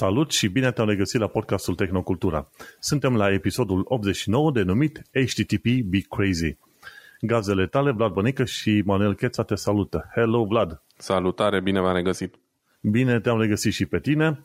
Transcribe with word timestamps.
Salut 0.00 0.30
și 0.30 0.48
bine 0.48 0.72
te-am 0.72 0.88
regăsit 0.88 1.20
la 1.20 1.26
podcastul 1.26 1.74
Tehnocultura. 1.74 2.50
Suntem 2.78 3.16
la 3.16 3.32
episodul 3.32 3.82
89 3.84 4.50
denumit 4.50 5.02
HTTP 5.12 5.64
Be 5.84 5.98
Crazy. 6.08 6.56
Gazele 7.20 7.66
tale, 7.66 7.92
Vlad 7.92 8.12
Bănică 8.12 8.44
și 8.44 8.82
Manuel 8.84 9.14
Cheța 9.14 9.42
te 9.42 9.54
salută. 9.54 10.10
Hello, 10.14 10.44
Vlad! 10.44 10.82
Salutare, 10.96 11.60
bine 11.60 11.80
v-am 11.80 11.94
regăsit! 11.94 12.34
Bine 12.80 13.20
te-am 13.20 13.40
regăsit 13.40 13.72
și 13.72 13.86
pe 13.86 13.98
tine. 13.98 14.44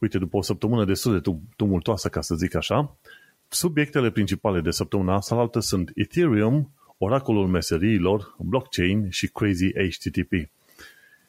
Uite, 0.00 0.18
după 0.18 0.36
o 0.36 0.42
săptămână 0.42 0.84
destul 0.84 1.20
de 1.20 1.30
tumultoasă, 1.56 2.08
ca 2.08 2.20
să 2.20 2.34
zic 2.34 2.54
așa, 2.54 2.96
subiectele 3.48 4.10
principale 4.10 4.60
de 4.60 4.70
săptămâna 4.70 5.14
asta 5.14 5.48
sunt 5.58 5.90
Ethereum, 5.94 6.74
oracolul 6.98 7.46
meseriilor, 7.46 8.34
blockchain 8.38 9.10
și 9.10 9.26
crazy 9.26 9.72
HTTP. 9.72 10.32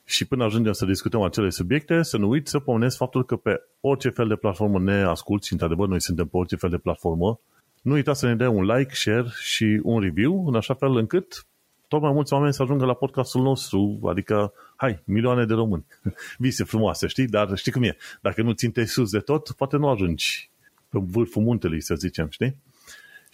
Și 0.05 0.25
până 0.25 0.43
ajungem 0.43 0.71
să 0.71 0.85
discutăm 0.85 1.21
acele 1.21 1.49
subiecte, 1.49 2.03
să 2.03 2.17
nu 2.17 2.29
uit 2.29 2.47
să 2.47 2.59
pomenesc 2.59 2.97
faptul 2.97 3.25
că 3.25 3.35
pe 3.35 3.61
orice 3.81 4.09
fel 4.09 4.27
de 4.27 4.35
platformă 4.35 4.79
ne 4.79 5.03
asculti, 5.03 5.45
și 5.45 5.51
într-adevăr 5.51 5.87
noi 5.87 6.01
suntem 6.01 6.27
pe 6.27 6.37
orice 6.37 6.55
fel 6.55 6.69
de 6.69 6.77
platformă, 6.77 7.39
nu 7.81 7.93
uita 7.93 8.13
să 8.13 8.27
ne 8.27 8.35
dea 8.35 8.49
un 8.49 8.63
like, 8.63 8.93
share 8.93 9.27
și 9.41 9.79
un 9.83 9.99
review, 9.99 10.47
în 10.47 10.55
așa 10.55 10.73
fel 10.73 10.95
încât 10.95 11.45
tot 11.87 12.01
mai 12.01 12.11
mulți 12.11 12.33
oameni 12.33 12.53
să 12.53 12.61
ajungă 12.61 12.85
la 12.85 12.93
podcastul 12.93 13.41
nostru, 13.41 13.99
adică, 14.09 14.53
hai, 14.75 15.01
milioane 15.05 15.45
de 15.45 15.53
români. 15.53 15.85
Vise 16.37 16.63
frumoase, 16.63 17.07
știi? 17.07 17.27
Dar 17.27 17.57
știi 17.57 17.71
cum 17.71 17.83
e? 17.83 17.97
Dacă 18.21 18.41
nu 18.41 18.51
ținte 18.51 18.85
sus 18.85 19.11
de 19.11 19.19
tot, 19.19 19.51
poate 19.51 19.77
nu 19.77 19.87
ajungi 19.87 20.49
pe 20.89 20.99
vârful 21.01 21.41
muntelui, 21.41 21.81
să 21.81 21.95
zicem, 21.95 22.27
știi? 22.29 22.55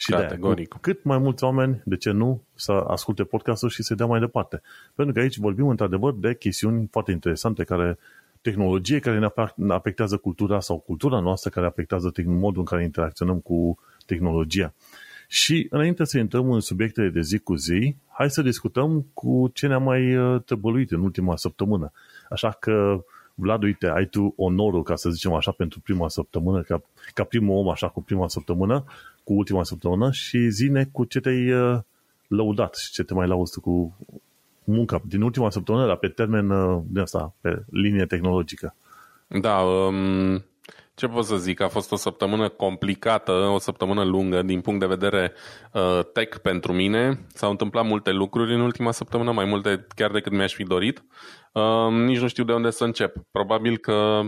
Și 0.02 0.12
Categoric. 0.12 0.70
de 0.70 0.78
cât 0.82 1.04
mai 1.04 1.18
mulți 1.18 1.44
oameni, 1.44 1.82
de 1.86 1.98
ce 1.98 2.12
nu, 2.12 2.44
să 2.56 2.72
asculte 2.72 3.24
podcastul 3.24 3.70
și 3.70 3.84
să 3.84 3.96
dea 3.96 4.06
mai 4.06 4.20
departe. 4.20 4.62
Pentru 4.96 5.14
că 5.14 5.20
aici 5.20 5.38
vorbim 5.38 5.68
într-adevăr 5.68 6.14
de 6.14 6.36
chestiuni 6.36 6.88
foarte 6.92 7.12
interesante 7.12 7.64
care 7.64 7.98
tehnologie 8.42 9.00
care 9.00 9.32
ne 9.56 9.74
afectează 9.74 10.18
cultura 10.18 10.60
sau 10.60 10.78
cultura 10.78 11.20
noastră 11.20 11.50
care 11.50 11.66
afectează 11.66 12.12
modul 12.26 12.60
în 12.60 12.66
care 12.66 12.84
interacționăm 12.84 13.40
cu 13.40 13.80
tehnologia. 14.06 14.74
Și 15.28 15.68
înainte 15.70 16.04
să 16.04 16.18
intrăm 16.18 16.52
în 16.52 16.60
subiectele 16.60 17.10
de 17.10 17.22
zi 17.22 17.40
cu 17.40 17.56
zi, 17.56 17.96
hai 18.08 18.30
să 18.30 18.42
discutăm 18.42 19.06
cu 19.14 19.50
ce 19.54 19.68
ne-a 19.68 19.78
mai 19.78 20.16
uh, 20.16 20.42
tăbăluit 20.46 20.92
în 20.92 21.02
ultima 21.02 21.36
săptămână. 21.36 21.92
Așa 22.30 22.50
că, 22.60 23.04
Vlad, 23.34 23.64
uite, 23.64 23.88
ai 23.88 24.06
tu 24.06 24.34
onorul, 24.38 24.84
ca 24.84 24.96
să 24.96 25.10
zicem 25.10 25.34
așa, 25.34 25.52
pentru 25.52 25.80
prima 25.80 26.10
săptămână, 26.10 26.62
ca, 26.62 26.82
ca 27.14 27.24
primul 27.24 27.58
om 27.58 27.70
așa 27.70 27.90
cu 27.90 28.02
prima 28.04 28.28
săptămână, 28.28 28.86
cu 29.24 29.34
ultima 29.34 29.64
săptămână 29.64 30.12
și 30.12 30.50
zine 30.50 30.90
cu 30.92 31.04
ce 31.04 31.20
te-ai 31.20 31.52
uh, 31.52 31.80
lăudat 32.28 32.76
și 32.76 32.92
ce 32.92 33.04
te 33.04 33.14
mai 33.14 33.28
lauzi 33.28 33.60
cu 33.60 33.98
munca 34.64 35.02
din 35.06 35.22
ultima 35.22 35.50
săptămână, 35.50 35.86
dar 35.86 35.96
pe 35.96 36.08
termen 36.08 36.50
uh, 36.50 36.82
de 36.88 37.00
asta, 37.00 37.34
pe 37.42 37.64
linie 37.70 38.06
tehnologică. 38.06 38.76
Da, 39.28 39.58
um, 39.58 40.44
ce 40.96 41.08
pot 41.08 41.26
să 41.26 41.38
zic? 41.38 41.62
A 41.62 41.68
fost 41.68 41.92
o 41.92 41.96
săptămână 41.96 42.50
complicată, 42.50 43.32
o 43.32 43.60
săptămână 43.60 44.04
lungă 44.04 44.42
din 44.42 44.62
punct 44.62 44.80
de 44.80 44.86
vedere 44.86 45.34
uh, 45.74 46.00
tech 46.14 46.38
pentru 46.38 46.74
mine. 46.74 47.26
S-au 47.28 47.50
întâmplat 47.50 47.86
multe 47.86 48.12
lucruri 48.12 48.54
în 48.54 48.60
ultima 48.60 48.92
săptămână, 48.92 49.32
mai 49.32 49.46
multe 49.46 49.88
chiar 49.96 50.12
decât 50.12 50.32
mi-aș 50.32 50.54
fi 50.54 50.64
dorit. 50.64 51.04
Uh, 51.54 51.92
nici 51.92 52.20
nu 52.20 52.28
știu 52.28 52.44
de 52.44 52.54
unde 52.54 52.70
să 52.70 52.84
încep. 52.84 53.16
Probabil 53.32 53.78
că 53.78 54.22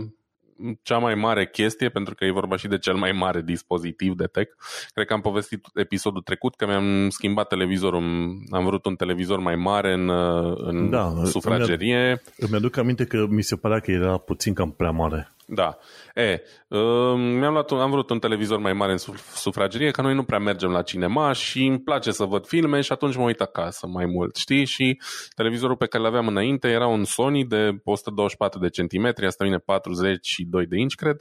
cea 0.82 0.98
mai 0.98 1.14
mare 1.14 1.46
chestie, 1.46 1.88
pentru 1.88 2.14
că 2.14 2.24
e 2.24 2.30
vorba 2.30 2.56
și 2.56 2.68
de 2.68 2.78
cel 2.78 2.94
mai 2.94 3.12
mare 3.12 3.42
dispozitiv 3.42 4.14
de 4.14 4.24
tech. 4.24 4.52
Cred 4.94 5.06
că 5.06 5.12
am 5.12 5.20
povestit 5.20 5.66
episodul 5.74 6.22
trecut 6.22 6.54
că 6.54 6.66
mi-am 6.66 7.08
schimbat 7.08 7.48
televizorul, 7.48 8.02
am 8.50 8.64
vrut 8.64 8.84
un 8.84 8.96
televizor 8.96 9.38
mai 9.38 9.56
mare 9.56 9.92
în, 9.92 10.10
în 10.56 10.90
da, 10.90 11.12
sufragerie. 11.24 12.22
Îmi 12.36 12.54
aduc 12.54 12.76
aminte 12.76 13.04
că 13.04 13.26
mi 13.28 13.42
se 13.42 13.56
părea 13.56 13.78
că 13.78 13.90
era 13.90 14.16
puțin 14.16 14.54
cam 14.54 14.70
prea 14.70 14.90
mare. 14.90 15.33
Da. 15.46 15.78
E, 16.14 16.42
uh, 16.68 17.14
mi-am 17.16 17.52
luat 17.52 17.70
un, 17.70 17.78
am 17.78 17.90
vrut 17.90 18.10
un 18.10 18.18
televizor 18.18 18.58
mai 18.58 18.72
mare 18.72 18.92
în 18.92 18.98
sufragerie, 19.34 19.90
că 19.90 20.02
noi 20.02 20.14
nu 20.14 20.22
prea 20.22 20.38
mergem 20.38 20.70
la 20.70 20.82
cinema 20.82 21.32
și 21.32 21.66
îmi 21.66 21.80
place 21.80 22.10
să 22.10 22.24
văd 22.24 22.46
filme 22.46 22.80
și 22.80 22.92
atunci 22.92 23.16
mă 23.16 23.22
uit 23.22 23.40
acasă 23.40 23.86
mai 23.86 24.06
mult, 24.06 24.36
știi? 24.36 24.64
Și 24.64 25.00
televizorul 25.36 25.76
pe 25.76 25.86
care 25.86 26.02
l 26.02 26.06
aveam 26.06 26.26
înainte 26.26 26.68
era 26.68 26.86
un 26.86 27.04
Sony 27.04 27.44
de 27.44 27.80
124 27.84 28.58
de 28.58 28.68
centimetri, 28.68 29.26
asta 29.26 29.44
vine 29.44 29.58
42 29.58 30.66
de 30.66 30.78
inch, 30.78 30.94
cred, 30.94 31.16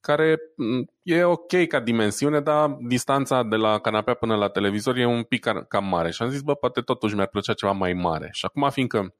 care 0.00 0.38
mm, 0.56 0.90
e 1.02 1.24
ok 1.24 1.66
ca 1.68 1.80
dimensiune, 1.80 2.40
dar 2.40 2.76
distanța 2.88 3.42
de 3.42 3.56
la 3.56 3.78
canapea 3.78 4.14
până 4.14 4.36
la 4.36 4.48
televizor 4.48 4.96
e 4.96 5.06
un 5.06 5.22
pic 5.22 5.46
cam 5.68 5.84
mare. 5.84 6.10
Și 6.10 6.22
am 6.22 6.28
zis, 6.28 6.40
bă, 6.40 6.54
poate 6.54 6.80
totuși 6.80 7.14
mi-ar 7.14 7.26
plăcea 7.26 7.52
ceva 7.52 7.72
mai 7.72 7.92
mare. 7.92 8.28
Și 8.32 8.44
acum, 8.44 8.70
fiindcă 8.70 9.14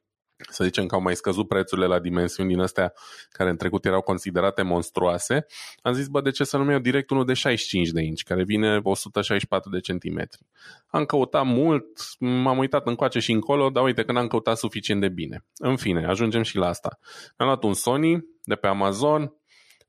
să 0.49 0.63
zicem 0.63 0.85
că 0.85 0.95
au 0.95 1.01
mai 1.01 1.15
scăzut 1.15 1.47
prețurile 1.47 1.87
la 1.87 1.99
dimensiuni 1.99 2.49
din 2.49 2.59
astea 2.59 2.93
care 3.29 3.49
în 3.49 3.57
trecut 3.57 3.85
erau 3.85 4.01
considerate 4.01 4.61
monstruoase, 4.61 5.45
am 5.81 5.93
zis, 5.93 6.07
bă, 6.07 6.21
de 6.21 6.31
ce 6.31 6.43
să 6.43 6.57
nu 6.57 6.71
iau 6.71 6.79
direct 6.79 7.09
unul 7.09 7.25
de 7.25 7.33
65 7.33 7.89
de 7.89 8.01
inci, 8.01 8.23
care 8.23 8.43
vine 8.43 8.79
164 8.83 9.69
de 9.69 9.79
centimetri. 9.79 10.39
Am 10.87 11.05
căutat 11.05 11.45
mult, 11.45 11.85
m-am 12.19 12.57
uitat 12.57 12.87
încoace 12.87 13.19
și 13.19 13.31
încolo, 13.31 13.69
dar 13.69 13.83
uite 13.83 14.03
că 14.03 14.11
n-am 14.11 14.27
căutat 14.27 14.57
suficient 14.57 15.01
de 15.01 15.09
bine. 15.09 15.45
În 15.57 15.75
fine, 15.75 16.05
ajungem 16.05 16.41
și 16.41 16.57
la 16.57 16.67
asta. 16.67 16.99
Mi-am 17.37 17.49
luat 17.49 17.63
un 17.63 17.73
Sony 17.73 18.25
de 18.43 18.55
pe 18.55 18.67
Amazon, 18.67 19.33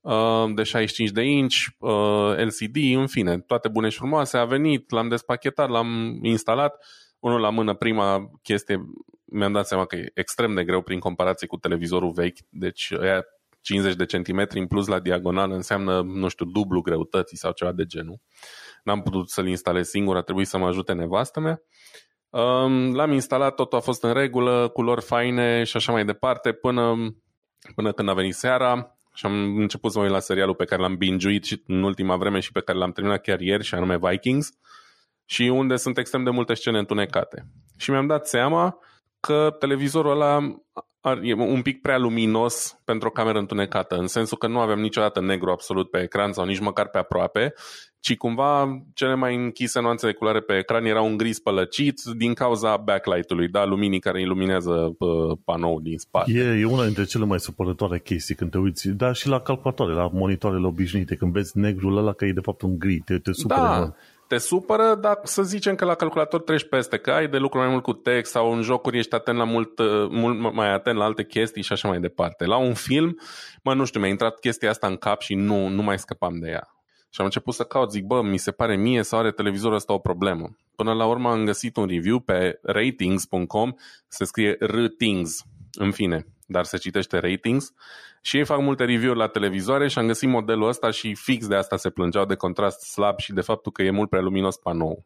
uh, 0.01 0.45
de 0.55 0.62
65 0.62 1.11
de 1.11 1.23
inci, 1.23 1.69
uh, 1.79 2.35
LCD, 2.37 2.77
în 2.77 3.06
fine, 3.06 3.39
toate 3.39 3.69
bune 3.69 3.89
și 3.89 3.99
frumoase, 3.99 4.37
a 4.37 4.45
venit, 4.45 4.91
l-am 4.91 5.09
despachetat, 5.09 5.69
l-am 5.69 6.19
instalat, 6.23 6.85
unul 7.19 7.41
la 7.41 7.51
mână, 7.51 7.75
prima 7.75 8.31
chestie, 8.43 8.87
mi-am 9.26 9.53
dat 9.53 9.66
seama 9.66 9.84
că 9.84 9.97
e 9.97 10.10
extrem 10.14 10.54
de 10.54 10.64
greu 10.64 10.82
prin 10.82 10.98
comparație 10.98 11.47
cu 11.47 11.56
televizorul 11.56 12.12
vechi, 12.12 12.38
deci 12.48 12.92
aia 13.00 13.25
50 13.60 13.94
de 13.94 14.04
centimetri 14.04 14.59
în 14.59 14.66
plus 14.66 14.87
la 14.87 14.98
diagonal 14.98 15.50
înseamnă, 15.50 16.03
nu 16.03 16.28
știu, 16.28 16.47
dublu 16.47 16.81
greutății 16.81 17.37
sau 17.37 17.53
ceva 17.53 17.72
de 17.72 17.84
genul. 17.84 18.20
N-am 18.84 19.03
putut 19.03 19.31
să-l 19.31 19.47
instalez 19.47 19.88
singur, 19.88 20.16
a 20.16 20.22
trebuit 20.22 20.47
să 20.47 20.59
mă 20.59 20.66
ajute 20.66 20.92
nevastă 20.92 21.41
mea. 21.41 21.62
L-am 22.92 23.12
instalat, 23.12 23.54
totul 23.54 23.78
a 23.78 23.81
fost 23.81 24.03
în 24.03 24.12
regulă, 24.12 24.69
culori 24.69 25.03
faine 25.03 25.64
și 25.64 25.76
așa 25.76 25.93
mai 25.93 26.04
departe, 26.04 26.53
până, 26.53 26.94
până 27.75 27.93
când 27.93 28.08
a 28.08 28.14
venit 28.14 28.34
seara 28.34 28.98
și 29.14 29.26
am 29.26 29.56
început 29.56 29.93
să 29.93 29.98
mă 29.98 30.04
uit 30.04 30.12
la 30.12 30.20
serialul 30.20 30.54
pe 30.54 30.64
care 30.64 30.82
l-am 30.82 30.97
binge 30.97 31.38
în 31.66 31.82
ultima 31.82 32.16
vreme 32.16 32.41
și 32.41 32.53
pe 32.53 32.60
care 32.60 32.78
l-am 32.78 32.93
terminat 32.93 33.20
chiar 33.20 33.41
ieri, 33.41 33.64
și 33.64 33.75
anume 33.75 33.98
Vikings, 33.98 34.53
și 35.25 35.43
unde 35.43 35.76
sunt 35.76 35.98
extrem 35.98 36.25
de 36.25 36.31
multe 36.31 36.54
scene 36.54 36.78
întunecate. 36.78 37.47
Și 37.76 37.91
mi-am 37.91 38.06
dat 38.06 38.26
seama 38.26 38.78
că 39.26 39.56
televizorul 39.59 40.10
ăla 40.10 40.38
e 41.22 41.34
un 41.34 41.62
pic 41.62 41.81
prea 41.81 41.98
luminos 41.98 42.81
pentru 42.84 43.09
o 43.09 43.10
cameră 43.10 43.38
întunecată, 43.38 43.97
în 43.97 44.06
sensul 44.06 44.38
că 44.38 44.47
nu 44.47 44.59
avem 44.59 44.78
niciodată 44.78 45.20
negru 45.20 45.50
absolut 45.50 45.91
pe 45.91 46.03
ecran 46.03 46.32
sau 46.32 46.44
nici 46.44 46.60
măcar 46.60 46.88
pe 46.88 46.98
aproape, 46.98 47.54
ci 48.00 48.16
cumva 48.16 48.82
cele 48.94 49.14
mai 49.14 49.34
închise 49.34 49.81
nuanțe 49.81 50.06
de 50.06 50.12
culoare 50.12 50.41
pe 50.41 50.56
ecran 50.56 50.84
erau 50.84 51.06
un 51.06 51.16
gris 51.16 51.38
pălăcit 51.38 52.00
din 52.16 52.34
cauza 52.34 52.76
backlight-ului, 52.76 53.48
da, 53.48 53.64
luminii 53.64 54.00
care 54.00 54.20
iluminează 54.20 54.97
panoul 55.44 55.81
din 55.82 55.98
spate. 55.98 56.32
E, 56.32 56.60
e 56.60 56.64
una 56.64 56.84
dintre 56.84 57.04
cele 57.04 57.25
mai 57.25 57.41
supărătoare 57.41 57.98
chestii 57.98 58.34
când 58.34 58.50
te 58.50 58.58
uiți, 58.58 58.88
dar 58.88 59.14
și 59.14 59.28
la 59.28 59.41
calculatoare, 59.41 59.93
la 59.93 60.10
monitoarele 60.12 60.66
obișnuite, 60.66 61.14
când 61.14 61.32
vezi 61.32 61.58
negrul 61.58 61.97
ăla 61.97 62.12
că 62.12 62.25
e 62.25 62.32
de 62.32 62.41
fapt 62.41 62.62
un 62.62 62.78
gri, 62.78 62.98
te, 62.98 63.19
te 63.19 63.32
supără. 63.32 63.60
Da, 63.60 63.94
te 64.28 64.38
supără, 64.38 64.94
dar 64.94 65.20
să 65.22 65.42
zicem 65.42 65.75
că 65.75 65.84
la 65.84 65.94
calculator 65.94 66.41
treci 66.41 66.69
peste, 66.69 66.97
că 66.98 67.10
ai 67.10 67.28
de 67.28 67.38
lucru 67.38 67.59
mai 67.59 67.69
mult 67.69 67.82
cu 67.82 67.92
text 67.92 68.31
sau 68.31 68.53
în 68.53 68.62
jocuri 68.62 68.98
ești 68.98 69.14
atent 69.14 69.38
la 69.38 69.44
mult, 69.44 69.78
uh, 69.78 70.09
mult 70.10 70.54
mai 70.54 70.72
atent 70.72 70.97
la 70.97 71.04
alte 71.04 71.25
chestii 71.25 71.62
și 71.62 71.72
așa 71.72 71.88
mai 71.88 72.00
departe. 72.00 72.44
La 72.44 72.56
un 72.56 72.75
film, 72.75 73.20
mă, 73.62 73.75
nu 73.75 73.84
știu, 73.84 74.00
mi-a 74.00 74.09
intrat 74.09 74.38
chestia 74.38 74.70
asta 74.70 74.87
în 74.87 74.97
cap 74.97 75.20
și 75.20 75.34
nu, 75.34 75.69
nu 75.69 75.82
mai 75.82 75.98
scăpam 75.98 76.38
de 76.38 76.48
ea. 76.48 76.69
Și 77.10 77.20
am 77.20 77.25
început 77.25 77.54
să 77.54 77.64
caut, 77.64 77.91
zic, 77.91 78.04
bă, 78.04 78.22
mi 78.22 78.38
se 78.38 78.50
pare 78.50 78.76
mie 78.76 79.03
sau 79.03 79.19
are 79.19 79.31
televizorul 79.31 79.76
ăsta 79.76 79.92
o 79.92 79.98
problemă. 79.98 80.56
Până 80.76 80.93
la 80.93 81.06
urmă 81.06 81.31
am 81.31 81.44
găsit 81.44 81.76
un 81.76 81.87
review 81.87 82.19
pe 82.19 82.58
ratings.com, 82.62 83.72
se 84.08 84.25
scrie 84.25 84.56
ratings, 84.61 85.43
în 85.72 85.90
fine, 85.90 86.26
dar 86.46 86.64
se 86.64 86.76
citește 86.76 87.19
ratings 87.19 87.72
și 88.20 88.37
ei 88.37 88.44
fac 88.44 88.60
multe 88.60 88.84
review-uri 88.84 89.19
la 89.19 89.26
televizoare 89.26 89.88
și 89.88 89.98
am 89.98 90.06
găsit 90.06 90.28
modelul 90.28 90.69
ăsta 90.69 90.90
și 90.90 91.14
fix 91.14 91.46
de 91.46 91.54
asta 91.54 91.76
se 91.76 91.90
plângeau 91.90 92.25
de 92.25 92.34
contrast 92.34 92.81
slab 92.81 93.19
și 93.19 93.32
de 93.32 93.40
faptul 93.40 93.72
că 93.72 93.82
e 93.82 93.90
mult 93.90 94.08
prea 94.08 94.22
luminos 94.22 94.56
panou. 94.56 95.04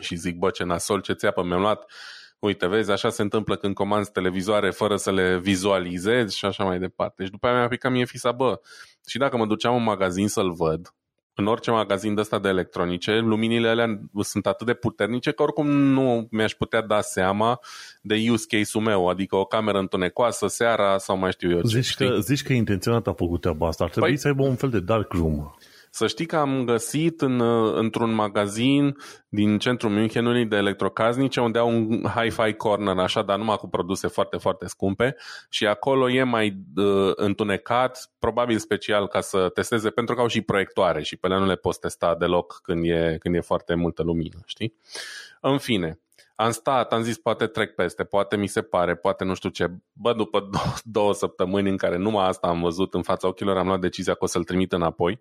Și 0.00 0.14
zic, 0.16 0.36
bă, 0.36 0.50
ce 0.50 0.64
nasol, 0.64 1.00
ce 1.00 1.12
țeapă 1.12 1.42
mi-am 1.42 1.60
luat. 1.60 1.92
Uite, 2.38 2.66
vezi, 2.66 2.90
așa 2.90 3.10
se 3.10 3.22
întâmplă 3.22 3.56
când 3.56 3.74
comanzi 3.74 4.12
televizoare 4.12 4.70
fără 4.70 4.96
să 4.96 5.12
le 5.12 5.38
vizualizezi 5.38 6.36
și 6.36 6.44
așa 6.44 6.64
mai 6.64 6.78
departe. 6.78 7.24
Și 7.24 7.30
după 7.30 7.46
aia 7.46 7.56
mi-a 7.56 7.68
picat 7.68 7.92
mie 7.92 8.04
fisa, 8.04 8.32
bă, 8.32 8.60
și 9.06 9.18
dacă 9.18 9.36
mă 9.36 9.46
duceam 9.46 9.74
în 9.74 9.82
magazin 9.82 10.28
să-l 10.28 10.52
văd, 10.52 10.94
în 11.34 11.46
orice 11.46 11.70
magazin 11.70 12.14
de 12.14 12.20
ăsta 12.20 12.38
de 12.38 12.48
electronice, 12.48 13.18
luminile 13.18 13.68
alea 13.68 14.00
sunt 14.20 14.46
atât 14.46 14.66
de 14.66 14.74
puternice 14.74 15.30
că 15.30 15.42
oricum 15.42 15.70
nu 15.70 16.28
mi-aș 16.30 16.52
putea 16.52 16.82
da 16.82 17.00
seama 17.00 17.60
de 18.00 18.26
use 18.30 18.46
case-ul 18.48 18.84
meu, 18.84 19.08
adică 19.08 19.36
o 19.36 19.44
cameră 19.44 19.78
întunecoasă 19.78 20.46
seara 20.46 20.98
sau 20.98 21.16
mai 21.16 21.30
știu 21.30 21.50
eu 21.50 21.60
ce. 21.60 21.80
Zici, 21.80 21.94
că, 21.94 22.16
zici 22.20 22.42
că 22.42 22.52
intenționat 22.52 23.06
a 23.06 23.12
făcut 23.12 23.40
treaba 23.40 23.66
asta, 23.66 23.84
ar 23.84 23.90
trebui 23.90 24.08
păi, 24.08 24.18
să 24.18 24.28
aibă 24.28 24.42
un 24.42 24.56
fel 24.56 24.70
de 24.70 24.80
dark 24.80 25.12
room. 25.12 25.54
Să 25.96 26.06
știi 26.06 26.26
că 26.26 26.36
am 26.36 26.64
găsit 26.64 27.20
în, 27.20 27.40
într-un 27.74 28.14
magazin 28.14 28.96
din 29.28 29.58
centrul 29.58 29.90
Münchenului 29.90 30.48
de 30.48 30.56
electrocasnice 30.56 31.40
unde 31.40 31.58
au 31.58 31.68
un 31.68 32.02
hi-fi 32.02 32.52
corner 32.52 32.98
așa, 32.98 33.22
dar 33.22 33.38
numai 33.38 33.56
cu 33.56 33.68
produse 33.68 34.06
foarte, 34.06 34.36
foarte 34.36 34.66
scumpe 34.66 35.16
și 35.48 35.66
acolo 35.66 36.10
e 36.10 36.22
mai 36.22 36.56
uh, 36.76 37.12
întunecat, 37.14 38.10
probabil 38.18 38.58
special 38.58 39.08
ca 39.08 39.20
să 39.20 39.48
testeze, 39.48 39.90
pentru 39.90 40.14
că 40.14 40.20
au 40.20 40.26
și 40.26 40.40
proiectoare 40.40 41.02
și 41.02 41.16
pe 41.16 41.26
ele 41.26 41.38
nu 41.38 41.46
le 41.46 41.56
poți 41.56 41.80
testa 41.80 42.14
deloc 42.14 42.60
când 42.62 42.84
e, 42.84 43.16
când 43.20 43.34
e 43.34 43.40
foarte 43.40 43.74
multă 43.74 44.02
lumină, 44.02 44.38
știi? 44.44 44.74
În 45.40 45.58
fine, 45.58 46.00
am 46.34 46.50
stat, 46.50 46.92
am 46.92 47.02
zis 47.02 47.18
poate 47.18 47.46
trec 47.46 47.74
peste, 47.74 48.04
poate 48.04 48.36
mi 48.36 48.46
se 48.46 48.62
pare, 48.62 48.94
poate 48.94 49.24
nu 49.24 49.34
știu 49.34 49.48
ce. 49.48 49.66
Bă, 49.92 50.12
după 50.12 50.40
două, 50.40 50.74
două 50.98 51.14
săptămâni 51.14 51.68
în 51.68 51.76
care 51.76 51.96
numai 51.96 52.26
asta 52.26 52.46
am 52.46 52.60
văzut 52.60 52.94
în 52.94 53.02
fața 53.02 53.28
ochilor, 53.28 53.56
am 53.56 53.66
luat 53.66 53.80
decizia 53.80 54.14
că 54.14 54.24
o 54.24 54.26
să-l 54.26 54.44
trimit 54.44 54.72
înapoi 54.72 55.20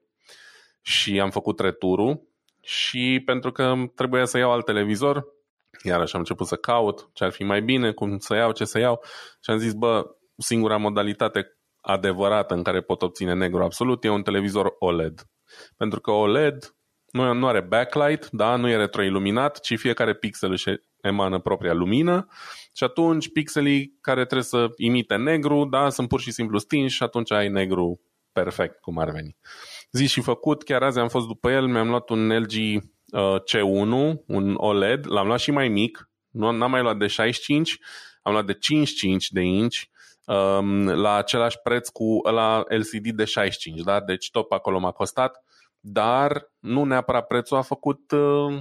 și 0.84 1.20
am 1.20 1.30
făcut 1.30 1.60
returul 1.60 2.28
și 2.62 3.22
pentru 3.26 3.52
că 3.52 3.76
trebuia 3.96 4.26
să 4.26 4.38
iau 4.38 4.52
alt 4.52 4.66
televizor, 4.66 5.26
iarăși 5.84 6.14
am 6.14 6.20
început 6.20 6.48
să 6.48 6.56
caut 6.56 7.10
ce 7.14 7.24
ar 7.24 7.32
fi 7.32 7.44
mai 7.44 7.62
bine, 7.62 7.92
cum 7.92 8.18
să 8.18 8.36
iau, 8.36 8.52
ce 8.52 8.66
să 8.66 8.80
iau 8.80 9.04
și 9.44 9.50
am 9.50 9.58
zis, 9.58 9.74
bă, 9.74 10.16
singura 10.38 10.78
modalitate 10.78 11.58
adevărată 11.82 12.54
în 12.54 12.64
care 12.64 12.82
pot 12.82 13.02
obține 13.02 13.34
negru 13.34 13.64
absolut 13.64 14.04
e 14.04 14.10
un 14.10 14.24
televizor 14.24 14.76
OLED. 14.80 15.28
Pentru 15.78 16.02
că 16.02 16.12
OLED 16.12 16.76
nu, 17.12 17.34
nu 17.34 17.48
are 17.48 17.62
backlight, 17.62 18.30
da, 18.30 18.56
nu 18.56 18.70
e 18.70 18.76
retroiluminat, 18.76 19.60
ci 19.60 19.78
fiecare 19.78 20.14
pixel 20.14 20.52
își 20.52 20.70
emană 21.02 21.40
propria 21.40 21.74
lumină 21.74 22.28
și 22.74 22.84
atunci 22.84 23.32
pixelii 23.32 23.98
care 24.02 24.26
trebuie 24.26 24.44
să 24.44 24.68
imite 24.76 25.16
negru, 25.16 25.66
da, 25.66 25.90
sunt 25.90 26.08
pur 26.08 26.20
și 26.20 26.32
simplu 26.32 26.58
stinși 26.58 26.96
și 26.96 27.04
atunci 27.04 27.32
ai 27.32 27.50
negru 27.50 28.02
perfect, 28.32 28.80
cum 28.80 28.98
ar 28.98 29.12
veni. 29.12 29.38
Zi 29.96 30.08
și 30.08 30.22
făcut, 30.22 30.64
chiar 30.64 30.84
azi 30.84 31.00
am 31.00 31.08
fost 31.08 31.28
după 31.28 31.52
el, 31.52 31.68
mi-am 31.68 31.90
luat 31.90 32.10
un 32.10 32.28
LG 32.28 32.54
uh, 33.12 33.36
C1, 33.36 34.18
un 34.28 34.54
OLED, 34.58 35.06
l-am 35.08 35.28
luat 35.28 35.40
și 35.40 35.52
mai 35.52 35.68
mic, 35.68 36.10
nu 36.30 36.48
am 36.48 36.72
mai 36.72 36.82
luat 36.82 36.98
de 36.98 37.08
65, 37.08 37.80
am 38.22 38.32
luat 38.32 38.46
de 38.46 38.54
55 38.54 39.30
de 39.30 39.42
inch, 39.42 39.78
um, 40.26 40.88
la 40.88 41.16
același 41.16 41.58
preț 41.64 41.90
cu 41.90 42.22
la 42.32 42.64
LCD 42.68 43.10
de 43.10 43.26
65, 43.26 43.82
da? 43.82 44.02
deci 44.02 44.32
tot 44.32 44.48
pe 44.48 44.56
acolo 44.56 44.80
m-a 44.80 44.92
costat, 44.92 45.44
dar 45.80 46.52
nu 46.60 46.84
neapărat 46.84 47.28
prețul 47.28 47.58
a 47.58 47.62
făcut 47.62 48.12
uh, 48.12 48.60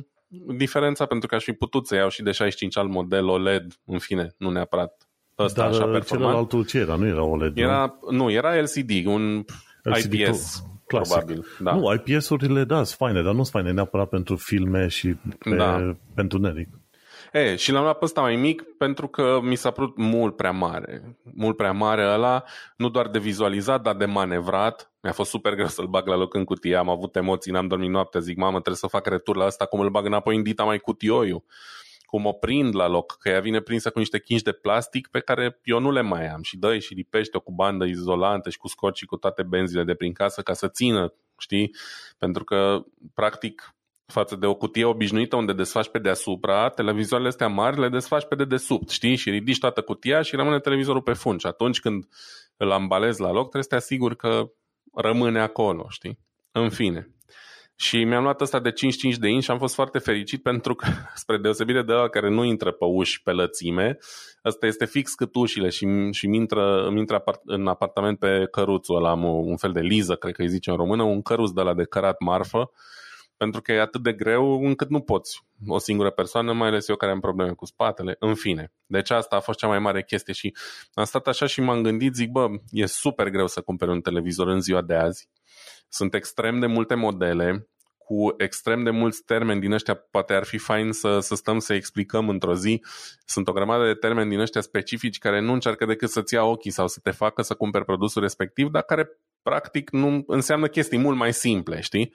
diferența 0.56 1.06
pentru 1.06 1.28
că 1.28 1.35
aș 1.35 1.44
fi 1.44 1.52
putut 1.52 1.87
să 1.87 1.94
iau 1.94 2.08
și 2.08 2.23
de 2.23 2.32
65 2.32 2.76
al 2.76 2.88
model 2.88 3.28
OLED, 3.28 3.81
în 3.85 3.99
fine, 3.99 4.35
nu 4.38 4.50
neapărat 4.50 5.08
ăsta 5.38 5.61
Dar 5.62 5.70
așa 5.70 5.85
uh, 5.85 5.90
performant. 5.90 6.31
celălaltul 6.31 6.64
ce 6.64 6.78
era? 6.78 6.96
Nu 6.96 7.06
era 7.06 7.23
OLED, 7.23 7.56
nu? 7.56 7.62
Era, 7.62 7.99
nu, 8.11 8.31
era 8.31 8.61
LCD, 8.61 9.06
un 9.06 9.44
LCD 9.82 10.12
IPS, 10.12 10.64
clasic. 10.97 11.17
probabil. 11.17 11.47
Da. 11.59 11.75
Nu, 11.75 11.93
IPS-urile, 12.06 12.65
da, 12.65 12.75
sunt 12.77 12.89
faine, 12.89 13.23
dar 13.23 13.33
nu 13.33 13.43
sunt 13.43 13.49
faine 13.49 13.73
neapărat 13.73 14.09
pentru 14.09 14.37
filme 14.37 14.89
și 14.89 15.17
pe, 15.39 15.56
Da. 15.56 15.94
pentru 16.15 16.39
neric. 16.39 16.69
E, 17.33 17.56
și 17.56 17.73
l-am 17.73 17.83
luat 17.83 17.99
pe 17.99 18.05
ăsta 18.05 18.21
mai 18.21 18.37
mic 18.37 18.62
pentru 18.79 19.06
că 19.09 19.39
mi 19.43 19.55
s-a 19.55 19.71
părut 19.71 19.97
mult 19.97 20.37
prea 20.37 20.50
mare. 20.50 21.17
Mult 21.35 21.56
prea 21.56 21.73
mare 21.73 22.05
ăla, 22.06 22.44
nu 22.77 22.89
doar 22.89 23.09
de 23.09 23.19
vizualizat, 23.19 23.83
dar 23.83 23.94
de 23.97 24.05
manevrat. 24.05 24.93
Mi-a 25.03 25.12
fost 25.12 25.31
super 25.31 25.55
greu 25.55 25.67
să-l 25.67 25.87
bag 25.87 26.06
la 26.06 26.17
loc 26.17 26.35
în 26.35 26.44
cutie. 26.44 26.77
Am 26.77 26.89
avut 26.89 27.17
emoții, 27.17 27.53
n-am 27.53 27.67
dormit 27.67 27.91
noaptea. 27.91 28.21
Zic, 28.21 28.37
mamă, 28.37 28.53
trebuie 28.53 28.77
să 28.77 28.87
fac 28.87 29.06
retur 29.06 29.37
la 29.37 29.47
ăsta, 29.47 29.65
cum 29.65 29.81
îl 29.81 29.91
bag 29.91 30.06
înapoi 30.06 30.37
în 30.37 30.43
dita 30.43 30.65
mai 30.65 30.79
cutioiu. 30.79 31.45
Cum 32.12 32.26
o 32.26 32.32
prind 32.32 32.75
la 32.75 32.88
loc, 32.88 33.17
că 33.19 33.29
ea 33.29 33.41
vine 33.41 33.61
prinsă 33.61 33.91
cu 33.91 33.99
niște 33.99 34.20
chingi 34.20 34.43
de 34.43 34.53
plastic 34.53 35.09
pe 35.09 35.20
care 35.20 35.61
eu 35.64 35.79
nu 35.79 35.91
le 35.91 36.00
mai 36.00 36.29
am. 36.29 36.43
Și 36.43 36.56
dă 36.56 36.79
și 36.79 36.94
lipește-o 36.94 37.41
cu 37.41 37.53
bandă 37.53 37.85
izolantă 37.85 38.50
și 38.50 38.59
cu 38.59 38.69
scoci 38.69 38.97
și 38.97 39.06
cu 39.06 39.17
toate 39.17 39.43
benzile 39.43 39.85
de 39.85 39.94
prin 39.94 40.12
casă 40.12 40.43
ca 40.43 40.53
să 40.53 40.69
țină, 40.69 41.14
știi? 41.38 41.75
Pentru 42.19 42.44
că, 42.44 42.85
practic, 43.14 43.75
față 44.06 44.37
de 44.37 44.47
o 44.47 44.55
cutie 44.55 44.85
obișnuită 44.85 45.37
unde 45.37 45.53
desfaci 45.53 45.88
pe 45.88 45.99
deasupra, 45.99 46.69
televizoarele 46.69 47.29
astea 47.29 47.49
mari 47.49 47.81
le 47.81 47.88
desfaci 47.88 48.26
pe 48.26 48.35
dedesubt, 48.35 48.88
știi? 48.88 49.17
Și 49.17 49.31
ridici 49.31 49.59
toată 49.59 49.82
cutia 49.82 50.23
și 50.23 50.37
rămâne 50.37 50.61
televizorul 50.61 51.03
pe 51.03 51.12
fund. 51.12 51.41
Și 51.41 51.47
atunci 51.47 51.81
când 51.81 52.09
îl 52.56 52.70
ambalezi 52.70 53.20
la 53.20 53.31
loc, 53.31 53.41
trebuie 53.41 53.62
să 53.62 53.69
te 53.69 53.75
asiguri 53.75 54.17
că 54.17 54.50
rămâne 54.94 55.41
acolo, 55.41 55.87
știi? 55.88 56.19
În 56.53 56.70
fine. 56.70 57.11
Și 57.77 58.05
mi-am 58.05 58.23
luat 58.23 58.41
ăsta 58.41 58.61
de 58.61 58.71
55 58.71 59.21
de 59.21 59.29
inch 59.29 59.45
și 59.45 59.51
am 59.51 59.59
fost 59.59 59.75
foarte 59.75 59.99
fericit 59.99 60.43
pentru 60.43 60.75
că, 60.75 60.87
spre 61.15 61.39
deosebire 61.39 61.83
de 61.83 61.93
ăla 61.93 62.09
care 62.09 62.31
nu 62.31 62.45
intră 62.45 62.71
pe 62.71 62.85
uși 62.85 63.23
pe 63.23 63.31
lățime, 63.31 63.99
ăsta 64.45 64.67
este 64.67 64.85
fix 64.85 65.15
cât 65.15 65.35
ușile 65.35 65.69
și, 65.69 65.87
și 66.11 66.27
îmi 66.27 66.37
intră, 66.37 66.87
îmi 66.87 66.99
intră 66.99 67.17
apart, 67.17 67.41
în 67.45 67.67
apartament 67.67 68.19
pe 68.19 68.49
căruțul 68.51 68.97
ăla, 68.97 69.11
am 69.11 69.25
un 69.25 69.57
fel 69.57 69.73
de 69.73 69.81
liză, 69.81 70.15
cred 70.15 70.35
că 70.35 70.43
îi 70.43 70.49
zice 70.49 70.71
în 70.71 70.77
română, 70.77 71.03
un 71.03 71.23
căruț 71.23 71.51
de 71.51 71.63
la 71.63 71.75
de 71.75 71.85
cărat 71.85 72.21
marfă, 72.21 72.71
pentru 73.37 73.63
că 73.63 73.73
e 73.73 73.81
atât 73.81 74.03
de 74.03 74.13
greu 74.13 74.65
încât 74.65 74.89
nu 74.89 75.01
poți 75.01 75.45
o 75.67 75.79
singură 75.79 76.11
persoană, 76.11 76.53
mai 76.53 76.69
ales 76.69 76.89
eu 76.89 76.97
care 76.97 77.13
am 77.13 77.21
probleme 77.21 77.53
cu 77.53 77.65
spatele. 77.65 78.17
În 78.19 78.35
fine, 78.35 78.73
deci 78.87 79.11
asta 79.11 79.37
a 79.37 79.41
fost 79.41 79.59
cea 79.59 79.67
mai 79.67 79.79
mare 79.79 80.03
chestie 80.03 80.33
și 80.33 80.55
am 80.95 81.05
stat 81.05 81.27
așa 81.27 81.47
și 81.47 81.61
m-am 81.61 81.83
gândit, 81.83 82.15
zic, 82.15 82.31
bă, 82.31 82.47
e 82.71 82.87
super 82.87 83.29
greu 83.29 83.47
să 83.47 83.61
cumperi 83.61 83.91
un 83.91 84.01
televizor 84.01 84.49
în 84.49 84.61
ziua 84.61 84.83
de 84.83 84.95
azi. 84.95 85.29
Sunt 85.94 86.15
extrem 86.15 86.59
de 86.59 86.67
multe 86.67 86.94
modele, 86.94 87.69
cu 87.99 88.35
extrem 88.39 88.83
de 88.83 88.91
mulți 88.91 89.23
termeni 89.25 89.61
din 89.61 89.73
ăștia, 89.73 89.94
poate 89.94 90.35
ar 90.35 90.44
fi 90.44 90.59
fain 90.59 90.93
să, 90.93 91.19
să 91.21 91.35
stăm 91.35 91.59
să 91.59 91.75
explicăm 91.75 92.29
într-o 92.29 92.55
zi. 92.55 92.85
Sunt 93.25 93.49
o 93.49 93.53
grămadă 93.53 93.87
de 93.87 93.94
termeni 93.94 94.31
din 94.31 94.39
ăștia 94.39 94.61
specifici 94.61 95.19
care 95.19 95.41
nu 95.41 95.53
încearcă 95.53 95.85
decât 95.85 96.11
să-ți 96.11 96.35
ia 96.35 96.44
ochii 96.44 96.71
sau 96.71 96.89
să 96.89 97.00
te 97.03 97.11
facă 97.11 97.43
să 97.43 97.55
cumperi 97.55 97.85
produsul 97.85 98.23
respectiv, 98.23 98.69
dar 98.71 98.83
care 98.83 99.09
practic 99.43 99.91
nu 99.91 100.25
înseamnă 100.27 100.67
chestii 100.67 100.99
mult 100.99 101.17
mai 101.17 101.33
simple, 101.33 101.81
știi? 101.81 102.15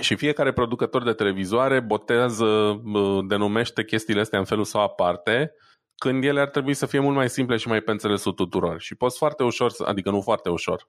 Și 0.00 0.14
fiecare 0.14 0.52
producător 0.52 1.04
de 1.04 1.12
televizoare 1.12 1.80
botează, 1.80 2.80
denumește 3.26 3.84
chestiile 3.84 4.20
astea 4.20 4.38
în 4.38 4.44
felul 4.44 4.64
sau 4.64 4.82
aparte, 4.82 5.54
când 6.00 6.24
ele 6.24 6.40
ar 6.40 6.48
trebui 6.48 6.74
să 6.74 6.86
fie 6.86 6.98
mult 7.00 7.14
mai 7.16 7.28
simple 7.28 7.56
și 7.56 7.68
mai 7.68 7.80
pe 7.80 7.90
înțelesul 7.90 8.32
tuturor. 8.32 8.80
Și 8.80 8.94
poți 8.94 9.18
foarte 9.18 9.42
ușor, 9.42 9.72
adică 9.84 10.10
nu 10.10 10.20
foarte 10.20 10.48
ușor, 10.48 10.88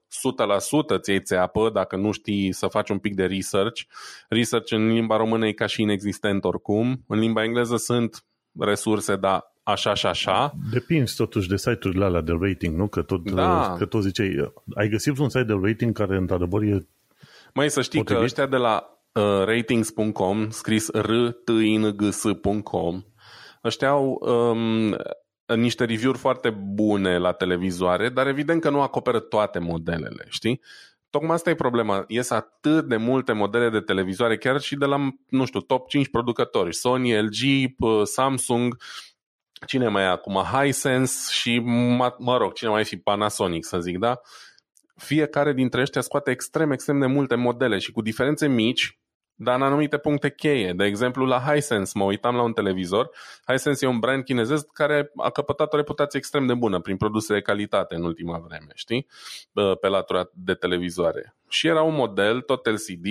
100% 0.96 1.00
ți 1.00 1.10
iei 1.10 1.20
țeapă 1.20 1.70
dacă 1.72 1.96
nu 1.96 2.10
știi 2.12 2.52
să 2.52 2.66
faci 2.66 2.90
un 2.90 2.98
pic 2.98 3.14
de 3.14 3.24
research. 3.24 3.80
Research 4.28 4.72
în 4.72 4.92
limba 4.92 5.16
română 5.16 5.46
e 5.46 5.52
ca 5.52 5.66
și 5.66 5.82
inexistent 5.82 6.44
oricum. 6.44 7.04
În 7.06 7.18
limba 7.18 7.44
engleză 7.44 7.76
sunt 7.76 8.24
resurse, 8.58 9.16
dar 9.16 9.52
așa 9.62 9.94
și 9.94 10.06
așa. 10.06 10.52
Depinzi 10.72 11.16
totuși 11.16 11.48
de 11.48 11.56
site-urile 11.56 12.04
alea 12.04 12.20
de 12.20 12.32
rating, 12.40 12.76
nu? 12.76 12.86
Că 12.88 13.02
tot, 13.02 13.30
Da. 13.30 13.74
că 13.78 13.84
tot 13.84 14.02
ziceai, 14.02 14.52
ai 14.74 14.88
găsit 14.88 15.18
un 15.18 15.28
site 15.28 15.44
de 15.44 15.58
rating 15.62 15.92
care 15.92 16.16
într-adevăr 16.16 16.62
e 16.62 16.86
Mai 17.54 17.70
să 17.70 17.82
știi 17.82 17.98
Potrivit? 17.98 18.20
că 18.20 18.26
ăștia 18.28 18.46
de 18.46 18.56
la 18.56 19.00
uh, 19.12 19.44
ratings.com, 19.44 20.50
scris 20.50 20.88
r 20.90 21.10
t 21.44 21.48
i 21.48 21.76
n 21.76 21.96
g 21.96 22.02
s.com, 22.10 23.02
ăștia 23.64 23.88
au 23.88 24.18
um, 24.20 24.96
niște 25.56 25.84
review-uri 25.84 26.18
foarte 26.18 26.50
bune 26.50 27.18
la 27.18 27.32
televizoare, 27.32 28.08
dar 28.08 28.26
evident 28.26 28.60
că 28.60 28.70
nu 28.70 28.80
acoperă 28.80 29.20
toate 29.20 29.58
modelele, 29.58 30.24
știi? 30.28 30.60
Tocmai 31.10 31.34
asta 31.34 31.50
e 31.50 31.54
problema. 31.54 32.04
Ies 32.08 32.30
atât 32.30 32.84
de 32.88 32.96
multe 32.96 33.32
modele 33.32 33.70
de 33.70 33.80
televizoare, 33.80 34.36
chiar 34.36 34.60
și 34.60 34.76
de 34.76 34.84
la, 34.84 35.08
nu 35.28 35.44
știu, 35.44 35.60
top 35.60 35.88
5 35.88 36.08
producători. 36.10 36.74
Sony, 36.74 37.22
LG, 37.22 37.68
p- 37.68 38.02
Samsung, 38.02 38.76
cine 39.66 39.88
mai 39.88 40.02
e 40.02 40.06
acum? 40.06 40.34
Hisense 40.34 41.32
și, 41.32 41.58
mă, 41.58 42.14
mă 42.18 42.36
rog, 42.36 42.52
cine 42.52 42.70
mai 42.70 42.84
fi 42.84 42.96
Panasonic, 42.96 43.64
să 43.64 43.80
zic, 43.80 43.98
da? 43.98 44.20
Fiecare 44.96 45.52
dintre 45.52 45.80
ăștia 45.80 46.00
scoate 46.00 46.30
extrem, 46.30 46.70
extrem 46.70 46.98
de 46.98 47.06
multe 47.06 47.34
modele 47.34 47.78
și 47.78 47.92
cu 47.92 48.02
diferențe 48.02 48.48
mici, 48.48 49.00
dar 49.34 49.54
în 49.54 49.62
anumite 49.62 49.98
puncte 49.98 50.30
cheie. 50.30 50.72
De 50.72 50.84
exemplu, 50.84 51.24
la 51.24 51.40
Hisense, 51.40 51.98
mă 51.98 52.04
uitam 52.04 52.34
la 52.34 52.42
un 52.42 52.52
televizor. 52.52 53.10
Hisense 53.46 53.86
e 53.86 53.88
un 53.88 53.98
brand 53.98 54.24
chinezesc 54.24 54.66
care 54.72 55.12
a 55.16 55.30
căpătat 55.30 55.72
o 55.72 55.76
reputație 55.76 56.18
extrem 56.18 56.46
de 56.46 56.54
bună 56.54 56.80
prin 56.80 56.96
produse 56.96 57.32
de 57.32 57.40
calitate 57.40 57.94
în 57.94 58.04
ultima 58.04 58.38
vreme, 58.38 58.70
știi? 58.74 59.06
Bă, 59.52 59.74
Pe 59.74 59.88
latura 59.88 60.30
de 60.34 60.54
televizoare. 60.54 61.36
Și 61.48 61.66
era 61.66 61.82
un 61.82 61.94
model, 61.94 62.40
tot 62.40 62.66
LCD, 62.66 63.06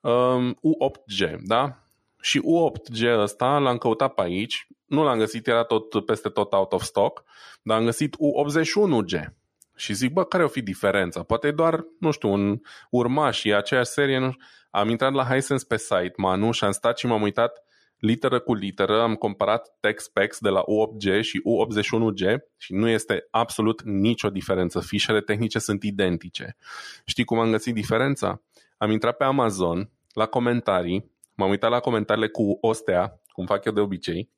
um, 0.00 0.54
U8G, 0.54 1.36
da? 1.42 1.80
Și 2.20 2.40
U8G 2.40 3.18
ăsta 3.18 3.58
l-am 3.58 3.78
căutat 3.78 4.14
pe 4.14 4.22
aici, 4.22 4.66
nu 4.86 5.04
l-am 5.04 5.18
găsit, 5.18 5.46
era 5.46 5.64
tot 5.64 6.04
peste 6.06 6.28
tot 6.28 6.52
out 6.52 6.72
of 6.72 6.82
stock, 6.82 7.24
dar 7.62 7.78
am 7.78 7.84
găsit 7.84 8.16
U81G. 8.16 9.34
Și 9.76 9.92
zic, 9.92 10.12
bă, 10.12 10.24
care 10.24 10.44
o 10.44 10.48
fi 10.48 10.62
diferența? 10.62 11.22
Poate 11.22 11.46
e 11.46 11.50
doar, 11.50 11.84
nu 12.00 12.10
știu, 12.10 12.32
un 12.32 12.60
urmaș, 12.90 13.44
e 13.44 13.54
aceeași 13.54 13.90
serie. 13.90 14.18
Nu... 14.18 14.34
Am 14.70 14.88
intrat 14.88 15.12
la 15.12 15.24
Hisense 15.24 15.64
pe 15.68 15.76
site, 15.76 16.12
Manu, 16.16 16.50
și 16.50 16.64
am 16.64 16.72
stat 16.72 16.98
și 16.98 17.06
m-am 17.06 17.22
uitat 17.22 17.62
literă 17.98 18.40
cu 18.40 18.54
literă, 18.54 19.02
am 19.02 19.14
comparat 19.14 19.76
tech 19.80 20.00
specs 20.00 20.38
de 20.38 20.48
la 20.48 20.60
U8G 20.60 21.20
și 21.20 21.40
U81G 21.40 22.36
și 22.56 22.72
nu 22.74 22.88
este 22.88 23.26
absolut 23.30 23.82
nicio 23.82 24.30
diferență. 24.30 24.80
Fișele 24.80 25.20
tehnice 25.20 25.58
sunt 25.58 25.82
identice. 25.82 26.56
Știi 27.04 27.24
cum 27.24 27.38
am 27.38 27.50
găsit 27.50 27.74
diferența? 27.74 28.42
Am 28.76 28.90
intrat 28.90 29.16
pe 29.16 29.24
Amazon, 29.24 29.90
la 30.12 30.26
comentarii, 30.26 31.10
m-am 31.34 31.50
uitat 31.50 31.70
la 31.70 31.80
comentariile 31.80 32.28
cu 32.28 32.58
Ostea, 32.60 33.20
cum 33.28 33.46
fac 33.46 33.64
eu 33.64 33.72
de 33.72 33.80
obicei, 33.80 34.30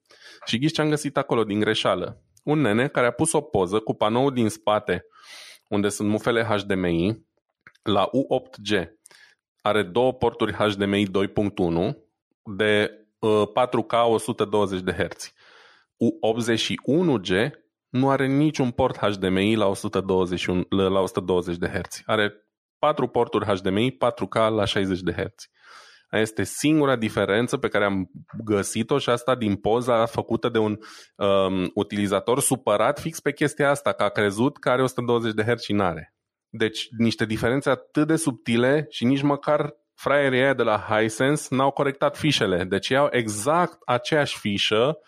și 0.44 0.58
ghiși 0.58 0.72
ce 0.72 0.80
am 0.80 0.88
găsit 0.88 1.16
acolo 1.16 1.44
din 1.44 1.60
greșeală. 1.60 2.22
Un 2.48 2.60
nene 2.60 2.88
care 2.88 3.06
a 3.06 3.10
pus 3.10 3.32
o 3.32 3.40
poză 3.40 3.80
cu 3.80 3.94
panoul 3.94 4.32
din 4.32 4.48
spate, 4.48 5.06
unde 5.68 5.88
sunt 5.88 6.08
mufele 6.08 6.42
HDMI, 6.42 7.26
la 7.82 8.10
U8G. 8.10 8.88
are 9.62 9.82
două 9.82 10.12
porturi 10.12 10.52
HDMI 10.52 11.06
2.1 11.06 11.96
de 12.56 12.90
uh, 13.18 13.42
4K 13.68 14.06
120 14.06 14.80
de 14.80 14.92
Hz. 14.92 15.32
U81G 16.04 17.50
nu 17.88 18.10
are 18.10 18.26
niciun 18.26 18.70
port 18.70 18.96
HDMI 18.96 19.54
la 19.54 19.66
121, 19.66 20.64
la 20.68 21.00
120 21.00 21.56
de 21.56 21.66
Hz. 21.66 22.02
Are 22.06 22.32
patru 22.78 23.06
porturi 23.06 23.44
HDMI 23.44 23.92
4K 23.92 24.34
la 24.50 24.64
60 24.64 25.00
de 25.00 25.12
Hz. 25.12 25.48
Este 26.10 26.42
singura 26.42 26.96
diferență 26.96 27.56
pe 27.56 27.68
care 27.68 27.84
am 27.84 28.10
găsit-o 28.44 28.98
și 28.98 29.10
asta 29.10 29.34
din 29.34 29.56
poza 29.56 30.06
făcută 30.06 30.48
de 30.48 30.58
un 30.58 30.78
um, 31.16 31.70
utilizator 31.74 32.40
supărat 32.40 33.00
fix 33.00 33.20
pe 33.20 33.32
chestia 33.32 33.70
asta, 33.70 33.92
că 33.92 34.02
a 34.02 34.08
crezut 34.08 34.58
că 34.58 34.70
are 34.70 34.82
120 34.82 35.34
de 35.34 35.42
Hz 35.42 35.62
și 35.62 35.72
n-are. 35.72 36.14
Deci 36.48 36.88
niște 36.98 37.24
diferențe 37.24 37.70
atât 37.70 38.06
de 38.06 38.16
subtile 38.16 38.86
și 38.90 39.04
nici 39.04 39.22
măcar 39.22 39.74
fraierii 39.94 40.40
aia 40.40 40.54
de 40.54 40.62
la 40.62 40.86
Hisense 40.88 41.54
n-au 41.54 41.70
corectat 41.70 42.16
fișele. 42.16 42.64
Deci 42.64 42.88
iau 42.88 43.08
exact 43.10 43.78
aceeași 43.84 44.38
fișă 44.38 44.98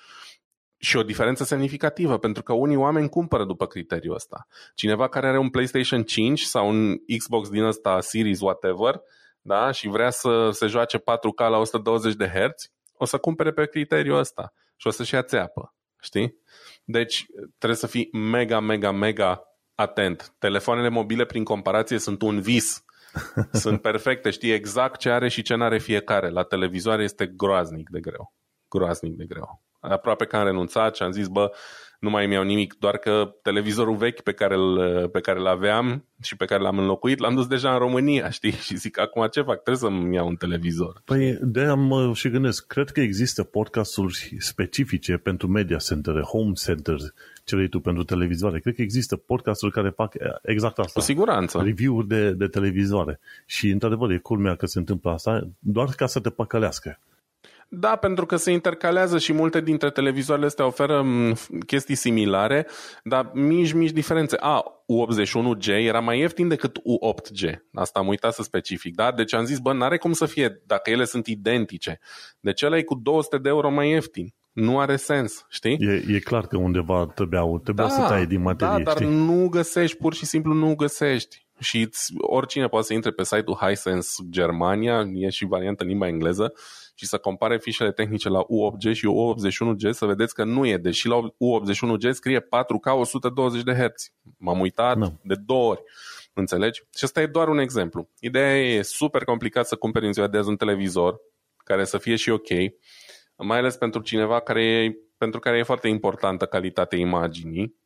și 0.77 0.97
o 0.97 1.03
diferență 1.03 1.45
semnificativă, 1.45 2.19
pentru 2.19 2.43
că 2.43 2.53
unii 2.53 2.77
oameni 2.77 3.09
cumpără 3.09 3.45
după 3.45 3.67
criteriul 3.67 4.15
ăsta. 4.15 4.47
Cineva 4.75 5.09
care 5.09 5.27
are 5.27 5.39
un 5.39 5.51
PlayStation 5.51 6.03
5 6.03 6.41
sau 6.41 6.69
un 6.69 6.97
Xbox 7.19 7.49
din 7.49 7.63
ăsta 7.63 8.01
Series 8.01 8.41
whatever, 8.41 9.01
da, 9.41 9.71
și 9.71 9.89
vrea 9.89 10.11
să 10.11 10.51
se 10.53 10.67
joace 10.67 10.99
4K 10.99 11.37
la 11.37 11.59
120 11.59 12.15
de 12.15 12.27
Hz, 12.27 12.71
o 12.93 13.05
să 13.05 13.19
cumpere 13.19 13.53
pe 13.53 13.67
criteriul 13.67 14.19
ăsta 14.19 14.53
și 14.77 14.87
o 14.87 14.91
să-și 14.91 15.15
ia 15.15 15.23
țeapă. 15.23 15.75
Știi? 16.01 16.37
Deci 16.85 17.27
trebuie 17.59 17.79
să 17.79 17.87
fii 17.87 18.09
mega, 18.13 18.61
mega, 18.61 18.91
mega 18.91 19.43
atent. 19.75 20.35
Telefoanele 20.39 20.89
mobile, 20.89 21.25
prin 21.25 21.45
comparație, 21.45 21.99
sunt 21.99 22.23
un 22.23 22.41
vis. 22.41 22.85
Sunt 23.53 23.83
perfecte, 23.83 24.31
știi 24.31 24.53
exact 24.53 24.99
ce 24.99 25.11
are 25.11 25.29
și 25.29 25.43
ce 25.43 25.55
n-are 25.55 25.79
fiecare. 25.79 26.29
La 26.29 26.43
televizoare 26.43 27.03
este 27.03 27.27
groaznic 27.27 27.89
de 27.89 28.01
greu. 28.01 28.35
Groaznic 28.69 29.17
de 29.17 29.25
greu 29.25 29.63
aproape 29.81 30.25
că 30.25 30.37
am 30.37 30.45
renunțat 30.45 30.97
și 30.97 31.03
am 31.03 31.11
zis, 31.11 31.29
bă, 31.29 31.53
nu 32.01 32.11
mai 32.11 32.27
mi-au 32.27 32.43
nimic, 32.43 32.77
doar 32.79 32.97
că 32.97 33.35
televizorul 33.43 33.97
vechi 33.97 34.21
pe 34.21 34.33
care, 34.33 34.55
îl, 34.55 35.09
pe 35.09 35.21
care 35.21 35.39
îl 35.39 35.47
aveam 35.47 36.05
și 36.23 36.37
pe 36.37 36.45
care 36.45 36.63
l-am 36.63 36.79
înlocuit, 36.79 37.19
l-am 37.19 37.35
dus 37.35 37.47
deja 37.47 37.73
în 37.73 37.79
România, 37.79 38.31
știi? 38.39 38.53
Și 38.53 38.77
zic, 38.77 38.99
acum 38.99 39.27
ce 39.31 39.43
fac? 39.43 39.63
Trebuie 39.63 39.91
să-mi 39.91 40.15
iau 40.15 40.27
un 40.27 40.35
televizor. 40.35 41.03
Păi 41.05 41.39
de 41.43 41.65
mă 41.65 42.13
și 42.15 42.29
gândesc, 42.29 42.67
cred 42.67 42.91
că 42.91 43.01
există 43.01 43.43
podcasturi 43.43 44.37
specifice 44.39 45.17
pentru 45.17 45.47
media 45.47 45.77
center, 45.77 46.21
home 46.21 46.53
center, 46.53 46.97
ce 47.45 47.67
tu 47.71 47.81
pentru 47.81 48.05
televizoare. 48.05 48.61
Cred 48.61 48.75
că 48.75 48.83
există 48.83 49.17
podcasturi 49.17 49.73
care 49.73 49.91
fac 49.91 50.15
exact 50.43 50.79
asta. 50.79 50.93
Cu 50.95 51.01
siguranță. 51.01 51.61
Review-uri 51.63 52.09
de, 52.09 52.31
de 52.33 52.47
televizoare. 52.47 53.21
Și 53.47 53.69
într-adevăr 53.69 54.11
e 54.11 54.19
culmea 54.19 54.55
că 54.55 54.67
se 54.67 54.79
întâmplă 54.79 55.11
asta 55.11 55.49
doar 55.59 55.89
ca 55.89 56.07
să 56.07 56.21
te 56.21 56.31
păcălească. 56.31 56.99
Da, 57.73 57.97
pentru 57.97 58.27
că 58.27 58.37
se 58.37 58.51
intercalează 58.51 59.19
și 59.19 59.33
multe 59.33 59.61
dintre 59.61 59.91
televizoarele 59.91 60.47
astea 60.47 60.67
oferă 60.67 61.05
chestii 61.67 61.95
similare, 61.95 62.67
dar 63.05 63.31
mici, 63.35 63.73
mici 63.73 63.91
diferențe. 63.91 64.37
A, 64.41 64.65
U81G 64.65 65.67
era 65.67 66.01
mai 66.01 66.19
ieftin 66.19 66.49
decât 66.49 66.79
U8G. 66.79 67.55
Asta 67.73 67.99
am 67.99 68.09
uitat 68.09 68.35
să 68.35 68.43
specific, 68.43 68.95
da? 68.95 69.13
Deci 69.13 69.35
am 69.35 69.45
zis, 69.45 69.59
bă, 69.59 69.73
n-are 69.73 69.99
cum 69.99 70.13
să 70.13 70.27
fie 70.27 70.63
dacă 70.67 70.91
ele 70.91 71.05
sunt 71.05 71.27
identice. 71.27 71.99
Deci 72.41 72.63
ăla 72.63 72.77
e 72.77 72.83
cu 72.83 72.95
200 72.95 73.39
de 73.39 73.49
euro 73.49 73.71
mai 73.71 73.91
ieftin. 73.91 74.35
Nu 74.53 74.79
are 74.79 74.97
sens, 74.97 75.45
știi? 75.49 75.77
E, 75.81 76.15
e 76.15 76.19
clar 76.19 76.47
că 76.47 76.57
undeva 76.57 77.07
trebuia, 77.15 77.41
trebuia 77.63 77.87
da, 77.87 77.93
să 77.93 78.01
tai 78.01 78.27
din 78.27 78.41
materie, 78.41 78.75
Da, 78.77 78.83
dar 78.83 78.95
știi? 79.03 79.25
nu 79.25 79.49
găsești, 79.49 79.97
pur 79.97 80.15
și 80.15 80.27
simplu 80.27 80.53
nu 80.53 80.75
găsești 80.75 81.47
și 81.59 81.89
oricine 82.19 82.67
poate 82.67 82.87
să 82.87 82.93
intre 82.93 83.11
pe 83.11 83.25
site-ul 83.25 83.57
Hisense 83.61 84.23
Germania, 84.31 85.09
e 85.15 85.29
și 85.29 85.45
varianta 85.45 85.85
în 85.85 85.91
limba 85.91 86.07
engleză, 86.07 86.53
și 87.01 87.07
să 87.07 87.19
compare 87.19 87.59
fișele 87.59 87.93
tehnice 87.93 88.29
la 88.29 88.43
U8G 88.43 88.93
și 88.93 89.09
U81G 89.09 89.91
să 89.91 90.07
vedeți 90.07 90.35
că 90.35 90.45
nu 90.45 90.67
e, 90.67 90.77
deși 90.77 91.09
la 91.09 91.21
U81G 91.21 92.11
scrie 92.11 92.41
4K 92.41 92.93
120 92.93 93.63
de 93.63 93.73
Hz. 93.73 94.13
M-am 94.39 94.61
uitat 94.61 94.97
no. 94.97 95.09
de 95.23 95.35
două 95.47 95.71
ori. 95.71 95.83
Înțelegi? 96.33 96.83
Și 96.97 97.05
ăsta 97.05 97.21
e 97.21 97.27
doar 97.27 97.49
un 97.49 97.59
exemplu. 97.59 98.09
Ideea 98.19 98.57
e 98.59 98.83
super 98.83 99.25
complicat 99.25 99.67
să 99.67 99.77
cumperi 99.77 100.07
în 100.07 100.13
ziua 100.13 100.27
de 100.27 100.39
azi 100.39 100.49
un 100.49 100.57
televizor 100.57 101.21
care 101.57 101.85
să 101.85 101.99
fie 101.99 102.17
și 102.17 102.31
ok, 102.31 102.49
mai 103.37 103.59
ales 103.59 103.77
pentru 103.77 104.01
cineva 104.01 104.41
care 104.41 104.63
e, 104.63 104.97
pentru 105.19 105.41
care 105.41 105.59
e 105.59 105.63
foarte 105.63 105.89
importantă 105.89 106.47
calitatea 106.47 106.99
imaginii. 106.99 107.77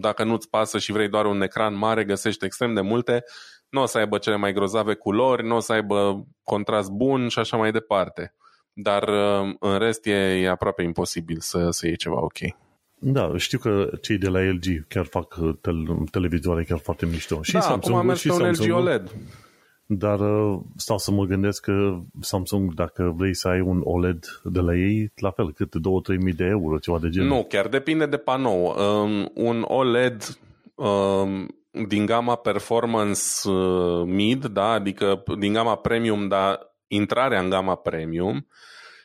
Dacă 0.00 0.24
nu-ți 0.24 0.48
pasă 0.48 0.78
și 0.78 0.92
vrei 0.92 1.08
doar 1.08 1.26
un 1.26 1.42
ecran 1.42 1.74
mare, 1.74 2.04
găsești 2.04 2.44
extrem 2.44 2.74
de 2.74 2.80
multe 2.80 3.24
nu 3.68 3.82
o 3.82 3.86
să 3.86 3.98
aibă 3.98 4.18
cele 4.18 4.36
mai 4.36 4.52
grozave 4.52 4.94
culori, 4.94 5.46
nu 5.46 5.56
o 5.56 5.60
să 5.60 5.72
aibă 5.72 6.26
contrast 6.42 6.90
bun 6.90 7.28
și 7.28 7.38
așa 7.38 7.56
mai 7.56 7.72
departe 7.72 8.34
dar 8.78 9.08
uh, 9.08 9.54
în 9.60 9.78
rest 9.78 10.06
e, 10.06 10.40
e 10.42 10.48
aproape 10.48 10.82
imposibil 10.82 11.36
să, 11.40 11.70
să 11.70 11.86
iei 11.86 11.96
ceva 11.96 12.22
ok. 12.22 12.38
Da, 12.98 13.32
știu 13.36 13.58
că 13.58 13.90
cei 14.00 14.18
de 14.18 14.28
la 14.28 14.40
LG 14.40 14.86
chiar 14.88 15.04
fac 15.04 15.36
uh, 15.40 15.54
tel- 15.60 16.04
televizoare 16.10 16.64
chiar 16.64 16.78
foarte 16.78 17.06
mișto. 17.06 17.42
Și 17.42 17.52
da, 17.52 17.60
Samsung, 17.60 17.84
acum 17.84 17.94
am 17.94 18.06
mers 18.06 18.20
și 18.20 18.26
pe 18.26 18.32
un 18.32 18.38
Samsung, 18.38 18.68
LG 18.68 18.76
OLED. 18.76 19.14
Dar 19.86 20.20
uh, 20.20 20.60
stau 20.76 20.98
să 20.98 21.10
mă 21.10 21.24
gândesc 21.24 21.62
că 21.62 21.98
Samsung, 22.20 22.74
dacă 22.74 23.14
vrei 23.16 23.34
să 23.34 23.48
ai 23.48 23.60
un 23.60 23.80
OLED 23.84 24.24
de 24.44 24.60
la 24.60 24.74
ei, 24.74 25.12
la 25.16 25.30
fel, 25.30 25.52
cât 25.52 25.72
2-3 26.14 26.16
mii 26.20 26.32
de 26.32 26.44
euro, 26.44 26.78
ceva 26.78 26.98
de 26.98 27.08
genul. 27.08 27.28
Nu, 27.28 27.46
chiar 27.48 27.68
depinde 27.68 28.06
de 28.06 28.16
panou. 28.16 28.66
Um, 28.66 29.30
un 29.34 29.64
OLED 29.68 30.38
um, 30.74 31.48
din 31.88 32.06
gama 32.06 32.36
performance 32.36 33.48
uh, 33.48 34.02
mid, 34.04 34.44
da, 34.44 34.68
adică 34.70 35.22
din 35.38 35.52
gama 35.52 35.76
premium, 35.76 36.28
dar 36.28 36.75
intrarea 36.86 37.40
în 37.40 37.50
gama 37.50 37.74
premium, 37.74 38.46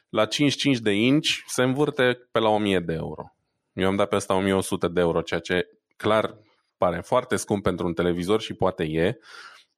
la 0.10 0.26
55 0.26 0.78
de 0.78 0.92
inch 0.92 1.28
se 1.48 1.64
învârte 1.64 2.28
pe 2.32 2.40
la 2.40 2.50
1000 2.50 2.80
de 2.80 2.94
euro. 2.94 3.36
Eu 3.74 3.88
am 3.88 3.96
dat 3.96 4.08
pe 4.08 4.16
asta 4.16 4.34
1100 4.34 4.88
de 4.88 5.00
euro, 5.00 5.22
ceea 5.22 5.40
ce 5.40 5.68
clar 5.98 6.38
pare 6.78 7.02
foarte 7.02 7.36
scump 7.36 7.64
pentru 7.64 7.86
un 7.86 7.94
televizor 7.94 8.42
și 8.42 8.54
poate 8.54 8.84
e, 8.84 9.20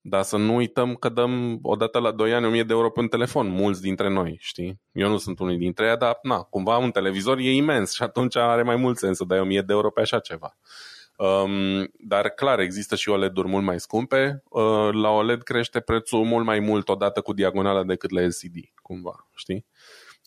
dar 0.02 0.24
să 0.24 0.38
nu 0.38 0.56
uităm 0.56 0.96
că 0.96 1.10
dăm 1.10 1.60
odată 1.62 2.00
la 2.00 2.12
2 2.12 2.34
ani 2.34 2.46
1000 2.46 2.64
de 2.64 2.74
euro 2.74 2.90
pe 2.90 3.00
un 3.00 3.08
telefon, 3.08 3.48
mulți 3.48 3.82
dintre 3.82 4.10
noi, 4.10 4.38
știi? 4.40 4.82
Eu 4.92 5.10
nu 5.10 5.18
sunt 5.18 5.40
unul 5.40 5.58
dintre 5.58 5.90
ei, 5.90 5.98
dar 5.98 6.20
na, 6.22 6.42
cumva 6.42 6.78
un 6.78 6.92
televizor 6.92 7.38
e 7.38 7.56
imens 7.56 7.94
și 7.94 8.04
atunci 8.04 8.36
are 8.36 8.64
mai 8.64 8.76
mult 8.76 8.98
sens 8.98 9.18
să 9.18 9.24
dai 9.24 9.40
1000 9.40 9.62
de 9.62 9.74
euro 9.74 9.90
pe 9.90 10.02
așa 10.02 10.20
ceva. 10.20 10.58
Um, 11.18 11.92
dar 12.00 12.30
clar, 12.30 12.60
există 12.60 12.96
și 12.96 13.10
OLED-uri 13.10 13.48
mult 13.48 13.64
mai 13.64 13.80
scumpe. 13.80 14.44
Uh, 14.50 14.90
la 14.92 15.10
OLED 15.10 15.42
crește 15.42 15.80
prețul 15.80 16.24
mult 16.24 16.46
mai 16.46 16.60
mult 16.60 16.90
odată 16.90 17.22
cu 17.22 17.34
diagonala 17.34 17.84
decât 17.84 18.12
la 18.12 18.22
LCD, 18.22 18.56
cumva, 18.82 19.28
știi? 19.36 19.66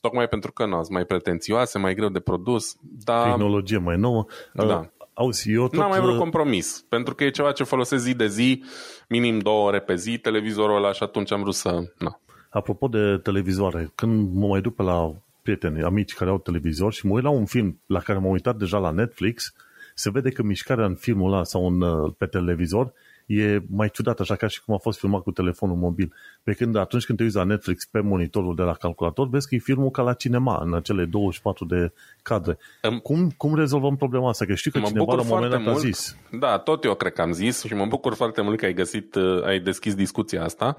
Tocmai 0.01 0.29
pentru 0.29 0.53
că 0.53 0.67
nu, 0.67 0.87
mai 0.91 1.05
pretențioase, 1.05 1.79
mai 1.79 1.95
greu 1.95 2.09
de 2.09 2.21
produs. 2.21 2.77
Dar... 2.81 3.29
Tehnologie 3.29 3.79
mai 3.79 3.97
nouă. 3.97 4.25
Da. 4.53 4.65
Uh, 4.65 4.87
auzi, 5.15 5.53
eu 5.53 5.69
tot... 5.69 5.79
N-am 5.79 5.89
mai 5.89 6.01
vrut 6.01 6.13
uh, 6.13 6.19
compromis, 6.19 6.85
pentru 6.89 7.15
că 7.15 7.25
e 7.25 7.31
ceva 7.31 7.53
ce 7.53 7.65
folosesc 7.65 8.05
zi 8.05 8.15
de 8.15 8.27
zi, 8.27 8.65
minim 9.09 9.39
două 9.39 9.67
ore 9.67 9.81
pe 9.81 9.95
zi, 9.95 10.19
televizorul 10.19 10.77
ăla 10.77 10.93
și 10.93 11.03
atunci 11.03 11.33
am 11.33 11.41
vrut 11.41 11.55
să... 11.55 11.93
Na. 11.99 12.21
Apropo 12.51 12.89
de 12.89 13.19
televizoare, 13.23 13.93
când 13.95 14.35
mă 14.35 14.47
mai 14.47 14.61
duc 14.61 14.75
pe 14.75 14.83
la 14.83 15.15
prieteni, 15.43 15.83
amici 15.83 16.15
care 16.15 16.31
au 16.31 16.39
televizor 16.39 16.93
și 16.93 17.07
mă 17.07 17.15
uit 17.15 17.25
la 17.25 17.31
un 17.31 17.45
film 17.45 17.81
la 17.87 18.01
care 18.01 18.19
m-am 18.19 18.31
uitat 18.31 18.57
deja 18.57 18.79
la 18.79 18.91
Netflix, 18.91 19.53
se 19.99 20.11
vede 20.11 20.31
că 20.31 20.43
mișcarea 20.43 20.85
în 20.85 20.95
filmul 20.95 21.33
ăla 21.33 21.45
sau 21.45 21.67
în, 21.67 21.81
uh, 21.81 22.13
pe 22.19 22.27
televizor 22.27 22.93
e 23.27 23.63
mai 23.71 23.91
ciudat, 23.91 24.21
așa 24.21 24.37
ca 24.37 24.47
și 24.47 24.65
cum 24.65 24.75
a 24.75 24.79
fost 24.79 24.99
filmat 24.99 25.23
cu 25.23 25.31
telefonul 25.31 25.77
mobil. 25.77 26.13
Pe 26.43 26.53
când 26.53 26.77
atunci 26.77 27.05
când 27.05 27.19
te 27.19 27.25
uiți 27.25 27.37
la 27.37 27.45
Netflix 27.45 27.85
pe 27.85 28.01
monitorul 28.01 28.55
de 28.55 28.63
la 28.63 28.75
calculator, 28.75 29.29
vezi 29.29 29.49
că 29.49 29.55
e 29.55 29.59
filmul 29.59 29.91
ca 29.91 30.03
la 30.03 30.13
cinema, 30.13 30.61
în 30.63 30.75
acele 30.75 31.05
24 31.05 31.65
de 31.65 31.93
cadre. 32.23 32.59
Um, 32.83 32.99
cum, 32.99 33.31
cum 33.37 33.55
rezolvăm 33.55 33.97
problema 33.97 34.29
asta? 34.29 34.45
Că 34.45 34.55
știu 34.55 34.71
că 34.71 34.81
cineva 34.81 35.15
la 35.15 35.21
un 35.21 35.27
moment 35.29 35.51
dat 35.51 35.67
a 35.67 35.79
zis. 35.79 36.17
Da, 36.31 36.59
tot 36.59 36.85
eu 36.85 36.95
cred 36.95 37.13
că 37.13 37.23
am 37.23 37.33
zis 37.33 37.65
și 37.65 37.75
mă 37.75 37.87
bucur 37.87 38.15
foarte 38.15 38.41
mult 38.41 38.59
că 38.59 38.65
ai 38.65 38.75
găsit, 38.75 39.15
uh, 39.15 39.45
ai 39.45 39.61
deschis 39.61 39.95
discuția 39.95 40.43
asta. 40.45 40.77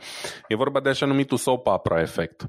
E 0.47 0.55
vorba 0.55 0.79
de 0.79 0.89
așa 0.89 1.05
numitul 1.05 1.38
soap 1.38 1.67
opera 1.67 2.01
efect. 2.01 2.45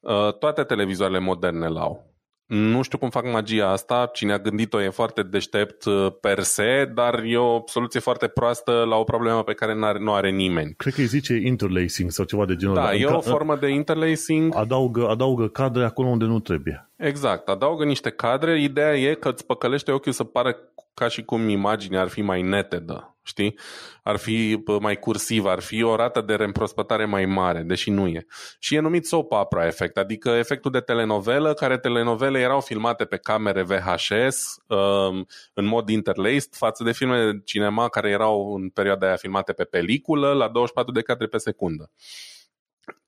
Uh, 0.00 0.38
toate 0.38 0.62
televizoarele 0.62 1.18
moderne 1.18 1.68
l-au. 1.68 2.15
Nu 2.46 2.82
știu 2.82 2.98
cum 2.98 3.10
fac 3.10 3.24
magia 3.32 3.70
asta, 3.70 4.10
cine 4.12 4.32
a 4.32 4.38
gândit-o 4.38 4.82
e 4.82 4.88
foarte 4.88 5.22
deștept 5.22 5.84
uh, 5.84 6.06
per 6.20 6.42
se, 6.42 6.90
dar 6.94 7.22
e 7.24 7.36
o 7.36 7.62
soluție 7.66 8.00
foarte 8.00 8.26
proastă 8.26 8.84
la 8.88 8.96
o 8.96 9.04
problemă 9.04 9.42
pe 9.42 9.52
care 9.52 9.74
n-are, 9.74 9.98
nu 9.98 10.12
are 10.12 10.30
nimeni. 10.30 10.74
Cred 10.76 10.94
că 10.94 11.00
îi 11.00 11.06
zice 11.06 11.34
interlacing 11.34 12.10
sau 12.10 12.24
ceva 12.24 12.44
de 12.44 12.56
genul 12.56 12.74
Da, 12.74 12.94
e 12.94 13.04
o 13.04 13.20
formă 13.20 13.56
de 13.56 13.68
interlacing. 13.68 14.56
Adaugă, 14.56 15.08
adaugă 15.08 15.48
cadre 15.48 15.84
acolo 15.84 16.08
unde 16.08 16.24
nu 16.24 16.40
trebuie. 16.40 16.90
Exact, 16.96 17.48
adaugă 17.48 17.84
niște 17.84 18.10
cadre. 18.10 18.62
Ideea 18.62 18.96
e 18.96 19.14
că 19.14 19.28
îți 19.28 19.46
păcălește 19.46 19.92
ochiul 19.92 20.12
să 20.12 20.24
pare 20.24 20.56
ca 20.94 21.08
și 21.08 21.24
cum 21.24 21.48
imaginea 21.48 22.00
ar 22.00 22.08
fi 22.08 22.22
mai 22.22 22.42
netedă 22.42 23.15
știi? 23.26 23.58
Ar 24.02 24.16
fi 24.16 24.62
mai 24.80 24.96
cursiv, 24.98 25.44
ar 25.44 25.60
fi 25.60 25.82
o 25.82 25.96
rată 25.96 26.20
de 26.20 26.34
reîmprospătare 26.34 27.04
mai 27.04 27.24
mare, 27.24 27.62
deși 27.62 27.90
nu 27.90 28.06
e. 28.06 28.26
Și 28.58 28.74
e 28.74 28.80
numit 28.80 29.06
soap 29.06 29.32
opera 29.32 29.66
efect, 29.66 29.96
adică 29.96 30.30
efectul 30.30 30.70
de 30.70 30.80
telenovelă, 30.80 31.54
care 31.54 31.78
telenovele 31.78 32.38
erau 32.38 32.60
filmate 32.60 33.04
pe 33.04 33.16
camere 33.16 33.62
VHS 33.62 34.56
um, 34.66 35.26
în 35.54 35.64
mod 35.64 35.88
interlaced 35.88 36.54
față 36.54 36.84
de 36.84 36.92
filme 36.92 37.24
de 37.24 37.40
cinema 37.44 37.88
care 37.88 38.10
erau 38.10 38.54
în 38.54 38.68
perioada 38.68 39.06
aia 39.06 39.16
filmate 39.16 39.52
pe 39.52 39.64
peliculă 39.64 40.32
la 40.32 40.48
24 40.48 40.92
de 40.92 41.02
cadre 41.02 41.26
pe 41.26 41.38
secundă. 41.38 41.90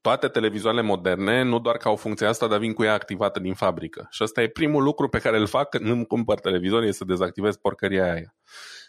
toate 0.00 0.28
televizoarele 0.28 0.82
moderne, 0.82 1.42
nu 1.42 1.58
doar 1.58 1.76
că 1.76 1.88
au 1.88 1.96
funcția 1.96 2.28
asta, 2.28 2.46
dar 2.46 2.58
vin 2.58 2.72
cu 2.72 2.82
ea 2.82 2.92
activată 2.92 3.40
din 3.40 3.54
fabrică. 3.54 4.06
Și 4.10 4.22
ăsta 4.22 4.42
e 4.42 4.48
primul 4.48 4.82
lucru 4.82 5.08
pe 5.08 5.18
care 5.18 5.38
îl 5.38 5.46
fac 5.46 5.68
când 5.68 5.86
îmi 5.86 6.06
cumpăr 6.06 6.40
televizor, 6.40 6.82
e 6.82 6.90
să 6.90 7.04
dezactivez 7.04 7.56
porcăria 7.56 8.12
aia. 8.12 8.34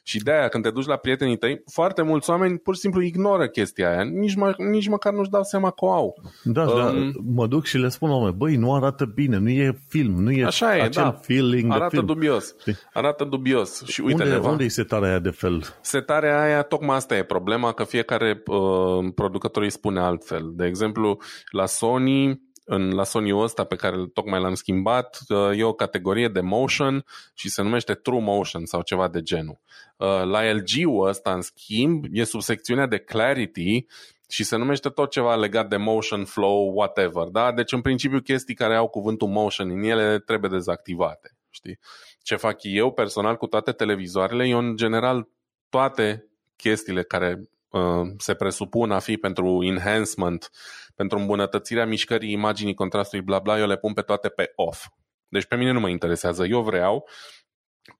Și 0.10 0.18
de 0.18 0.32
aia, 0.32 0.48
când 0.48 0.64
te 0.64 0.70
duci 0.70 0.86
la 0.86 0.96
prietenii 0.96 1.38
tăi, 1.38 1.62
foarte 1.72 2.02
mulți 2.02 2.30
oameni 2.30 2.58
pur 2.58 2.74
și 2.74 2.80
simplu 2.80 3.02
ignoră 3.02 3.48
chestia 3.48 3.90
aia. 3.90 4.04
Nici, 4.04 4.36
mă, 4.36 4.54
nici 4.58 4.88
măcar 4.88 5.14
nu-și 5.14 5.30
dau 5.30 5.44
seama 5.44 5.70
că 5.70 5.86
o 5.86 5.92
au. 5.92 6.22
Da, 6.44 6.62
um, 6.62 6.78
da, 6.78 6.94
mă 7.34 7.48
duc 7.48 7.66
și 7.66 7.78
le 7.78 7.90
spun, 7.90 8.10
oameni, 8.10 8.36
băi, 8.36 8.56
nu 8.56 8.76
arată 8.76 9.06
bine, 9.06 9.38
nu 9.38 9.50
e 9.50 9.80
film, 9.88 10.24
nu 10.24 10.32
e 10.32 10.46
Așa 10.46 10.78
e, 10.78 10.82
acel 10.82 11.04
da. 11.04 11.12
feeling 11.12 11.72
Arată 11.72 11.88
de 11.90 11.96
film. 11.96 12.06
dubios. 12.06 12.56
Arată 12.94 13.24
dubios. 13.24 13.84
Și 13.86 14.02
uite, 14.02 14.24
unde, 14.24 14.36
Neva, 14.36 14.50
unde 14.50 14.64
e 14.64 14.68
setarea 14.68 15.10
aia 15.10 15.20
de 15.20 15.30
fel? 15.30 15.64
setarea 15.82 16.42
aia, 16.42 16.62
tocmai 16.62 16.96
asta 16.96 17.16
e 17.16 17.24
problema, 17.24 17.72
că 17.72 17.84
fiecare 17.84 18.44
uh, 18.46 19.12
producător 19.16 19.64
îi 19.64 19.72
spune 19.72 20.00
altfel. 20.00 20.52
De 20.56 20.66
exemplu, 20.66 21.18
la 21.52 21.66
Sony, 21.66 22.42
în, 22.72 22.90
la 22.90 23.04
Sony-ul 23.04 23.44
ăsta 23.44 23.64
pe 23.64 23.76
care 23.76 23.96
tocmai 24.14 24.42
l-am 24.42 24.54
schimbat, 24.54 25.20
uh, 25.30 25.58
e 25.58 25.64
o 25.64 25.74
categorie 25.74 26.28
de 26.28 26.42
motion 26.42 27.06
și 27.34 27.50
se 27.50 27.62
numește 27.62 27.94
True 27.94 28.22
Motion 28.22 28.66
sau 28.66 28.82
ceva 28.82 29.08
de 29.08 29.22
genul. 29.22 29.60
Uh, 29.98 30.08
la 30.08 30.52
LG-ul 30.52 31.08
ăsta, 31.08 31.34
în 31.34 31.42
schimb, 31.42 32.06
e 32.12 32.24
sub 32.24 32.42
secțiunea 32.42 32.86
de 32.86 32.98
Clarity 32.98 33.86
și 34.30 34.44
se 34.44 34.56
numește 34.56 34.90
tot 34.90 35.12
ceva 35.12 35.36
legat 35.36 35.70
de 35.70 35.78
motion, 35.78 36.26
flow, 36.26 36.72
whatever. 36.76 37.28
Da? 37.28 37.52
Deci, 37.52 37.72
în 37.72 37.82
principiu, 37.82 38.20
chestii 38.20 38.56
care 38.56 38.76
au 38.76 38.88
cuvântul 38.88 39.28
motion 39.28 39.70
în 39.70 39.84
ele 39.84 40.20
trebuie 40.20 40.50
dezactivate. 40.50 41.38
Știi? 41.50 41.80
Ce 42.22 42.36
fac 42.36 42.58
eu 42.62 42.92
personal 42.92 43.36
cu 43.36 43.48
toate 43.48 43.72
televizoarele, 43.72 44.48
eu 44.48 44.58
în 44.58 44.76
general 44.76 45.28
toate 45.70 46.30
chestiile 46.56 47.04
care 47.04 47.50
uh, 47.70 48.08
se 48.18 48.34
presupun 48.34 48.92
a 48.92 49.00
fi 49.00 49.18
pentru 49.18 49.60
enhancement, 49.64 50.52
pentru 51.00 51.18
îmbunătățirea 51.18 51.86
mișcării 51.86 52.32
imaginii, 52.32 52.74
contrastului, 52.74 53.26
bla 53.26 53.40
bla, 53.40 53.60
eu 53.60 53.68
le 53.68 53.78
pun 53.78 53.94
pe 53.94 54.02
toate 54.02 54.30
pe 54.30 54.52
off. 54.56 54.88
Deci 55.28 55.46
pe 55.46 55.56
mine 55.56 55.72
nu 55.72 55.80
mă 55.80 55.90
interesează. 55.90 56.46
Eu 56.46 56.62
vreau 56.62 57.08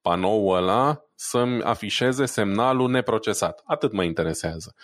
panoul 0.02 0.56
ăla 0.56 1.04
să-mi 1.14 1.62
afișeze 1.62 2.24
semnalul 2.26 2.90
neprocesat. 2.90 3.62
Atât 3.64 3.92
mă 3.92 4.02
interesează. 4.02 4.74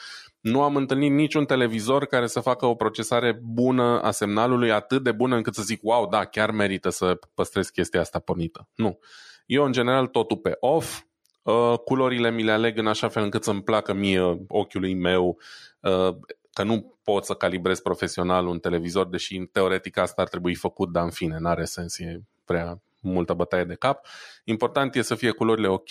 Nu 0.40 0.62
am 0.62 0.76
întâlnit 0.76 1.11
niciun 1.11 1.44
televizor 1.44 2.06
care 2.06 2.26
să 2.26 2.40
facă 2.40 2.66
o 2.66 2.75
procesare 2.75 3.40
bună 3.42 4.00
a 4.00 4.11
semnalului 4.11 4.73
atât 4.73 5.02
de 5.02 5.12
bună 5.12 5.37
încât 5.37 5.54
să 5.54 5.62
zic, 5.62 5.80
wow, 5.82 6.08
da, 6.08 6.25
chiar 6.25 6.50
merită 6.50 6.88
să 6.88 7.18
păstrez 7.35 7.68
chestia 7.68 8.00
asta 8.00 8.18
pornită. 8.18 8.68
Nu. 8.75 8.99
Eu, 9.46 9.64
în 9.64 9.73
general, 9.73 10.06
totul 10.06 10.37
pe 10.37 10.56
off, 10.61 11.00
uh, 11.42 11.78
culorile 11.85 12.30
mi 12.30 12.42
le 12.42 12.52
aleg 12.52 12.78
în 12.78 12.87
așa 12.87 13.08
fel 13.08 13.23
încât 13.23 13.44
să-mi 13.44 13.62
placă 13.62 13.92
mie 13.92 14.44
ochiului 14.49 14.94
meu, 14.94 15.38
uh, 15.80 16.14
că 16.52 16.62
nu 16.62 16.96
pot 17.12 17.25
să 17.25 17.34
calibrez 17.34 17.80
profesional 17.80 18.46
un 18.46 18.58
televizor, 18.58 19.06
deși 19.08 19.38
teoretic 19.38 19.96
asta 19.96 20.22
ar 20.22 20.28
trebui 20.28 20.54
făcut, 20.54 20.92
dar 20.92 21.04
în 21.04 21.10
fine, 21.10 21.36
n-are 21.38 21.64
sens, 21.64 21.98
e 21.98 22.20
prea 22.44 22.80
multă 23.00 23.32
bătaie 23.32 23.64
de 23.64 23.75
cap. 23.75 24.06
Important 24.44 24.94
e 24.94 25.02
să 25.02 25.14
fie 25.14 25.30
culorile 25.30 25.68
ok 25.68 25.88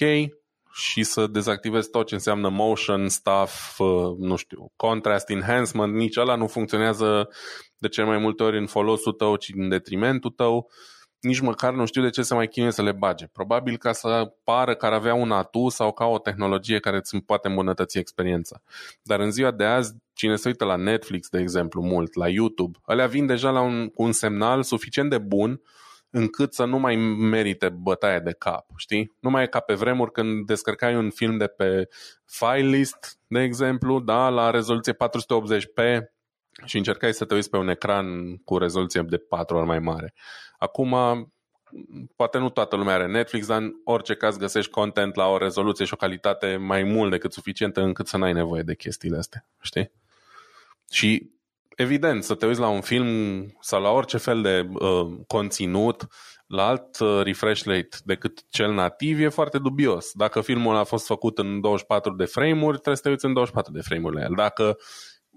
și 0.72 1.04
să 1.04 1.28
dezactivezi 1.28 1.90
tot 1.90 2.08
ce 2.08 2.14
înseamnă 2.14 2.50
motion, 2.50 3.10
stuff, 3.10 3.80
uh, 3.80 4.16
nu 4.18 4.36
știu, 4.36 4.72
contrast, 4.76 5.30
enhancement, 5.30 5.94
nici 5.94 6.18
ăla 6.18 6.36
nu 6.36 6.48
funcționează 6.48 7.30
de 7.78 7.88
cel 7.88 8.06
mai 8.06 8.18
multe 8.18 8.44
ori 8.44 8.58
în 8.58 8.68
folosul 8.68 9.12
tău, 9.12 9.36
ci 9.36 9.52
în 9.56 9.70
detrimentul 9.70 10.32
tău. 10.32 10.72
Nici 11.26 11.40
măcar 11.40 11.74
nu 11.74 11.86
știu 11.86 12.02
de 12.02 12.10
ce 12.10 12.22
se 12.22 12.34
mai 12.34 12.48
chinuie 12.48 12.72
să 12.72 12.82
le 12.82 12.92
bage. 12.92 13.28
Probabil 13.28 13.78
ca 13.78 13.92
să 13.92 14.34
pară 14.44 14.76
că 14.76 14.86
ar 14.86 14.94
avea 14.94 15.14
un 15.14 15.32
atu 15.32 15.70
sau 15.70 15.92
ca 15.92 16.06
o 16.06 16.20
tehnologie 16.20 16.80
care 16.80 16.98
îți 16.98 17.18
poate 17.18 17.48
îmbunătăți 17.48 17.98
experiența. 17.98 18.62
Dar 19.02 19.20
în 19.20 19.32
ziua 19.32 19.52
de 19.52 19.64
azi, 19.64 19.96
cine 20.14 20.36
se 20.36 20.48
uită 20.48 20.66
la 20.66 20.76
Netflix, 20.76 21.30
de 21.30 21.40
exemplu, 21.40 21.82
mult, 21.82 22.14
la 22.14 22.30
YouTube, 22.30 22.78
alea 22.82 23.08
vin 23.08 23.26
deja 23.26 23.50
la 23.50 23.62
un, 23.62 23.88
cu 23.88 24.04
un 24.04 24.12
semnal 24.12 24.64
suficient 24.64 25.10
de 25.10 25.18
bun 25.18 25.62
încât 26.10 26.54
să 26.54 26.66
nu 26.66 26.80
mai 26.80 26.96
merite 26.96 27.70
bătaie 27.70 28.20
de 28.20 28.36
cap, 28.38 28.66
știi? 28.76 29.16
Nu 29.20 29.30
mai 29.30 29.44
e 29.44 29.48
ca 29.48 29.60
pe 29.60 29.74
vremuri 29.74 30.12
când 30.12 30.46
descărcai 30.46 30.96
un 30.96 31.10
film 31.10 31.38
de 31.38 31.48
pe 31.48 31.88
file 32.26 32.78
list, 32.78 33.20
de 33.28 33.42
exemplu, 33.42 34.00
da, 34.00 34.30
la 34.30 34.50
rezoluție 34.50 34.94
480p 34.94 36.00
și 36.64 36.78
încercai 36.78 37.14
să 37.14 37.26
te 37.26 37.34
uiți 37.34 37.50
pe 37.50 37.58
un 37.58 37.68
ecran 37.68 38.38
cu 38.38 38.58
rezoluție 38.58 39.02
de 39.02 39.18
4 39.18 39.58
ori 39.58 39.66
mai 39.66 39.80
mare. 39.80 40.14
Acum, 40.58 40.96
poate 42.16 42.38
nu 42.38 42.50
toată 42.50 42.76
lumea 42.76 42.94
are 42.94 43.08
Netflix, 43.08 43.48
dar 43.48 43.62
în 43.62 43.72
orice 43.84 44.16
caz 44.16 44.38
găsești 44.38 44.72
content 44.72 45.16
la 45.16 45.28
o 45.28 45.38
rezoluție 45.38 45.86
și 45.86 45.94
o 45.94 45.98
calitate 45.98 46.56
mai 46.56 46.84
mult 46.84 47.12
decât 47.12 47.34
suficientă 47.34 47.82
încât 47.82 48.08
să 48.08 48.18
n-ai 48.18 48.34
nevoie 48.34 48.62
de 48.62 48.76
chestiile 48.76 49.18
astea, 49.18 49.48
știi? 49.62 49.92
Și 50.90 51.30
evident, 51.76 52.24
să 52.24 52.36
te 52.36 52.46
uiți 52.46 52.60
la 52.60 52.68
un 52.68 52.82
film 52.82 53.08
sau 53.60 53.82
la 53.82 53.90
orice 53.90 54.18
fel 54.18 54.42
de 54.42 54.70
uh, 54.74 55.18
conținut 55.28 56.08
la 56.48 56.68
alt 56.68 57.00
uh, 57.00 57.22
refresh 57.24 57.64
rate 57.64 57.98
decât 58.04 58.50
cel 58.50 58.74
nativ 58.74 59.20
e 59.20 59.30
foarte 59.30 59.58
dubios. 59.58 60.12
Dacă 60.14 60.42
filmul 60.42 60.76
a 60.76 60.84
fost 60.84 61.06
făcut 61.06 61.38
în 61.38 61.62
24 61.62 62.14
de 62.14 62.26
frame-uri, 62.26 62.74
trebuie 62.74 62.96
să 62.96 63.02
te 63.02 63.10
uiți 63.10 63.26
în 63.26 63.34
24 63.34 63.72
de 63.72 63.82
frame-uri 63.82 64.16
la 64.16 64.22
el. 64.22 64.34
Dacă 64.36 64.78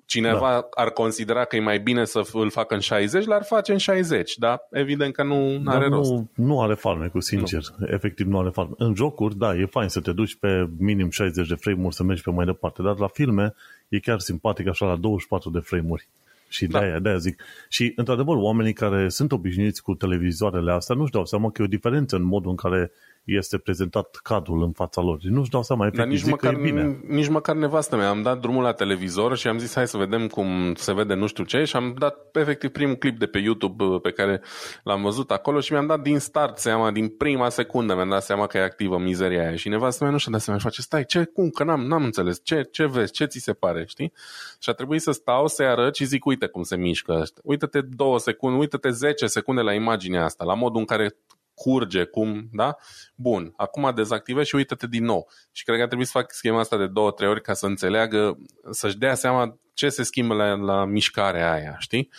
cineva 0.08 0.50
da. 0.50 0.68
ar 0.70 0.90
considera 0.90 1.44
că 1.44 1.56
e 1.56 1.60
mai 1.60 1.78
bine 1.78 2.04
să 2.04 2.22
îl 2.32 2.50
facă 2.50 2.74
în 2.74 2.80
60, 2.80 3.24
l-ar 3.24 3.42
face 3.44 3.72
în 3.72 3.78
60, 3.78 4.36
dar 4.36 4.60
evident 4.70 5.14
că 5.14 5.22
nu 5.22 5.62
are 5.64 5.88
Dar 5.88 5.88
rost. 5.88 6.10
nu, 6.10 6.28
nu 6.34 6.60
are 6.60 6.74
farmecul, 6.74 7.20
sincer. 7.20 7.62
Nu. 7.76 7.86
Efectiv 7.86 8.26
nu 8.26 8.38
are 8.38 8.48
farmec. 8.48 8.74
În 8.78 8.94
jocuri, 8.94 9.36
da, 9.36 9.54
e 9.54 9.66
fain 9.66 9.88
să 9.88 10.00
te 10.00 10.12
duci 10.12 10.36
pe 10.36 10.68
minim 10.78 11.10
60 11.10 11.48
de 11.48 11.54
frame-uri 11.54 11.94
să 11.94 12.02
mergi 12.02 12.22
pe 12.22 12.30
mai 12.30 12.46
departe, 12.46 12.82
dar 12.82 12.98
la 12.98 13.06
filme 13.06 13.54
e 13.88 13.98
chiar 13.98 14.18
simpatic 14.18 14.68
așa 14.68 14.86
la 14.86 14.96
24 14.96 15.50
de 15.50 15.58
frame-uri. 15.58 16.08
Și 16.48 16.66
da. 16.66 16.78
de-aia, 16.78 16.98
de-aia 16.98 17.18
zic. 17.18 17.42
Și, 17.68 17.92
într-adevăr, 17.96 18.36
oamenii 18.36 18.72
care 18.72 19.08
sunt 19.08 19.32
obișnuiți 19.32 19.82
cu 19.82 19.94
televizoarele 19.94 20.72
astea 20.72 20.94
nu-și 20.94 21.12
dau 21.12 21.24
seama 21.24 21.50
că 21.50 21.62
e 21.62 21.64
o 21.64 21.68
diferență 21.68 22.16
în 22.16 22.22
modul 22.22 22.50
în 22.50 22.56
care 22.56 22.90
este 23.36 23.58
prezentat 23.58 24.20
cadrul 24.22 24.62
în 24.62 24.72
fața 24.72 25.00
lor. 25.00 25.18
Nu-și 25.22 25.50
dau 25.50 25.62
seama, 25.62 25.86
efectiv, 25.86 26.04
Dar 26.04 26.12
nici 26.12 26.22
zic 26.22 26.30
măcar, 26.30 26.54
că 26.54 26.60
e 26.60 26.62
bine. 26.62 27.00
nici 27.08 27.28
măcar 27.28 27.56
nevastă 27.56 27.96
mea. 27.96 28.08
Am 28.08 28.22
dat 28.22 28.40
drumul 28.40 28.62
la 28.62 28.72
televizor 28.72 29.36
și 29.36 29.48
am 29.48 29.58
zis 29.58 29.74
hai 29.74 29.88
să 29.88 29.96
vedem 29.96 30.26
cum 30.26 30.74
se 30.74 30.92
vede 30.92 31.14
nu 31.14 31.26
știu 31.26 31.44
ce 31.44 31.64
și 31.64 31.76
am 31.76 31.94
dat 31.98 32.16
efectiv 32.32 32.70
primul 32.70 32.96
clip 32.96 33.18
de 33.18 33.26
pe 33.26 33.38
YouTube 33.38 33.84
uh, 33.84 34.00
pe 34.00 34.10
care 34.10 34.42
l-am 34.82 35.02
văzut 35.02 35.30
acolo 35.30 35.60
și 35.60 35.72
mi-am 35.72 35.86
dat 35.86 36.00
din 36.00 36.18
start 36.18 36.58
seama, 36.58 36.90
din 36.90 37.08
prima 37.08 37.48
secundă 37.48 37.94
mi-am 37.94 38.08
dat 38.08 38.22
seama 38.22 38.46
că 38.46 38.58
e 38.58 38.62
activă 38.62 38.98
mizeria 38.98 39.46
aia 39.46 39.56
și 39.56 39.68
nevastă 39.68 40.04
mea 40.04 40.12
nu 40.12 40.18
și-a 40.18 40.32
dat 40.32 40.40
seama 40.40 40.58
și 40.58 40.64
face 40.64 40.82
stai, 40.82 41.04
ce, 41.04 41.24
cum, 41.24 41.50
că 41.50 41.64
n-am, 41.64 41.80
n-am 41.80 42.04
înțeles, 42.04 42.40
ce, 42.42 42.68
ce 42.70 42.86
vezi, 42.86 43.12
ce 43.12 43.24
ți 43.24 43.38
se 43.38 43.52
pare, 43.52 43.84
știi? 43.88 44.12
Și 44.58 44.70
a 44.70 44.72
trebuit 44.72 45.00
să 45.02 45.10
stau, 45.10 45.46
să-i 45.46 45.66
arăt 45.66 45.94
și 45.94 46.04
zic 46.04 46.24
uite 46.24 46.46
cum 46.46 46.62
se 46.62 46.76
mișcă 46.76 47.12
ăștia. 47.20 47.42
Uită-te 47.44 47.80
două 47.80 48.18
secunde, 48.18 48.58
uită-te 48.58 48.90
10 48.90 49.26
secunde 49.26 49.60
la 49.60 49.72
imaginea 49.72 50.24
asta, 50.24 50.44
la 50.44 50.54
modul 50.54 50.78
în 50.78 50.84
care 50.84 51.16
curge, 51.58 52.04
cum, 52.04 52.48
da? 52.52 52.76
Bun, 53.14 53.52
acum 53.56 53.92
dezactivezi 53.94 54.48
și 54.48 54.54
uită-te 54.54 54.86
din 54.86 55.04
nou. 55.04 55.28
Și 55.52 55.64
cred 55.64 55.76
că 55.76 55.82
ar 55.82 55.88
trebui 55.88 56.06
să 56.06 56.18
fac 56.18 56.32
schema 56.32 56.58
asta 56.58 56.76
de 56.76 56.86
două, 56.86 57.10
trei 57.10 57.28
ori 57.28 57.42
ca 57.42 57.54
să 57.54 57.66
înțeleagă, 57.66 58.38
să-și 58.70 58.98
dea 58.98 59.14
seama 59.14 59.58
ce 59.74 59.88
se 59.88 60.02
schimbă 60.02 60.34
la, 60.34 60.54
la 60.54 60.84
mișcarea 60.84 61.52
aia, 61.52 61.76
știi? 61.78 62.10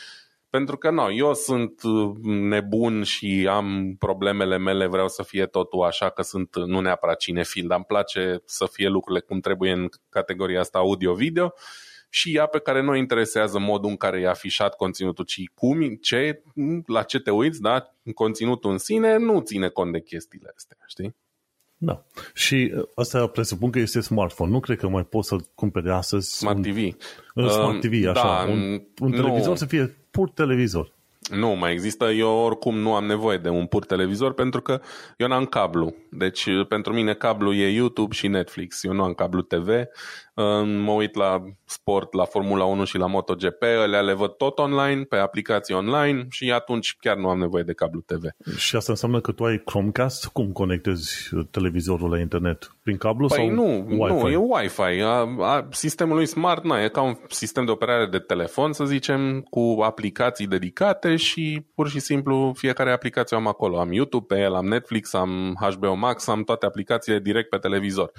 Pentru 0.49 0.77
că 0.77 0.89
nu, 0.89 1.11
eu 1.11 1.33
sunt 1.33 1.83
uh, 1.83 2.11
nebun 2.23 3.03
și 3.03 3.47
am 3.49 3.95
problemele 3.99 4.57
mele, 4.57 4.85
vreau 4.85 5.07
să 5.07 5.23
fie 5.23 5.45
totul 5.45 5.83
așa 5.83 6.09
că 6.09 6.21
sunt 6.21 6.55
nu 6.65 6.79
neapărat 6.79 7.17
cinefil, 7.17 7.67
dar 7.67 7.75
îmi 7.75 7.85
place 7.85 8.41
să 8.45 8.67
fie 8.71 8.87
lucrurile 8.87 9.25
cum 9.25 9.39
trebuie 9.39 9.71
în 9.71 9.89
categoria 10.09 10.59
asta 10.59 10.77
audio-video 10.77 11.53
și 12.09 12.35
ea 12.35 12.45
pe 12.45 12.59
care 12.59 12.81
nu 12.81 12.95
interesează 12.95 13.59
modul 13.59 13.89
în 13.89 13.97
care 13.97 14.19
e 14.19 14.27
afișat 14.27 14.75
conținutul, 14.75 15.25
ci 15.25 15.43
cum, 15.53 15.95
ce, 15.95 16.41
la 16.85 17.03
ce 17.03 17.19
te 17.19 17.31
uiți, 17.31 17.61
da? 17.61 17.95
Conținutul 18.13 18.71
în 18.71 18.77
sine 18.77 19.17
nu 19.17 19.39
ține 19.39 19.67
cont 19.67 19.91
de 19.91 20.01
chestiile 20.01 20.51
astea, 20.55 20.77
știi? 20.87 21.15
Da. 21.81 22.05
Și 22.33 22.73
uh, 22.75 22.83
asta 22.95 23.27
presupun 23.27 23.71
că 23.71 23.79
este 23.79 23.99
smartphone. 23.99 24.51
Nu 24.51 24.59
cred 24.59 24.77
că 24.77 24.87
mai 24.87 25.03
poți 25.03 25.27
să 25.27 25.35
cumpere 25.55 25.91
astăzi 25.91 26.37
Smart 26.37 26.57
un, 26.57 26.63
TV. 26.63 26.95
un 27.35 27.49
Smart 27.49 27.79
TV, 27.79 28.07
așa. 28.07 28.45
da, 28.45 28.51
un, 28.51 28.81
un 28.99 29.09
nu. 29.09 29.15
televizor 29.15 29.55
să 29.55 29.65
fie 29.65 29.97
pur 30.11 30.29
televizor. 30.29 30.97
Nu 31.29 31.49
mai 31.49 31.71
există, 31.71 32.05
eu 32.05 32.29
oricum 32.29 32.77
nu 32.77 32.93
am 32.93 33.05
nevoie 33.05 33.37
de 33.37 33.49
un 33.49 33.65
pur 33.65 33.85
televizor 33.85 34.33
pentru 34.33 34.61
că 34.61 34.81
eu 35.17 35.27
n-am 35.27 35.45
cablu. 35.45 35.95
Deci 36.11 36.47
pentru 36.67 36.93
mine 36.93 37.13
cablu 37.13 37.53
e 37.53 37.67
YouTube 37.67 38.15
și 38.15 38.27
Netflix. 38.27 38.83
Eu 38.83 38.93
nu 38.93 39.03
am 39.03 39.13
cablu 39.13 39.41
TV. 39.41 39.69
Mă 40.63 40.91
uit 40.91 41.15
la 41.15 41.43
sport, 41.65 42.13
la 42.13 42.25
Formula 42.25 42.63
1 42.63 42.83
și 42.83 42.97
la 42.97 43.05
MotoGP, 43.05 43.63
alea 43.63 44.01
le 44.01 44.13
văd 44.13 44.31
tot 44.31 44.57
online, 44.59 45.03
pe 45.03 45.15
aplicații 45.15 45.73
online 45.73 46.27
și 46.29 46.51
atunci 46.51 46.95
chiar 46.99 47.15
nu 47.15 47.29
am 47.29 47.37
nevoie 47.37 47.63
de 47.63 47.73
cablu 47.73 47.99
TV. 47.99 48.23
Și 48.57 48.75
asta 48.75 48.91
înseamnă 48.91 49.21
că 49.21 49.31
tu 49.31 49.43
ai 49.43 49.61
Chromecast? 49.65 50.25
Cum 50.25 50.51
conectezi 50.51 51.29
televizorul 51.51 52.09
la 52.09 52.19
internet? 52.19 52.75
Prin 52.83 52.97
cablu 52.97 53.27
Păi 53.27 53.37
sau 53.37 53.49
nu, 53.49 53.85
Wi-Fi? 53.87 54.23
nu, 54.23 54.29
e 54.29 54.35
Wi-Fi. 54.35 55.01
A, 55.01 55.35
a, 55.39 55.67
sistemul 55.71 56.15
lui 56.15 56.25
Smart 56.25 56.63
na, 56.63 56.83
e 56.83 56.87
ca 56.87 57.01
un 57.01 57.17
sistem 57.29 57.65
de 57.65 57.71
operare 57.71 58.05
de 58.05 58.19
telefon, 58.19 58.73
să 58.73 58.85
zicem, 58.85 59.41
cu 59.41 59.77
aplicații 59.81 60.47
dedicate 60.47 61.15
și 61.15 61.65
pur 61.75 61.89
și 61.89 61.99
simplu 61.99 62.53
fiecare 62.57 62.91
aplicație 62.91 63.37
am 63.37 63.47
acolo. 63.47 63.79
Am 63.79 63.91
YouTube 63.91 64.35
pe 64.35 64.41
el, 64.41 64.55
am 64.55 64.65
Netflix, 64.65 65.13
am 65.13 65.57
HBO 65.59 65.93
Max, 65.93 66.27
am 66.27 66.43
toate 66.43 66.65
aplicațiile 66.65 67.19
direct 67.19 67.49
pe 67.49 67.57
televizor. 67.57 68.11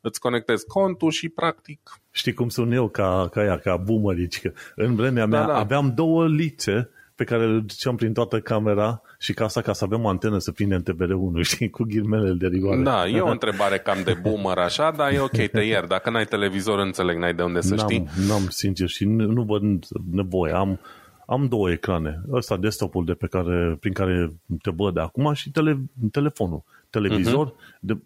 Îți 0.00 0.20
conectezi 0.20 0.66
contul 0.66 1.10
și 1.10 1.28
practic... 1.28 1.80
Știi 2.10 2.32
cum 2.32 2.48
sunt 2.48 2.72
eu 2.72 2.88
ca, 2.88 3.28
ca 3.32 3.44
ea, 3.44 3.58
ca 3.58 3.76
boomerici, 3.76 4.40
că 4.40 4.52
în 4.74 4.94
vremea 4.94 5.26
mea 5.26 5.40
da, 5.40 5.46
da. 5.46 5.58
aveam 5.58 5.92
două 5.94 6.26
lițe 6.26 6.90
pe 7.16 7.24
care 7.24 7.46
le 7.46 7.58
duceam 7.58 7.96
prin 7.96 8.12
toată 8.12 8.40
camera 8.40 9.02
și 9.18 9.34
ca 9.34 9.44
asta 9.44 9.60
ca 9.60 9.72
să 9.72 9.84
avem 9.84 10.04
o 10.04 10.08
antenă 10.08 10.38
să 10.38 10.52
prindem 10.52 10.82
TVR1, 10.82 11.42
știi, 11.50 11.70
cu 11.70 11.84
ghirmele 11.84 12.32
de 12.32 12.46
rigoare. 12.46 12.82
Da, 12.82 13.08
e 13.08 13.20
o 13.20 13.30
întrebare 13.30 13.78
cam 13.78 14.02
de 14.04 14.18
boomer 14.22 14.58
așa, 14.58 14.90
dar 14.90 15.12
e 15.12 15.20
ok, 15.20 15.46
te 15.46 15.60
ier. 15.60 15.84
Dacă 15.84 16.10
n-ai 16.10 16.24
televizor, 16.24 16.78
înțeleg, 16.78 17.18
n-ai 17.18 17.34
de 17.34 17.42
unde 17.42 17.60
să 17.60 17.74
n-am, 17.74 17.88
știi. 17.88 18.08
N-am, 18.28 18.48
sincer, 18.48 18.88
și 18.88 19.04
nu, 19.04 19.26
nu 19.26 19.42
văd 19.42 19.62
nevoie. 20.10 20.52
Am, 20.52 20.80
am 21.26 21.46
două 21.48 21.70
ecrane. 21.70 22.20
Ăsta 22.32 22.56
desktop-ul 22.56 23.04
de 23.04 23.12
pe 23.12 23.26
care, 23.26 23.76
prin 23.80 23.92
care 23.92 24.32
te 24.62 24.70
văd 24.76 24.94
de 24.94 25.00
acum 25.00 25.32
și 25.32 25.50
tele, 25.50 25.80
telefonul. 26.10 26.62
Televizor, 26.90 27.50
uh-huh. 27.50 27.78
de, 27.80 27.98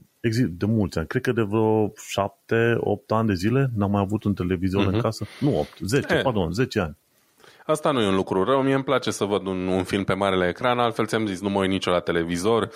de 0.49 0.67
mulți 0.67 0.99
ani. 0.99 1.07
Cred 1.07 1.23
că 1.23 1.33
de 1.33 1.43
vreo 1.43 1.93
șapte, 2.09 2.77
opt 2.79 3.13
ani 3.13 3.29
de 3.29 3.35
zile 3.35 3.71
n-am 3.75 3.91
mai 3.91 4.01
avut 4.01 4.25
un 4.25 4.35
televizor 4.35 4.83
uh-huh. 4.83 4.87
în 4.87 4.93
mhm. 4.93 5.03
casă. 5.03 5.27
Nu 5.41 5.59
opt, 5.59 5.79
zece, 5.81 6.15
e. 6.15 6.23
pardon, 6.23 6.53
zece 6.53 6.81
ani. 6.81 6.97
Asta 7.67 7.91
nu 7.91 8.01
e 8.01 8.07
un 8.07 8.15
lucru 8.15 8.45
rău, 8.45 8.63
mie 8.63 8.75
îmi 8.75 8.85
place 8.85 9.11
să 9.11 9.25
văd 9.25 9.47
un, 9.47 9.67
un 9.67 9.85
film 9.85 10.05
pe 10.05 10.15
marele 10.15 10.49
ecran, 10.49 10.79
altfel 10.79 11.07
ți-am 11.07 11.27
zis, 11.27 11.41
nu 11.41 11.49
mă 11.49 11.59
uit 11.59 11.71
nicio 11.71 11.91
la 11.91 12.01
televizor, 12.01 12.69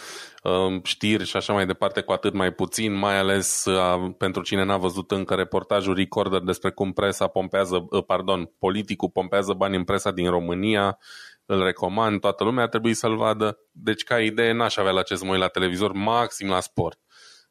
uh, 0.42 0.80
știri 0.82 1.24
și 1.24 1.36
așa 1.36 1.52
mai 1.52 1.66
departe, 1.66 2.00
cu 2.00 2.12
atât 2.12 2.32
mai 2.32 2.52
puțin, 2.52 2.92
mai 2.92 3.18
ales 3.18 3.64
uh, 3.64 4.10
pentru 4.18 4.42
cine 4.42 4.64
n-a 4.64 4.76
văzut 4.76 5.10
încă 5.10 5.34
reportajul 5.34 5.94
Recorder 5.94 6.40
despre 6.40 6.70
cum 6.70 6.92
presa 6.92 7.26
pompează, 7.26 7.86
uh, 7.90 8.04
pardon, 8.04 8.50
politicul 8.58 9.10
pompează 9.10 9.52
bani 9.52 9.76
în 9.76 9.84
presa 9.84 10.10
din 10.10 10.30
România, 10.30 10.98
îl 11.46 11.64
recomand, 11.64 12.20
toată 12.20 12.44
lumea 12.44 12.62
ar 12.62 12.68
trebui 12.68 12.94
să-l 12.94 13.16
vadă. 13.16 13.58
Deci, 13.70 14.02
ca 14.02 14.20
idee, 14.20 14.52
n-aș 14.52 14.76
avea 14.76 14.92
la 14.92 15.02
ce 15.02 15.14
să 15.14 15.24
mă 15.24 15.30
uit 15.30 15.40
la 15.40 15.48
televizor, 15.48 15.92
maxim 15.92 16.48
la 16.48 16.60
sport. 16.60 16.98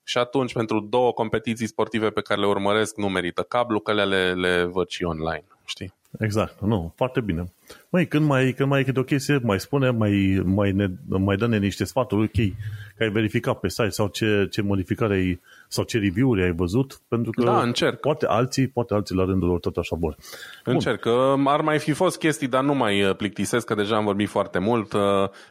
Și 0.03 0.17
atunci, 0.17 0.53
pentru 0.53 0.79
două 0.79 1.13
competiții 1.13 1.67
sportive 1.67 2.09
pe 2.09 2.21
care 2.21 2.39
le 2.39 2.47
urmăresc, 2.47 2.95
nu 2.97 3.09
merită 3.09 3.43
cablu, 3.43 3.79
că 3.79 3.93
le, 3.93 4.33
le 4.33 4.63
văd 4.63 4.87
și 4.87 5.03
online, 5.03 5.43
știi? 5.65 5.93
Exact, 6.19 6.61
nu, 6.61 6.93
foarte 6.95 7.21
bine. 7.21 7.53
Măi, 7.89 8.07
când 8.07 8.25
mai, 8.25 8.53
când 8.53 8.69
mai 8.69 8.79
e 8.79 8.83
câte 8.83 8.99
o 8.99 9.03
chestie, 9.03 9.39
mai 9.43 9.59
spune, 9.59 9.89
mai, 9.89 10.41
mai, 10.45 10.71
ne, 10.71 10.87
mai 11.07 11.35
dă-ne 11.35 11.57
niște 11.57 11.83
sfaturi, 11.83 12.21
ok, 12.21 12.55
că 12.97 13.03
ai 13.03 13.09
verificat 13.09 13.59
pe 13.59 13.69
site 13.69 13.89
sau 13.89 14.07
ce, 14.07 14.47
ce 14.51 14.61
modificare 14.61 15.13
ai, 15.13 15.41
sau 15.67 15.83
ce 15.83 15.97
review-uri 15.97 16.43
ai 16.43 16.51
văzut, 16.51 17.01
pentru 17.07 17.31
că 17.31 17.43
da, 17.43 17.61
încerc. 17.61 17.99
poate 17.99 18.25
alții, 18.25 18.67
poate 18.67 18.93
alții 18.93 19.15
la 19.15 19.23
rândul 19.23 19.47
lor 19.47 19.59
tot 19.59 19.77
așa 19.77 19.95
vor. 19.99 20.15
Încerc. 20.63 21.03
Bun. 21.03 21.47
Ar 21.47 21.61
mai 21.61 21.79
fi 21.79 21.91
fost 21.91 22.17
chestii, 22.17 22.47
dar 22.47 22.63
nu 22.63 22.73
mai 22.73 23.03
uh, 23.03 23.15
plictisesc, 23.15 23.65
că 23.65 23.75
deja 23.75 23.95
am 23.95 24.05
vorbit 24.05 24.29
foarte 24.29 24.59
mult, 24.59 24.93
uh, 24.93 25.01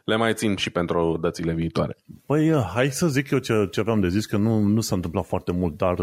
le 0.05 0.16
mai 0.16 0.35
țin 0.35 0.57
și 0.57 0.70
pentru 0.70 1.18
dățile 1.20 1.53
viitoare. 1.53 1.96
Păi, 2.27 2.51
uh, 2.51 2.70
hai 2.75 2.90
să 2.90 3.07
zic 3.09 3.31
eu 3.31 3.38
ce, 3.38 3.68
ce 3.70 3.81
aveam 3.81 4.01
de 4.01 4.09
zis, 4.09 4.27
că 4.27 4.37
nu, 4.37 4.59
nu 4.59 4.81
s-a 4.81 4.94
întâmplat 4.94 5.27
foarte 5.27 5.53
mult, 5.53 5.77
dar 5.77 5.94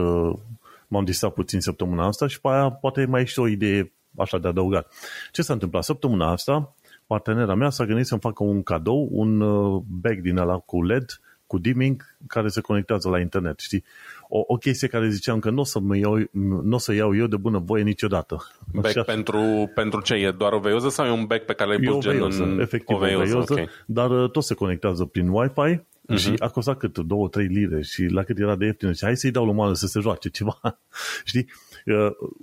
m-am 0.87 1.05
distrat 1.05 1.33
puțin 1.33 1.59
săptămâna 1.59 2.05
asta 2.05 2.27
și 2.27 2.41
pe 2.41 2.47
aia 2.47 2.69
poate 2.69 3.05
mai 3.05 3.25
și 3.25 3.39
o 3.39 3.47
idee 3.47 3.93
așa 4.17 4.37
de 4.37 4.47
adăugat. 4.47 4.93
Ce 5.31 5.41
s-a 5.41 5.53
întâmplat? 5.53 5.83
Săptămâna 5.83 6.31
asta, 6.31 6.75
partenera 7.07 7.55
mea 7.55 7.69
s-a 7.69 7.85
gândit 7.85 8.05
să-mi 8.05 8.21
facă 8.21 8.43
un 8.43 8.63
cadou, 8.63 9.07
un 9.11 9.41
uh, 9.41 9.81
bag 9.87 10.21
din 10.21 10.37
ăla 10.37 10.57
cu 10.57 10.83
LED, 10.83 11.19
cu 11.49 11.57
dimming, 11.57 12.15
care 12.27 12.47
se 12.47 12.61
conectează 12.61 13.09
la 13.09 13.19
internet, 13.19 13.59
știi? 13.59 13.83
O, 14.27 14.43
o 14.47 14.55
chestie 14.55 14.87
care 14.87 15.09
ziceam 15.09 15.39
că 15.39 15.49
nu 15.49 15.59
o 15.59 15.63
să, 15.63 15.79
mă 15.79 15.97
iau, 15.97 16.17
n-o 16.63 16.77
să 16.77 16.93
iau 16.93 17.15
eu 17.15 17.27
de 17.27 17.37
bună 17.37 17.59
voie 17.59 17.83
niciodată. 17.83 18.47
Back 18.73 18.87
Așa... 18.87 19.01
pentru, 19.01 19.71
pentru 19.75 20.01
ce? 20.01 20.13
E 20.13 20.31
doar 20.31 20.53
o 20.53 20.59
veioză 20.59 20.89
sau 20.89 21.05
e 21.05 21.11
un 21.11 21.25
back 21.25 21.45
pe 21.45 21.53
care 21.53 21.69
l-ai 21.69 21.79
pus 21.79 22.03
gen 22.03 22.21
în... 22.21 22.59
efectiv 22.59 22.95
o 22.95 22.99
veioză, 22.99 23.23
o 23.23 23.25
veioză 23.25 23.53
okay. 23.53 23.69
dar 23.85 24.09
uh, 24.09 24.31
tot 24.31 24.43
se 24.43 24.53
conectează 24.53 25.05
prin 25.05 25.29
Wi-Fi 25.29 25.79
uh-huh. 25.79 26.17
și 26.17 26.33
a 26.37 26.47
costat 26.47 26.77
cât? 26.77 26.97
2-3 26.97 27.03
lire 27.47 27.81
și 27.81 28.03
la 28.03 28.23
cât 28.23 28.39
era 28.39 28.55
de 28.55 28.65
ieftin 28.65 28.93
și 28.93 29.05
hai 29.05 29.17
să-i 29.17 29.31
dau 29.31 29.45
lui 29.45 29.75
să 29.75 29.87
se 29.87 29.99
joace 29.99 30.29
ceva, 30.29 30.59
știi? 31.25 31.51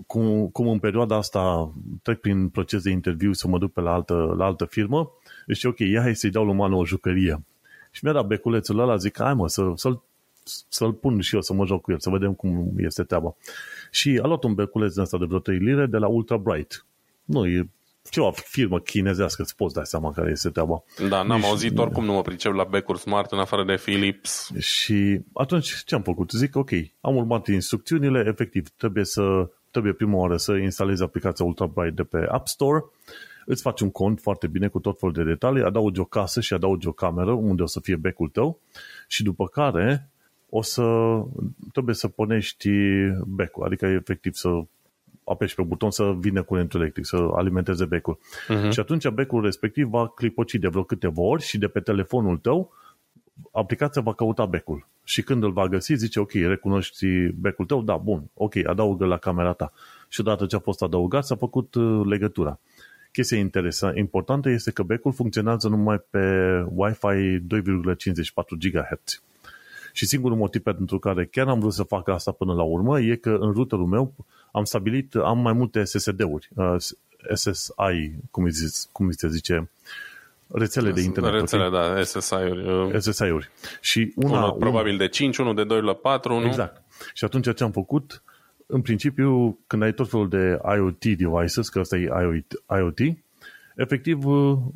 Cum, 0.06 0.48
cum 0.48 0.68
în 0.68 0.78
perioada 0.78 1.16
asta 1.16 1.72
trec 2.02 2.20
prin 2.20 2.48
proces 2.48 2.82
de 2.82 2.90
interviu 2.90 3.32
să 3.32 3.48
mă 3.48 3.58
duc 3.58 3.72
pe 3.72 3.80
la 3.80 3.92
altă, 3.92 4.34
la 4.38 4.44
altă 4.44 4.64
firmă, 4.64 5.12
și 5.52 5.66
ok, 5.66 5.78
ia 5.78 6.00
hai 6.00 6.16
să-i 6.16 6.30
dau 6.30 6.44
lui 6.44 6.78
o 6.78 6.86
jucărie. 6.86 7.44
Și 7.90 8.04
mi-a 8.04 8.12
dat 8.12 8.26
beculețul 8.26 8.78
ăla, 8.78 8.96
zic, 8.96 9.16
hai 9.18 9.34
mă, 9.34 9.48
să, 9.48 9.72
să-l, 9.74 10.02
să-l 10.68 10.92
pun 10.92 11.20
și 11.20 11.34
eu 11.34 11.40
să 11.40 11.52
mă 11.52 11.66
joc 11.66 11.80
cu 11.80 11.92
el, 11.92 11.98
să 11.98 12.10
vedem 12.10 12.34
cum 12.34 12.72
este 12.76 13.02
treaba. 13.02 13.36
Și 13.90 14.20
a 14.22 14.26
luat 14.26 14.44
un 14.44 14.54
beculeț 14.54 14.92
din 14.92 15.02
asta 15.02 15.18
de 15.18 15.24
vreo 15.24 15.38
3 15.38 15.58
lire 15.58 15.86
de 15.86 15.96
la 15.96 16.06
Ultra 16.06 16.36
Bright. 16.36 16.84
Nu, 17.24 17.46
e 17.46 17.68
ceva 18.10 18.30
firmă 18.30 18.78
chinezească, 18.78 19.42
îți 19.42 19.56
poți 19.56 19.74
da 19.74 19.84
seama 19.84 20.12
care 20.12 20.30
este 20.30 20.48
treaba. 20.48 20.82
Da, 21.08 21.22
n-am 21.22 21.40
și, 21.40 21.46
auzit, 21.46 21.78
oricum 21.78 22.04
nu 22.04 22.12
mă 22.12 22.22
pricep 22.22 22.52
la 22.52 22.64
becuri 22.64 22.98
smart 22.98 23.32
în 23.32 23.38
afară 23.38 23.64
de 23.64 23.74
Philips. 23.84 24.50
Și 24.58 25.20
atunci 25.32 25.82
ce 25.84 25.94
am 25.94 26.02
făcut? 26.02 26.30
Zic, 26.30 26.56
ok, 26.56 26.70
am 27.00 27.16
urmat 27.16 27.46
instrucțiunile, 27.46 28.24
efectiv, 28.26 28.68
trebuie 28.76 29.04
să 29.04 29.50
trebuie 29.70 29.92
prima 29.92 30.16
oară 30.16 30.36
să 30.36 30.52
instalezi 30.52 31.02
aplicația 31.02 31.44
Ultrabright 31.44 31.96
de 31.96 32.02
pe 32.02 32.26
App 32.28 32.46
Store, 32.46 32.84
îți 33.46 33.62
faci 33.62 33.80
un 33.80 33.90
cont 33.90 34.20
foarte 34.20 34.46
bine 34.46 34.68
cu 34.68 34.78
tot 34.78 34.98
felul 34.98 35.14
de 35.14 35.22
detalii, 35.22 35.62
adaugi 35.62 36.00
o 36.00 36.04
casă 36.04 36.40
și 36.40 36.54
adaugi 36.54 36.88
o 36.88 36.92
cameră 36.92 37.32
unde 37.32 37.62
o 37.62 37.66
să 37.66 37.80
fie 37.80 37.96
becul 37.96 38.28
tău 38.28 38.60
și 39.08 39.22
după 39.22 39.46
care 39.46 40.10
o 40.48 40.62
să 40.62 40.84
trebuie 41.72 41.94
să 41.94 42.08
punești 42.08 42.68
becul, 43.26 43.64
adică 43.64 43.86
efectiv 43.86 44.34
să 44.34 44.48
apeși 45.26 45.54
pe 45.54 45.62
buton 45.62 45.90
să 45.90 46.14
vină 46.18 46.42
curentul 46.42 46.80
electric, 46.80 47.06
să 47.06 47.16
alimenteze 47.34 47.84
becul. 47.84 48.18
Uh-huh. 48.18 48.70
Și 48.70 48.80
atunci 48.80 49.08
becul 49.08 49.42
respectiv 49.42 49.88
va 49.88 50.08
clipoci 50.08 50.54
de 50.54 50.68
vreo 50.68 50.82
câteva 50.82 51.22
ori 51.22 51.42
și 51.42 51.58
de 51.58 51.66
pe 51.66 51.80
telefonul 51.80 52.36
tău 52.36 52.72
aplicația 53.52 54.02
va 54.02 54.14
căuta 54.14 54.46
becul. 54.46 54.86
Și 55.04 55.22
când 55.22 55.42
îl 55.42 55.52
va 55.52 55.68
găsi, 55.68 55.94
zice, 55.94 56.20
ok, 56.20 56.32
recunoști 56.32 57.06
becul 57.28 57.64
tău? 57.64 57.82
Da, 57.82 57.96
bun, 57.96 58.30
ok, 58.34 58.56
adaugă 58.66 59.04
la 59.04 59.16
camera 59.16 59.52
ta. 59.52 59.72
Și 60.08 60.20
odată 60.20 60.46
ce 60.46 60.56
a 60.56 60.58
fost 60.58 60.82
adăugat, 60.82 61.24
s-a 61.24 61.36
făcut 61.36 61.74
uh, 61.74 62.06
legătura. 62.06 62.58
Chestia 63.12 63.38
interesantă, 63.38 63.98
importantă 63.98 64.48
este 64.48 64.70
că 64.70 64.82
becul 64.82 65.12
funcționează 65.12 65.68
numai 65.68 65.98
pe 66.10 66.18
Wi-Fi 66.74 67.38
2,54 67.38 67.42
GHz. 68.58 69.22
Și 69.96 70.06
singurul 70.06 70.36
motiv 70.36 70.62
pentru 70.62 70.98
care 70.98 71.26
chiar 71.26 71.48
am 71.48 71.58
vrut 71.58 71.72
să 71.72 71.82
fac 71.82 72.08
asta 72.08 72.30
până 72.32 72.54
la 72.54 72.62
urmă 72.62 73.00
e 73.00 73.16
că 73.16 73.36
în 73.40 73.52
routerul 73.52 73.86
meu 73.86 74.14
am 74.52 74.64
stabilit, 74.64 75.14
am 75.14 75.38
mai 75.38 75.52
multe 75.52 75.84
SSD-uri, 75.84 76.48
uh, 76.54 76.76
SSI, 77.34 78.12
cum, 78.30 78.48
zice, 78.48 78.88
cum 78.92 79.10
se 79.10 79.28
zice, 79.28 79.70
rețele 80.48 80.90
de 80.90 81.00
internet. 81.00 81.32
Rețele, 81.32 81.70
da, 81.70 82.02
SSI-uri. 82.02 82.68
Uh, 82.68 82.98
SSI-uri. 82.98 83.50
Și 83.80 84.12
una, 84.16 84.44
unul, 84.44 84.52
probabil 84.52 84.96
de 84.96 85.08
5, 85.08 85.36
unul 85.36 85.54
de 85.54 85.64
2 85.64 85.80
la 85.80 85.94
4, 85.94 86.38
nu? 86.38 86.46
Exact. 86.46 86.82
Și 87.14 87.24
atunci 87.24 87.54
ce 87.54 87.64
am 87.64 87.70
făcut, 87.70 88.22
în 88.66 88.80
principiu, 88.80 89.58
când 89.66 89.82
ai 89.82 89.92
tot 89.92 90.10
felul 90.10 90.28
de 90.28 90.58
IoT 90.76 91.04
devices, 91.04 91.68
că 91.68 91.80
ăsta 91.80 91.96
e 91.96 92.08
IoT, 92.68 92.98
efectiv, 93.76 94.24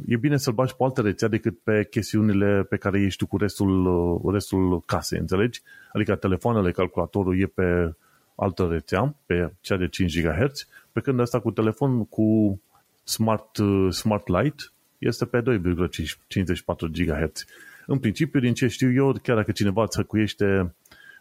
e 0.07 0.17
bine 0.17 0.37
să-l 0.37 0.53
bagi 0.53 0.77
pe 0.77 0.83
altă 0.85 1.01
rețea 1.01 1.29
decât 1.29 1.59
pe 1.59 1.87
chestiunile 1.91 2.63
pe 2.69 2.77
care 2.77 3.01
ești 3.01 3.19
tu 3.19 3.27
cu 3.27 3.37
restul, 3.37 4.21
restul 4.33 4.83
casei, 4.87 5.19
înțelegi? 5.19 5.63
Adică 5.93 6.15
telefoanele, 6.15 6.73
calculatorul 6.73 7.41
e 7.41 7.47
pe 7.47 7.95
altă 8.35 8.69
rețea, 8.71 9.15
pe 9.27 9.53
cea 9.61 9.77
de 9.77 9.89
5 9.89 10.21
GHz, 10.21 10.67
pe 10.93 11.01
când 11.01 11.21
asta 11.21 11.41
cu 11.41 11.51
telefon 11.51 12.05
cu 12.05 12.61
Smart, 13.05 13.59
Smart 13.91 14.29
Light 14.29 14.73
este 14.99 15.25
pe 15.25 15.43
2,54 15.43 15.45
GHz. 16.93 17.45
În 17.87 17.99
principiu, 17.99 18.41
din 18.41 18.55
ce 18.55 18.67
știu 18.67 18.93
eu, 18.93 19.13
chiar 19.23 19.37
dacă 19.37 19.53
cineva 19.53 19.83
îți 19.83 19.97
hăcuiește 19.97 20.75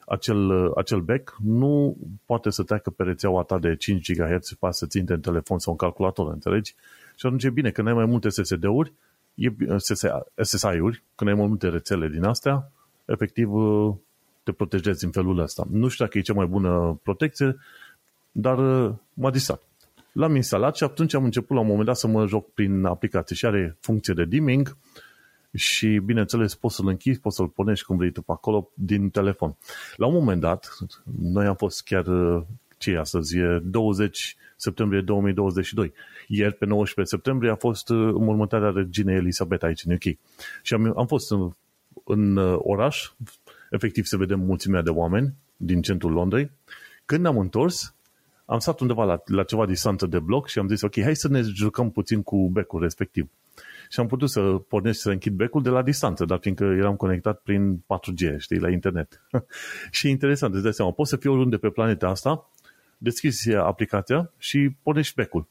acel, 0.06 0.72
acel 0.76 1.00
back, 1.00 1.36
nu 1.44 1.98
poate 2.26 2.50
să 2.50 2.64
treacă 2.64 2.90
pe 2.90 3.04
rețeaua 3.04 3.44
ta 3.44 3.60
de 3.60 3.76
5 3.76 4.14
GHz 4.14 4.54
pa 4.60 4.72
să 4.72 4.86
ținte 4.86 5.14
în 5.14 5.20
telefon 5.20 5.60
sau 5.60 5.72
în 5.72 5.78
calculator, 5.78 6.32
înțelegi? 6.32 6.76
Și 7.20 7.26
atunci 7.26 7.44
e 7.44 7.50
bine, 7.50 7.72
când 7.72 7.88
ai 7.88 7.94
mai 7.94 8.06
multe 8.06 8.30
SSD-uri, 8.30 8.94
SSI-uri, 10.36 11.04
când 11.16 11.30
ai 11.30 11.36
mai 11.36 11.48
multe 11.48 11.70
rețele 11.70 12.08
din 12.08 12.24
astea, 12.24 12.72
efectiv 13.06 13.50
te 14.44 14.52
protejezi 14.52 15.06
în 15.06 15.12
felul 15.12 15.40
ăsta. 15.40 15.68
Nu 15.72 15.88
știu 15.88 16.06
dacă 16.06 16.18
e 16.18 16.22
cea 16.22 16.34
mai 16.34 16.46
bună 16.46 17.00
protecție, 17.04 17.56
dar 18.32 18.58
m-a 19.14 19.32
distrat. 19.32 19.62
L-am 20.12 20.36
instalat 20.36 20.76
și 20.76 20.84
atunci 20.84 21.14
am 21.14 21.24
început 21.24 21.56
la 21.56 21.62
un 21.62 21.68
moment 21.68 21.86
dat 21.86 21.98
să 21.98 22.08
mă 22.08 22.26
joc 22.26 22.54
prin 22.54 22.86
aplicație 22.86 23.36
și 23.36 23.46
are 23.46 23.78
funcție 23.80 24.14
de 24.14 24.26
dimming 24.26 24.78
și 25.54 26.02
bineînțeles 26.06 26.56
poți 26.56 26.76
să-l 26.76 26.88
închizi, 26.88 27.20
poți 27.20 27.36
să-l 27.36 27.48
punești 27.48 27.86
cum 27.86 27.98
vrei 27.98 28.12
tu 28.12 28.22
pe 28.22 28.32
acolo 28.32 28.70
din 28.74 29.10
telefon. 29.10 29.56
La 29.96 30.06
un 30.06 30.14
moment 30.14 30.42
dat, 30.42 30.78
noi 31.20 31.46
am 31.46 31.56
fost 31.56 31.84
chiar, 31.84 32.06
ce 32.80 32.92
e 32.92 33.00
astăzi, 33.00 33.38
e 33.38 33.60
20 33.64 34.36
septembrie 34.56 35.02
2022. 35.02 35.94
Ieri, 36.28 36.54
pe 36.54 36.66
19 36.66 37.16
septembrie, 37.16 37.52
a 37.52 37.56
fost 37.56 37.90
înmormântarea 37.90 38.70
reginei 38.70 39.16
Elisabeta 39.16 39.68
aici 39.68 39.84
în 39.86 39.94
UK. 39.94 40.18
Și 40.62 40.74
am, 40.74 40.98
am 40.98 41.08
fost 41.08 41.32
în, 41.32 41.50
în 42.06 42.38
oraș, 42.58 43.12
efectiv 43.70 44.06
se 44.06 44.18
vedem 44.18 44.40
mulțimea 44.40 44.82
de 44.82 44.90
oameni 44.90 45.34
din 45.58 45.82
centrul 45.82 46.12
Londrei. 46.12 46.52
Când 47.06 47.26
am 47.26 47.38
întors, 47.38 47.94
am 48.46 48.60
stat 48.60 48.80
undeva 48.80 49.04
la, 49.04 49.22
la 49.26 49.44
ceva 49.44 49.66
distanță 49.66 50.06
de 50.06 50.20
bloc 50.20 50.48
și 50.48 50.60
am 50.60 50.68
zis, 50.68 50.82
ok, 50.82 51.02
hai 51.02 51.16
să 51.16 51.28
ne 51.28 51.42
jucăm 51.42 51.92
puțin 51.92 52.24
cu 52.24 52.50
becul 52.50 52.82
respectiv. 52.82 53.30
și 53.90 54.00
am 54.00 54.08
putut 54.08 54.30
să 54.30 54.42
pornesc 54.42 54.96
și 54.96 55.02
să 55.02 55.10
închid 55.10 55.34
becul 55.34 55.62
de 55.62 55.70
la 55.70 55.82
distanță, 55.82 56.26
dar 56.26 56.40
fiindcă 56.40 56.64
eram 56.64 56.96
conectat 56.96 57.40
prin 57.40 57.78
4G, 57.78 58.38
știi, 58.38 58.60
la 58.60 58.70
internet. 58.70 59.22
și 59.92 60.08
e 60.08 60.10
interesant, 60.10 60.54
îți 60.54 60.64
dai 60.64 60.74
seama, 60.74 60.92
poți 60.92 61.10
să 61.10 61.16
fii 61.16 61.30
oriunde 61.30 61.58
pe 61.58 61.70
planeta 61.70 62.08
asta, 62.08 62.50
deschizi 63.00 63.54
aplicația 63.54 64.32
și 64.38 64.70
pornești 64.84 65.16
becul. 65.16 65.48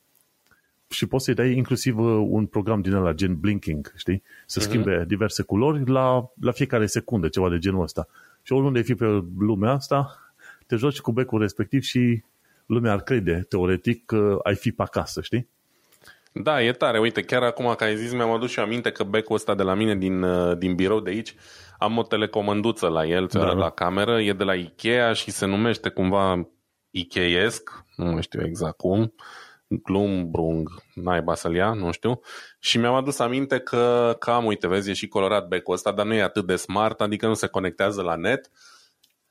Și 0.90 1.06
poți 1.06 1.24
să-i 1.24 1.34
dai 1.34 1.52
inclusiv 1.52 1.98
uh, 1.98 2.26
un 2.28 2.46
program 2.46 2.80
din 2.80 2.92
ăla, 2.92 3.12
gen 3.12 3.40
blinking, 3.40 3.92
știi? 3.96 4.22
Să 4.46 4.58
mhm. 4.60 4.68
schimbe 4.68 5.00
uh-huh. 5.00 5.06
diverse 5.06 5.42
culori 5.42 5.90
la, 5.90 6.30
la 6.40 6.52
fiecare 6.52 6.86
secundă, 6.86 7.28
ceva 7.28 7.48
de 7.48 7.58
genul 7.58 7.82
ăsta. 7.82 8.08
Și 8.42 8.52
oriunde 8.52 8.78
ai 8.78 8.84
fi 8.84 8.94
pe 8.94 9.24
lumea 9.38 9.72
asta, 9.72 10.18
te 10.66 10.76
joci 10.76 11.00
cu 11.00 11.12
becul 11.12 11.40
respectiv 11.40 11.82
și 11.82 12.22
lumea 12.66 12.92
ar 12.92 13.00
crede, 13.00 13.46
teoretic, 13.48 14.06
că 14.06 14.38
ai 14.42 14.54
fi 14.54 14.72
pe 14.72 14.82
acasă, 14.82 15.20
știi? 15.20 15.48
Da, 16.32 16.62
e 16.62 16.72
tare. 16.72 16.98
Uite, 16.98 17.22
chiar 17.22 17.42
acum 17.42 17.74
că 17.76 17.84
ai 17.84 17.96
zis, 17.96 18.12
mi-am 18.12 18.30
adus 18.30 18.50
și 18.50 18.60
aminte 18.60 18.90
că 18.90 19.04
becul 19.04 19.34
ăsta 19.34 19.54
de 19.54 19.62
la 19.62 19.74
mine 19.74 19.96
din, 19.96 20.22
uh, 20.22 20.58
din 20.58 20.74
birou 20.74 21.00
de 21.00 21.10
aici, 21.10 21.34
am 21.78 21.98
o 21.98 22.02
telecomânduță 22.02 22.86
la 22.88 23.06
el, 23.06 23.26
da, 23.26 23.44
la 23.44 23.54
da. 23.54 23.70
cameră, 23.70 24.20
e 24.20 24.32
de 24.32 24.44
la 24.44 24.54
Ikea 24.54 25.12
și 25.12 25.30
se 25.30 25.46
numește 25.46 25.88
cumva 25.88 26.48
Ikeesc, 26.90 27.84
nu 27.96 28.04
mai 28.04 28.22
știu 28.22 28.44
exact 28.44 28.76
cum, 28.76 29.14
Glumbrung, 29.68 30.82
naiba 30.94 31.34
să-l 31.34 31.54
ia, 31.54 31.72
nu 31.72 31.90
știu. 31.90 32.20
Și 32.58 32.78
mi-am 32.78 32.94
adus 32.94 33.18
aminte 33.18 33.58
că, 33.58 34.16
că 34.18 34.30
am, 34.30 34.44
uite, 34.44 34.66
vezi, 34.66 34.90
e 34.90 34.92
și 34.92 35.08
colorat 35.08 35.48
becul 35.48 35.74
ăsta, 35.74 35.92
dar 35.92 36.06
nu 36.06 36.14
e 36.14 36.22
atât 36.22 36.46
de 36.46 36.56
smart, 36.56 37.00
adică 37.00 37.26
nu 37.26 37.34
se 37.34 37.46
conectează 37.46 38.02
la 38.02 38.14
net, 38.14 38.50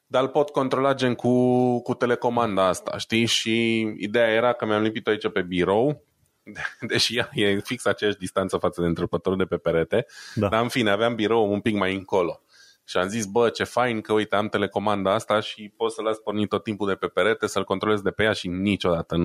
dar 0.07 0.21
îl 0.21 0.29
pot 0.29 0.49
controla 0.49 0.93
gen 0.93 1.15
cu, 1.15 1.81
cu 1.81 1.93
telecomanda 1.93 2.67
asta, 2.67 2.97
știi? 2.97 3.25
Și 3.25 3.79
ideea 3.97 4.27
era 4.27 4.53
că 4.53 4.65
mi-am 4.65 4.81
lipit 4.81 5.07
aici 5.07 5.29
pe 5.29 5.41
birou, 5.41 6.03
deși 6.89 7.17
ea 7.17 7.29
e 7.33 7.59
fix 7.59 7.85
aceeași 7.85 8.17
distanță 8.17 8.57
față 8.57 8.81
de 8.81 8.87
întrepătorul 8.87 9.37
de 9.37 9.45
pe 9.45 9.57
perete, 9.57 10.05
da. 10.35 10.47
dar 10.47 10.61
în 10.61 10.69
fine, 10.69 10.89
aveam 10.89 11.15
birou 11.15 11.51
un 11.51 11.61
pic 11.61 11.75
mai 11.75 11.95
încolo. 11.95 12.41
Și 12.89 12.97
am 12.97 13.07
zis, 13.07 13.25
bă, 13.25 13.49
ce 13.49 13.63
fain 13.63 14.01
că, 14.01 14.13
uite, 14.13 14.35
am 14.35 14.47
telecomanda 14.47 15.13
asta 15.13 15.39
și 15.39 15.73
pot 15.77 15.91
să 15.91 16.01
las 16.01 16.17
pornit 16.17 16.49
tot 16.49 16.63
timpul 16.63 16.87
de 16.87 16.95
pe 16.95 17.07
perete, 17.07 17.47
să-l 17.47 17.63
controlez 17.63 18.01
de 18.01 18.09
pe 18.09 18.23
ea 18.23 18.31
și 18.31 18.47
niciodată 18.47 19.15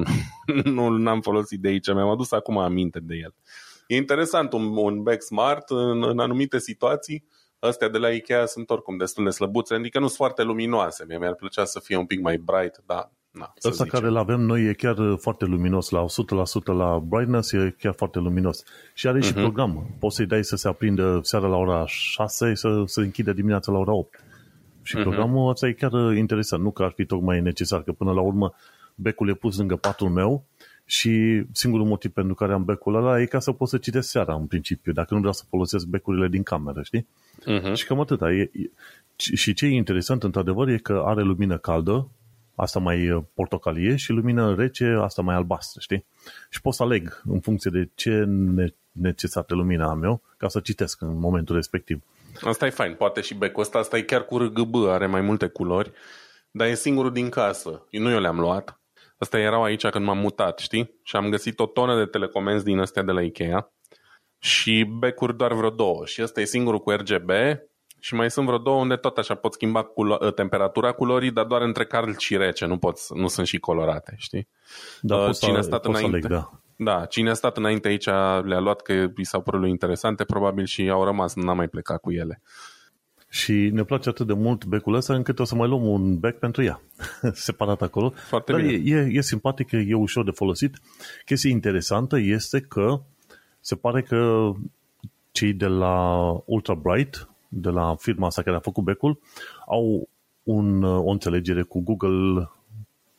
nu, 0.65 0.89
nu 0.99 1.11
am 1.11 1.21
folosit 1.21 1.61
de 1.61 1.69
aici. 1.69 1.93
Mi-am 1.93 2.09
adus 2.09 2.33
acum 2.33 2.59
aminte 2.59 3.01
de 3.01 3.15
el. 3.15 3.35
E 3.87 3.97
interesant, 3.97 4.53
un, 4.53 4.77
un 4.77 5.03
back 5.03 5.23
smart 5.23 5.71
în, 5.71 6.03
în 6.03 6.19
anumite 6.19 6.59
situații, 6.59 7.25
astea 7.59 7.89
de 7.89 7.99
la 7.99 8.09
Ikea 8.09 8.47
sunt 8.47 8.71
oricum 8.71 8.97
destul 8.97 9.25
de 9.25 9.31
slăbuțe, 9.31 9.75
adică 9.75 9.99
nu 9.99 10.07
sunt 10.07 10.17
foarte 10.17 10.43
luminoase. 10.43 11.05
Mie 11.09 11.19
mi-ar 11.19 11.35
plăcea 11.35 11.65
să 11.65 11.81
fie 11.81 11.97
un 11.97 12.07
pic 12.07 12.21
mai 12.21 12.37
bright, 12.37 12.83
dar 12.87 13.13
Na, 13.33 13.55
Ăsta 13.65 13.85
care 13.85 14.07
îl 14.07 14.17
avem 14.17 14.41
noi 14.41 14.65
e 14.65 14.73
chiar 14.73 14.97
foarte 15.19 15.45
luminos, 15.45 15.91
la 15.91 16.05
100% 16.05 16.65
la 16.65 16.99
brightness 16.99 17.53
e 17.53 17.75
chiar 17.79 17.95
foarte 17.95 18.19
luminos. 18.19 18.65
Și 18.95 19.09
are 19.09 19.19
uh-huh. 19.19 19.25
și 19.25 19.33
mhm. 19.33 19.41
program. 19.41 19.95
Poți 19.99 20.17
să-i 20.17 20.27
dai 20.27 20.45
să 20.45 20.57
se 20.57 20.69
aprindă 20.69 21.21
seara 21.23 21.47
la 21.47 21.57
ora 21.57 21.87
6 21.87 22.55
să 22.55 22.83
se 22.87 23.01
închide 23.01 23.33
dimineața 23.33 23.73
la 23.73 23.79
ora 23.79 23.93
8. 23.93 24.25
Și 24.83 24.97
uh-huh. 24.97 25.03
programul 25.03 25.51
ăsta 25.51 25.67
e 25.67 25.73
chiar 25.73 25.93
interesant. 26.17 26.63
Nu 26.63 26.71
că 26.71 26.83
ar 26.83 26.93
fi 26.97 27.05
tocmai 27.05 27.41
necesar, 27.41 27.83
că 27.83 27.93
până 27.93 28.13
la 28.13 28.21
urmă 28.21 28.55
becul 28.95 29.29
e 29.29 29.35
pus 29.35 29.57
lângă 29.57 29.77
patul 29.77 30.09
meu 30.09 30.45
și 30.85 31.43
singurul 31.53 31.87
motiv 31.87 32.11
pentru 32.11 32.35
care 32.35 32.53
am 32.53 32.65
becul 32.65 32.95
ăla 32.95 33.21
e 33.21 33.25
ca 33.25 33.39
să 33.39 33.53
pot 33.53 33.69
să 33.69 33.79
citesc 33.79 34.09
seara, 34.09 34.35
în 34.35 34.47
principiu, 34.47 34.93
dacă 34.93 35.09
nu 35.15 35.19
vreau 35.19 35.33
să 35.33 35.45
folosesc 35.49 35.87
becurile 35.87 36.29
din 36.29 36.43
cameră, 36.43 36.83
știi? 36.83 37.07
Uh-huh. 37.41 37.75
Și 37.75 37.87
cam 37.87 38.01
atâta. 38.01 38.33
E, 38.33 38.51
e, 38.53 38.71
și 39.17 39.55
ce 39.55 39.67
e 39.67 39.75
interesant, 39.75 40.23
într-adevăr, 40.23 40.69
e 40.69 40.77
că 40.77 41.03
are 41.07 41.23
lumină 41.23 41.59
caldă, 41.59 42.09
asta 42.55 42.79
mai 42.79 43.11
uh, 43.11 43.23
portocalie 43.35 43.97
și 43.97 44.11
lumină 44.11 44.55
rece, 44.55 44.99
asta 45.01 45.23
mai 45.23 45.35
albastră, 45.35 45.81
știi? 45.81 46.05
Și 46.51 46.61
pot 46.61 46.75
să 46.75 46.83
aleg 46.83 47.23
în 47.25 47.41
funcție 47.41 47.71
de 47.71 47.89
ce 47.95 48.25
necesitate 48.93 49.55
lumina 49.55 49.91
am 49.91 50.03
eu 50.03 50.23
ca 50.37 50.49
să 50.49 50.61
citesc 50.61 51.01
în 51.01 51.19
momentul 51.19 51.55
respectiv. 51.55 52.03
Asta 52.41 52.67
e 52.67 52.71
fain, 52.71 52.95
poate 52.95 53.21
și 53.21 53.35
becul 53.35 53.63
ăsta, 53.63 53.79
asta 53.79 53.97
e 53.97 54.03
chiar 54.03 54.25
cu 54.25 54.39
RGB, 54.39 54.75
are 54.75 55.07
mai 55.07 55.21
multe 55.21 55.47
culori, 55.47 55.93
dar 56.51 56.67
e 56.67 56.75
singurul 56.75 57.13
din 57.13 57.29
casă. 57.29 57.87
Eu 57.91 58.03
nu 58.03 58.11
eu 58.11 58.21
le-am 58.21 58.41
luat. 58.41 58.81
Asta 59.19 59.39
erau 59.39 59.63
aici 59.63 59.87
când 59.87 60.05
m-am 60.05 60.19
mutat, 60.19 60.59
știi? 60.59 60.95
Și 61.03 61.17
am 61.17 61.31
găsit 61.31 61.59
o 61.59 61.67
tonă 61.67 61.99
de 61.99 62.05
telecomenzi 62.05 62.65
din 62.65 62.79
astea 62.79 63.03
de 63.03 63.13
la 63.13 63.23
Ikea 63.23 63.73
și 64.39 64.85
becuri 64.99 65.37
doar 65.37 65.53
vreo 65.53 65.71
două. 65.71 66.07
Și 66.07 66.23
ăsta 66.23 66.41
e 66.41 66.45
singurul 66.45 66.81
cu 66.81 66.91
RGB 66.91 67.31
și 68.05 68.15
mai 68.15 68.31
sunt 68.31 68.47
vreo 68.47 68.59
două 68.59 68.81
unde 68.81 68.97
tot 68.97 69.19
așa 69.19 69.35
pot 69.35 69.53
schimba 69.53 69.85
culo- 69.85 70.21
ă, 70.21 70.31
temperatura 70.31 70.93
culorii, 70.93 71.31
dar 71.31 71.45
doar 71.45 71.63
între 71.63 71.85
cald 71.85 72.17
și 72.17 72.37
rece, 72.37 72.67
nu, 72.67 72.79
pot, 72.79 72.99
nu 73.15 73.29
sunt 73.29 73.47
și 73.47 73.59
colorate, 73.59 74.15
știi? 74.19 74.49
Da, 75.01 75.17
uh, 75.17 75.37
cine 75.41 75.59
a 75.59 75.61
stat 75.61 75.85
înainte. 75.85 76.17
Aleg, 76.17 76.27
da. 76.27 76.51
da, 76.77 77.05
cine 77.05 77.31
a 77.31 77.35
stat 77.35 77.57
înainte 77.57 77.89
aici 77.89 78.07
le-a 78.45 78.61
luat 78.61 78.81
că 78.81 78.93
i 79.17 79.25
s-au 79.25 79.41
părut 79.41 79.67
interesante, 79.67 80.25
probabil 80.25 80.65
și 80.65 80.89
au 80.89 81.05
rămas, 81.05 81.35
n-a 81.35 81.53
mai 81.53 81.69
plecat 81.69 82.01
cu 82.01 82.13
ele. 82.13 82.43
Și 83.29 83.53
ne 83.53 83.85
place 83.85 84.09
atât 84.09 84.27
de 84.27 84.33
mult 84.33 84.65
becul 84.65 84.95
ăsta 84.95 85.15
încât 85.15 85.39
o 85.39 85.45
să 85.45 85.55
mai 85.55 85.69
luăm 85.69 85.87
un 85.87 86.19
bec 86.19 86.39
pentru 86.39 86.63
ea, 86.63 86.81
separat 87.33 87.83
acolo. 87.83 88.13
Foarte 88.29 88.53
Dar 88.53 88.61
bine. 88.61 88.97
E, 88.97 89.01
e, 89.01 89.09
e 89.13 89.21
simpatic, 89.21 89.71
e 89.71 89.95
ușor 89.95 90.25
de 90.25 90.31
folosit. 90.31 90.79
Chestia 91.25 91.51
interesantă 91.51 92.19
este 92.19 92.61
că 92.61 93.01
se 93.61 93.75
pare 93.75 94.03
că 94.03 94.51
cei 95.33 95.53
de 95.53 95.67
la 95.67 96.27
Ultra 96.45 96.75
Bright 96.75 97.27
de 97.55 97.69
la 97.69 97.95
firma 97.99 98.27
asta 98.27 98.43
care 98.43 98.57
a 98.57 98.61
făcut 98.61 98.85
becul 98.85 99.19
au 99.67 100.09
un, 100.43 100.83
o 100.83 101.11
înțelegere 101.11 101.63
cu 101.63 101.81
Google 101.81 102.49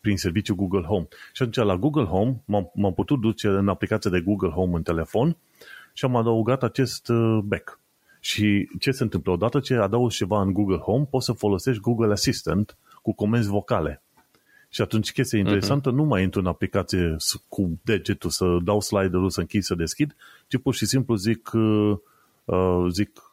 prin 0.02 0.18
serviciul 0.18 0.56
Google 0.56 0.82
Home. 0.82 1.08
Și 1.34 1.42
atunci 1.42 1.66
la 1.66 1.76
Google 1.76 2.06
Home 2.06 2.42
m-am, 2.46 2.72
m-am 2.74 2.94
putut 2.94 3.20
duce 3.20 3.48
în 3.48 3.68
aplicația 3.68 4.12
de 4.12 4.22
Google 4.22 4.50
Home 4.50 4.76
în 4.76 4.84
telefon 4.84 5.38
și 5.94 6.06
am 6.06 6.16
adăugat 6.16 6.64
acest 6.64 7.08
uh, 7.10 7.40
back. 7.44 7.80
Și 8.20 8.70
ce 8.80 8.92
se 8.92 9.04
întâmplă? 9.04 9.32
Odată 9.32 9.60
ce 9.60 9.76
adaugi 9.76 10.18
ceva 10.18 10.42
în 10.42 10.54
Google 10.54 10.78
Home, 10.78 11.08
poți 11.10 11.26
să 11.26 11.32
folosești 11.32 11.82
Google 11.82 12.12
Assistant 12.12 12.78
cu 13.02 13.14
comenzi 13.14 13.50
vocale. 13.50 14.02
Și 14.70 14.82
atunci 14.82 15.12
chestia 15.12 15.40
mhm. 15.40 15.48
interesantă, 15.48 15.90
uh-huh. 15.90 15.96
nu 15.96 16.04
mai 16.04 16.24
intru 16.24 16.40
în 16.40 16.46
aplicație 16.46 17.16
cu 17.48 17.80
degetul 17.84 18.30
să 18.30 18.58
dau 18.64 18.82
sliderul, 18.82 19.30
să 19.30 19.40
închid, 19.40 19.64
să 19.64 19.76
deschid, 19.76 20.16
ci 20.48 20.58
pur 20.58 20.74
și 20.74 20.86
simplu 20.86 21.16
zic, 21.16 21.52
uh, 21.54 21.98
uh 22.46 22.86
zic 22.92 23.33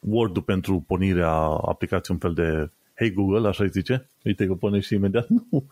Word-ul 0.00 0.42
pentru 0.42 0.84
pornirea 0.86 1.32
aplicației 1.44 2.18
un 2.20 2.30
fel 2.30 2.44
de 2.44 2.70
Hey 2.94 3.12
Google, 3.12 3.48
așa 3.48 3.62
îi 3.62 3.70
zice. 3.70 4.08
Uite 4.24 4.46
că 4.46 4.54
pune 4.54 4.80
și 4.80 4.94
imediat. 4.94 5.28
Nu, 5.50 5.64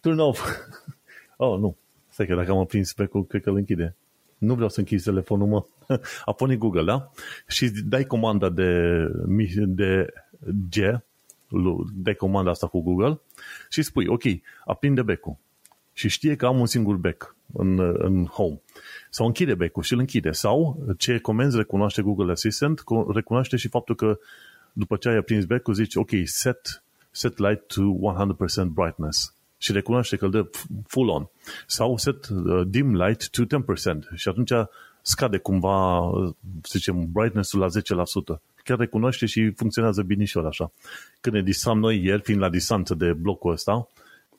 turn 0.00 0.18
off. 0.18 0.48
oh, 1.36 1.58
nu. 1.58 1.76
Stai 2.08 2.26
că 2.26 2.34
dacă 2.34 2.50
am 2.50 2.66
prins 2.66 2.92
pe 2.92 3.08
cred 3.28 3.42
că 3.42 3.50
îl 3.50 3.56
închide. 3.56 3.94
Nu 4.38 4.54
vreau 4.54 4.68
să 4.68 4.78
închizi 4.80 5.04
telefonul, 5.04 5.46
mă. 5.46 5.64
A 6.24 6.32
pornit 6.32 6.58
Google, 6.58 6.84
da? 6.84 7.10
Și 7.46 7.70
dai 7.70 8.04
comanda 8.04 8.48
de, 8.48 9.00
de 9.66 10.12
G, 10.70 10.76
dai 11.94 12.14
comanda 12.14 12.50
asta 12.50 12.66
cu 12.66 12.80
Google 12.80 13.20
și 13.70 13.82
spui, 13.82 14.06
ok, 14.06 14.22
aprinde 14.64 15.02
becul. 15.02 15.36
Și 15.98 16.08
știe 16.08 16.36
că 16.36 16.46
am 16.46 16.60
un 16.60 16.66
singur 16.66 16.96
bec 16.96 17.34
în, 17.52 17.78
în 17.98 18.24
home 18.24 18.60
sau 19.10 19.26
închide 19.26 19.54
becul 19.54 19.82
și 19.82 19.92
îl 19.92 19.98
închide. 19.98 20.30
Sau 20.30 20.84
ce 20.98 21.18
comenzi 21.18 21.56
recunoaște 21.56 22.02
Google 22.02 22.32
Assistant, 22.32 22.82
recunoaște 23.14 23.56
și 23.56 23.68
faptul 23.68 23.94
că 23.94 24.18
după 24.72 24.96
ce 24.96 25.08
ai 25.08 25.16
aprins 25.16 25.44
becul 25.44 25.74
zici, 25.74 25.94
ok, 25.94 26.10
set, 26.24 26.82
set 27.10 27.38
light 27.38 27.66
to 27.66 27.82
100% 27.82 28.66
brightness 28.66 29.34
și 29.58 29.72
recunoaște 29.72 30.16
că 30.16 30.24
îl 30.24 30.30
dă 30.30 30.50
full 30.86 31.08
on. 31.08 31.28
Sau 31.66 31.96
set 31.96 32.28
uh, 32.28 32.66
dim 32.66 32.96
light 32.96 33.28
to 33.30 33.44
10% 33.44 34.14
și 34.14 34.28
atunci 34.28 34.52
scade 35.02 35.38
cumva, 35.38 36.10
să 36.62 36.72
zicem, 36.78 37.12
brightness-ul 37.12 37.60
la 37.60 37.66
10%. 38.36 38.40
Chiar 38.64 38.78
recunoaște 38.78 39.26
și 39.26 39.50
funcționează 39.50 40.02
binișor 40.02 40.46
așa. 40.46 40.72
Când 41.20 41.34
ne 41.34 41.42
disam 41.42 41.78
noi 41.78 42.04
ieri, 42.04 42.22
fiind 42.22 42.40
la 42.40 42.48
distanță 42.48 42.94
de 42.94 43.12
blocul 43.12 43.52
ăsta, 43.52 43.88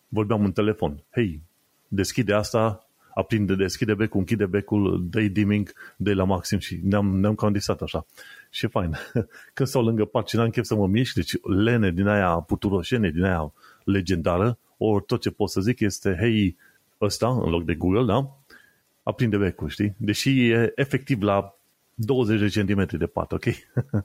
vorbeam 0.08 0.44
în 0.44 0.52
telefon. 0.52 1.04
Hei, 1.10 1.42
deschide 1.88 2.34
asta, 2.34 2.88
aprinde, 3.14 3.56
deschide 3.56 3.94
becul, 3.94 4.20
închide 4.20 4.46
becul, 4.46 5.08
dă 5.10 5.22
dimming, 5.22 5.74
dă 5.96 6.14
la 6.14 6.24
maxim 6.24 6.60
și 6.60 6.80
ne-am, 6.84 7.20
ne-am 7.20 7.36
condisat 7.36 7.82
așa. 7.82 8.06
Și 8.50 8.66
e 8.66 8.68
fain. 8.68 8.96
Când 9.54 9.70
stau 9.70 9.84
lângă 9.84 10.06
pat 10.06 10.28
și 10.28 10.36
n-am 10.36 10.50
chef 10.50 10.66
să 10.66 10.76
mă 10.76 10.88
mișc, 10.88 11.14
deci 11.14 11.34
lene 11.42 11.92
din 11.92 12.08
aia 12.08 12.30
puturoșene, 12.30 13.10
din 13.10 13.24
aia 13.24 13.54
legendară, 13.84 14.58
ori 14.78 15.04
tot 15.06 15.22
ce 15.22 15.30
pot 15.30 15.50
să 15.50 15.62
zic 15.62 15.80
este, 15.80 16.18
hei, 16.20 16.58
ăsta, 17.02 17.28
în 17.28 17.50
loc 17.50 17.66
de 17.66 17.76
Google, 17.76 18.06
da? 18.06 18.38
Aprinde 19.04 19.38
becul, 19.38 19.70
știi? 19.70 19.96
Deși 19.98 20.50
e 20.50 20.72
efectiv 20.76 21.22
la 21.22 21.58
20 21.94 22.40
de 22.40 22.48
centimetri 22.48 22.98
de 22.98 23.06
pat, 23.06 23.32
ok? 23.32 23.44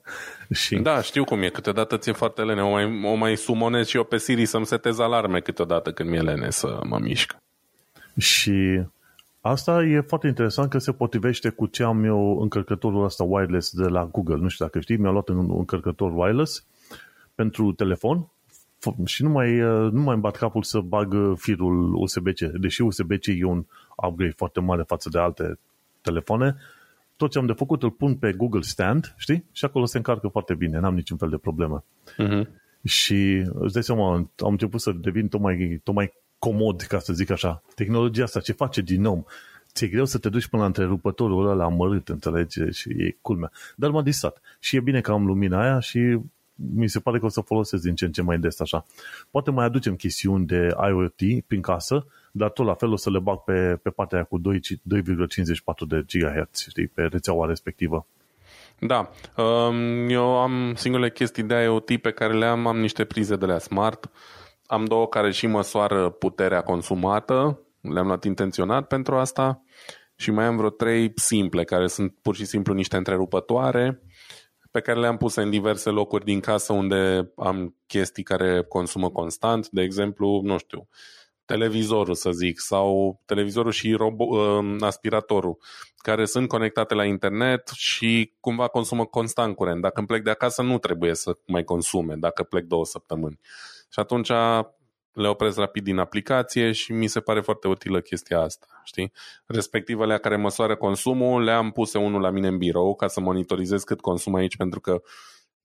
și... 0.61 0.75
Da, 0.75 1.01
știu 1.01 1.23
cum 1.23 1.41
e. 1.41 1.49
Câteodată 1.49 1.97
ți-e 1.97 2.11
foarte 2.11 2.41
lene. 2.41 2.61
O 2.61 2.69
mai, 2.69 3.01
o 3.03 3.13
mai 3.13 3.37
sumonez 3.37 3.87
și 3.87 3.97
eu 3.97 4.03
pe 4.03 4.17
Siri 4.17 4.45
să-mi 4.45 4.65
setez 4.65 4.99
alarme 4.99 5.39
câteodată 5.39 5.91
când 5.91 6.09
mi-e 6.09 6.21
lene 6.21 6.49
să 6.49 6.79
mă 6.83 6.99
mișc. 6.99 7.42
Și 8.17 8.83
Asta 9.45 9.83
e 9.83 9.99
foarte 9.99 10.27
interesant 10.27 10.69
că 10.69 10.77
se 10.77 10.91
potrivește 10.91 11.49
cu 11.49 11.65
ce 11.65 11.83
am 11.83 12.03
eu 12.03 12.41
încărcătorul 12.41 13.03
ăsta 13.03 13.23
wireless 13.23 13.75
de 13.75 13.87
la 13.87 14.05
Google. 14.05 14.35
Nu 14.35 14.47
știu 14.47 14.65
dacă 14.65 14.79
știi, 14.79 14.97
mi-a 14.97 15.09
luat 15.09 15.27
un 15.27 15.53
încărcător 15.57 16.11
wireless 16.15 16.65
pentru 17.35 17.71
telefon 17.71 18.27
și 19.05 19.23
nu 19.23 19.29
mai, 19.29 19.55
nu 19.91 20.01
mai 20.01 20.13
îmi 20.13 20.21
bat 20.21 20.35
capul 20.35 20.63
să 20.63 20.79
bag 20.79 21.15
firul 21.37 21.93
USB-C. 21.93 22.39
Deși 22.39 22.81
USB-C 22.81 23.25
e 23.25 23.43
un 23.43 23.65
upgrade 23.95 24.33
foarte 24.35 24.59
mare 24.59 24.83
față 24.83 25.09
de 25.09 25.19
alte 25.19 25.59
telefoane, 26.01 26.55
tot 27.15 27.31
ce 27.31 27.37
am 27.37 27.45
de 27.45 27.53
făcut 27.53 27.83
îl 27.83 27.91
pun 27.91 28.15
pe 28.15 28.31
Google 28.31 28.61
Stand, 28.61 29.13
știi? 29.17 29.45
Și 29.51 29.65
acolo 29.65 29.85
se 29.85 29.97
încarcă 29.97 30.27
foarte 30.27 30.53
bine, 30.53 30.79
n-am 30.79 30.95
niciun 30.95 31.17
fel 31.17 31.29
de 31.29 31.37
problemă. 31.37 31.83
Uh-huh. 32.17 32.47
Și 32.83 33.45
îți 33.53 33.73
dai 33.73 33.83
seama, 33.83 34.13
am 34.15 34.29
început 34.37 34.81
să 34.81 34.91
devin 34.91 35.27
tot 35.27 35.39
mai, 35.39 35.81
tot 35.83 35.95
mai 35.95 36.13
comod, 36.43 36.81
ca 36.81 36.99
să 36.99 37.13
zic 37.13 37.29
așa. 37.29 37.63
Tehnologia 37.75 38.23
asta 38.23 38.39
ce 38.39 38.51
face 38.51 38.81
din 38.81 39.05
om? 39.05 39.23
Ți-e 39.73 39.87
greu 39.87 40.05
să 40.05 40.17
te 40.17 40.29
duci 40.29 40.47
până 40.47 40.61
la 40.61 40.67
întrerupătorul 40.67 41.49
ăla 41.49 41.63
amărât, 41.63 42.09
înțelegi? 42.09 42.59
Și 42.71 42.89
e 42.89 43.17
culmea. 43.21 43.51
Dar 43.75 43.89
m-a 43.89 44.01
distrat. 44.01 44.41
Și 44.59 44.75
e 44.75 44.79
bine 44.79 45.01
că 45.01 45.11
am 45.11 45.25
lumina 45.25 45.61
aia 45.61 45.79
și 45.79 46.19
mi 46.55 46.87
se 46.87 46.99
pare 46.99 47.19
că 47.19 47.25
o 47.25 47.29
să 47.29 47.41
folosesc 47.41 47.83
din 47.83 47.95
ce 47.95 48.05
în 48.05 48.11
ce 48.11 48.21
mai 48.21 48.37
des 48.37 48.59
așa. 48.59 48.85
Poate 49.31 49.51
mai 49.51 49.65
aducem 49.65 49.95
chestiuni 49.95 50.45
de 50.45 50.75
IoT 50.89 51.43
prin 51.47 51.61
casă, 51.61 52.05
dar 52.31 52.49
tot 52.49 52.65
la 52.65 52.73
fel 52.73 52.91
o 52.91 52.95
să 52.95 53.09
le 53.09 53.19
bag 53.19 53.37
pe, 53.37 53.79
pe 53.81 53.89
partea 53.89 54.17
aia 54.17 54.27
cu 54.29 54.41
2,54 54.41 55.87
de 55.87 56.05
GHz, 56.07 56.67
știi, 56.69 56.87
pe 56.87 57.01
rețeaua 57.01 57.47
respectivă. 57.47 58.07
Da, 58.79 59.09
um, 59.37 60.09
eu 60.09 60.37
am 60.37 60.73
singurele 60.75 61.11
chestii 61.11 61.43
de 61.43 61.55
IoT 61.55 61.97
pe 61.97 62.11
care 62.11 62.33
le 62.33 62.45
am, 62.45 62.67
am 62.67 62.79
niște 62.79 63.03
prize 63.03 63.35
de 63.35 63.45
la 63.45 63.57
Smart, 63.57 64.09
am 64.73 64.85
două 64.85 65.07
care 65.07 65.31
și 65.31 65.47
măsoară 65.47 66.09
puterea 66.09 66.61
consumată, 66.61 67.61
le-am 67.81 68.05
luat 68.05 68.23
intenționat 68.23 68.87
pentru 68.87 69.15
asta 69.15 69.63
și 70.15 70.31
mai 70.31 70.45
am 70.45 70.57
vreo 70.57 70.69
trei 70.69 71.11
simple, 71.15 71.63
care 71.63 71.87
sunt 71.87 72.15
pur 72.21 72.35
și 72.35 72.45
simplu 72.45 72.73
niște 72.73 72.97
întrerupătoare, 72.97 74.01
pe 74.71 74.79
care 74.79 74.99
le-am 74.99 75.17
pus 75.17 75.35
în 75.35 75.49
diverse 75.49 75.89
locuri 75.89 76.25
din 76.25 76.39
casă 76.39 76.73
unde 76.73 77.31
am 77.35 77.75
chestii 77.87 78.23
care 78.23 78.63
consumă 78.63 79.09
constant, 79.09 79.69
de 79.69 79.81
exemplu, 79.81 80.41
nu 80.43 80.57
știu, 80.57 80.87
televizorul, 81.45 82.15
să 82.15 82.31
zic, 82.31 82.59
sau 82.59 83.21
televizorul 83.25 83.71
și 83.71 83.93
robo, 83.93 84.23
uh, 84.23 84.75
aspiratorul, 84.79 85.57
care 85.97 86.25
sunt 86.25 86.47
conectate 86.47 86.93
la 86.93 87.05
internet 87.05 87.67
și 87.75 88.33
cumva 88.39 88.67
consumă 88.67 89.05
constant 89.05 89.55
curent. 89.55 89.81
Dacă 89.81 89.93
îmi 89.97 90.07
plec 90.07 90.23
de 90.23 90.29
acasă, 90.29 90.61
nu 90.61 90.77
trebuie 90.77 91.15
să 91.15 91.37
mai 91.47 91.63
consume, 91.63 92.15
dacă 92.15 92.43
plec 92.43 92.65
două 92.65 92.85
săptămâni. 92.85 93.39
Și 93.93 93.99
atunci 93.99 94.31
le 95.11 95.27
opresc 95.27 95.57
rapid 95.57 95.83
din 95.83 95.97
aplicație 95.97 96.71
și 96.71 96.91
mi 96.91 97.07
se 97.07 97.19
pare 97.19 97.41
foarte 97.41 97.67
utilă 97.67 98.01
chestia 98.01 98.39
asta, 98.39 98.81
știi? 98.83 99.11
Respectivele 99.45 100.17
care 100.17 100.35
măsoară 100.35 100.75
consumul, 100.75 101.43
le-am 101.43 101.71
puse 101.71 101.97
unul 101.97 102.21
la 102.21 102.29
mine 102.29 102.47
în 102.47 102.57
birou 102.57 102.95
ca 102.95 103.07
să 103.07 103.19
monitorizez 103.19 103.83
cât 103.83 104.01
consum 104.01 104.35
aici, 104.35 104.57
pentru 104.57 104.79
că 104.79 105.01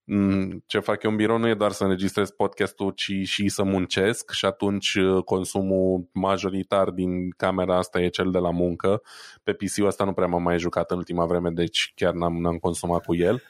mm, 0.04 0.62
ce 0.66 0.78
fac 0.78 1.02
eu 1.02 1.10
în 1.10 1.16
birou 1.16 1.38
nu 1.38 1.48
e 1.48 1.54
doar 1.54 1.72
să 1.72 1.84
înregistrez 1.84 2.30
podcastul, 2.30 2.90
ci 2.90 3.12
și 3.24 3.48
să 3.48 3.62
muncesc 3.62 4.30
și 4.30 4.44
atunci 4.44 4.94
uh, 4.94 5.24
consumul 5.24 6.08
majoritar 6.12 6.90
din 6.90 7.30
camera 7.30 7.76
asta 7.76 8.00
e 8.00 8.08
cel 8.08 8.30
de 8.30 8.38
la 8.38 8.50
muncă. 8.50 9.02
Pe 9.42 9.52
PC-ul 9.52 9.86
ăsta 9.86 10.04
nu 10.04 10.12
prea 10.12 10.26
m-am 10.26 10.42
mai 10.42 10.58
jucat 10.58 10.90
în 10.90 10.96
ultima 10.96 11.26
vreme, 11.26 11.50
deci 11.50 11.92
chiar 11.94 12.12
n-am, 12.12 12.40
n-am 12.40 12.56
consumat 12.56 13.04
cu 13.04 13.14
el. 13.14 13.42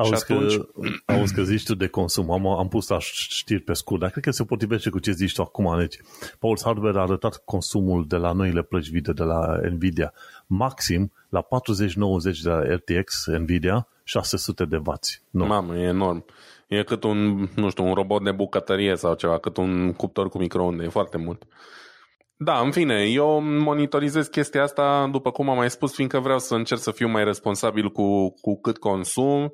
Auzi, 0.00 0.32
atunci... 0.32 0.56
că, 0.56 0.68
auzi 1.14 1.34
că 1.34 1.42
zici 1.42 1.64
tu 1.64 1.74
de 1.74 1.86
consum, 1.86 2.30
am, 2.30 2.46
am 2.46 2.68
pus 2.68 2.90
așa 2.90 3.10
știri 3.12 3.60
pe 3.60 3.72
scurt, 3.72 4.00
dar 4.00 4.10
cred 4.10 4.24
că 4.24 4.30
se 4.30 4.44
potrivește 4.44 4.90
cu 4.90 4.98
ce 4.98 5.12
zici 5.12 5.34
tu 5.34 5.42
acum. 5.42 5.78
Deci, 5.78 5.96
Paul's 6.36 6.62
Hardware 6.64 6.98
a 6.98 7.02
arătat 7.02 7.42
consumul 7.44 8.04
de 8.06 8.16
la 8.16 8.32
noile 8.32 8.62
plăci 8.62 8.90
video 8.90 9.12
de 9.12 9.22
la 9.22 9.60
Nvidia. 9.70 10.12
Maxim, 10.46 11.12
la 11.28 11.40
4090 11.40 12.40
de 12.40 12.48
la 12.48 12.60
RTX 12.60 13.26
Nvidia, 13.26 13.88
600 14.04 14.64
de 14.64 14.76
W. 14.76 14.92
Nu. 15.30 15.46
Mamă, 15.46 15.76
e 15.76 15.82
enorm. 15.82 16.24
E 16.68 16.82
cât 16.82 17.04
un, 17.04 17.48
nu 17.54 17.70
știu, 17.70 17.84
un 17.84 17.94
robot 17.94 18.24
de 18.24 18.32
bucătărie 18.32 18.96
sau 18.96 19.14
ceva, 19.14 19.38
cât 19.38 19.56
un 19.56 19.92
cuptor 19.92 20.28
cu 20.28 20.38
microunde, 20.38 20.84
e 20.84 20.88
foarte 20.88 21.16
mult. 21.16 21.46
Da, 22.36 22.58
în 22.58 22.70
fine, 22.70 23.02
eu 23.02 23.40
monitorizez 23.40 24.26
chestia 24.26 24.62
asta, 24.62 25.08
după 25.12 25.30
cum 25.30 25.48
am 25.48 25.56
mai 25.56 25.70
spus, 25.70 25.94
fiindcă 25.94 26.18
vreau 26.18 26.38
să 26.38 26.54
încerc 26.54 26.80
să 26.80 26.90
fiu 26.90 27.08
mai 27.08 27.24
responsabil 27.24 27.90
cu, 27.90 28.34
cu 28.40 28.60
cât 28.60 28.78
consum 28.78 29.52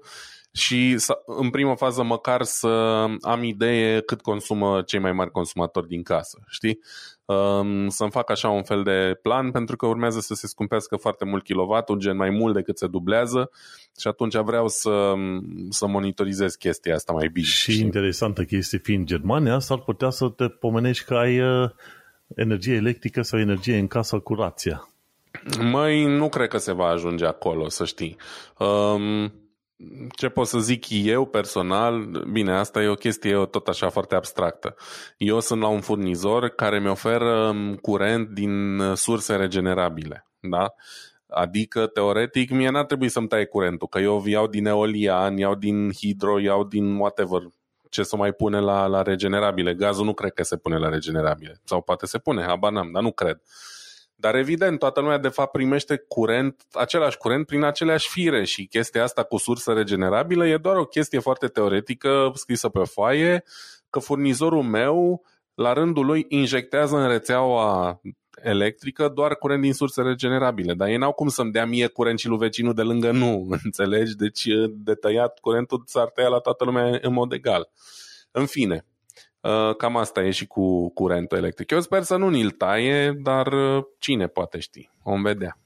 și 0.57 0.99
să, 0.99 1.19
în 1.27 1.51
primă 1.51 1.75
fază 1.75 2.03
măcar 2.03 2.43
să 2.43 2.69
am 3.21 3.43
idee 3.43 4.01
cât 4.01 4.21
consumă 4.21 4.83
cei 4.83 5.01
mai 5.01 5.13
mari 5.13 5.31
consumatori 5.31 5.89
din 5.89 6.03
casă, 6.03 6.39
știi? 6.49 6.79
Um, 7.25 7.89
să-mi 7.89 8.11
fac 8.11 8.31
așa 8.31 8.49
un 8.49 8.63
fel 8.63 8.83
de 8.83 9.19
plan 9.23 9.51
pentru 9.51 9.77
că 9.77 9.87
urmează 9.87 10.21
să 10.21 10.35
se 10.35 10.47
scumpească 10.47 10.97
foarte 10.97 11.25
mult 11.25 11.45
kilovatul, 11.45 11.99
gen 11.99 12.17
mai 12.17 12.31
mult 12.31 12.55
decât 12.55 12.79
se 12.79 12.87
dublează 12.87 13.51
și 14.01 14.09
atunci 14.09 14.37
vreau 14.37 14.69
să, 14.69 15.15
să 15.69 15.87
monitorizez 15.87 16.55
chestia 16.55 16.95
asta 16.95 17.13
mai 17.13 17.29
bine. 17.29 17.47
Și 17.47 17.71
știi? 17.71 17.85
interesantă 17.85 18.45
chestie 18.45 18.79
fiind 18.79 19.07
Germania, 19.07 19.59
s-ar 19.59 19.79
putea 19.79 20.11
să 20.11 20.29
te 20.29 20.49
pomenești 20.49 21.05
că 21.05 21.15
ai 21.15 21.41
uh, 21.41 21.71
energie 22.35 22.75
electrică 22.75 23.23
sau 23.23 23.39
energie 23.39 23.79
în 23.79 23.87
casă 23.87 24.19
cu 24.19 24.35
rația. 24.35 24.89
Măi, 25.61 26.05
nu 26.05 26.29
cred 26.29 26.49
că 26.49 26.59
se 26.59 26.73
va 26.73 26.87
ajunge 26.87 27.27
acolo, 27.27 27.69
să 27.69 27.85
știi. 27.85 28.17
Um, 28.59 29.33
ce 30.17 30.29
pot 30.29 30.47
să 30.47 30.59
zic 30.59 30.85
eu 30.89 31.27
personal, 31.27 32.05
bine, 32.33 32.53
asta 32.53 32.83
e 32.83 32.89
o 32.89 32.95
chestie 32.95 33.47
tot 33.47 33.69
așa 33.69 33.89
foarte 33.89 34.15
abstractă. 34.15 34.75
Eu 35.17 35.41
sunt 35.41 35.61
la 35.61 35.69
un 35.69 35.81
furnizor 35.81 36.49
care 36.49 36.81
mi 36.81 36.89
oferă 36.89 37.55
curent 37.81 38.29
din 38.29 38.83
surse 38.95 39.37
regenerabile, 39.37 40.27
da? 40.41 40.75
Adică, 41.29 41.87
teoretic, 41.87 42.51
mie 42.51 42.71
n-ar 42.71 42.85
trebui 42.85 43.09
să-mi 43.09 43.29
taie 43.29 43.45
curentul, 43.45 43.89
că 43.89 43.99
eu 43.99 44.23
iau 44.27 44.47
din 44.47 44.67
eolian, 44.67 45.37
iau 45.37 45.55
din 45.55 45.93
hidro, 45.93 46.39
iau 46.39 46.65
din 46.65 46.97
whatever, 46.97 47.41
ce 47.91 48.03
să 48.03 48.17
mai 48.17 48.33
pune 48.33 48.61
la, 48.61 48.87
la 48.87 49.03
regenerabile. 49.03 49.75
Gazul 49.75 50.05
nu 50.05 50.15
cred 50.15 50.33
că 50.33 50.43
se 50.43 50.57
pune 50.57 50.79
la 50.79 50.89
regenerabile. 50.89 51.61
Sau 51.65 51.83
poate 51.83 52.07
se 52.07 52.19
pune, 52.19 52.43
habar 52.43 52.73
n-am, 52.73 52.91
dar 52.93 53.03
nu 53.03 53.13
cred. 53.13 53.41
Dar 54.19 54.35
evident, 54.35 54.79
toată 54.79 55.01
lumea 55.01 55.19
de 55.19 55.29
fapt 55.29 55.51
primește 55.51 56.05
curent, 56.09 56.63
același 56.73 57.17
curent 57.17 57.47
prin 57.47 57.63
aceleași 57.63 58.09
fire 58.09 58.45
și 58.45 58.67
chestia 58.67 59.03
asta 59.03 59.23
cu 59.23 59.37
sursă 59.37 59.73
regenerabilă 59.73 60.47
e 60.47 60.57
doar 60.57 60.77
o 60.77 60.85
chestie 60.85 61.19
foarte 61.19 61.47
teoretică 61.47 62.31
scrisă 62.35 62.69
pe 62.69 62.83
foaie, 62.85 63.45
că 63.91 63.99
furnizorul 63.99 64.63
meu 64.63 65.23
la 65.55 65.73
rândul 65.73 66.07
lui 66.07 66.25
injectează 66.29 66.97
în 66.97 67.09
rețeaua 67.09 68.01
electrică 68.43 69.09
doar 69.09 69.35
curent 69.35 69.63
din 69.63 69.73
surse 69.73 70.03
regenerabile, 70.03 70.75
dar 70.75 70.89
ei 70.89 70.97
n-au 70.97 71.13
cum 71.13 71.29
să-mi 71.29 71.53
dea 71.53 71.67
mie 71.67 71.87
curent 71.87 72.19
și 72.19 72.29
lui 72.29 72.39
vecinul 72.39 72.75
de 72.75 72.83
lângă 72.83 73.11
nu, 73.11 73.47
înțelegi? 73.65 74.17
Deci 74.17 74.45
de 74.71 74.95
tăiat 74.95 75.39
curentul 75.39 75.83
s-ar 75.87 76.09
tăia 76.09 76.29
la 76.29 76.39
toată 76.39 76.65
lumea 76.65 76.99
în 77.03 77.13
mod 77.13 77.33
egal. 77.33 77.71
În 78.31 78.47
fine, 78.47 78.85
cam 79.77 79.97
asta 79.97 80.25
e 80.25 80.31
și 80.31 80.47
cu 80.47 80.91
curentul 80.91 81.39
electric. 81.39 81.71
Eu 81.71 81.81
sper 81.81 82.03
să 82.03 82.17
nu 82.17 82.29
ni-l 82.29 82.51
taie, 82.51 83.13
dar 83.23 83.49
cine 83.99 84.27
poate 84.27 84.59
ști, 84.59 84.91
vom 85.03 85.23
vedea. 85.23 85.59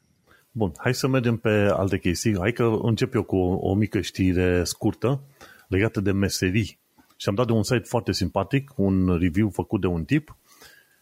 Bun, 0.52 0.72
hai 0.78 0.94
să 0.94 1.06
mergem 1.06 1.36
pe 1.36 1.68
alte 1.72 1.98
chestii. 1.98 2.38
Hai 2.38 2.52
că 2.52 2.78
încep 2.82 3.14
eu 3.14 3.22
cu 3.22 3.36
o, 3.36 3.70
o 3.70 3.74
mică 3.74 4.00
știre 4.00 4.64
scurtă 4.64 5.20
legată 5.68 6.00
de 6.00 6.12
meserii. 6.12 6.78
Și 7.16 7.28
am 7.28 7.34
dat 7.34 7.46
de 7.46 7.52
un 7.52 7.62
site 7.62 7.84
foarte 7.84 8.12
simpatic, 8.12 8.70
un 8.76 9.18
review 9.20 9.48
făcut 9.48 9.80
de 9.80 9.86
un 9.86 10.04
tip 10.04 10.36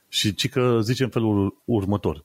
și 0.08 0.34
ci 0.34 0.48
că 0.48 0.78
zice 0.82 1.02
în 1.02 1.10
felul 1.10 1.62
următor. 1.64 2.24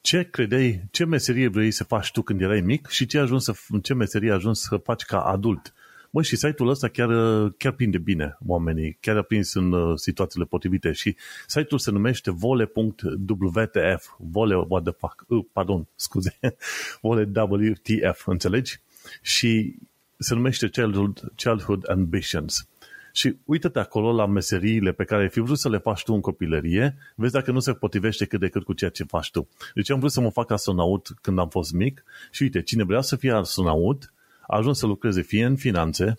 Ce 0.00 0.28
credeai, 0.30 0.82
ce 0.90 1.04
meserie 1.04 1.48
vrei 1.48 1.70
să 1.70 1.84
faci 1.84 2.10
tu 2.10 2.22
când 2.22 2.40
erai 2.40 2.60
mic 2.60 2.88
și 2.88 3.06
ce, 3.06 3.18
ajuns 3.18 3.44
să, 3.44 3.52
ce 3.82 3.94
meserie 3.94 4.30
ai 4.30 4.36
ajuns 4.36 4.60
să 4.60 4.76
faci 4.76 5.02
ca 5.02 5.20
adult? 5.20 5.74
Mă, 6.10 6.22
și 6.22 6.36
site-ul 6.36 6.68
ăsta 6.68 6.88
chiar, 6.88 7.08
chiar 7.56 7.72
prinde 7.72 7.98
bine 7.98 8.36
oamenii, 8.46 8.96
chiar 9.00 9.16
a 9.16 9.22
prins 9.22 9.54
în 9.54 9.72
uh, 9.72 9.98
situațiile 9.98 10.44
potrivite 10.44 10.92
și 10.92 11.16
site-ul 11.46 11.80
se 11.80 11.90
numește 11.90 12.30
vole.wtf, 12.30 14.08
vole, 14.18 14.54
what 14.68 14.82
the 14.82 14.92
fuck, 14.92 15.24
uh, 15.28 15.44
pardon, 15.52 15.86
scuze, 15.94 16.38
vole 17.02 17.30
WTF, 17.34 18.26
înțelegi? 18.26 18.80
Și 19.22 19.76
se 20.18 20.34
numește 20.34 20.68
Childhood, 20.68 21.32
Childhood 21.36 21.90
Ambitions. 21.90 22.68
Și 23.12 23.36
uită-te 23.44 23.78
acolo 23.78 24.12
la 24.12 24.26
meseriile 24.26 24.92
pe 24.92 25.04
care 25.04 25.22
ai 25.22 25.28
fi 25.28 25.40
vrut 25.40 25.58
să 25.58 25.68
le 25.68 25.78
faci 25.78 26.02
tu 26.02 26.12
în 26.12 26.20
copilărie, 26.20 26.96
vezi 27.14 27.32
dacă 27.32 27.50
nu 27.50 27.60
se 27.60 27.72
potrivește 27.72 28.24
cât 28.24 28.40
de 28.40 28.48
cât 28.48 28.64
cu 28.64 28.72
ceea 28.72 28.90
ce 28.90 29.04
faci 29.04 29.30
tu. 29.30 29.48
Deci 29.74 29.90
am 29.90 29.98
vrut 29.98 30.12
să 30.12 30.20
mă 30.20 30.30
fac 30.30 30.50
astronaut 30.50 31.08
când 31.20 31.38
am 31.38 31.48
fost 31.48 31.72
mic 31.72 32.04
și 32.30 32.42
uite, 32.42 32.62
cine 32.62 32.84
vrea 32.84 33.00
să 33.00 33.16
fie 33.16 33.32
astronaut, 33.32 34.12
a 34.50 34.56
ajuns 34.56 34.78
să 34.78 34.86
lucreze 34.86 35.22
fie 35.22 35.44
în 35.44 35.56
finanțe, 35.56 36.18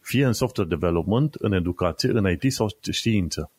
fie 0.00 0.24
în 0.24 0.32
software 0.32 0.68
development, 0.68 1.34
în 1.34 1.52
educație, 1.52 2.10
în 2.10 2.30
IT 2.30 2.52
sau 2.52 2.68
știință. 2.90 3.50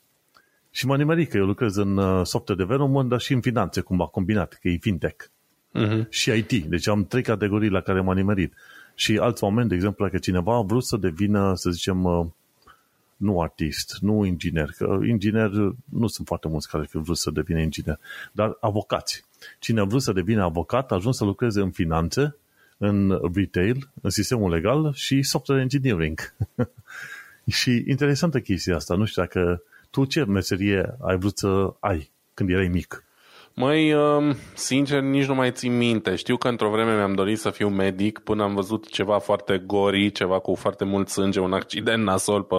Și 0.72 0.86
m-a 0.86 0.98
nimerit 0.98 1.30
că 1.30 1.38
eu 1.38 1.46
lucrez 1.46 1.76
în 1.76 1.98
uh, 1.98 2.26
software 2.26 2.64
development, 2.66 3.10
dar 3.10 3.20
și 3.20 3.34
în 3.34 3.42
finanțe, 3.42 3.82
cumva 3.82 4.06
combinat, 4.06 4.58
că 4.62 4.68
e 4.68 4.78
fintech. 4.82 5.26
Uh-huh. 5.74 6.10
Și 6.10 6.32
IT. 6.32 6.66
Deci 6.66 6.88
am 6.88 7.06
trei 7.06 7.24
categorii 7.24 7.70
la 7.70 7.82
care 7.82 8.02
m-a 8.02 8.14
nimerit. 8.14 8.54
Și 8.96 9.18
alți 9.18 9.44
oameni, 9.44 9.70
de 9.70 9.76
exemplu, 9.76 10.06
dacă 10.06 10.18
cineva 10.18 10.56
a 10.56 10.62
vrut 10.62 10.84
să 10.84 10.98
devină, 10.98 11.56
să 11.56 11.70
zicem, 11.70 12.04
uh, 12.04 12.26
nu 13.18 13.42
artist, 13.42 13.98
nu 14.02 14.26
inginer, 14.26 14.70
că 14.78 15.00
inginer 15.08 15.50
nu 15.86 16.08
sunt 16.08 16.28
foarte 16.28 16.48
mulți 16.48 16.70
care 16.70 16.86
fi 16.90 16.98
vrut 16.98 17.18
să 17.18 17.32
devină 17.32 17.60
inginer, 17.60 18.00
dar 18.32 18.58
avocați. 18.60 19.24
Cine 19.60 19.80
a 19.80 19.84
vrut 19.84 20.02
să 20.02 20.12
devină 20.12 20.44
avocat 20.44 20.92
a 20.92 20.96
ajuns 20.96 21.18
să 21.18 21.24
lucreze 21.24 21.62
în 21.62 21.72
finanțe, 21.72 22.36
în 22.78 23.20
retail, 23.34 23.90
în 24.02 24.10
sistemul 24.10 24.52
legal 24.52 24.94
și 24.94 25.24
software 25.24 25.62
engineering. 25.62 26.34
și 27.60 27.84
interesantă 27.88 28.40
chestia 28.40 28.76
asta. 28.76 28.96
Nu 28.96 29.06
știu 29.06 29.22
dacă 29.22 29.64
tu 29.90 30.06
ce 30.06 30.24
meserie 30.24 30.96
ai 31.02 31.18
vrut 31.18 31.38
să 31.38 31.74
ai 31.80 32.12
când 32.34 32.50
erai 32.50 32.68
mic? 32.68 33.04
Măi, 33.56 33.94
um, 33.94 34.36
sincer, 34.54 35.02
nici 35.02 35.26
nu 35.26 35.36
mai 35.36 35.52
țin 35.52 35.78
minte. 35.78 36.16
Știu 36.16 36.38
că 36.38 36.48
într-o 36.48 36.70
vreme 36.70 36.96
mi-am 36.96 37.14
dorit 37.14 37.40
să 37.40 37.50
fiu 37.50 37.70
medic 37.70 38.20
până 38.20 38.44
am 38.44 38.54
văzut 38.54 38.88
ceva 38.90 39.20
foarte 39.20 39.58
gori, 39.58 40.12
ceva 40.12 40.40
cu 40.40 40.56
foarte 40.56 40.86
mult 40.86 41.10
sânge, 41.10 41.40
un 41.40 41.54
accident 41.54 42.04
nasol 42.04 42.44
pe, 42.44 42.56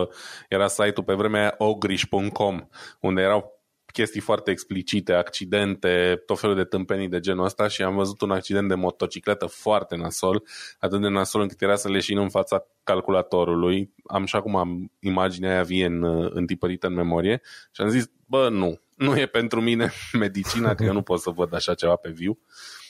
era 0.48 0.68
site-ul 0.68 1.04
pe 1.04 1.14
vremea 1.14 1.54
ogrish.com, 1.58 2.60
unde 3.00 3.22
erau 3.22 3.53
chestii 3.94 4.20
foarte 4.20 4.50
explicite, 4.50 5.12
accidente, 5.12 6.22
tot 6.26 6.38
felul 6.38 6.56
de 6.56 6.64
tâmpenii 6.64 7.08
de 7.08 7.20
genul 7.20 7.44
ăsta 7.44 7.68
și 7.68 7.82
am 7.82 7.94
văzut 7.94 8.20
un 8.20 8.30
accident 8.30 8.68
de 8.68 8.74
motocicletă 8.74 9.46
foarte 9.46 9.96
nasol, 9.96 10.42
atât 10.78 11.00
de 11.00 11.08
nasol 11.08 11.40
încât 11.40 11.62
era 11.62 11.76
să 11.76 11.88
leșin 11.88 12.18
în 12.18 12.28
fața 12.28 12.66
calculatorului. 12.84 13.92
Am 14.04 14.24
și 14.24 14.36
acum 14.36 14.56
am 14.56 14.92
imaginea 15.00 15.50
aia 15.50 15.62
vie 15.62 15.86
în, 15.86 16.28
întipărită 16.30 16.86
în 16.86 16.94
memorie 16.94 17.40
și 17.72 17.80
am 17.80 17.88
zis, 17.88 18.10
bă, 18.26 18.48
nu, 18.48 18.80
nu 18.94 19.18
e 19.18 19.26
pentru 19.26 19.60
mine 19.60 19.92
medicina, 20.12 20.74
că 20.74 20.84
eu 20.84 20.92
nu 20.92 21.02
pot 21.02 21.20
să 21.20 21.30
văd 21.30 21.54
așa 21.54 21.74
ceva 21.74 21.96
pe 21.96 22.10
viu. 22.10 22.38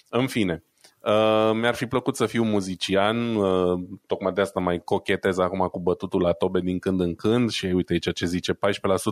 În 0.09 0.27
fine, 0.27 0.65
Uh, 1.07 1.51
mi-ar 1.55 1.75
fi 1.75 1.87
plăcut 1.87 2.17
să 2.17 2.27
fiu 2.27 2.43
muzician, 2.43 3.35
uh, 3.35 3.81
tocmai 4.07 4.33
de 4.33 4.41
asta 4.41 4.61
mai 4.61 4.83
cochetez 4.85 5.39
acum 5.39 5.59
cu 5.59 5.81
bătutul 5.81 6.21
la 6.21 6.33
tobe 6.33 6.61
din 6.61 6.79
când 6.79 7.01
în 7.01 7.15
când 7.15 7.51
și 7.51 7.67
uite 7.67 7.93
aici 7.93 8.13
ce 8.13 8.27
zice 8.27 8.53
14% 8.53 8.57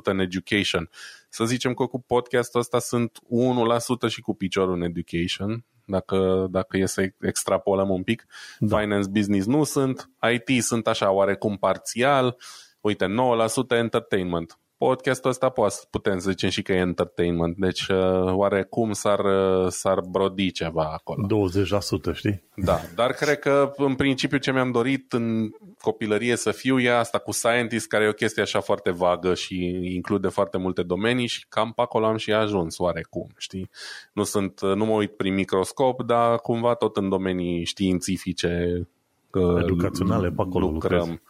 în 0.03 0.19
education. 0.19 0.91
Să 1.29 1.45
zicem 1.45 1.75
că 1.75 1.85
cu 1.85 2.01
podcastul 2.01 2.61
ăsta 2.61 2.79
sunt 2.79 3.19
1% 4.07 4.09
și 4.09 4.21
cu 4.21 4.35
piciorul 4.35 4.75
în 4.75 4.83
education, 4.83 5.65
dacă, 5.85 6.47
dacă 6.51 6.77
e 6.77 6.87
să 6.87 7.13
extrapolăm 7.21 7.91
un 7.91 8.03
pic. 8.03 8.27
Da. 8.59 8.79
Finance 8.79 9.09
business 9.09 9.47
nu 9.47 9.65
sunt, 9.65 10.11
IT 10.33 10.63
sunt 10.63 10.87
așa 10.87 11.11
oarecum 11.11 11.57
parțial, 11.57 12.37
uite 12.81 13.07
9% 13.75 13.77
entertainment 13.77 14.59
podcastul 14.83 15.31
ăsta 15.31 15.53
putem 15.91 16.19
să 16.19 16.31
zicem 16.31 16.49
și 16.49 16.63
că 16.63 16.73
e 16.73 16.77
entertainment, 16.77 17.57
deci 17.57 17.87
uh, 17.87 18.23
oarecum 18.25 18.93
s-ar, 18.93 19.19
uh, 19.19 19.67
s-ar 19.69 20.01
brodi 20.01 20.51
ceva 20.51 20.91
acolo. 20.93 21.27
20%, 22.13 22.15
știi? 22.15 22.43
Da, 22.57 22.81
dar 22.95 23.13
cred 23.13 23.39
că 23.39 23.73
în 23.77 23.95
principiu 23.95 24.39
ce 24.39 24.53
mi-am 24.53 24.71
dorit 24.71 25.13
în 25.13 25.51
copilărie 25.81 26.37
să 26.37 26.51
fiu 26.51 26.79
e 26.79 26.91
asta 26.91 27.19
cu 27.19 27.33
scientist, 27.33 27.89
care 27.89 28.05
e 28.05 28.09
o 28.09 28.13
chestie 28.13 28.43
așa 28.43 28.61
foarte 28.61 28.91
vagă 28.91 29.35
și 29.35 29.81
include 29.95 30.29
foarte 30.29 30.59
multe 30.59 30.83
domenii 30.83 31.27
și 31.27 31.47
cam 31.49 31.73
pe 31.73 31.83
acolo 31.83 32.07
am 32.07 32.17
și 32.17 32.33
ajuns 32.33 32.79
oarecum, 32.79 33.29
știi? 33.37 33.71
Nu, 34.13 34.23
sunt, 34.23 34.61
nu 34.61 34.85
mă 34.85 34.93
uit 34.93 35.17
prin 35.17 35.35
microscop, 35.35 36.03
dar 36.03 36.39
cumva 36.39 36.75
tot 36.75 36.97
în 36.97 37.09
domenii 37.09 37.65
științifice 37.65 38.83
educaționale 39.61 40.29
pe 40.29 40.43
acolo 40.43 40.71
lucrăm. 40.71 40.99
Lucrezi. 40.99 41.21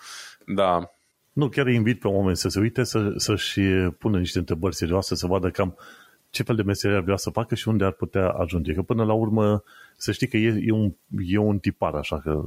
Da, 0.46 0.92
nu, 1.32 1.48
chiar 1.48 1.66
îi 1.66 1.74
invit 1.74 1.98
pe 1.98 2.08
oameni 2.08 2.36
să 2.36 2.48
se 2.48 2.60
uite, 2.60 2.82
să, 2.82 3.12
să-și 3.16 3.60
pună 3.98 4.18
niște 4.18 4.38
întrebări 4.38 4.74
serioase, 4.74 5.14
să 5.14 5.26
vadă 5.26 5.50
cam 5.50 5.76
ce 6.30 6.42
fel 6.42 6.56
de 6.56 6.62
meserie 6.62 6.96
ar 6.96 7.02
vrea 7.02 7.16
să 7.16 7.30
facă 7.30 7.54
și 7.54 7.68
unde 7.68 7.84
ar 7.84 7.92
putea 7.92 8.28
ajunge. 8.28 8.72
Că 8.72 8.82
până 8.82 9.04
la 9.04 9.12
urmă, 9.12 9.62
să 9.96 10.12
știi 10.12 10.26
că 10.28 10.36
e, 10.36 10.62
e, 10.64 10.72
un, 10.72 10.92
e 11.26 11.38
un 11.38 11.58
tipar, 11.58 11.94
așa 11.94 12.20
că 12.20 12.44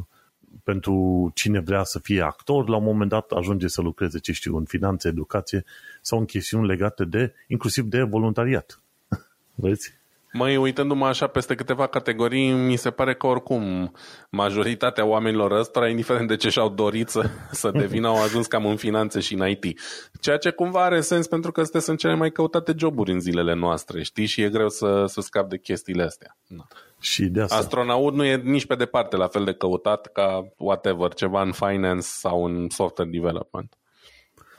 pentru 0.64 1.32
cine 1.34 1.60
vrea 1.60 1.84
să 1.84 2.00
fie 2.00 2.22
actor, 2.22 2.70
la 2.70 2.76
un 2.76 2.84
moment 2.84 3.10
dat 3.10 3.32
ajunge 3.32 3.68
să 3.68 3.82
lucreze, 3.82 4.20
ce 4.20 4.32
știu, 4.32 4.58
în 4.58 4.66
finanțe, 4.66 5.08
educație 5.08 5.64
sau 6.02 6.20
în 6.20 6.26
chestiuni 6.26 6.68
legate 6.68 7.06
de, 7.06 7.34
inclusiv 7.48 7.84
de 7.86 8.02
voluntariat. 8.02 8.82
Vezi? 9.56 9.94
Măi, 10.38 10.58
uitându-mă 10.58 11.06
așa 11.06 11.28
peste 11.28 11.56
câteva 11.56 11.88
categorii, 11.88 12.52
mi 12.52 12.76
se 12.76 12.90
pare 12.90 13.16
că 13.16 13.28
oricum 13.28 13.92
majoritatea 14.30 15.06
oamenilor 15.06 15.52
ăstora, 15.52 15.90
indiferent 15.90 16.28
de 16.28 16.36
ce 16.36 16.50
și-au 16.50 16.70
dorit 16.70 17.10
să, 17.10 17.30
să 17.52 17.72
devină, 17.72 18.08
au 18.08 18.24
ajuns 18.24 18.48
cam 18.48 18.66
în 18.66 18.76
finanțe 18.76 19.20
și 19.20 19.34
în 19.34 19.48
IT. 19.50 19.80
Ceea 20.22 20.38
ce 20.38 20.50
cumva 20.50 20.84
are 20.84 21.02
sens 21.02 21.28
pentru 21.28 21.52
că 21.52 21.62
astea 21.62 21.80
sunt 21.80 22.00
cele 22.00 22.16
mai 22.16 22.32
căutate 22.32 22.74
joburi 22.78 23.12
în 23.12 23.20
zilele 23.20 23.54
noastre, 23.54 24.04
știi? 24.04 24.26
Și 24.26 24.42
e 24.42 24.50
greu 24.50 24.70
să, 24.70 25.04
să 25.08 25.22
scap 25.22 25.50
de 25.50 25.58
chestiile 25.58 26.04
astea. 26.04 26.38
Na. 26.48 26.68
Și 27.00 27.24
de 27.24 27.42
asta. 27.42 27.56
Astronaut 27.56 28.14
nu 28.14 28.24
e 28.24 28.36
nici 28.36 28.66
pe 28.66 28.76
departe 28.76 29.16
la 29.16 29.28
fel 29.28 29.44
de 29.44 29.54
căutat 29.54 30.10
ca 30.12 30.48
whatever, 30.58 31.14
ceva 31.14 31.42
în 31.42 31.52
finance 31.52 32.08
sau 32.08 32.46
în 32.46 32.70
software 32.70 33.10
development. 33.10 33.78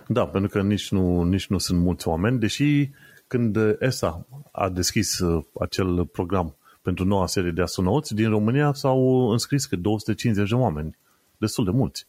Da, 0.07 0.27
pentru 0.27 0.51
că 0.51 0.63
nici 0.63 0.91
nu, 0.91 1.23
nici 1.23 1.47
nu 1.47 1.59
sunt 1.59 1.81
mulți 1.81 2.09
oameni, 2.09 2.39
deși 2.39 2.91
când 3.27 3.57
ESA 3.79 4.27
a 4.53 4.69
deschis 4.69 5.19
uh, 5.19 5.45
acel 5.61 6.05
program 6.05 6.57
pentru 6.83 7.05
noua 7.05 7.27
serie 7.27 7.51
de 7.51 7.63
astronauți, 7.63 8.15
din 8.15 8.29
România 8.29 8.73
s-au 8.73 9.31
înscris 9.31 9.67
că 9.67 9.77
250 9.77 10.49
de 10.49 10.55
oameni. 10.55 10.97
Destul 11.37 11.65
de 11.65 11.71
mulți. 11.71 12.07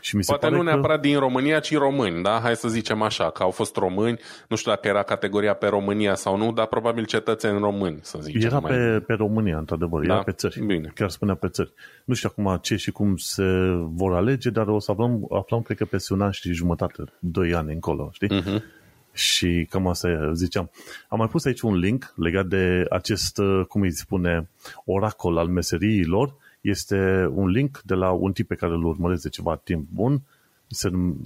Și 0.00 0.16
mi 0.16 0.24
se 0.24 0.30
Poate 0.30 0.46
pare 0.46 0.56
nu 0.56 0.62
neapărat 0.62 1.00
că... 1.00 1.06
din 1.08 1.18
România, 1.18 1.58
ci 1.60 1.76
români, 1.76 2.22
da? 2.22 2.40
Hai 2.42 2.56
să 2.56 2.68
zicem 2.68 3.02
așa, 3.02 3.30
că 3.30 3.42
au 3.42 3.50
fost 3.50 3.76
români, 3.76 4.18
nu 4.48 4.56
știu 4.56 4.70
dacă 4.70 4.88
era 4.88 5.02
categoria 5.02 5.54
pe 5.54 5.66
România 5.66 6.14
sau 6.14 6.36
nu, 6.36 6.52
dar 6.52 6.66
probabil 6.66 7.04
cetățeni 7.04 7.58
români, 7.58 7.98
să 8.02 8.18
zicem. 8.20 8.40
Era 8.40 8.58
mai... 8.58 8.72
pe, 8.72 9.00
pe 9.06 9.12
România, 9.12 9.58
într-adevăr, 9.58 10.06
da? 10.06 10.12
era 10.12 10.22
pe 10.22 10.32
țări. 10.32 10.64
Bine. 10.64 10.92
Chiar 10.94 11.10
spunea 11.10 11.34
pe 11.34 11.48
țări. 11.48 11.72
Nu 12.04 12.14
știu 12.14 12.28
acum 12.32 12.58
ce 12.62 12.76
și 12.76 12.90
cum 12.90 13.16
se 13.16 13.44
vor 13.88 14.14
alege, 14.14 14.50
dar 14.50 14.66
o 14.66 14.78
să 14.78 14.90
aflăm, 14.90 15.26
aflăm 15.30 15.62
cred 15.62 15.76
că 15.76 15.84
pe 15.84 15.96
un 16.10 16.20
an 16.20 16.30
și 16.30 16.52
jumătate, 16.52 17.04
doi 17.18 17.54
ani 17.54 17.72
încolo, 17.72 18.10
știi? 18.12 18.40
Uh-huh. 18.40 18.81
Și 19.12 19.66
cam 19.70 19.86
asta 19.86 20.32
ziceam. 20.32 20.70
Am 21.08 21.18
mai 21.18 21.28
pus 21.28 21.44
aici 21.44 21.60
un 21.60 21.74
link 21.74 22.12
legat 22.16 22.46
de 22.46 22.86
acest, 22.90 23.38
uh, 23.38 23.64
cum 23.68 23.80
îi 23.80 23.92
spune, 23.92 24.48
oracol 24.84 25.38
al 25.38 25.48
meseriilor. 25.48 26.34
Este 26.60 27.30
un 27.34 27.48
link 27.48 27.80
de 27.84 27.94
la 27.94 28.10
un 28.10 28.32
tip 28.32 28.48
pe 28.48 28.54
care 28.54 28.72
îl 28.72 28.84
urmăresc 28.84 29.22
de 29.22 29.28
ceva 29.28 29.56
timp 29.56 29.88
bun, 29.92 30.22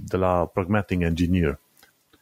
de 0.08 0.16
la 0.16 0.46
Pragmatic 0.46 1.00
Engineer. 1.00 1.58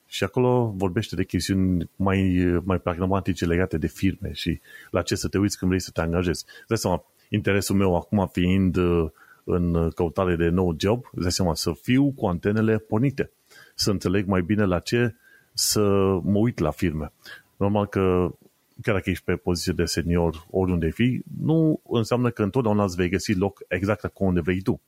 Și 0.07 0.25
acolo 0.25 0.75
vorbește 0.77 1.17
de 1.17 1.25
chestiuni 1.25 1.91
mai, 1.97 2.45
mai 2.65 2.79
pragmatice 2.79 3.45
legate 3.45 3.79
de 3.79 3.87
firme 3.87 4.33
și 4.33 4.61
la 4.91 5.03
ce 5.03 5.15
să 5.15 5.29
te 5.29 5.39
uiți 5.39 5.59
când 5.59 5.71
vrei 5.71 5.83
să 5.83 5.91
te 5.91 6.01
angajezi. 6.01 6.45
Dai 6.69 6.79
seama, 6.79 7.05
interesul 7.29 7.77
meu 7.77 7.97
acum 7.97 8.29
fiind 8.33 8.77
uh, 8.77 9.11
în 9.45 9.91
căutare 9.91 10.37
de 10.37 10.49
nou 10.49 10.75
job, 10.79 11.05
dai 11.13 11.33
seama, 11.33 11.55
să 11.55 11.73
fiu 11.81 12.13
cu 12.13 12.27
antenele 12.27 12.79
pornite. 12.79 13.31
Să 13.75 13.91
înțeleg 13.91 14.27
mai 14.27 14.43
bine 14.43 14.65
la 14.65 14.79
ce 14.79 15.15
să 15.55 15.81
mă 16.23 16.39
uit 16.39 16.59
la 16.59 16.71
filme. 16.71 17.13
Normal 17.57 17.87
că 17.87 18.35
chiar 18.83 18.95
dacă 18.95 19.11
ești 19.11 19.25
pe 19.25 19.37
poziție 19.37 19.73
de 19.73 19.85
senior 19.85 20.47
oriunde 20.51 20.91
fi, 20.91 21.23
nu 21.41 21.81
înseamnă 21.89 22.31
că 22.31 22.43
întotdeauna 22.43 22.85
îți 22.85 22.97
vei 22.97 23.09
găsi 23.09 23.35
loc 23.35 23.63
exact 23.69 24.05
acolo 24.05 24.29
unde 24.29 24.41
vrei 24.41 24.61
tu. 24.61 24.81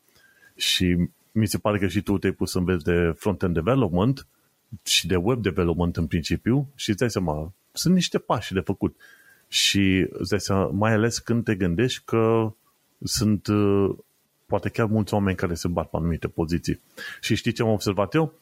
Și 0.56 1.08
mi 1.32 1.46
se 1.46 1.58
pare 1.58 1.78
că 1.78 1.86
și 1.86 2.02
tu 2.02 2.18
te-ai 2.18 2.32
pus 2.32 2.50
să 2.50 2.58
înveți 2.58 2.84
de 2.84 3.14
front-end 3.16 3.54
development 3.54 4.26
și 4.82 5.06
de 5.06 5.16
web 5.16 5.42
development 5.42 5.96
în 5.96 6.06
principiu 6.06 6.68
și 6.74 6.90
îți 6.90 6.98
dai 6.98 7.10
seama, 7.10 7.52
sunt 7.72 7.94
niște 7.94 8.18
pași 8.18 8.52
de 8.52 8.60
făcut. 8.60 8.96
Și 9.48 10.06
îți 10.10 10.30
dai 10.30 10.40
seama, 10.40 10.66
mai 10.66 10.92
ales 10.92 11.18
când 11.18 11.44
te 11.44 11.54
gândești 11.54 12.02
că 12.04 12.52
sunt 13.02 13.48
poate 14.46 14.68
chiar 14.68 14.86
mulți 14.86 15.14
oameni 15.14 15.36
care 15.36 15.54
se 15.54 15.68
bat 15.68 15.90
pe 15.90 15.96
anumite 15.96 16.28
poziții. 16.28 16.80
Și 17.20 17.34
știi 17.34 17.52
ce 17.52 17.62
am 17.62 17.68
observat 17.68 18.14
eu? 18.14 18.32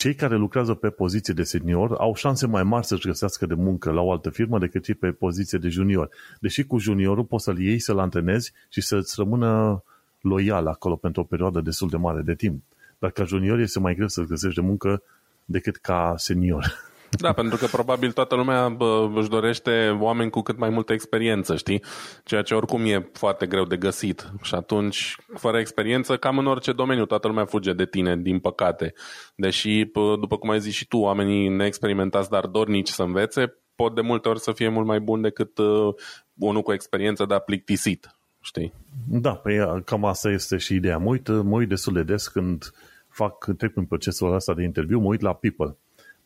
Cei 0.00 0.14
care 0.14 0.36
lucrează 0.36 0.74
pe 0.74 0.90
poziție 0.90 1.34
de 1.34 1.42
senior 1.42 1.94
au 1.98 2.14
șanse 2.14 2.46
mai 2.46 2.62
mari 2.62 2.86
să-și 2.86 3.06
găsească 3.06 3.46
de 3.46 3.54
muncă 3.54 3.90
la 3.90 4.00
o 4.00 4.12
altă 4.12 4.30
firmă 4.30 4.58
decât 4.58 4.84
cei 4.84 4.94
pe 4.94 5.10
poziție 5.10 5.58
de 5.58 5.68
junior. 5.68 6.10
Deși 6.38 6.64
cu 6.64 6.78
juniorul 6.78 7.24
poți 7.24 7.44
să-l 7.44 7.58
iei, 7.58 7.78
să-l 7.78 7.98
antrenezi 7.98 8.52
și 8.68 8.80
să-ți 8.80 9.14
rămână 9.16 9.82
loial 10.20 10.66
acolo 10.66 10.96
pentru 10.96 11.20
o 11.20 11.24
perioadă 11.24 11.60
destul 11.60 11.88
de 11.88 11.96
mare 11.96 12.22
de 12.22 12.34
timp. 12.34 12.62
Dar 12.98 13.10
ca 13.10 13.24
junior 13.24 13.58
este 13.58 13.78
mai 13.80 13.94
greu 13.94 14.08
să-ți 14.08 14.28
găsești 14.28 14.60
de 14.60 14.66
muncă 14.66 15.02
decât 15.44 15.76
ca 15.76 16.14
senior. 16.16 16.89
Da, 17.10 17.32
pentru 17.32 17.56
că 17.56 17.66
probabil 17.66 18.12
toată 18.12 18.34
lumea 18.34 18.68
bă, 18.68 19.10
își 19.14 19.28
dorește 19.28 19.96
oameni 20.00 20.30
cu 20.30 20.40
cât 20.40 20.58
mai 20.58 20.68
multă 20.68 20.92
experiență, 20.92 21.56
știi? 21.56 21.82
Ceea 22.24 22.42
ce 22.42 22.54
oricum 22.54 22.84
e 22.84 23.08
foarte 23.12 23.46
greu 23.46 23.64
de 23.64 23.76
găsit. 23.76 24.32
Și 24.42 24.54
atunci, 24.54 25.16
fără 25.34 25.58
experiență, 25.58 26.16
cam 26.16 26.38
în 26.38 26.46
orice 26.46 26.72
domeniu, 26.72 27.04
toată 27.04 27.26
lumea 27.26 27.44
fuge 27.44 27.72
de 27.72 27.84
tine, 27.84 28.16
din 28.16 28.38
păcate. 28.38 28.92
Deși, 29.34 29.90
după 30.20 30.36
cum 30.38 30.50
ai 30.50 30.60
zis 30.60 30.74
și 30.74 30.86
tu, 30.86 30.96
oamenii 30.96 31.48
neexperimentați, 31.48 32.30
dar 32.30 32.46
dornici 32.46 32.88
să 32.88 33.02
învețe, 33.02 33.54
pot 33.74 33.94
de 33.94 34.00
multe 34.00 34.28
ori 34.28 34.40
să 34.40 34.52
fie 34.52 34.68
mult 34.68 34.86
mai 34.86 35.00
bun 35.00 35.20
decât 35.20 35.58
uh, 35.58 35.94
unul 36.38 36.62
cu 36.62 36.72
experiență, 36.72 37.24
dar 37.24 37.40
plictisit, 37.40 38.16
știi? 38.40 38.72
Da, 39.08 39.34
păi 39.34 39.82
cam 39.84 40.04
asta 40.04 40.30
este 40.30 40.56
și 40.56 40.74
ideea. 40.74 40.98
Mă 40.98 41.08
uit, 41.08 41.28
mă 41.28 41.56
uit 41.56 41.68
destul 41.68 41.92
de 41.92 42.02
des 42.02 42.28
când 42.28 42.72
fac, 43.08 43.44
trec 43.56 43.72
prin 43.72 43.84
procesul 43.84 44.34
ăsta 44.34 44.54
de 44.54 44.62
interviu, 44.62 44.98
mă 44.98 45.06
uit 45.06 45.20
la 45.20 45.32
people 45.32 45.76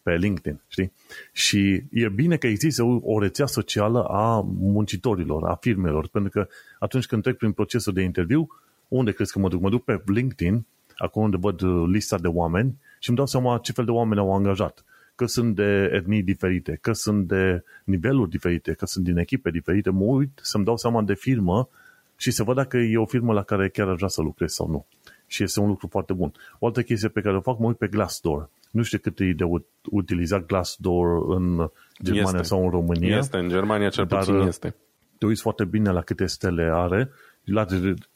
pe 0.05 0.17
LinkedIn, 0.17 0.61
știi? 0.69 0.93
Și 1.33 1.83
e 1.91 2.09
bine 2.09 2.37
că 2.37 2.47
există 2.47 2.83
o 3.03 3.21
rețea 3.21 3.47
socială 3.47 4.05
a 4.05 4.41
muncitorilor, 4.59 5.45
a 5.45 5.55
firmelor, 5.55 6.09
pentru 6.09 6.31
că 6.31 6.49
atunci 6.79 7.07
când 7.07 7.23
trec 7.23 7.37
prin 7.37 7.53
procesul 7.53 7.93
de 7.93 8.03
interviu, 8.03 8.49
unde 8.89 9.13
crezi 9.13 9.33
că 9.33 9.39
mă 9.39 9.49
duc? 9.49 9.61
Mă 9.61 9.71
duc 9.71 9.85
pe 9.85 10.03
LinkedIn, 10.07 10.67
acolo 10.97 11.25
unde 11.25 11.37
văd 11.41 11.61
uh, 11.61 11.89
lista 11.89 12.19
de 12.19 12.29
oameni 12.29 12.79
și 12.99 13.09
îmi 13.09 13.17
dau 13.17 13.27
seama 13.27 13.59
ce 13.59 13.73
fel 13.73 13.85
de 13.85 13.91
oameni 13.91 14.21
au 14.21 14.35
angajat. 14.35 14.85
Că 15.15 15.27
sunt 15.27 15.55
de 15.55 15.91
etnii 15.93 16.23
diferite, 16.23 16.79
că 16.81 16.93
sunt 16.93 17.27
de 17.27 17.63
niveluri 17.85 18.31
diferite, 18.31 18.73
că 18.73 18.87
sunt 18.87 19.05
din 19.05 19.17
echipe 19.17 19.51
diferite. 19.51 19.91
Mă 19.91 20.05
uit 20.05 20.41
să-mi 20.43 20.65
dau 20.65 20.77
seama 20.77 21.03
de 21.03 21.15
firmă 21.15 21.69
și 22.17 22.31
să 22.31 22.43
văd 22.43 22.57
dacă 22.57 22.77
e 22.77 22.99
o 22.99 23.07
firmă 23.07 23.33
la 23.33 23.43
care 23.43 23.69
chiar 23.69 23.89
aș 23.89 23.97
vrea 23.97 24.09
să 24.09 24.23
lucrez 24.23 24.53
sau 24.53 24.69
nu. 24.69 24.87
Și 25.27 25.43
este 25.43 25.61
un 25.61 25.69
lucru 25.69 25.87
foarte 25.87 26.13
bun. 26.13 26.33
O 26.59 26.67
altă 26.67 26.83
chestie 26.83 27.09
pe 27.09 27.21
care 27.21 27.37
o 27.37 27.41
fac, 27.41 27.59
mă 27.59 27.67
uit 27.67 27.77
pe 27.77 27.87
Glassdoor 27.87 28.51
Nu 28.75 28.83
știu 28.83 28.99
cât 28.99 29.21
e 29.21 29.33
de 29.33 29.45
utilizat 29.91 30.47
Glassdoor 30.47 31.37
în 31.37 31.71
Germania 32.03 32.41
este. 32.41 32.43
sau 32.43 32.65
în 32.65 32.71
România. 32.71 33.17
Este, 33.17 33.37
în 33.37 33.49
Germania 33.49 33.89
cel 33.89 34.05
dar 34.05 34.19
puțin 34.19 34.35
este. 34.35 34.75
Te 35.19 35.27
uiți 35.27 35.43
foarte 35.43 35.65
bine 35.65 35.91
la 35.91 36.01
câte 36.01 36.27
stele 36.27 36.71
are, 36.73 37.11
la 37.45 37.67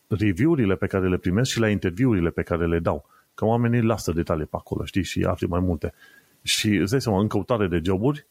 review-urile 0.08 0.74
pe 0.74 0.86
care 0.86 1.08
le 1.08 1.16
primesc 1.16 1.50
și 1.50 1.60
la 1.60 1.68
interviurile 1.68 2.30
pe 2.30 2.42
care 2.42 2.66
le 2.66 2.78
dau. 2.78 3.06
Că 3.34 3.44
oamenii 3.44 3.82
lasă 3.82 4.12
detalii 4.12 4.46
pe 4.46 4.56
acolo, 4.56 4.84
știi, 4.84 5.02
și 5.02 5.24
afli 5.24 5.46
mai 5.46 5.60
multe. 5.60 5.94
Și 6.42 6.68
îți 6.68 6.90
dai 6.90 7.00
seama, 7.00 7.20
în 7.20 7.28
căutare 7.28 7.66
de 7.66 7.80
joburi, 7.84 8.26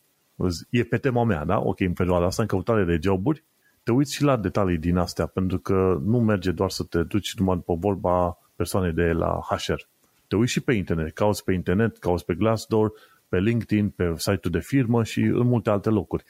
e 0.69 0.84
pe 0.84 0.97
tema 0.97 1.23
mea, 1.23 1.45
da? 1.45 1.59
Ok, 1.59 1.80
în 1.80 1.93
perioada 1.93 2.25
asta, 2.25 2.41
în 2.41 2.47
căutare 2.47 2.84
de 2.84 2.99
joburi, 3.01 3.43
te 3.84 3.91
uiți 3.91 4.13
și 4.13 4.23
la 4.23 4.38
detalii 4.38 4.78
din 4.78 4.97
astea, 4.97 5.25
pentru 5.25 5.59
că 5.59 6.01
nu 6.03 6.19
merge 6.19 6.51
doar 6.51 6.69
să 6.69 6.84
te 6.84 7.03
duci 7.03 7.36
numai 7.38 7.55
după 7.55 7.75
vorba 7.75 8.38
persoanei 8.55 8.91
de 8.91 9.11
la 9.11 9.39
HR. 9.49 9.82
Te 10.28 10.36
uiți 10.36 10.51
și 10.51 10.59
pe 10.59 10.73
internet, 10.73 11.13
cauți 11.13 11.43
pe 11.43 11.53
internet, 11.53 11.97
cauți 11.97 12.25
pe 12.25 12.34
Glassdoor, 12.34 12.91
pe 13.30 13.39
LinkedIn, 13.39 13.89
pe 13.89 14.13
site-ul 14.17 14.51
de 14.51 14.59
firmă 14.59 15.03
și 15.03 15.19
în 15.19 15.47
multe 15.47 15.69
alte 15.69 15.89
locuri. 15.89 16.23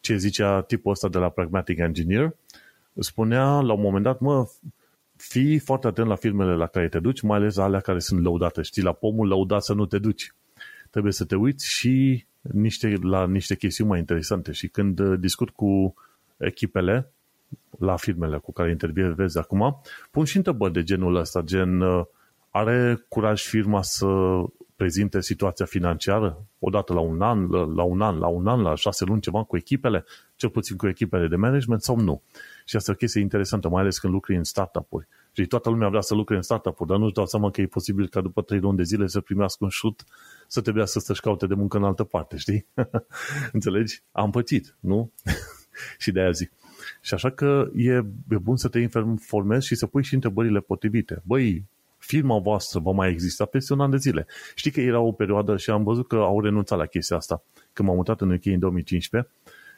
Ce 0.00 0.16
zicea 0.16 0.62
tipul 0.62 0.90
ăsta 0.90 1.08
de 1.08 1.18
la 1.18 1.28
Pragmatic 1.28 1.78
Engineer? 1.78 2.36
Spunea 2.98 3.60
la 3.60 3.72
un 3.72 3.80
moment 3.80 4.04
dat, 4.04 4.20
mă, 4.20 4.46
fii 5.16 5.58
foarte 5.58 5.86
atent 5.86 6.06
la 6.08 6.14
firmele 6.14 6.54
la 6.54 6.66
care 6.66 6.88
te 6.88 6.98
duci, 6.98 7.20
mai 7.20 7.38
ales 7.38 7.56
alea 7.56 7.80
care 7.80 7.98
sunt 7.98 8.22
lăudate. 8.22 8.62
Știi, 8.62 8.82
la 8.82 8.92
pomul 8.92 9.28
lăudat 9.28 9.62
să 9.62 9.74
nu 9.74 9.86
te 9.86 9.98
duci. 9.98 10.34
Trebuie 10.90 11.12
să 11.12 11.24
te 11.24 11.34
uiți 11.34 11.68
și 11.68 12.24
niște, 12.40 12.94
la 13.02 13.26
niște 13.26 13.56
chestiuni 13.56 13.90
mai 13.90 13.98
interesante. 13.98 14.52
Și 14.52 14.68
când 14.68 14.98
uh, 14.98 15.18
discut 15.18 15.50
cu 15.50 15.94
echipele 16.36 17.12
la 17.78 17.96
firmele 17.96 18.38
cu 18.38 18.52
care 18.52 18.70
intervievezi 18.70 19.38
acum, 19.38 19.80
pun 20.10 20.24
și 20.24 20.36
întrebări 20.36 20.72
de 20.72 20.82
genul 20.82 21.14
ăsta, 21.14 21.42
gen 21.42 21.80
uh, 21.80 22.04
are 22.50 23.04
curaj 23.08 23.42
firma 23.42 23.82
să 23.82 24.06
prezinte 24.76 25.20
situația 25.20 25.64
financiară 25.64 26.46
odată 26.58 26.92
la 26.92 27.00
un 27.00 27.22
an, 27.22 27.50
la 27.50 27.82
un 27.82 28.00
an, 28.00 28.18
la 28.18 28.26
un 28.26 28.46
an, 28.46 28.60
la 28.60 28.74
șase 28.74 29.04
luni, 29.04 29.20
ceva 29.20 29.44
cu 29.44 29.56
echipele, 29.56 30.04
cel 30.36 30.48
puțin 30.48 30.76
cu 30.76 30.88
echipele 30.88 31.28
de 31.28 31.36
management 31.36 31.82
sau 31.82 31.96
nu. 31.96 32.22
Și 32.64 32.76
asta 32.76 32.90
e 32.90 32.94
o 32.94 32.96
chestie 32.96 33.20
interesantă, 33.20 33.68
mai 33.68 33.80
ales 33.80 33.98
când 33.98 34.12
lucri 34.12 34.36
în 34.36 34.44
startup-uri. 34.44 35.08
Și 35.32 35.46
toată 35.46 35.70
lumea 35.70 35.88
vrea 35.88 36.00
să 36.00 36.14
lucre 36.14 36.36
în 36.36 36.42
startup-uri, 36.42 36.88
dar 36.88 36.98
nu-și 36.98 37.12
dau 37.12 37.26
seama 37.26 37.50
că 37.50 37.60
e 37.60 37.66
posibil 37.66 38.08
ca 38.08 38.20
după 38.20 38.42
trei 38.42 38.60
luni 38.60 38.76
de 38.76 38.82
zile 38.82 39.06
să 39.06 39.20
primească 39.20 39.64
un 39.64 39.70
șut 39.70 40.04
să 40.46 40.60
trebuia 40.60 40.84
să 40.84 40.98
să-și 40.98 41.20
caute 41.20 41.46
de 41.46 41.54
muncă 41.54 41.76
în 41.76 41.84
altă 41.84 42.04
parte, 42.04 42.36
știi? 42.36 42.66
Înțelegi? 43.52 44.02
Am 44.12 44.30
pățit, 44.30 44.76
nu? 44.80 45.12
și 46.02 46.12
de 46.12 46.20
aia 46.20 46.30
zic. 46.30 46.52
Și 47.00 47.14
așa 47.14 47.30
că 47.30 47.70
e, 47.74 47.92
e 48.28 48.38
bun 48.42 48.56
să 48.56 48.68
te 48.68 48.78
informezi 48.78 49.66
și 49.66 49.74
să 49.74 49.86
pui 49.86 50.04
și 50.04 50.14
întrebările 50.14 50.60
potrivite. 50.60 51.22
Băi, 51.24 51.64
firma 52.10 52.38
voastră 52.38 52.80
va 52.80 52.90
mai 52.90 53.10
exista 53.10 53.44
peste 53.44 53.72
un 53.72 53.80
an 53.80 53.90
de 53.90 53.96
zile. 53.96 54.26
Știi 54.54 54.70
că 54.70 54.80
era 54.80 55.00
o 55.00 55.12
perioadă 55.12 55.56
și 55.56 55.70
am 55.70 55.82
văzut 55.82 56.08
că 56.08 56.16
au 56.16 56.40
renunțat 56.40 56.78
la 56.78 56.86
chestia 56.86 57.16
asta. 57.16 57.42
Când 57.72 57.88
m-am 57.88 57.96
mutat 57.96 58.20
în 58.20 58.30
UK 58.30 58.46
în 58.46 58.58
2015 58.58 59.30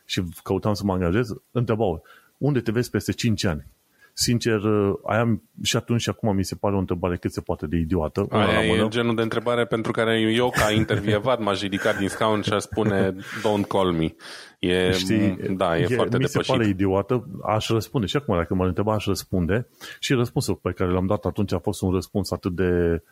și 0.05 0.23
căutam 0.43 0.75
să 0.75 0.83
mă 0.85 0.93
angajez, 0.93 1.29
întrebau, 1.51 2.03
unde 2.39 2.61
te 2.61 2.71
vezi 2.71 2.91
peste 2.91 3.13
5 3.13 3.45
ani? 3.45 3.67
Sincer, 4.13 4.61
aia 5.05 5.41
și 5.63 5.77
atunci 5.77 6.01
și 6.01 6.09
acum 6.09 6.37
mi 6.37 6.45
se 6.45 6.55
pare 6.55 6.75
o 6.75 6.79
întrebare 6.79 7.17
cât 7.17 7.33
se 7.33 7.41
poate 7.41 7.67
de 7.67 7.77
idiotă. 7.77 8.27
Aia 8.31 8.65
e 8.65 8.89
genul 8.89 9.15
de 9.15 9.23
întrebare 9.23 9.65
pentru 9.65 9.93
care 9.93 10.21
eu, 10.21 10.51
ca 10.51 10.71
intervievat, 10.71 11.41
m-aș 11.41 11.61
ridica 11.61 11.93
din 11.93 12.09
scaun 12.09 12.43
și 12.43 12.53
aș 12.53 12.63
spune 12.63 13.15
don't 13.15 13.67
call 13.69 13.93
me. 13.93 14.15
E, 14.59 14.93
Știi, 14.93 15.37
da, 15.57 15.79
e, 15.79 15.81
e 15.81 15.95
foarte 15.95 16.17
mi 16.17 16.25
depășit. 16.25 16.45
se 16.45 16.53
pare 16.53 16.69
idiotă, 16.69 17.27
aș 17.45 17.69
răspunde. 17.69 18.07
Și 18.07 18.17
acum, 18.17 18.37
dacă 18.37 18.55
mă 18.55 18.67
întreba, 18.67 18.95
aș 18.95 19.07
răspunde. 19.07 19.67
Și 19.99 20.13
răspunsul 20.13 20.55
pe 20.55 20.73
care 20.73 20.91
l-am 20.91 21.07
dat 21.07 21.25
atunci 21.25 21.53
a 21.53 21.59
fost 21.59 21.83
un 21.83 21.93
răspuns 21.93 22.31
atât 22.31 22.55
de 22.55 23.03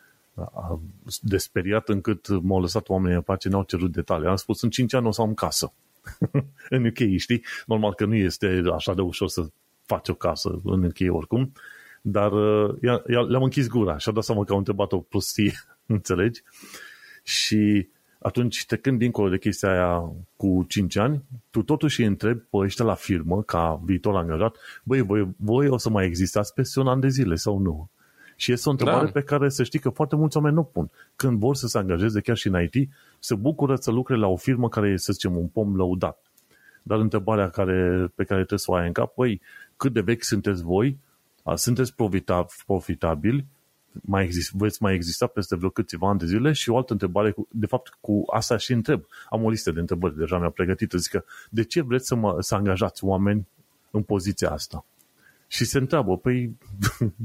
de 1.21 1.37
speriat 1.37 1.89
încât 1.89 2.43
m-au 2.43 2.61
lăsat 2.61 2.89
oamenii 2.89 3.17
în 3.17 3.23
pace, 3.23 3.49
n-au 3.49 3.63
cerut 3.63 3.93
detalii. 3.93 4.29
Am 4.29 4.37
spus, 4.37 4.63
în 4.63 4.71
5 4.71 4.95
ani 4.95 5.07
o 5.07 5.11
să 5.11 5.21
am 5.21 5.35
casă. 5.35 5.73
în 6.69 6.85
UK, 6.85 7.17
știi? 7.17 7.45
Normal 7.67 7.95
că 7.95 8.05
nu 8.05 8.15
este 8.15 8.63
așa 8.75 8.95
de 8.95 9.01
ușor 9.01 9.29
să 9.29 9.47
faci 9.91 10.09
o 10.09 10.15
casă 10.15 10.61
în 10.65 10.85
UK 10.85 11.15
oricum, 11.15 11.53
dar 12.03 12.33
uh, 12.33 12.75
le-am 13.29 13.43
închis 13.43 13.69
gura 13.69 13.99
și 13.99 14.09
a 14.09 14.13
dat 14.13 14.25
seama 14.25 14.45
că 14.45 14.53
au 14.53 14.59
întrebat 14.59 14.93
o 14.93 14.99
prostie, 14.99 15.53
înțelegi? 15.97 16.43
Și 17.23 17.89
atunci, 18.19 18.67
trecând 18.67 18.99
dincolo 18.99 19.29
de 19.29 19.39
chestia 19.39 19.71
aia 19.71 20.13
cu 20.37 20.65
5 20.69 20.97
ani, 20.97 21.23
tu 21.51 21.63
totuși 21.63 22.01
îi 22.01 22.07
întrebi 22.07 22.41
pe 22.51 22.57
ăștia 22.57 22.85
la 22.85 22.95
firmă, 22.95 23.43
ca 23.43 23.81
viitor 23.85 24.17
angajat, 24.17 24.57
băi, 24.83 25.01
voi, 25.01 25.29
voi 25.37 25.69
o 25.69 25.77
să 25.77 25.91
mai 25.91 26.07
existați 26.07 26.55
peste 26.55 26.81
un 26.81 26.87
an 26.87 27.01
de 27.01 27.09
zile 27.09 27.35
sau 27.35 27.59
nu? 27.59 27.91
Și 28.37 28.53
este 28.53 28.69
o 28.69 28.73
întrebare 28.73 29.05
da. 29.05 29.11
pe 29.11 29.23
care 29.23 29.49
să 29.49 29.63
știi 29.63 29.79
că 29.79 29.89
foarte 29.89 30.17
mulți 30.17 30.37
oameni 30.37 30.55
nu 30.55 30.63
pun. 30.63 30.91
Când 31.17 31.39
vor 31.39 31.57
să 31.57 31.67
se 31.67 31.79
angajeze, 31.79 32.21
chiar 32.21 32.37
și 32.37 32.47
în 32.47 32.63
IT, 32.63 32.91
se 33.19 33.35
bucură 33.35 33.77
să 33.77 33.91
lucre 33.91 34.17
la 34.17 34.27
o 34.27 34.37
firmă 34.37 34.69
care 34.69 34.89
e, 34.89 34.97
să 34.97 35.13
zicem, 35.13 35.37
un 35.37 35.47
pom 35.47 35.77
lăudat. 35.77 36.30
Dar 36.91 36.99
întrebarea 36.99 37.51
care, 37.51 38.11
pe 38.15 38.25
care 38.25 38.41
trebuie 38.41 38.59
să 38.59 38.71
o 38.71 38.75
ai 38.75 38.87
în 38.87 38.93
cap, 38.93 39.15
băi, 39.15 39.41
cât 39.77 39.93
de 39.93 40.01
vechi 40.01 40.23
sunteți 40.23 40.63
voi? 40.63 40.99
Sunteți 41.55 41.95
profitabili? 42.67 43.47
mai 43.93 44.25
exist, 44.25 44.53
veți 44.53 44.83
mai 44.83 44.95
exista 44.95 45.27
peste 45.27 45.57
vreo 45.57 45.71
câțiva 45.71 46.09
ani 46.09 46.19
de 46.19 46.27
zile 46.27 46.53
și 46.53 46.71
o 46.71 46.77
altă 46.77 46.93
întrebare, 46.93 47.35
de 47.51 47.67
fapt 47.67 47.97
cu 48.01 48.23
asta 48.27 48.57
și 48.57 48.73
întreb, 48.73 49.05
am 49.29 49.45
o 49.45 49.51
listă 49.51 49.71
de 49.71 49.81
întrebări 49.81 50.17
deja 50.17 50.39
mi-am 50.39 50.51
pregătit, 50.51 50.93
zic 50.93 51.11
că 51.11 51.25
de 51.51 51.65
ce 51.65 51.83
vreți 51.83 52.07
să, 52.07 52.15
mă, 52.15 52.37
să 52.41 52.55
angajați 52.55 53.05
oameni 53.05 53.47
în 53.91 54.03
poziția 54.03 54.51
asta? 54.51 54.85
Și 55.47 55.65
se 55.65 55.79
întreabă, 55.79 56.17
păi, 56.17 56.59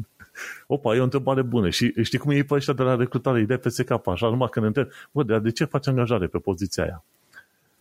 opa, 0.68 0.96
e 0.96 1.00
o 1.00 1.04
întrebare 1.04 1.42
bună 1.42 1.70
și 1.70 1.94
știi 2.04 2.20
cum 2.20 2.32
e 2.32 2.44
pe 2.44 2.54
ăștia 2.54 2.74
de 2.74 2.84
la 2.84 2.96
recrutare, 2.96 3.40
îi 3.40 3.46
dai 3.46 3.58
peste 3.58 3.84
cap, 3.84 4.08
așa, 4.08 4.30
numai 4.30 4.50
când 4.50 4.66
întreb, 4.66 4.88
bă, 5.12 5.24
de, 5.24 5.40
de 5.40 5.52
ce 5.52 5.66
faci 5.66 5.88
angajare 5.88 6.28
pe 6.28 6.38
poziția 6.38 6.84
aia? 6.84 7.04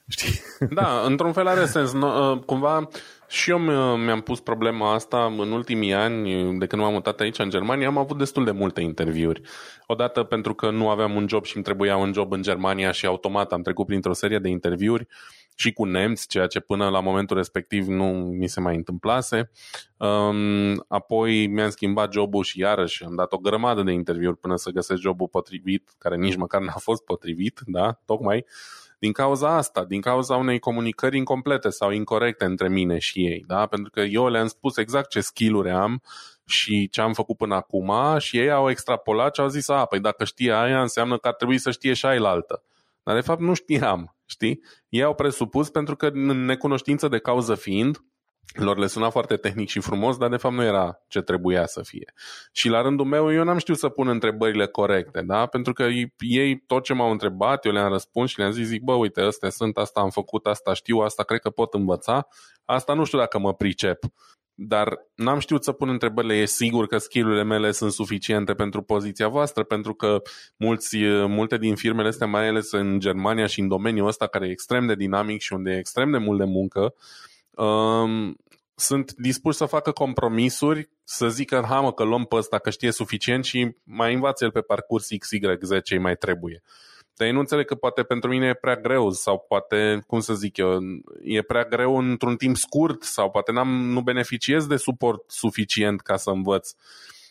Știi? 0.09 0.41
Da, 0.71 1.03
într-un 1.07 1.33
fel 1.33 1.47
are 1.47 1.67
sens. 1.67 1.93
Uh, 1.93 2.39
cumva 2.47 2.89
și 3.29 3.51
eu 3.51 3.59
mi-am 3.97 4.21
pus 4.21 4.41
problema 4.41 4.95
asta 4.95 5.25
în 5.39 5.53
ultimii 5.53 5.93
ani, 5.93 6.59
de 6.59 6.67
când 6.67 6.83
m-am 6.83 6.93
mutat 6.93 7.21
aici 7.21 7.39
în 7.39 7.51
Germania, 7.51 7.87
am 7.87 7.99
avut 7.99 8.19
destul 8.19 8.45
de 8.45 8.51
multe 8.51 8.81
interviuri. 8.81 9.41
Odată 9.87 10.23
pentru 10.23 10.55
că 10.55 10.71
nu 10.71 10.89
aveam 10.89 11.15
un 11.15 11.29
job 11.29 11.45
și 11.45 11.55
îmi 11.57 11.65
trebuia 11.65 11.97
un 11.97 12.13
job 12.13 12.33
în 12.33 12.43
Germania 12.43 12.91
și 12.91 13.07
automat 13.07 13.53
am 13.53 13.63
trecut 13.63 13.87
printr-o 13.87 14.13
serie 14.13 14.39
de 14.39 14.49
interviuri 14.49 15.07
și 15.55 15.73
cu 15.73 15.85
nemți, 15.85 16.29
ceea 16.29 16.47
ce 16.47 16.61
până 16.61 16.89
la 16.89 17.01
momentul 17.01 17.37
respectiv 17.37 17.87
nu 17.87 18.05
mi 18.39 18.49
se 18.49 18.61
mai 18.61 18.77
întâmplase. 18.77 19.51
Um, 19.97 20.85
apoi 20.89 21.47
mi-am 21.47 21.71
schimbat 21.71 22.13
jobul 22.13 22.43
și 22.43 22.59
iarăși 22.59 23.05
am 23.05 23.15
dat 23.15 23.33
o 23.33 23.39
grămadă 23.39 23.83
de 23.83 23.93
interviuri 23.93 24.37
până 24.37 24.57
să 24.57 24.71
găsesc 24.71 25.01
jobul 25.01 25.29
potrivit, 25.29 25.91
care 25.99 26.17
nici 26.17 26.37
măcar 26.37 26.61
n-a 26.61 26.79
fost 26.79 27.05
potrivit, 27.05 27.61
da, 27.65 28.01
tocmai 28.05 28.45
din 29.05 29.13
cauza 29.13 29.57
asta, 29.57 29.85
din 29.85 30.01
cauza 30.01 30.37
unei 30.37 30.59
comunicări 30.59 31.17
incomplete 31.17 31.69
sau 31.71 31.91
incorrecte 31.91 32.45
între 32.45 32.69
mine 32.69 32.99
și 32.99 33.27
ei, 33.27 33.45
da? 33.47 33.67
Pentru 33.67 33.91
că 33.91 34.01
eu 34.01 34.29
le-am 34.29 34.47
spus 34.47 34.77
exact 34.77 35.09
ce 35.09 35.21
skill-uri 35.21 35.71
am 35.71 36.03
și 36.47 36.89
ce 36.89 37.01
am 37.01 37.13
făcut 37.13 37.37
până 37.37 37.55
acum 37.55 37.93
și 38.19 38.39
ei 38.39 38.51
au 38.51 38.71
extrapolat 38.71 39.35
și 39.35 39.41
au 39.41 39.49
zis, 39.49 39.69
a, 39.69 39.85
păi 39.85 40.01
dacă 40.01 40.25
știe 40.25 40.53
aia 40.53 40.81
înseamnă 40.81 41.19
că 41.19 41.29
ar 41.29 41.35
trebui 41.35 41.59
să 41.59 41.71
știe 41.71 41.93
și 41.93 42.07
altă. 42.07 42.63
Dar 43.03 43.15
de 43.15 43.21
fapt 43.21 43.41
nu 43.41 43.55
știam, 43.55 44.17
știi? 44.25 44.61
Ei 44.89 45.03
au 45.03 45.15
presupus 45.15 45.71
pentru 45.71 45.97
că 45.97 46.07
în 46.07 46.45
necunoștință 46.45 47.09
de 47.09 47.19
cauză 47.19 47.55
fiind, 47.55 48.05
lor 48.53 48.79
le 48.79 48.87
suna 48.87 49.11
foarte 49.11 49.37
tehnic 49.37 49.69
și 49.69 49.81
frumos, 49.81 50.17
dar 50.17 50.29
de 50.29 50.37
fapt 50.37 50.55
nu 50.55 50.63
era 50.63 51.01
ce 51.09 51.21
trebuia 51.21 51.67
să 51.67 51.83
fie. 51.83 52.13
Și 52.53 52.69
la 52.69 52.83
rândul 52.83 53.07
meu 53.07 53.33
eu 53.33 53.45
n-am 53.45 53.59
știut 53.59 53.79
să 53.79 53.89
pun 53.89 54.09
întrebările 54.09 54.67
corecte, 54.67 55.23
da? 55.23 55.47
Pentru 55.47 55.73
că 55.73 55.87
ei 56.19 56.57
tot 56.67 56.83
ce 56.83 56.93
m-au 56.93 57.11
întrebat, 57.11 57.65
eu 57.65 57.73
le-am 57.73 57.93
răspuns 57.93 58.31
și 58.31 58.39
le-am 58.39 58.51
zis, 58.51 58.67
zic, 58.67 58.83
bă, 58.83 58.93
uite, 58.93 59.21
astea 59.21 59.51
sunt, 59.51 59.77
asta 59.77 60.01
am 60.01 60.11
făcut, 60.11 60.47
asta 60.47 60.75
știu, 60.75 60.99
asta 60.99 61.23
cred 61.23 61.41
că 61.41 61.51
pot 61.51 61.75
învăța, 61.75 62.29
asta 62.65 62.95
nu 62.95 63.05
știu 63.05 63.19
dacă 63.19 63.39
mă 63.39 63.55
pricep. 63.55 63.99
Dar 64.57 64.89
n-am 65.15 65.39
știut 65.39 65.65
să 65.65 65.73
pun 65.73 65.89
întrebările, 65.89 66.35
e 66.35 66.45
sigur 66.45 66.87
că 66.87 66.99
skillurile 66.99 67.43
mele 67.43 67.71
sunt 67.71 67.93
suficiente 67.93 68.55
pentru 68.55 68.83
poziția 68.83 69.29
voastră, 69.29 69.63
pentru 69.63 69.95
că 69.95 70.23
mulți, 70.57 70.97
multe 71.27 71.59
din 71.59 71.75
firmele 71.75 72.09
astea, 72.09 72.27
mai 72.27 72.49
ales 72.49 72.73
în 72.73 73.01
Germania 73.01 73.47
și 73.47 73.61
în 73.61 73.69
domeniul 73.69 74.07
ăsta 74.07 74.27
care 74.27 74.47
e 74.47 74.51
extrem 74.51 74.87
de 74.87 74.95
dinamic 74.95 75.41
și 75.41 75.53
unde 75.53 75.71
e 75.71 75.79
extrem 75.79 76.11
de 76.11 76.19
mult 76.19 76.39
de 76.39 76.45
muncă, 76.45 76.95
um, 77.57 78.37
sunt 78.75 79.13
dispuși 79.13 79.57
să 79.57 79.65
facă 79.65 79.91
compromisuri, 79.91 80.89
să 81.05 81.29
zică, 81.29 81.65
ha 81.69 81.81
mă, 81.81 81.93
că 81.93 82.03
luăm 82.03 82.25
pe 82.25 82.37
ăsta, 82.37 82.59
că 82.59 82.71
știe 82.71 82.91
suficient 82.91 83.45
și 83.45 83.77
mai 83.85 84.15
învață 84.15 84.45
el 84.45 84.51
pe 84.51 84.61
parcurs 84.61 85.09
XYZ 85.19 85.83
ce 85.83 85.99
mai 85.99 86.17
trebuie. 86.17 86.63
Dar 87.17 87.27
ei 87.27 87.33
nu 87.33 87.39
înțeleg 87.39 87.67
că 87.67 87.75
poate 87.75 88.03
pentru 88.03 88.31
mine 88.31 88.47
e 88.47 88.55
prea 88.55 88.77
greu 88.77 89.11
sau 89.11 89.45
poate, 89.49 90.05
cum 90.07 90.21
să 90.21 90.35
zic 90.35 90.57
eu, 90.57 90.79
e 91.23 91.43
prea 91.43 91.65
greu 91.65 91.99
într-un 91.99 92.37
timp 92.37 92.57
scurt 92.57 93.03
sau 93.03 93.31
poate 93.31 93.53
n-am, 93.53 93.69
nu 93.69 94.01
beneficiez 94.01 94.67
de 94.67 94.77
suport 94.77 95.31
suficient 95.31 96.01
ca 96.01 96.17
să 96.17 96.31
învăț. 96.31 96.71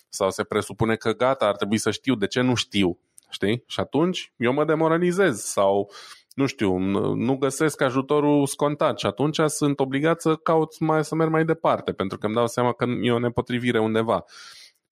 Sau 0.09 0.31
se 0.31 0.43
presupune 0.43 0.95
că 0.95 1.11
gata, 1.11 1.45
ar 1.45 1.55
trebui 1.55 1.77
să 1.77 1.91
știu, 1.91 2.15
de 2.15 2.27
ce 2.27 2.41
nu 2.41 2.55
știu? 2.55 2.99
Știi? 3.29 3.63
Și 3.67 3.79
atunci 3.79 4.31
eu 4.37 4.53
mă 4.53 4.65
demoralizez 4.65 5.41
sau 5.41 5.91
nu 6.33 6.45
știu, 6.45 6.77
nu 7.15 7.37
găsesc 7.37 7.81
ajutorul 7.81 8.45
scontat 8.45 8.99
și 8.99 9.05
atunci 9.05 9.39
sunt 9.45 9.79
obligat 9.79 10.21
să 10.21 10.35
caut 10.35 10.79
mai, 10.79 11.03
să 11.03 11.15
merg 11.15 11.31
mai 11.31 11.45
departe, 11.45 11.91
pentru 11.91 12.17
că 12.17 12.25
îmi 12.25 12.35
dau 12.35 12.47
seama 12.47 12.73
că 12.73 12.85
e 13.01 13.11
o 13.11 13.19
nepotrivire 13.19 13.79
undeva. 13.79 14.23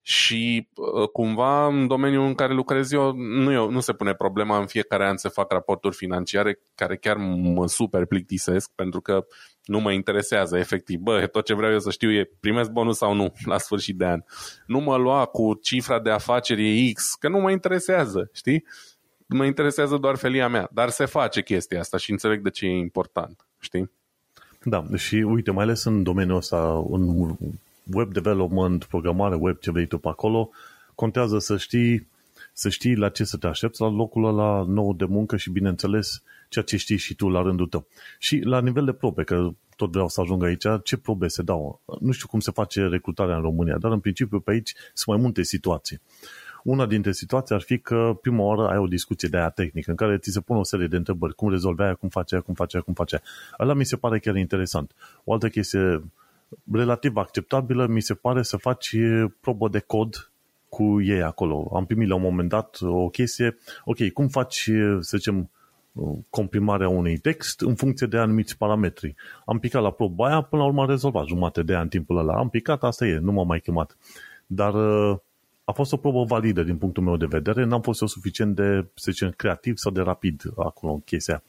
și 0.03 0.67
uh, 0.75 1.07
cumva 1.09 1.67
în 1.67 1.87
domeniul 1.87 2.25
în 2.25 2.33
care 2.33 2.53
lucrez 2.53 2.91
eu 2.91 3.11
nu, 3.15 3.51
eu, 3.51 3.69
nu 3.69 3.79
se 3.79 3.93
pune 3.93 4.13
problema 4.13 4.59
în 4.59 4.65
fiecare 4.65 5.07
an 5.07 5.17
să 5.17 5.29
fac 5.29 5.51
raporturi 5.51 5.95
financiare 5.95 6.59
care 6.75 6.97
chiar 6.97 7.17
mă 7.17 7.67
super 7.67 8.05
plictisesc 8.05 8.71
pentru 8.75 9.01
că 9.01 9.25
nu 9.63 9.79
mă 9.79 9.91
interesează 9.91 10.57
efectiv. 10.57 10.99
Bă, 10.99 11.27
tot 11.27 11.45
ce 11.45 11.53
vreau 11.53 11.71
eu 11.71 11.79
să 11.79 11.91
știu 11.91 12.11
e 12.11 12.29
primesc 12.39 12.69
bonus 12.69 12.97
sau 12.97 13.13
nu 13.13 13.33
la 13.45 13.57
sfârșit 13.57 13.97
de 13.97 14.05
an. 14.05 14.21
Nu 14.65 14.79
mă 14.79 14.97
lua 14.97 15.25
cu 15.25 15.53
cifra 15.53 15.99
de 15.99 16.09
afaceri 16.09 16.91
X, 16.93 17.15
că 17.19 17.29
nu 17.29 17.39
mă 17.39 17.51
interesează, 17.51 18.29
știi? 18.33 18.63
Mă 19.34 19.45
interesează 19.45 19.97
doar 19.97 20.15
felia 20.15 20.47
mea, 20.47 20.69
dar 20.71 20.89
se 20.89 21.05
face 21.05 21.41
chestia 21.41 21.79
asta 21.79 21.97
și 21.97 22.11
înțeleg 22.11 22.41
de 22.41 22.49
ce 22.49 22.65
e 22.65 22.77
important, 22.77 23.45
știi? 23.59 23.91
Da, 24.63 24.86
și 24.95 25.15
uite, 25.15 25.51
mai 25.51 25.63
ales 25.63 25.84
în 25.84 26.03
domeniul 26.03 26.38
ăsta, 26.38 26.86
în 26.89 27.36
web 27.93 28.13
development, 28.13 28.84
programare 28.84 29.36
web, 29.36 29.57
ce 29.57 29.71
vrei 29.71 29.86
tu 29.86 29.97
pe 29.97 30.07
acolo, 30.07 30.49
contează 30.95 31.39
să 31.39 31.57
știi, 31.57 32.07
să 32.53 32.69
știi 32.69 32.95
la 32.95 33.09
ce 33.09 33.23
să 33.23 33.38
te 33.38 33.47
aștepți 33.47 33.82
la 33.82 33.89
locul 33.89 34.25
ăla 34.25 34.65
nou 34.67 34.93
de 34.93 35.05
muncă 35.05 35.38
și, 35.38 35.49
bineînțeles, 35.49 36.23
ceea 36.49 36.65
ce 36.65 36.77
știi 36.77 36.97
și 36.97 37.15
tu 37.15 37.29
la 37.29 37.41
rândul 37.41 37.67
tău. 37.67 37.88
Și 38.19 38.39
la 38.39 38.61
nivel 38.61 38.86
de 38.86 38.91
probe, 38.91 39.23
că 39.23 39.49
tot 39.75 39.91
vreau 39.91 40.07
să 40.07 40.21
ajung 40.21 40.43
aici, 40.43 40.65
ce 40.84 40.97
probe 40.97 41.27
se 41.27 41.41
dau? 41.41 41.82
Nu 41.99 42.11
știu 42.11 42.27
cum 42.27 42.39
se 42.39 42.51
face 42.51 42.88
recrutarea 42.88 43.36
în 43.36 43.41
România, 43.41 43.77
dar 43.77 43.91
în 43.91 43.99
principiu 43.99 44.39
pe 44.39 44.51
aici 44.51 44.73
sunt 44.93 45.15
mai 45.15 45.23
multe 45.25 45.43
situații. 45.43 46.01
Una 46.64 46.86
dintre 46.86 47.12
situații 47.12 47.55
ar 47.55 47.62
fi 47.62 47.80
că 47.80 48.18
prima 48.22 48.43
oară 48.43 48.68
ai 48.68 48.78
o 48.78 48.88
discuție 48.88 49.30
de 49.30 49.38
aia 49.38 49.49
tehnică 49.49 49.89
în 49.89 49.95
care 49.95 50.18
ți 50.18 50.32
se 50.32 50.39
pune 50.39 50.59
o 50.59 50.64
serie 50.64 50.88
de 50.88 50.95
întrebări. 50.95 51.36
Cum 51.36 51.49
rezolvi 51.49 51.82
aia, 51.82 51.93
cum 51.93 52.09
face 52.09 52.34
aia, 52.34 52.43
cum 52.43 52.53
face 52.53 52.76
aia, 52.76 52.86
cum 52.86 52.93
face 52.93 53.16
aia. 53.16 53.24
Ăla 53.59 53.74
mi 53.74 53.86
se 53.86 53.95
pare 53.95 54.20
chiar 54.20 54.36
interesant. 54.36 54.91
O 55.24 55.34
altă 55.34 55.49
chestie 55.49 56.03
relativ 56.72 57.16
acceptabilă 57.16 57.88
mi 57.88 58.01
se 58.01 58.14
pare 58.14 58.43
să 58.43 58.57
faci 58.57 58.95
probă 59.39 59.70
de 59.70 59.80
cod 59.80 60.32
cu 60.70 61.01
ei 61.01 61.22
acolo. 61.22 61.72
Am 61.74 61.86
primit 61.86 62.07
la 62.07 62.16
un 62.16 62.22
moment 62.22 62.49
dat 62.49 62.78
o 62.82 63.09
chestie, 63.09 63.57
ok, 63.86 64.09
cum 64.14 64.28
faci, 64.28 64.70
să 64.99 65.18
zicem, 65.18 65.49
comprimarea 66.30 66.89
unui 66.89 67.18
text 67.18 67.62
în 67.62 67.76
funcție 67.76 68.07
de 68.07 68.18
anumiți 68.18 68.57
parametri. 68.57 69.16
Am 69.45 69.59
picat 69.59 69.82
la 69.82 69.91
proba 69.91 70.28
aia, 70.28 70.41
până 70.41 70.62
la 70.62 70.68
urmă 70.68 70.82
am 70.82 70.89
rezolvat 70.89 71.26
jumate 71.26 71.64
de 71.64 71.74
ani 71.74 71.84
în 71.84 71.89
timpul 71.89 72.18
ăla. 72.18 72.38
Am 72.38 72.49
picat, 72.49 72.84
asta 72.84 73.05
e, 73.05 73.18
nu 73.18 73.32
m-am 73.32 73.47
mai 73.47 73.59
chemat. 73.59 73.97
Dar 74.45 74.74
a 75.64 75.72
fost 75.72 75.91
o 75.93 75.97
probă 75.97 76.24
validă 76.24 76.64
din 76.64 76.78
punctul 76.78 77.03
meu 77.03 77.18
de 77.18 77.26
vedere, 77.26 77.64
n-am 77.64 77.82
fost 77.82 78.01
eu 78.01 78.07
suficient 78.07 78.55
de, 78.55 78.88
să 78.93 79.12
zicem, 79.12 79.32
creativ 79.32 79.78
sau 79.78 79.91
de 79.91 80.01
rapid 80.01 80.43
acolo 80.57 80.93
în 80.93 80.99
chestia. 80.99 81.43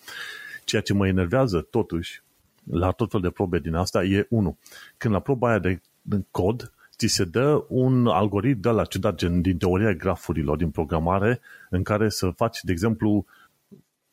Ceea 0.65 0.83
ce 0.83 0.93
mă 0.93 1.07
enervează, 1.07 1.61
totuși, 1.61 2.23
la 2.71 2.91
tot 2.91 3.11
fel 3.11 3.21
de 3.21 3.31
probe 3.31 3.59
din 3.59 3.75
asta 3.75 4.05
e, 4.05 4.27
unul, 4.29 4.57
când 4.97 5.15
la 5.15 5.21
proba 5.21 5.49
aia 5.49 5.59
de, 5.59 5.81
de 6.03 6.25
cod, 6.31 6.73
ți 6.97 7.07
se 7.07 7.25
dă 7.25 7.65
un 7.69 8.07
algoritm 8.07 8.61
de 8.61 8.69
la 8.69 8.85
ciudat, 8.85 9.15
gen 9.15 9.41
din 9.41 9.59
teoria 9.59 9.93
grafurilor, 9.93 10.57
din 10.57 10.71
programare, 10.71 11.41
în 11.71 11.83
care 11.83 12.09
să 12.09 12.31
faci, 12.31 12.59
de 12.63 12.73
exemplu, 12.73 13.25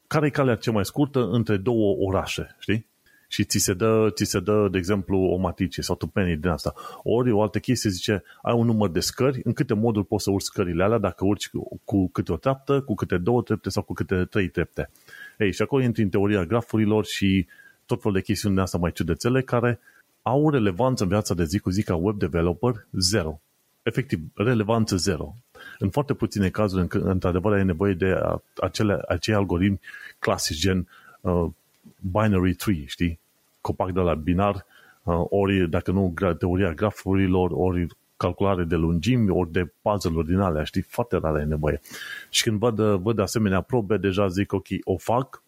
care 0.07 0.25
e 0.25 0.29
calea 0.29 0.55
cea 0.55 0.71
mai 0.71 0.85
scurtă 0.85 1.29
între 1.29 1.57
două 1.57 1.95
orașe, 1.99 2.55
știi? 2.59 2.87
Și 3.31 3.43
ți 3.43 3.57
se 3.57 3.73
dă, 3.73 4.09
ți 4.13 4.23
se 4.23 4.39
dă 4.39 4.67
de 4.71 4.77
exemplu, 4.77 5.17
o 5.17 5.35
matrice 5.35 5.81
sau 5.81 5.95
tupenii 5.95 6.37
din 6.37 6.49
asta. 6.49 6.73
Ori 7.03 7.31
o 7.31 7.41
altă 7.41 7.59
chestie 7.59 7.89
zice, 7.89 8.23
ai 8.41 8.53
un 8.53 8.65
număr 8.65 8.89
de 8.89 8.99
scări, 8.99 9.41
în 9.43 9.53
câte 9.53 9.73
moduri 9.73 10.05
poți 10.05 10.23
să 10.23 10.31
urci 10.31 10.43
scările 10.43 10.83
alea, 10.83 10.97
dacă 10.97 11.25
urci 11.25 11.49
cu 11.83 12.09
câte 12.09 12.31
o 12.31 12.37
treaptă, 12.37 12.81
cu 12.81 12.95
câte 12.95 13.17
două 13.17 13.41
trepte 13.41 13.69
sau 13.69 13.83
cu 13.83 13.93
câte 13.93 14.25
trei 14.25 14.47
trepte. 14.47 14.89
Ei, 15.37 15.53
și 15.53 15.61
acolo 15.61 15.83
intri 15.83 16.03
în 16.03 16.09
teoria 16.09 16.45
grafurilor 16.45 17.05
și 17.05 17.47
tot 17.85 18.01
felul 18.01 18.17
de 18.17 18.23
chestiuni 18.23 18.55
de 18.55 18.61
asta 18.61 18.77
mai 18.77 18.91
ciudățele 18.91 19.41
care 19.41 19.79
au 20.21 20.49
relevanță 20.49 21.03
în 21.03 21.09
viața 21.09 21.33
de 21.33 21.43
zi 21.43 21.59
cu 21.59 21.69
zi 21.69 21.83
ca 21.83 21.95
web 21.95 22.17
developer 22.17 22.87
zero. 22.91 23.41
Efectiv, 23.83 24.19
relevanță 24.33 24.95
zero. 24.95 25.33
În 25.79 25.89
foarte 25.89 26.13
puține 26.13 26.49
cazuri, 26.49 26.87
într-adevăr, 26.89 27.53
ai 27.53 27.65
nevoie 27.65 27.93
de 27.93 28.15
acele, 28.61 29.01
acei 29.07 29.33
algoritmi 29.33 29.79
clasici, 30.19 30.59
gen 30.59 30.87
uh, 31.21 31.49
binary 32.11 32.53
tree, 32.53 32.85
știi? 32.85 33.19
Copac 33.61 33.91
de 33.91 33.99
la 33.99 34.13
binar, 34.13 34.65
uh, 35.03 35.21
ori, 35.29 35.69
dacă 35.69 35.91
nu, 35.91 36.13
teoria 36.37 36.73
grafurilor, 36.73 37.51
ori 37.53 37.87
calculare 38.17 38.63
de 38.63 38.75
lungimi, 38.75 39.29
ori 39.29 39.51
de 39.51 39.73
puzzle-uri 39.81 40.27
din 40.27 40.39
alea, 40.39 40.63
știi? 40.63 40.81
Foarte 40.81 41.17
rare 41.17 41.41
e 41.41 41.45
nevoie. 41.45 41.81
Și 42.29 42.43
când 42.43 42.59
văd, 42.59 42.79
văd 42.79 43.19
asemenea 43.19 43.61
probe, 43.61 43.97
deja 43.97 44.27
zic, 44.27 44.53
ok, 44.53 44.67
o 44.83 44.97
fac, 44.97 45.43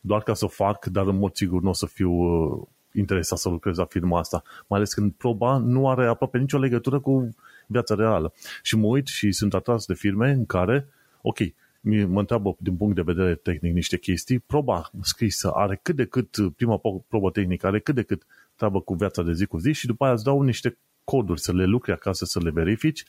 doar 0.00 0.22
ca 0.22 0.34
să 0.34 0.44
o 0.44 0.48
fac, 0.48 0.86
dar 0.86 1.06
în 1.06 1.18
mod 1.18 1.34
sigur 1.34 1.62
nu 1.62 1.68
o 1.68 1.72
să 1.72 1.86
fiu 1.86 2.10
uh, 2.10 2.62
interesat 2.92 3.38
să 3.38 3.48
lucrez 3.48 3.76
la 3.76 3.84
firma 3.84 4.18
asta. 4.18 4.42
Mai 4.66 4.78
ales 4.78 4.94
când 4.94 5.12
proba 5.12 5.58
nu 5.58 5.88
are 5.88 6.06
aproape 6.06 6.38
nicio 6.38 6.58
legătură 6.58 7.00
cu 7.00 7.34
viața 7.66 7.94
reală. 7.94 8.32
Și 8.62 8.76
mă 8.76 8.86
uit 8.86 9.06
și 9.06 9.32
sunt 9.32 9.54
atras 9.54 9.86
de 9.86 9.94
firme 9.94 10.30
în 10.30 10.46
care, 10.46 10.88
ok, 11.22 11.38
mă 11.80 12.20
întreabă 12.20 12.56
din 12.58 12.76
punct 12.76 12.94
de 12.94 13.02
vedere 13.02 13.34
tehnic 13.34 13.72
niște 13.72 13.98
chestii, 13.98 14.38
proba 14.38 14.90
scrisă 15.00 15.50
are 15.50 15.80
cât 15.82 15.96
de 15.96 16.04
cât, 16.04 16.36
prima 16.56 16.80
probă 17.08 17.30
tehnică 17.30 17.66
are 17.66 17.80
cât 17.80 17.94
de 17.94 18.02
cât 18.02 18.26
treabă 18.54 18.80
cu 18.80 18.94
viața 18.94 19.22
de 19.22 19.32
zi 19.32 19.46
cu 19.46 19.58
zi 19.58 19.72
și 19.72 19.86
după 19.86 20.04
aia 20.04 20.12
îți 20.12 20.24
dau 20.24 20.42
niște 20.42 20.78
coduri 21.04 21.40
să 21.40 21.52
le 21.52 21.64
lucri 21.64 21.92
acasă, 21.92 22.24
să 22.24 22.40
le 22.42 22.50
verifici, 22.50 23.04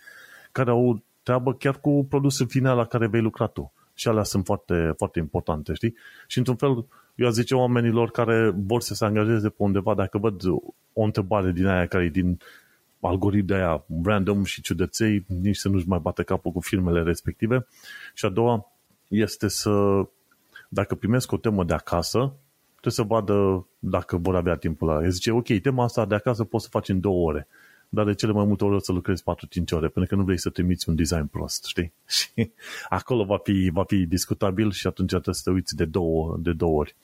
care 0.52 0.70
au 0.70 1.04
treabă 1.24 1.54
chiar 1.54 1.80
cu 1.80 2.06
produsul 2.10 2.48
final 2.48 2.78
la 2.78 2.86
care 2.86 3.08
vei 3.08 3.22
lucra 3.22 3.48
tu. 3.48 3.74
Și 3.94 4.08
alea 4.08 4.24
sunt 4.24 4.46
foarte, 4.46 4.94
foarte 4.98 5.20
importante, 5.20 5.74
știi? 5.74 5.96
Și 6.28 6.38
într-un 6.38 6.56
fel, 6.56 6.86
eu 7.16 7.28
aș 7.28 7.34
zice 7.34 7.56
oamenilor 7.56 8.12
care 8.12 8.54
vor 8.56 8.82
să 8.82 8.94
se 8.94 9.06
angajeze 9.06 9.50
pe 9.50 9.56
undeva, 9.58 9.94
dacă 9.94 10.18
văd 10.18 10.42
o 10.94 11.04
întrebare 11.04 11.52
din 11.52 11.66
aia 11.66 11.86
care 11.86 12.04
e 12.04 12.10
din 12.10 12.40
algoritm 13.02 13.46
de 13.46 13.54
aia 13.54 13.86
random 14.04 14.44
și 14.44 14.62
ciudăței, 14.62 15.26
nici 15.28 15.56
să 15.56 15.70
nu-și 15.70 15.88
mai 15.88 16.00
bate 16.00 16.24
capul 16.24 16.52
cu 16.52 16.60
firmele 16.60 17.04
respective. 17.04 17.68
Și 18.14 18.26
a 18.26 18.30
doua 18.30 18.72
este 19.08 19.48
să, 19.48 20.06
dacă 20.70 20.96
primesc 20.96 21.32
o 21.32 21.38
temă 21.38 21.64
de 21.64 21.74
acasă, 21.74 22.34
trebuie 22.82 22.94
să 22.94 23.04
vadă 23.04 23.68
dacă 23.80 24.18
vor 24.18 24.36
avea 24.36 24.56
timpul 24.56 24.90
ăla. 24.90 25.04
El 25.04 25.10
zice, 25.10 25.32
ok, 25.32 25.60
tema 25.62 25.84
asta 25.84 26.06
de 26.06 26.16
acasă 26.16 26.44
poți 26.44 26.64
să 26.64 26.70
faci 26.70 26.90
în 26.90 27.00
două 27.00 27.28
ore, 27.30 27.48
dar 27.90 28.06
de 28.06 28.14
cele 28.14 28.32
mai 28.32 28.46
multe 28.46 28.64
ori 28.64 28.76
o 28.76 28.80
să 28.80 28.92
lucrezi 28.92 29.24
4-5 29.24 29.26
ore, 29.72 29.88
pentru 29.88 30.06
că 30.06 30.16
nu 30.16 30.24
vrei 30.24 30.40
să 30.40 30.50
trimiți 30.50 30.90
un 30.90 30.96
design 30.96 31.26
prost, 31.26 31.66
știi? 31.66 31.94
Și 32.08 32.52
acolo 32.90 33.24
va 33.24 33.38
fi, 33.38 33.70
va 33.74 33.84
fi 33.84 34.06
discutabil 34.06 34.72
și 34.72 34.88
atunci 34.88 35.10
trebuie 35.10 35.36
să 35.36 35.42
te 35.44 35.50
uiți 35.50 35.76
de 35.76 35.86
două, 35.86 36.38
de 36.40 36.54
două 36.54 36.78
ori. 36.78 36.96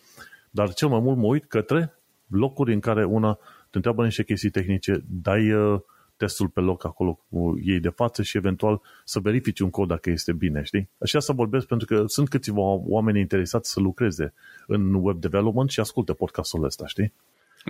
Dar 0.49 0.73
cel 0.73 0.87
mai 0.87 0.99
mult 0.99 1.17
mă 1.17 1.25
uit 1.25 1.45
către 1.45 1.93
locuri 2.27 2.73
în 2.73 2.79
care 2.79 3.05
una 3.05 3.39
te 3.69 3.77
întreabă 3.77 4.03
niște 4.03 4.23
chestii 4.23 4.49
tehnice, 4.49 5.03
dai 5.07 5.51
uh, 5.51 5.79
testul 6.17 6.47
pe 6.47 6.59
loc 6.59 6.85
acolo 6.85 7.19
cu 7.29 7.59
ei 7.63 7.79
de 7.79 7.89
față 7.89 8.23
și 8.23 8.37
eventual 8.37 8.81
să 9.03 9.19
verifici 9.19 9.59
un 9.59 9.69
cod 9.69 9.87
dacă 9.87 10.09
este 10.09 10.33
bine, 10.33 10.63
știi? 10.63 10.89
Așa 10.97 11.19
să 11.19 11.33
vorbesc 11.33 11.67
pentru 11.67 11.87
că 11.87 12.03
sunt 12.07 12.29
câțiva 12.29 12.61
oameni 12.61 13.19
interesați 13.19 13.71
să 13.71 13.79
lucreze 13.79 14.33
în 14.67 14.93
web 14.93 15.19
development 15.19 15.69
și 15.69 15.79
ascultă 15.79 16.13
podcastul 16.13 16.63
ăsta, 16.63 16.87
știi? 16.87 17.13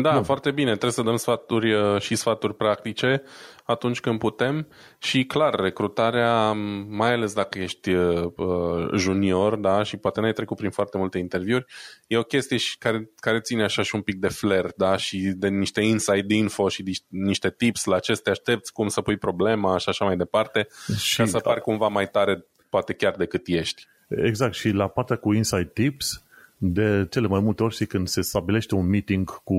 Da, 0.01 0.13
Bun. 0.13 0.23
foarte 0.23 0.51
bine. 0.51 0.69
Trebuie 0.69 0.91
să 0.91 1.01
dăm 1.01 1.15
sfaturi 1.15 1.73
uh, 1.73 2.01
și 2.01 2.15
sfaturi 2.15 2.55
practice 2.55 3.23
atunci 3.63 3.99
când 3.99 4.19
putem 4.19 4.67
și 4.97 5.25
clar, 5.25 5.55
recrutarea, 5.55 6.51
mai 6.87 7.13
ales 7.13 7.33
dacă 7.33 7.59
ești 7.59 7.89
uh, 7.89 8.31
uh, 8.35 8.87
junior 8.95 9.55
da, 9.55 9.83
și 9.83 9.97
poate 9.97 10.19
n-ai 10.19 10.33
trecut 10.33 10.57
prin 10.57 10.69
foarte 10.69 10.97
multe 10.97 11.17
interviuri, 11.17 11.65
e 12.07 12.17
o 12.17 12.23
chestie 12.23 12.57
și 12.57 12.77
care, 12.77 13.11
care 13.15 13.39
ține 13.39 13.63
așa 13.63 13.81
și 13.81 13.95
un 13.95 14.01
pic 14.01 14.15
de 14.15 14.27
flair 14.27 14.71
da, 14.75 14.97
și 14.97 15.17
de 15.17 15.47
niște 15.47 15.81
inside 15.81 16.33
info 16.33 16.69
și 16.69 16.83
de 16.83 16.91
niște 17.07 17.49
tips 17.49 17.85
la 17.85 17.99
ce 17.99 18.13
te 18.13 18.29
aștepți, 18.29 18.73
cum 18.73 18.87
să 18.87 19.01
pui 19.01 19.17
problema 19.17 19.77
și 19.77 19.89
așa 19.89 20.05
mai 20.05 20.17
departe, 20.17 20.67
și 20.97 21.17
ca 21.17 21.25
să 21.25 21.39
pari 21.39 21.61
cumva 21.61 21.87
mai 21.87 22.09
tare 22.09 22.45
poate 22.69 22.93
chiar 22.93 23.15
decât 23.15 23.47
ești. 23.47 23.87
Exact, 24.07 24.53
și 24.53 24.69
la 24.69 24.87
partea 24.87 25.15
cu 25.15 25.33
inside 25.33 25.71
tips, 25.73 26.23
de 26.57 27.07
cele 27.09 27.27
mai 27.27 27.39
multe 27.39 27.63
ori 27.63 27.75
și 27.75 27.85
când 27.85 28.07
se 28.07 28.21
stabilește 28.21 28.75
un 28.75 28.87
meeting 28.87 29.43
cu 29.43 29.55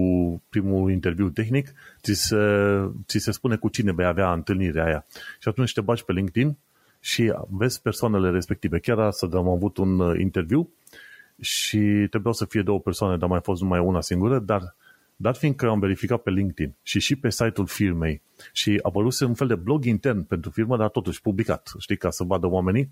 primul 0.49 0.91
interviu 0.91 1.29
tehnic, 1.29 1.73
ți 2.03 2.13
se, 2.13 2.37
ți 3.07 3.19
se 3.19 3.31
spune 3.31 3.57
cu 3.57 3.69
cine 3.69 3.93
vei 3.93 4.07
avea 4.07 4.33
întâlnirea 4.33 4.85
aia. 4.85 5.07
Și 5.39 5.49
atunci 5.49 5.73
te 5.73 5.81
bagi 5.81 6.05
pe 6.05 6.13
LinkedIn 6.13 6.57
și 7.01 7.33
vezi 7.49 7.83
persoanele 7.83 8.31
respective. 8.31 8.79
Chiar 8.79 8.99
astăzi 8.99 9.35
am 9.35 9.49
avut 9.49 9.77
un 9.77 10.01
uh, 10.01 10.19
interviu 10.19 10.69
și 11.41 11.79
trebuiau 12.11 12.35
să 12.35 12.45
fie 12.45 12.63
două 12.63 12.81
persoane, 12.81 13.17
dar 13.17 13.29
mai 13.29 13.41
fost 13.43 13.63
numai 13.63 13.79
una 13.79 14.01
singură, 14.01 14.39
dar 14.39 14.75
dat 15.17 15.37
fiindcă 15.37 15.69
am 15.69 15.79
verificat 15.79 16.23
pe 16.23 16.31
LinkedIn 16.31 16.75
și 16.83 17.01
și 17.01 17.17
pe 17.17 17.31
site-ul 17.31 17.67
firmei 17.67 18.23
și 18.53 18.79
a 18.83 18.89
apărut 18.89 19.21
un 19.21 19.35
fel 19.35 19.47
de 19.47 19.55
blog 19.55 19.85
intern 19.85 20.23
pentru 20.23 20.51
firmă, 20.51 20.77
dar 20.77 20.89
totuși 20.89 21.21
publicat, 21.21 21.73
știi, 21.79 21.97
ca 21.97 22.11
să 22.11 22.25
vadă 22.25 22.47
oamenii, 22.47 22.91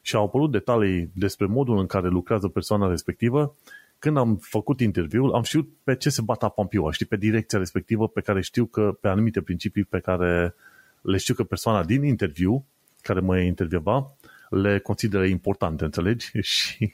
și 0.00 0.16
au 0.16 0.24
apărut 0.24 0.50
detalii 0.50 1.10
despre 1.14 1.46
modul 1.46 1.78
în 1.78 1.86
care 1.86 2.08
lucrează 2.08 2.48
persoana 2.48 2.88
respectivă, 2.88 3.56
când 3.98 4.16
am 4.16 4.36
făcut 4.36 4.80
interviul, 4.80 5.34
am 5.34 5.42
știut 5.42 5.68
pe 5.84 5.96
ce 5.96 6.10
se 6.10 6.22
bata 6.22 6.48
pampioa, 6.48 6.92
știi, 6.92 7.06
pe 7.06 7.16
direcția 7.16 7.58
respectivă 7.58 8.08
pe 8.08 8.20
care 8.20 8.40
știu 8.40 8.64
că, 8.64 8.98
pe 9.00 9.08
anumite 9.08 9.40
principii 9.40 9.84
pe 9.84 9.98
care 9.98 10.54
le 11.02 11.16
știu 11.16 11.34
că 11.34 11.44
persoana 11.44 11.84
din 11.84 12.04
interviu, 12.04 12.64
care 13.02 13.20
mă 13.20 13.38
intervieva, 13.38 14.16
le 14.50 14.78
consideră 14.78 15.24
importante, 15.24 15.84
înțelegi? 15.84 16.40
Și 16.52 16.92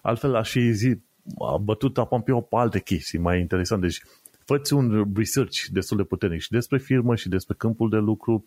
altfel 0.00 0.34
aș 0.34 0.50
fi 0.50 0.72
zi, 0.72 0.98
a 1.38 1.56
bătut 1.56 2.08
pampioa 2.08 2.40
pe 2.40 2.56
alte 2.56 2.80
chestii 2.80 3.18
mai 3.18 3.40
interesante. 3.40 3.86
Deci, 3.86 4.02
făți 4.44 4.72
un 4.72 5.12
research 5.14 5.64
destul 5.64 5.96
de 5.96 6.02
puternic 6.02 6.40
și 6.40 6.50
despre 6.50 6.78
firmă 6.78 7.14
și 7.14 7.28
despre 7.28 7.54
câmpul 7.58 7.90
de 7.90 7.96
lucru 7.96 8.44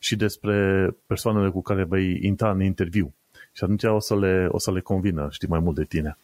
și 0.00 0.16
despre 0.16 0.88
persoanele 1.06 1.50
cu 1.50 1.62
care 1.62 1.84
vei 1.84 2.18
intra 2.22 2.50
în 2.50 2.62
interviu. 2.62 3.14
Și 3.52 3.64
atunci 3.64 3.84
o 3.84 3.98
să 3.98 4.18
le, 4.18 4.46
o 4.50 4.58
să 4.58 4.72
le 4.72 4.80
convină, 4.80 5.28
știi, 5.30 5.48
mai 5.48 5.58
mult 5.58 5.76
de 5.76 5.84
tine. 5.84 6.16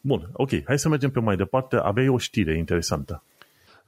Bun, 0.00 0.28
ok, 0.32 0.50
hai 0.64 0.78
să 0.78 0.88
mergem 0.88 1.10
pe 1.10 1.20
mai 1.20 1.36
departe. 1.36 1.76
Aveai 1.76 2.08
o 2.08 2.18
știre 2.18 2.56
interesantă. 2.56 3.22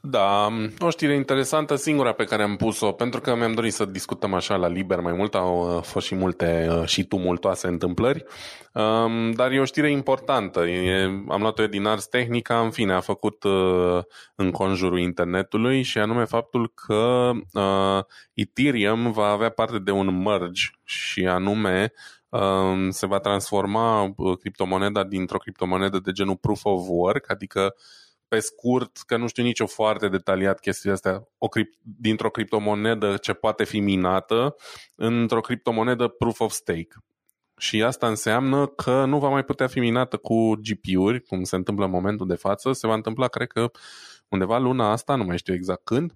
Da, 0.09 0.49
o 0.79 0.91
știre 0.91 1.15
interesantă, 1.15 1.75
singura 1.75 2.13
pe 2.13 2.25
care 2.25 2.43
am 2.43 2.57
pus-o, 2.57 2.93
pentru 2.93 3.21
că 3.21 3.35
mi-am 3.35 3.53
dorit 3.53 3.73
să 3.73 3.85
discutăm 3.85 4.35
așa 4.35 4.57
la 4.57 4.69
liber 4.69 5.01
mai 5.01 5.13
mult, 5.13 5.35
au 5.35 5.77
uh, 5.77 5.83
fost 5.83 6.07
și 6.07 6.15
multe 6.15 6.69
uh, 6.71 6.87
și 6.87 7.05
tumultoase 7.05 7.67
întâmplări, 7.67 8.25
um, 8.73 9.31
dar 9.33 9.51
e 9.51 9.61
o 9.61 9.65
știre 9.65 9.91
importantă. 9.91 10.67
E, 10.67 11.05
am 11.29 11.41
luat-o 11.41 11.67
din 11.67 11.87
Ars 11.87 12.07
Technica, 12.07 12.61
în 12.61 12.71
fine, 12.71 12.93
a 12.93 13.01
făcut 13.01 13.45
uh, 13.45 14.03
în 14.35 14.51
conjurul 14.51 14.99
internetului 14.99 15.83
și 15.83 15.99
anume 15.99 16.25
faptul 16.25 16.73
că 16.75 17.31
Ethereum 18.35 19.13
va 19.13 19.27
avea 19.27 19.51
parte 19.51 19.79
de 19.79 19.91
un 19.91 20.23
merge 20.23 20.71
și 20.85 21.27
anume 21.27 21.93
um, 22.29 22.91
se 22.91 23.07
va 23.07 23.19
transforma 23.19 24.15
criptomoneda 24.41 25.05
dintr-o 25.05 25.39
criptomonedă 25.39 25.99
de 25.99 26.13
genul 26.13 26.37
proof 26.37 26.65
of 26.65 26.85
work, 26.89 27.31
adică 27.31 27.75
pe 28.29 28.39
scurt, 28.39 28.97
că 29.07 29.17
nu 29.17 29.27
știu 29.27 29.43
nicio 29.43 29.67
foarte 29.67 30.09
detaliat 30.09 30.61
chestia 30.61 30.93
asta, 30.93 31.29
o 31.39 31.49
crip- 31.49 31.79
dintr-o 31.83 32.31
criptomonedă 32.31 33.17
ce 33.17 33.33
poate 33.33 33.65
fi 33.65 33.81
minată 33.81 34.55
într-o 34.95 35.41
criptomonedă 35.41 36.09
proof 36.09 36.41
of 36.41 36.53
stake. 36.53 36.89
Și 37.59 37.83
asta 37.83 38.09
înseamnă 38.09 38.67
că 38.67 39.05
nu 39.05 39.19
va 39.19 39.29
mai 39.29 39.45
putea 39.45 39.67
fi 39.67 39.81
minată 39.81 40.17
cu 40.17 40.53
GPU-uri, 40.55 41.21
cum 41.21 41.43
se 41.43 41.57
întâmplă 41.57 41.85
în 41.85 41.91
momentul 41.91 42.27
de 42.27 42.35
față. 42.35 42.73
Se 42.73 42.87
va 42.87 42.95
întâmpla, 42.95 43.29
cred 43.29 43.47
că, 43.47 43.71
undeva 44.29 44.59
luna 44.59 44.91
asta, 44.91 45.15
nu 45.15 45.25
mai 45.25 45.39
știu 45.39 45.55
exact 45.55 45.85
când. 45.85 46.13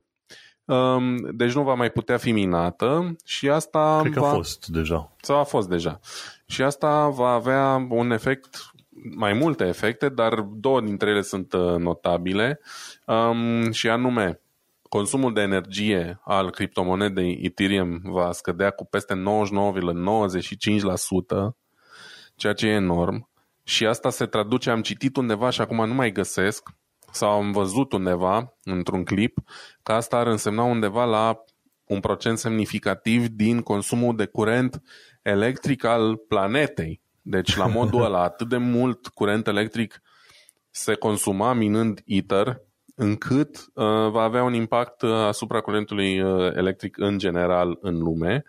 Um, 0.64 1.16
deci 1.36 1.52
nu 1.52 1.62
va 1.62 1.74
mai 1.74 1.90
putea 1.90 2.16
fi 2.16 2.32
minată 2.32 3.16
și 3.24 3.48
asta 3.48 3.98
Cred 4.00 4.12
că 4.12 4.20
va... 4.20 4.30
a 4.30 4.32
fost 4.32 4.66
deja. 4.66 5.16
Sau 5.20 5.38
a 5.38 5.44
fost 5.44 5.68
deja. 5.68 6.00
Și 6.46 6.62
asta 6.62 7.08
va 7.08 7.28
avea 7.28 7.86
un 7.88 8.11
efect 8.11 8.70
mai 9.16 9.32
multe 9.32 9.66
efecte, 9.66 10.09
dar 10.09 10.41
două 10.41 10.80
dintre 10.80 11.11
ele 11.11 11.22
sunt 11.22 11.53
uh, 11.53 11.76
notabile 11.76 12.61
um, 13.07 13.70
și 13.70 13.88
anume 13.88 14.41
consumul 14.91 15.32
de 15.32 15.41
energie 15.41 16.20
al 16.24 16.51
criptomonedei 16.51 17.38
Ethereum 17.43 18.01
va 18.05 18.32
scădea 18.32 18.70
cu 18.70 18.84
peste 18.84 19.14
99,95%, 19.14 19.20
ceea 22.36 22.53
ce 22.53 22.66
e 22.66 22.70
enorm. 22.70 23.28
Și 23.62 23.86
asta 23.86 24.11
se 24.11 24.26
traduce, 24.26 24.70
am 24.70 24.82
citit 24.82 25.16
undeva 25.16 25.51
și 25.51 25.61
acum 25.61 25.86
nu 25.86 25.95
mai 25.95 26.12
găsesc, 26.12 26.68
sau 27.11 27.30
am 27.30 27.53
văzut 27.53 27.93
undeva, 27.93 28.57
într-un 28.64 29.05
clip, 29.05 29.38
că 29.82 29.93
asta 29.93 30.16
ar 30.16 30.26
însemna 30.26 30.62
undeva 30.62 31.05
la 31.05 31.45
un 31.84 32.01
procent 32.01 32.38
semnificativ 32.38 33.28
din 33.28 33.61
consumul 33.61 34.16
de 34.16 34.26
curent 34.26 34.82
electric 35.22 35.84
al 35.84 36.16
planetei. 36.16 37.01
Deci 37.23 37.57
la 37.57 37.66
modul 37.66 38.03
ăla, 38.03 38.23
atât 38.23 38.49
de 38.49 38.57
mult 38.57 39.09
curent 39.09 39.47
electric 39.47 40.03
se 40.71 40.95
consuma 40.95 41.53
minând 41.53 42.03
Ether, 42.07 42.61
încât 42.95 43.57
uh, 43.75 43.85
va 44.11 44.23
avea 44.23 44.43
un 44.43 44.55
impact 44.55 45.03
uh, 45.03 45.11
asupra 45.11 45.61
curentului 45.61 46.21
uh, 46.21 46.57
electric 46.57 46.99
în 46.99 47.18
general 47.18 47.79
în 47.81 47.99
lume. 47.99 48.45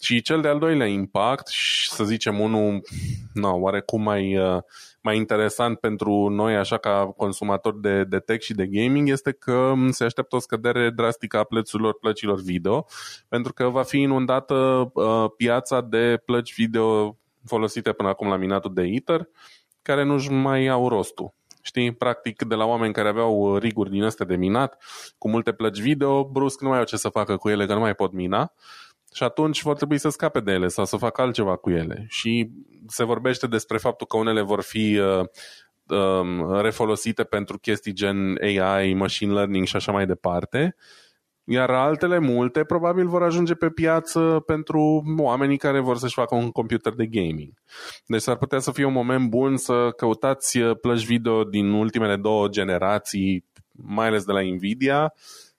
Și 0.00 0.22
cel 0.22 0.40
de-al 0.40 0.58
doilea 0.58 0.86
impact, 0.86 1.46
și 1.48 1.90
să 1.90 2.04
zicem 2.04 2.40
unul 2.40 2.80
no, 3.32 3.56
oarecum 3.56 4.02
mai, 4.02 4.36
uh, 4.36 4.62
mai 5.02 5.16
interesant 5.16 5.78
pentru 5.78 6.28
noi, 6.28 6.56
așa 6.56 6.76
ca 6.76 7.12
consumatori 7.16 7.80
de, 7.80 8.04
de 8.04 8.18
tech 8.18 8.44
și 8.44 8.54
de 8.54 8.66
gaming, 8.66 9.08
este 9.08 9.32
că 9.32 9.72
se 9.90 10.04
așteaptă 10.04 10.36
o 10.36 10.38
scădere 10.38 10.90
drastică 10.90 11.38
a 11.38 11.44
plăților, 11.44 11.98
plăcilor 11.98 12.40
video, 12.40 12.86
pentru 13.28 13.52
că 13.52 13.68
va 13.68 13.82
fi 13.82 13.98
inundată 13.98 14.54
uh, 14.94 15.24
piața 15.36 15.80
de 15.80 16.22
plăci 16.24 16.54
video 16.54 17.18
folosite 17.46 17.92
până 17.92 18.08
acum 18.08 18.28
la 18.28 18.36
minatul 18.36 18.74
de 18.74 18.82
Ether, 18.82 19.28
care 19.82 20.02
nu-și 20.02 20.30
mai 20.30 20.66
au 20.66 20.88
rostul. 20.88 21.34
Știi, 21.62 21.94
practic 21.94 22.42
de 22.42 22.54
la 22.54 22.64
oameni 22.64 22.92
care 22.92 23.08
aveau 23.08 23.54
uh, 23.54 23.60
riguri 23.60 23.90
din 23.90 24.02
astea 24.02 24.26
de 24.26 24.36
minat, 24.36 24.82
cu 25.18 25.28
multe 25.28 25.52
plăci 25.52 25.80
video, 25.80 26.24
brusc 26.24 26.60
nu 26.60 26.68
mai 26.68 26.78
au 26.78 26.84
ce 26.84 26.96
să 26.96 27.08
facă 27.08 27.36
cu 27.36 27.48
ele, 27.48 27.66
că 27.66 27.74
nu 27.74 27.80
mai 27.80 27.94
pot 27.94 28.12
mina 28.12 28.52
și 29.14 29.22
atunci 29.22 29.62
vor 29.62 29.76
trebui 29.76 29.98
să 29.98 30.08
scape 30.08 30.40
de 30.40 30.52
ele 30.52 30.68
sau 30.68 30.84
să 30.84 30.96
facă 30.96 31.20
altceva 31.20 31.56
cu 31.56 31.70
ele. 31.70 32.06
Și 32.08 32.50
se 32.86 33.04
vorbește 33.04 33.46
despre 33.46 33.78
faptul 33.78 34.06
că 34.06 34.16
unele 34.16 34.40
vor 34.40 34.62
fi 34.62 34.98
uh, 34.98 35.26
uh, 35.86 36.60
refolosite 36.60 37.24
pentru 37.24 37.58
chestii 37.58 37.92
gen 37.92 38.38
AI, 38.42 38.94
machine 38.94 39.32
learning 39.32 39.66
și 39.66 39.76
așa 39.76 39.92
mai 39.92 40.06
departe, 40.06 40.76
iar 41.44 41.70
altele 41.70 42.18
multe 42.18 42.64
probabil 42.64 43.06
vor 43.06 43.22
ajunge 43.22 43.54
pe 43.54 43.70
piață 43.70 44.42
pentru 44.46 45.02
oamenii 45.18 45.56
care 45.56 45.80
vor 45.80 45.96
să-și 45.96 46.14
facă 46.14 46.34
un 46.34 46.50
computer 46.50 46.92
de 46.92 47.06
gaming. 47.06 47.52
Deci 48.06 48.20
s-ar 48.20 48.36
putea 48.36 48.58
să 48.58 48.70
fie 48.70 48.84
un 48.84 48.92
moment 48.92 49.28
bun 49.28 49.56
să 49.56 49.90
căutați 49.96 50.58
uh, 50.58 50.76
plăci 50.80 51.04
video 51.04 51.44
din 51.44 51.70
ultimele 51.70 52.16
două 52.16 52.48
generații, 52.48 53.44
mai 53.72 54.06
ales 54.06 54.24
de 54.24 54.32
la 54.32 54.40
Nvidia, 54.40 55.14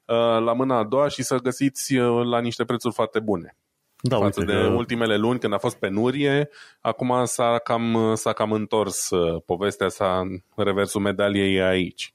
uh, 0.06 0.44
la 0.44 0.54
mâna 0.54 0.78
a 0.78 0.84
doua 0.84 1.08
și 1.08 1.24
să 1.24 1.38
găsiți 1.38 1.96
uh, 1.96 2.26
la 2.26 2.40
niște 2.40 2.66
prețuri 2.66 2.94
foarte 2.94 3.20
bune. 3.20 3.58
Da, 4.02 4.18
Față 4.18 4.40
uite 4.40 4.54
de 4.54 4.62
că... 4.62 4.68
ultimele 4.68 5.18
luni 5.18 5.40
când 5.40 5.54
a 5.54 5.58
fost 5.58 5.76
penurie, 5.76 6.50
acum 6.82 7.26
s-a 7.26 7.60
cam, 7.64 8.14
s-a 8.16 8.34
cam 8.34 8.52
întors 8.52 9.10
povestea 9.46 9.90
sa, 9.90 10.24
reversul 10.56 11.02
medaliei 11.02 11.56
e 11.56 11.68
aici. 11.68 12.15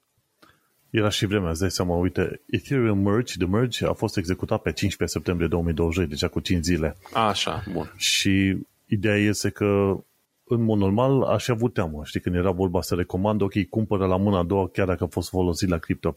Era 0.90 1.08
și 1.08 1.26
vremea, 1.26 1.50
îți 1.50 1.60
dai 1.60 1.70
seama, 1.70 1.94
uite, 1.94 2.40
Ethereum 2.46 2.98
Merge, 2.98 3.34
The 3.36 3.46
Merge 3.46 3.86
a 3.86 3.92
fost 3.92 4.16
executat 4.16 4.62
pe 4.62 4.72
15 4.72 5.16
septembrie 5.16 5.48
2020, 5.48 6.08
deja 6.08 6.28
cu 6.28 6.40
5 6.40 6.64
zile. 6.64 6.96
Așa, 7.12 7.62
bun. 7.72 7.92
Și 7.96 8.56
ideea 8.86 9.16
este 9.16 9.50
că 9.50 9.96
în 10.44 10.62
mod 10.62 10.78
normal 10.78 11.22
aș 11.22 11.44
fi 11.44 11.50
avut 11.50 11.74
teamă, 11.74 12.00
știi, 12.04 12.20
când 12.20 12.34
era 12.34 12.50
vorba 12.50 12.82
să 12.82 12.94
recomand, 12.94 13.40
ok, 13.40 13.68
cumpără 13.68 14.06
la 14.06 14.16
mâna 14.16 14.38
a 14.38 14.42
doua 14.42 14.68
chiar 14.68 14.86
dacă 14.86 15.04
a 15.04 15.06
fost 15.06 15.28
folosit 15.28 15.68
la 15.68 15.78
cripto. 15.78 16.16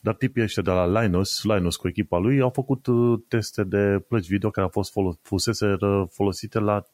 Dar 0.00 0.14
tipii 0.14 0.42
ăștia 0.42 0.62
de 0.62 0.70
la 0.70 1.00
Linus, 1.00 1.42
Linus 1.44 1.76
cu 1.76 1.88
echipa 1.88 2.18
lui, 2.18 2.40
au 2.40 2.50
făcut 2.50 2.86
uh, 2.86 3.20
teste 3.28 3.64
de 3.64 4.04
plăci 4.08 4.26
video 4.26 4.50
care 4.50 4.66
au 4.66 4.72
fost 4.72 4.92
folos- 4.92 5.18
fusese 5.22 5.76
folosite 6.10 6.58
la 6.58 6.84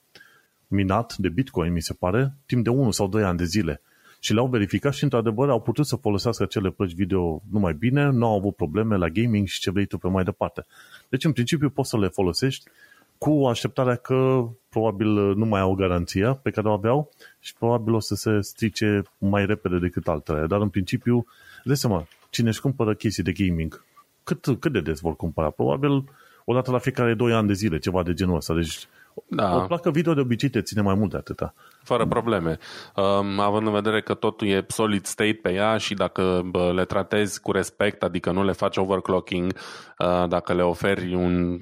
minat 0.66 1.16
de 1.16 1.28
Bitcoin, 1.28 1.72
mi 1.72 1.82
se 1.82 1.94
pare, 1.94 2.34
timp 2.46 2.64
de 2.64 2.70
1 2.70 2.90
sau 2.90 3.08
2 3.08 3.22
ani 3.22 3.38
de 3.38 3.44
zile 3.44 3.80
și 4.18 4.32
le-au 4.32 4.46
verificat 4.46 4.94
și 4.94 5.04
într-adevăr 5.04 5.50
au 5.50 5.60
putut 5.60 5.86
să 5.86 5.96
folosească 5.96 6.42
acele 6.42 6.70
plăci 6.70 6.94
video 6.94 7.42
numai 7.50 7.74
bine, 7.74 8.10
nu 8.10 8.26
au 8.26 8.36
avut 8.36 8.56
probleme 8.56 8.96
la 8.96 9.08
gaming 9.08 9.46
și 9.46 9.60
ce 9.60 9.70
vrei 9.70 9.86
tu 9.86 9.98
pe 9.98 10.08
mai 10.08 10.24
departe. 10.24 10.66
Deci 11.08 11.24
în 11.24 11.32
principiu 11.32 11.70
poți 11.70 11.88
să 11.88 11.98
le 11.98 12.08
folosești 12.08 12.70
cu 13.18 13.46
așteptarea 13.46 13.94
că 13.94 14.48
probabil 14.68 15.08
nu 15.36 15.44
mai 15.44 15.60
au 15.60 15.74
garanția 15.74 16.34
pe 16.34 16.50
care 16.50 16.68
o 16.68 16.72
aveau 16.72 17.10
și 17.40 17.54
probabil 17.54 17.94
o 17.94 18.00
să 18.00 18.14
se 18.14 18.40
strice 18.40 19.02
mai 19.18 19.46
repede 19.46 19.78
decât 19.78 20.08
altele. 20.08 20.46
Dar 20.46 20.60
în 20.60 20.68
principiu, 20.68 21.26
de 21.64 21.74
seama, 21.74 22.06
cine 22.30 22.48
își 22.48 22.60
cumpără 22.60 22.94
chestii 22.94 23.22
de 23.22 23.32
gaming, 23.32 23.84
cât, 24.24 24.44
cât 24.58 24.72
de 24.72 24.80
des 24.80 25.00
vor 25.00 25.16
cumpăra? 25.16 25.50
Probabil 25.50 26.04
o 26.44 26.54
dată 26.54 26.70
la 26.70 26.78
fiecare 26.78 27.14
2 27.14 27.32
ani 27.32 27.46
de 27.46 27.52
zile, 27.52 27.78
ceva 27.78 28.02
de 28.02 28.12
genul 28.12 28.36
ăsta. 28.36 28.54
Deci 28.54 28.86
da. 29.26 29.56
o 29.56 29.60
placă 29.60 29.90
video 29.90 30.14
de 30.14 30.20
obicei 30.20 30.48
te 30.48 30.62
ține 30.62 30.82
mai 30.82 30.94
mult 30.94 31.10
de 31.10 31.16
atâta. 31.16 31.54
Fără 31.82 32.06
probleme. 32.06 32.58
Um, 32.96 33.38
având 33.38 33.66
în 33.66 33.72
vedere 33.72 34.02
că 34.02 34.14
totul 34.14 34.46
e 34.46 34.64
solid 34.68 35.04
state 35.04 35.38
pe 35.42 35.52
ea 35.52 35.76
și 35.76 35.94
dacă 35.94 36.42
bă, 36.44 36.72
le 36.72 36.84
tratezi 36.84 37.40
cu 37.40 37.52
respect, 37.52 38.02
adică 38.02 38.30
nu 38.30 38.44
le 38.44 38.52
faci 38.52 38.76
overclocking, 38.76 39.52
uh, 39.98 40.28
dacă 40.28 40.54
le 40.54 40.62
oferi 40.62 41.14
un 41.14 41.58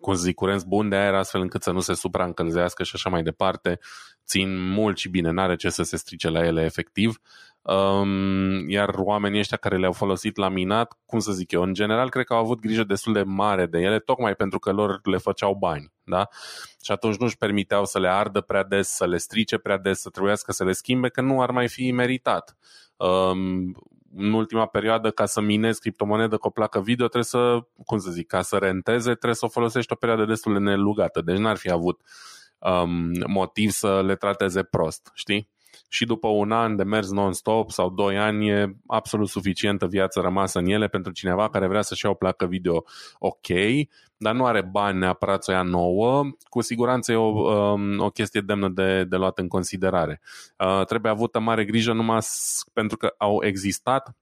cum 0.00 0.14
zic, 0.14 0.34
curent 0.34 0.64
bun 0.64 0.88
de 0.88 0.96
aer 0.96 1.14
astfel 1.14 1.40
încât 1.40 1.62
să 1.62 1.70
nu 1.70 1.80
se 1.80 1.94
supraîncălzească 1.94 2.82
și 2.82 2.92
așa 2.94 3.10
mai 3.10 3.22
departe, 3.22 3.78
țin 4.26 4.70
mult 4.70 4.96
și 4.98 5.08
bine, 5.08 5.30
n-are 5.30 5.56
ce 5.56 5.68
să 5.68 5.82
se 5.82 5.96
strice 5.96 6.28
la 6.28 6.44
ele 6.44 6.64
efectiv. 6.64 7.20
Um, 7.62 8.68
iar 8.70 8.94
oamenii 8.96 9.38
ăștia 9.38 9.56
care 9.56 9.76
le-au 9.76 9.92
folosit 9.92 10.36
la 10.36 10.48
minat, 10.48 10.98
cum 11.06 11.18
să 11.18 11.32
zic 11.32 11.52
eu, 11.52 11.62
în 11.62 11.74
general 11.74 12.10
cred 12.10 12.24
că 12.24 12.32
au 12.32 12.40
avut 12.40 12.60
grijă 12.60 12.84
destul 12.84 13.12
de 13.12 13.22
mare 13.22 13.66
de 13.66 13.78
ele, 13.78 13.98
tocmai 13.98 14.34
pentru 14.34 14.58
că 14.58 14.72
lor 14.72 15.00
le 15.02 15.16
făceau 15.16 15.54
bani. 15.54 15.91
Da? 16.04 16.28
Și 16.82 16.92
atunci 16.92 17.16
nu-și 17.16 17.36
permiteau 17.36 17.84
să 17.84 17.98
le 17.98 18.08
ardă 18.08 18.40
prea 18.40 18.64
des, 18.64 18.88
să 18.88 19.06
le 19.06 19.16
strice 19.16 19.58
prea 19.58 19.78
des, 19.78 20.00
să 20.00 20.10
trebuiască 20.10 20.52
să 20.52 20.64
le 20.64 20.72
schimbe, 20.72 21.08
că 21.08 21.20
nu 21.20 21.42
ar 21.42 21.50
mai 21.50 21.68
fi 21.68 21.90
meritat. 21.90 22.56
Um, 22.96 23.76
în 24.16 24.32
ultima 24.32 24.66
perioadă, 24.66 25.10
ca 25.10 25.26
să 25.26 25.40
minezi 25.40 25.80
criptomonedă 25.80 26.36
cu 26.36 26.46
o 26.46 26.50
placă 26.50 26.80
video, 26.80 27.06
trebuie 27.06 27.24
să, 27.24 27.66
cum 27.86 27.98
să 27.98 28.10
zic, 28.10 28.26
ca 28.26 28.42
să 28.42 28.56
renteze, 28.56 29.10
trebuie 29.10 29.34
să 29.34 29.44
o 29.44 29.48
folosești 29.48 29.92
o 29.92 29.96
perioadă 29.96 30.24
destul 30.24 30.52
de 30.52 30.58
nelugată. 30.58 31.20
Deci 31.20 31.38
n-ar 31.38 31.56
fi 31.56 31.70
avut 31.70 32.00
um, 32.58 33.10
motiv 33.26 33.70
să 33.70 34.02
le 34.02 34.16
trateze 34.16 34.62
prost, 34.62 35.10
știi? 35.14 35.50
Și 35.94 36.04
după 36.04 36.28
un 36.28 36.52
an 36.52 36.76
de 36.76 36.82
mers 36.82 37.10
non-stop 37.10 37.70
sau 37.70 37.90
doi 37.90 38.18
ani 38.18 38.48
e 38.48 38.76
absolut 38.86 39.28
suficientă 39.28 39.86
viață 39.86 40.20
rămasă 40.20 40.58
în 40.58 40.66
ele 40.66 40.88
pentru 40.88 41.12
cineva 41.12 41.48
care 41.48 41.66
vrea 41.66 41.82
să-și 41.82 42.04
ia 42.04 42.10
o 42.10 42.14
placă 42.14 42.46
video 42.46 42.84
ok, 43.18 43.46
dar 44.16 44.34
nu 44.34 44.44
are 44.44 44.62
bani 44.62 44.98
neapărat 44.98 45.44
să 45.44 45.50
o 45.50 45.54
ia 45.54 45.62
nouă, 45.62 46.22
cu 46.44 46.60
siguranță 46.60 47.12
e 47.12 47.16
o, 47.16 47.52
um, 47.52 48.00
o 48.00 48.10
chestie 48.10 48.40
demnă 48.40 48.68
de, 48.68 49.04
de 49.04 49.16
luat 49.16 49.38
în 49.38 49.48
considerare. 49.48 50.20
Uh, 50.58 50.84
trebuie 50.84 51.12
avută 51.12 51.38
mare 51.38 51.64
grijă 51.64 51.92
numai 51.92 52.20
pentru 52.72 52.96
că 52.96 53.14
au 53.16 53.44
existat 53.44 54.16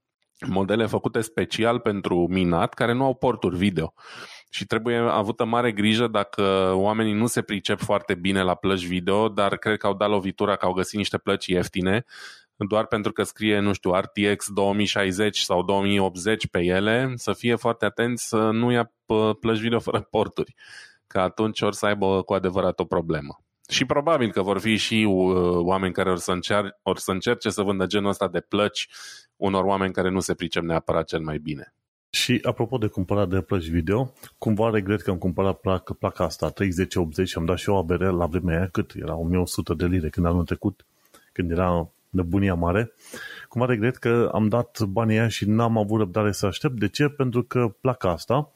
modele 0.46 0.86
făcute 0.86 1.20
special 1.20 1.78
pentru 1.78 2.26
minat 2.28 2.74
care 2.74 2.92
nu 2.92 3.04
au 3.04 3.14
porturi 3.14 3.56
video. 3.56 3.92
Și 4.50 4.66
trebuie 4.66 4.96
avută 4.96 5.44
mare 5.44 5.72
grijă 5.72 6.06
dacă 6.06 6.72
oamenii 6.74 7.12
nu 7.12 7.26
se 7.26 7.42
pricep 7.42 7.78
foarte 7.80 8.14
bine 8.14 8.42
la 8.42 8.54
plăci 8.54 8.86
video, 8.86 9.28
dar 9.28 9.56
cred 9.56 9.76
că 9.76 9.86
au 9.86 9.94
dat 9.94 10.08
lovitura 10.08 10.56
că 10.56 10.66
au 10.66 10.72
găsit 10.72 10.96
niște 10.96 11.18
plăci 11.18 11.46
ieftine, 11.46 12.04
doar 12.56 12.86
pentru 12.86 13.12
că 13.12 13.22
scrie, 13.22 13.58
nu 13.58 13.72
știu, 13.72 13.94
RTX 13.94 14.46
2060 14.52 15.38
sau 15.38 15.62
2080 15.62 16.48
pe 16.48 16.60
ele, 16.60 17.12
să 17.14 17.32
fie 17.32 17.54
foarte 17.54 17.84
atenți 17.84 18.28
să 18.28 18.50
nu 18.50 18.70
ia 18.70 18.92
plăci 19.40 19.58
video 19.58 19.78
fără 19.78 20.00
porturi, 20.00 20.54
că 21.06 21.20
atunci 21.20 21.60
or 21.60 21.72
să 21.72 21.86
aibă 21.86 22.22
cu 22.22 22.34
adevărat 22.34 22.80
o 22.80 22.84
problemă. 22.84 23.38
Și 23.68 23.84
probabil 23.84 24.30
că 24.30 24.42
vor 24.42 24.58
fi 24.58 24.76
și 24.76 25.06
uh, 25.08 25.34
oameni 25.54 25.92
care 25.92 26.10
or 26.10 26.18
să, 26.18 26.32
încer- 26.32 26.78
or 26.82 26.98
să 26.98 27.10
încerce 27.10 27.50
să 27.50 27.62
vândă 27.62 27.86
genul 27.86 28.08
ăsta 28.08 28.28
de 28.28 28.40
plăci 28.40 28.88
unor 29.36 29.64
oameni 29.64 29.92
care 29.92 30.10
nu 30.10 30.20
se 30.20 30.34
pricep 30.34 30.62
neapărat 30.62 31.06
cel 31.06 31.20
mai 31.20 31.38
bine. 31.38 31.74
Și 32.10 32.40
apropo 32.42 32.78
de 32.78 32.86
cumpărat 32.86 33.28
de 33.28 33.40
plăci 33.40 33.68
video, 33.68 34.12
cumva 34.38 34.70
regret 34.70 35.00
că 35.00 35.10
am 35.10 35.18
cumpărat 35.18 35.60
placa, 35.60 35.94
placa 35.98 36.24
asta 36.24 36.48
3080 36.48 37.28
și 37.28 37.38
am 37.38 37.44
dat 37.44 37.58
și 37.58 37.68
eu 37.68 37.78
ABR 37.78 38.02
la 38.02 38.26
vremea 38.26 38.56
aia, 38.56 38.68
cât 38.68 38.92
era 38.94 39.14
1100 39.16 39.74
de 39.74 39.86
lire 39.86 40.08
când 40.08 40.26
anul 40.26 40.44
trecut, 40.44 40.86
când 41.32 41.50
era 41.50 41.90
nebunia 42.08 42.54
mare. 42.54 42.92
Cumva 43.48 43.66
regret 43.66 43.96
că 43.96 44.30
am 44.32 44.48
dat 44.48 44.82
banii 44.82 45.18
aia 45.18 45.28
și 45.28 45.48
n-am 45.48 45.78
avut 45.78 45.98
răbdare 45.98 46.32
să 46.32 46.46
aștept. 46.46 46.78
De 46.78 46.88
ce? 46.88 47.08
Pentru 47.08 47.42
că 47.42 47.74
placa 47.80 48.10
asta 48.10 48.52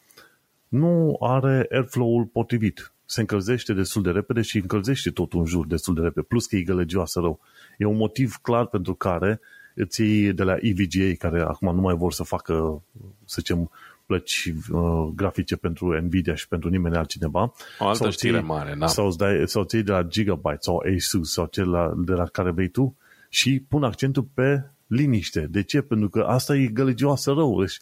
nu 0.69 1.17
are 1.21 1.67
airflow-ul 1.71 2.25
potrivit. 2.25 2.93
Se 3.05 3.21
încălzește 3.21 3.73
destul 3.73 4.03
de 4.03 4.11
repede 4.11 4.41
și 4.41 4.57
încălzește 4.57 5.11
tot 5.11 5.33
un 5.33 5.45
jur 5.45 5.67
destul 5.67 5.95
de 5.95 6.01
repede, 6.01 6.27
plus 6.27 6.47
că 6.47 6.57
e 6.57 6.63
gălăgioasă 6.63 7.21
rău. 7.21 7.41
E 7.79 7.85
un 7.85 7.97
motiv 7.97 8.37
clar 8.43 8.67
pentru 8.67 8.95
care 8.95 9.41
îți 9.75 10.03
iei 10.03 10.33
de 10.33 10.43
la 10.43 10.57
EVGA, 10.61 11.13
care 11.19 11.41
acum 11.41 11.75
nu 11.75 11.81
mai 11.81 11.95
vor 11.95 12.13
să 12.13 12.23
facă, 12.23 12.83
să 13.25 13.37
zicem, 13.39 13.71
plăci 14.07 14.53
uh, 14.73 15.09
grafice 15.15 15.57
pentru 15.57 16.01
Nvidia 16.01 16.35
și 16.35 16.49
pentru 16.49 16.69
nimeni 16.69 16.97
altcineva. 16.97 17.53
O 17.79 17.87
altă 17.87 18.03
sau 18.03 18.11
știre 18.11 18.39
ții, 18.39 18.47
mare, 18.47 18.75
da. 18.79 18.87
Sau, 18.87 19.15
dai, 19.15 19.49
sau 19.49 19.65
ții 19.65 19.83
de 19.83 19.93
la 19.93 20.03
Gigabyte 20.03 20.57
sau 20.61 20.83
Asus 20.97 21.33
sau 21.33 21.47
cel 21.47 21.71
la, 21.71 21.93
de 21.97 22.13
la 22.13 22.27
care 22.27 22.51
vei 22.51 22.69
tu 22.69 22.97
și 23.29 23.65
pun 23.69 23.85
accentul 23.85 24.29
pe 24.35 24.65
liniște. 24.87 25.47
De 25.51 25.63
ce? 25.63 25.81
Pentru 25.81 26.09
că 26.09 26.21
asta 26.21 26.57
e 26.57 26.67
gălăgioasă 26.67 27.33
rău. 27.33 27.61
Deci, 27.61 27.79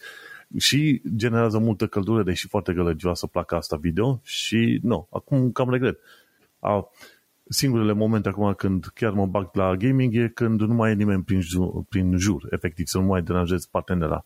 și 0.57 1.01
generează 1.15 1.57
multă 1.57 1.87
căldură, 1.87 2.23
deși 2.23 2.47
foarte 2.47 2.73
gălăgioasă 2.73 3.27
placa 3.27 3.55
asta 3.55 3.75
video 3.75 4.19
și 4.23 4.79
nu, 4.81 5.07
acum 5.11 5.51
cam 5.51 5.69
regret. 5.69 5.99
A, 6.59 6.89
singurele 7.53 7.93
momente 7.93 8.29
acum 8.29 8.53
când 8.53 8.85
chiar 8.93 9.11
mă 9.11 9.25
bag 9.25 9.49
la 9.53 9.75
gaming 9.75 10.15
e 10.15 10.27
când 10.27 10.61
nu 10.61 10.73
mai 10.73 10.91
e 10.91 10.93
nimeni 10.93 11.23
prin 11.23 11.41
jur, 11.41 11.83
prin 11.89 12.17
jur 12.17 12.47
efectiv, 12.49 12.85
să 12.85 12.97
nu 12.97 13.05
mai 13.05 13.21
deranjez 13.21 13.65
partenera. 13.65 14.25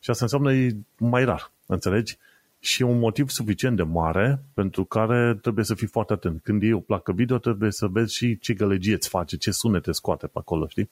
Și 0.00 0.10
asta 0.10 0.24
înseamnă 0.24 0.52
e 0.52 0.76
mai 0.98 1.24
rar, 1.24 1.52
înțelegi? 1.66 2.18
Și 2.58 2.82
e 2.82 2.84
un 2.84 2.98
motiv 2.98 3.28
suficient 3.28 3.76
de 3.76 3.82
mare 3.82 4.42
pentru 4.54 4.84
care 4.84 5.38
trebuie 5.42 5.64
să 5.64 5.74
fii 5.74 5.86
foarte 5.86 6.12
atent. 6.12 6.40
Când 6.42 6.62
e 6.62 6.74
o 6.74 6.80
placă 6.80 7.12
video, 7.12 7.38
trebuie 7.38 7.70
să 7.70 7.86
vezi 7.86 8.14
și 8.14 8.38
ce 8.38 8.54
gălăgie 8.54 8.94
îți 8.94 9.08
face, 9.08 9.36
ce 9.36 9.50
sunete 9.50 9.92
scoate 9.92 10.26
pe 10.26 10.38
acolo, 10.38 10.66
știi? 10.68 10.90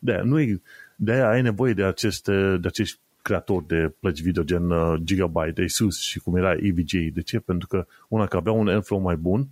De 0.00 0.12
aia, 0.12 0.22
nu 0.22 0.40
e, 0.40 0.60
de 0.96 1.12
aia 1.12 1.28
ai 1.28 1.42
nevoie 1.42 1.72
de, 1.72 1.84
aceste, 1.84 2.56
de 2.56 2.66
acești 2.66 2.98
creatori 3.22 3.66
de 3.66 3.92
plăci 4.00 4.20
video 4.20 4.42
gen 4.42 4.70
uh, 4.70 4.94
Gigabyte, 5.04 5.62
Asus 5.62 6.00
și 6.00 6.18
cum 6.18 6.36
era 6.36 6.52
EVGA. 6.52 7.10
De 7.12 7.20
ce? 7.20 7.38
Pentru 7.38 7.68
că 7.68 7.86
una 8.08 8.26
că 8.26 8.36
avea 8.36 8.52
un 8.52 8.68
airflow 8.68 9.00
mai 9.00 9.16
bun, 9.16 9.48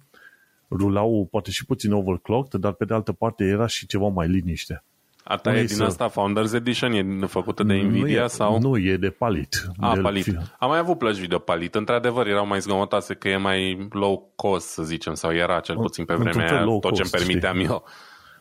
rulau 0.71 1.29
poate 1.31 1.51
și 1.51 1.64
puțin 1.64 1.93
overclocked, 1.93 2.61
dar 2.61 2.73
pe 2.73 2.85
de 2.85 2.95
altă 2.95 3.12
parte 3.12 3.45
era 3.45 3.67
și 3.67 3.87
ceva 3.87 4.09
mai 4.09 4.29
liniște. 4.29 4.85
A 5.29 5.37
ta 5.37 5.57
e 5.57 5.64
din 5.64 5.77
să... 5.77 5.85
asta 5.85 6.09
Founders 6.09 6.53
Edition? 6.53 6.93
E 6.93 7.27
făcută 7.27 7.62
de 7.62 7.75
Nvidia? 7.75 8.19
Nu 8.19 8.25
e, 8.25 8.27
sau? 8.27 8.61
nu, 8.61 8.79
e 8.79 8.97
de 8.97 9.11
Palit. 9.11 9.69
A, 9.81 9.95
de 9.95 10.01
Palit. 10.01 10.27
Am 10.59 10.69
mai 10.69 10.79
avut 10.79 10.99
plăci 10.99 11.17
video 11.17 11.39
Palit. 11.39 11.75
Într-adevăr, 11.75 12.27
erau 12.27 12.47
mai 12.47 12.61
zgămotoase 12.61 13.14
că 13.14 13.29
e 13.29 13.37
mai 13.37 13.89
low 13.91 14.33
cost, 14.37 14.69
să 14.69 14.83
zicem, 14.83 15.14
sau 15.14 15.33
era 15.33 15.61
cel 15.61 15.77
puțin 15.77 16.05
pe 16.05 16.14
vremea 16.14 16.51
aia, 16.51 16.64
tot 16.64 16.95
ce-mi 16.95 17.11
permiteam 17.11 17.55
știi? 17.55 17.67
eu. 17.67 17.85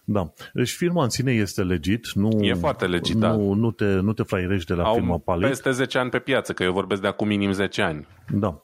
Da. 0.04 0.32
Deci 0.54 0.72
firma 0.72 1.04
în 1.04 1.10
sine 1.10 1.32
este 1.32 1.64
legit. 1.64 2.12
Nu, 2.14 2.30
e 2.42 2.54
foarte 2.54 2.86
legit, 2.86 3.16
nu, 3.16 3.20
da. 3.20 3.36
Nu 3.36 3.72
te, 3.72 3.86
nu 3.86 4.14
te 4.14 4.24
fraierești 4.24 4.68
de 4.68 4.74
la 4.74 4.84
Au 4.84 4.94
firma 4.94 5.18
Palit. 5.18 5.48
peste 5.48 5.72
10 5.72 5.98
ani 5.98 6.10
pe 6.10 6.20
piață, 6.20 6.54
că 6.54 6.64
eu 6.64 6.72
vorbesc 6.72 7.02
de 7.02 7.08
acum 7.08 7.28
minim 7.28 7.52
10 7.52 7.82
ani. 7.82 8.08
Da 8.34 8.62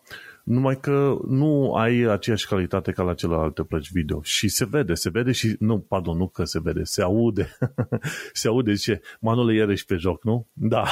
numai 0.52 0.80
că 0.80 1.18
nu 1.28 1.74
ai 1.74 2.00
aceeași 2.00 2.48
calitate 2.48 2.92
ca 2.92 3.04
la 3.04 3.14
celelalte 3.14 3.64
plăci 3.64 3.92
video. 3.92 4.22
Și 4.24 4.48
se 4.48 4.66
vede, 4.66 4.94
se 4.94 5.10
vede 5.10 5.32
și, 5.32 5.56
nu, 5.60 5.80
pardon, 5.80 6.18
nu 6.18 6.28
că 6.28 6.44
se 6.44 6.60
vede, 6.60 6.84
se 6.84 7.02
aude. 7.02 7.58
se 8.34 8.48
aude 8.48 8.74
ce? 8.74 9.02
Manole 9.20 9.54
iarăși 9.54 9.86
pe 9.86 9.96
joc, 9.96 10.24
nu? 10.24 10.48
Da. 10.54 10.84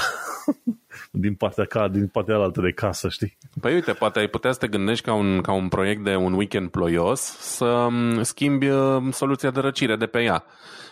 din 1.11 1.35
partea 1.35 1.65
ca, 1.65 1.87
din 1.87 2.07
partea 2.07 2.35
altă 2.35 2.61
de 2.61 2.71
casă, 2.71 3.09
știi? 3.09 3.37
Păi 3.61 3.73
uite, 3.73 3.91
poate 3.91 4.19
ai 4.19 4.27
putea 4.27 4.51
să 4.51 4.59
te 4.59 4.67
gândești 4.67 5.05
ca 5.05 5.13
un, 5.13 5.41
ca 5.41 5.51
un 5.51 5.67
proiect 5.67 6.03
de 6.03 6.15
un 6.15 6.33
weekend 6.33 6.69
ploios 6.69 7.19
să 7.39 7.87
schimbi 8.21 8.67
uh, 8.67 9.03
soluția 9.11 9.51
de 9.51 9.59
răcire 9.59 9.95
de 9.95 10.05
pe 10.05 10.21
ea 10.21 10.45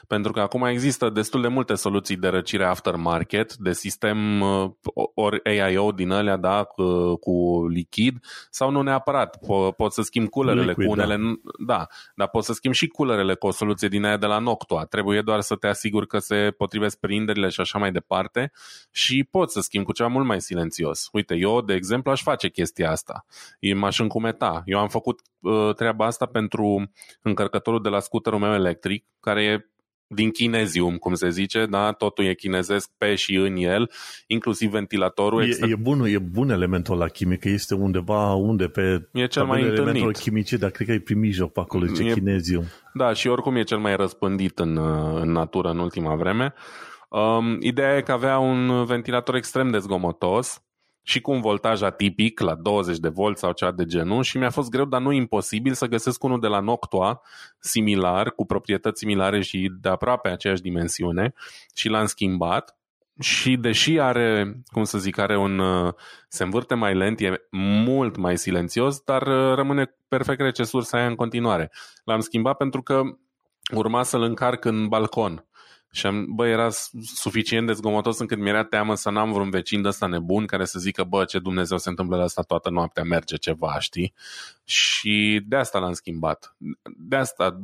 pentru 0.08 0.32
că 0.32 0.40
acum 0.40 0.64
există 0.64 1.10
destul 1.10 1.42
de 1.42 1.48
multe 1.48 1.74
soluții 1.74 2.16
de 2.16 2.28
răcire 2.28 2.66
aftermarket, 2.66 3.56
de 3.56 3.74
sistem 3.74 4.42
uh, 4.42 4.72
ori 5.14 5.44
AIO 5.44 5.92
din 5.92 6.12
alea, 6.12 6.38
da, 6.38 6.64
cu, 6.64 7.16
cu 7.16 7.68
lichid, 7.68 8.18
sau 8.50 8.70
nu 8.70 8.82
neapărat. 8.82 9.38
Po- 9.38 9.76
poți 9.78 9.96
să 9.96 10.02
schimbi 10.02 10.30
culerele 10.30 10.66
Liquid, 10.66 10.86
cu 10.86 10.92
unele, 10.92 11.16
da. 11.18 11.76
da, 11.76 11.88
dar 12.16 12.28
poți 12.28 12.46
să 12.46 12.54
schimbi 12.54 12.78
și 12.78 12.88
culerele 12.88 13.36
cu 13.36 13.48
o 13.48 13.52
soluție 13.52 13.88
din 13.88 14.06
aia 14.06 14.18
de 14.18 14.26
la 14.26 14.40
Noctua. 14.40 14.86
Trebuie 14.86 15.22
doar 15.22 15.42
să 15.42 15.56
te 15.56 15.68
asiguri 15.68 16.08
că 16.08 16.18
se 16.18 16.54
potrivesc 16.58 17.00
prinderile 17.00 17.50
și 17.50 17.62
așa 17.62 17.80
mai 17.80 17.92
departe 17.92 18.52
și 18.92 19.24
poți 19.32 19.54
să 19.54 19.62
schimbi 19.62 19.86
cu 19.86 19.94
ceva 19.94 20.10
mult 20.10 20.26
mai 20.26 20.42
silențios. 20.42 21.10
Uite, 21.12 21.36
eu, 21.36 21.62
de 21.62 21.74
exemplu, 21.74 22.12
aș 22.12 22.22
face 22.22 22.50
chestia 22.50 22.92
asta. 22.92 23.26
M-aș 23.76 24.00
încumeta. 24.00 24.62
Eu 24.66 24.80
am 24.80 24.88
făcut 24.88 25.22
uh, 25.40 25.76
treaba 25.76 26.06
asta 26.06 26.26
pentru 26.26 26.92
încărcătorul 27.22 27.82
de 27.82 27.90
la 27.90 28.00
scooterul 28.00 28.40
meu 28.40 28.54
electric, 28.54 29.06
care 29.20 29.44
e 29.44 29.66
din 30.08 30.32
chinezium, 30.32 30.98
cum 30.98 31.14
se 31.14 31.30
zice, 31.30 31.66
da? 31.66 31.92
totul 31.92 32.26
e 32.26 32.34
chinezesc 32.34 32.90
pe 32.98 33.16
și 33.16 33.36
în 33.36 33.56
el, 33.56 33.92
inclusiv 34.28 34.72
ventilatorul. 34.72 35.42
E, 35.42 35.46
extra... 35.46 35.68
e, 35.68 35.76
bun, 35.76 36.06
e 36.06 36.18
bun 36.18 36.50
elementul 36.50 36.98
la 36.98 37.08
chimică, 37.08 37.50
este 37.50 37.76
undeva 37.76 38.34
unde 38.34 38.68
pe 38.68 39.10
e 39.12 39.28
cel 39.28 39.46
mai 39.46 39.62
elementul 39.62 40.14
chimice, 40.14 40.58
dar 40.58 40.70
cred 40.70 40.88
că 40.88 40.94
e 40.94 41.00
prin 41.00 41.20
mijloc 41.20 41.52
pe 41.52 41.60
acolo, 41.60 41.86
zice 41.86 42.10
e, 42.10 42.14
chinezium. 42.14 42.64
Da, 42.94 43.14
și 43.14 43.28
oricum 43.28 43.56
e 43.56 43.64
cel 43.64 43.78
mai 43.78 43.96
răspândit 43.96 44.60
în, 44.60 44.78
în 45.22 45.32
natură 45.32 45.70
în 45.70 45.80
ultima 45.80 46.16
vreme. 46.16 46.54
Um, 47.10 47.58
ideea 47.62 47.98
e 47.98 48.02
că 48.02 48.12
avea 48.12 48.38
un 48.38 48.86
ventilator 48.86 49.36
extrem 49.36 49.70
de 49.72 49.78
zgomotos, 49.78 50.62
și 51.08 51.22
cu 51.22 51.32
un 51.32 51.42
voltaj 51.42 51.82
atipic 51.82 52.40
la 52.40 52.56
20 52.56 52.98
de 52.98 53.08
volt 53.08 53.38
sau 53.38 53.52
cea 53.52 53.72
de 53.72 53.86
genul 53.86 54.24
și 54.24 54.38
mi-a 54.38 54.50
fost 54.50 54.70
greu, 54.70 54.86
dar 54.86 55.02
nu 55.02 55.12
imposibil 55.12 55.74
să 55.74 55.86
găsesc 55.86 56.24
unul 56.24 56.40
de 56.40 56.48
la 56.48 56.60
Noctua 56.60 57.22
similar, 57.60 58.32
cu 58.32 58.46
proprietăți 58.46 59.00
similare 59.00 59.42
și 59.42 59.72
de 59.82 59.90
aproape 59.90 60.30
aceeași 60.30 60.62
dimensiune 60.62 61.34
și 61.76 61.90
l-am 61.90 62.06
schimbat 62.06 62.78
și 63.20 63.58
deși 63.58 64.00
are, 64.00 64.58
cum 64.66 64.84
să 64.84 64.98
zic, 64.98 65.18
are 65.18 65.38
un 65.38 65.62
se 66.28 66.44
învârte 66.44 66.76
mai 66.76 66.96
lent, 66.96 67.20
e 67.20 67.48
mult 67.52 68.16
mai 68.16 68.38
silențios, 68.38 69.00
dar 69.00 69.24
rămâne 69.56 69.96
perfect 70.08 70.40
rece 70.40 70.64
sursa 70.64 70.98
aia 70.98 71.08
în 71.08 71.16
continuare. 71.16 71.72
L-am 72.04 72.20
schimbat 72.20 72.58
pentru 72.58 72.82
că 72.82 73.02
urma 73.74 74.04
să-l 74.04 74.22
încarc 74.22 74.66
în 74.66 74.88
balcon 74.88 75.47
și 75.92 76.06
am, 76.06 76.26
bă, 76.36 76.48
era 76.48 76.70
suficient 77.02 77.68
de 77.68 77.74
zgomotos 77.74 78.20
încât 78.20 78.38
mi-era 78.38 78.64
teamă 78.64 78.96
să 78.96 79.10
n-am 79.10 79.32
vreun 79.32 79.50
vecin 79.50 79.82
de 79.82 79.88
ăsta 79.88 80.08
nebun 80.08 80.46
care 80.46 80.66
să 80.66 80.80
zică, 80.80 81.04
bă, 81.04 81.26
ce 81.26 81.40
Dumnezeu 81.40 81.78
se 81.78 81.90
întâmplă 81.90 82.18
la 82.18 82.24
asta 82.24 82.42
toată 82.42 82.70
noaptea, 82.70 83.04
merge 83.04 83.36
ceva, 83.36 83.80
știi? 83.80 84.14
Și 84.64 85.42
de 85.48 85.56
asta 85.56 85.80
l-am 85.80 85.94
schimbat. 85.94 86.56
De 86.98 87.16
asta 87.16 87.60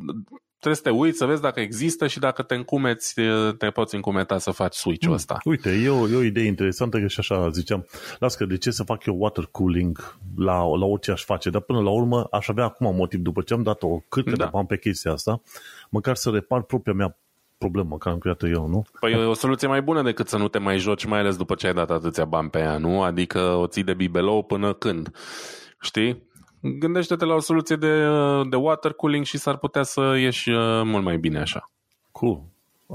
trebuie 0.64 0.76
să 0.76 0.82
te 0.82 0.90
uiți 0.90 1.18
să 1.18 1.26
vezi 1.26 1.42
dacă 1.42 1.60
există 1.60 2.08
și 2.08 2.20
dacă 2.20 2.42
te 2.42 2.56
încumeți, 2.56 3.14
te 3.58 3.70
poți 3.70 3.96
încumeta 3.96 4.38
să 4.38 4.52
faci 4.52 4.74
switch-ul 4.74 5.08
hmm. 5.08 5.16
ăsta. 5.16 5.38
Uite, 5.44 5.70
e 5.70 5.90
o, 5.90 6.10
e 6.10 6.16
o 6.16 6.24
idee 6.24 6.46
interesantă 6.46 7.00
că 7.00 7.08
și 7.08 7.20
așa 7.20 7.50
ziceam, 7.50 7.86
las 8.20 8.36
că 8.36 8.46
de 8.46 8.58
ce 8.58 8.72
să 8.72 8.84
fac 8.84 9.06
eu 9.06 9.16
water 9.18 9.48
cooling 9.52 10.18
la, 10.36 10.58
la 10.58 10.86
orice 10.86 11.12
aș 11.12 11.24
face, 11.24 11.50
dar 11.50 11.62
până 11.62 11.82
la 11.82 11.90
urmă 11.90 12.28
aș 12.32 12.48
avea 12.48 12.64
acum 12.64 12.96
motiv, 12.96 13.20
după 13.20 13.42
ce 13.42 13.54
am 13.54 13.64
dat 13.64 13.84
o 13.84 14.00
cât 14.10 14.26
da. 14.26 14.44
de 14.44 14.50
bani 14.52 14.68
pe 14.68 14.78
chestia 14.78 15.12
asta, 15.12 15.42
măcar 15.90 16.16
să 16.16 16.30
repar 16.30 16.62
propria 16.62 16.94
mea 16.94 17.18
problemă 17.64 17.98
care 17.98 18.14
am 18.14 18.20
creat 18.20 18.44
eu, 18.44 18.68
nu? 18.68 18.86
Păi 19.00 19.12
e 19.12 19.16
o 19.16 19.34
soluție 19.34 19.68
mai 19.68 19.82
bună 19.82 20.02
decât 20.02 20.28
să 20.28 20.38
nu 20.38 20.48
te 20.48 20.60
mai 20.60 20.78
joci, 20.78 21.06
mai 21.06 21.20
ales 21.20 21.36
după 21.38 21.56
ce 21.56 21.68
ai 21.68 21.74
dat 21.74 21.92
atâția 21.92 22.26
bani 22.26 22.50
pe 22.50 22.60
ea, 22.60 22.78
nu? 22.78 23.02
Adică 23.02 23.40
o 23.40 23.68
ții 23.68 23.84
de 23.84 23.94
bibelou 23.94 24.44
până 24.44 24.74
când, 24.74 25.12
știi? 25.82 26.24
Gândește-te 26.60 27.26
la 27.26 27.34
o 27.34 27.40
soluție 27.40 27.76
de, 27.76 28.06
de 28.50 28.56
water 28.56 28.94
cooling 28.94 29.26
și 29.26 29.38
s-ar 29.38 29.58
putea 29.58 29.84
să 29.84 30.16
ieși 30.20 30.50
uh, 30.50 30.82
mult 30.84 31.04
mai 31.04 31.18
bine 31.18 31.40
așa. 31.40 31.72
Cool. 32.12 32.42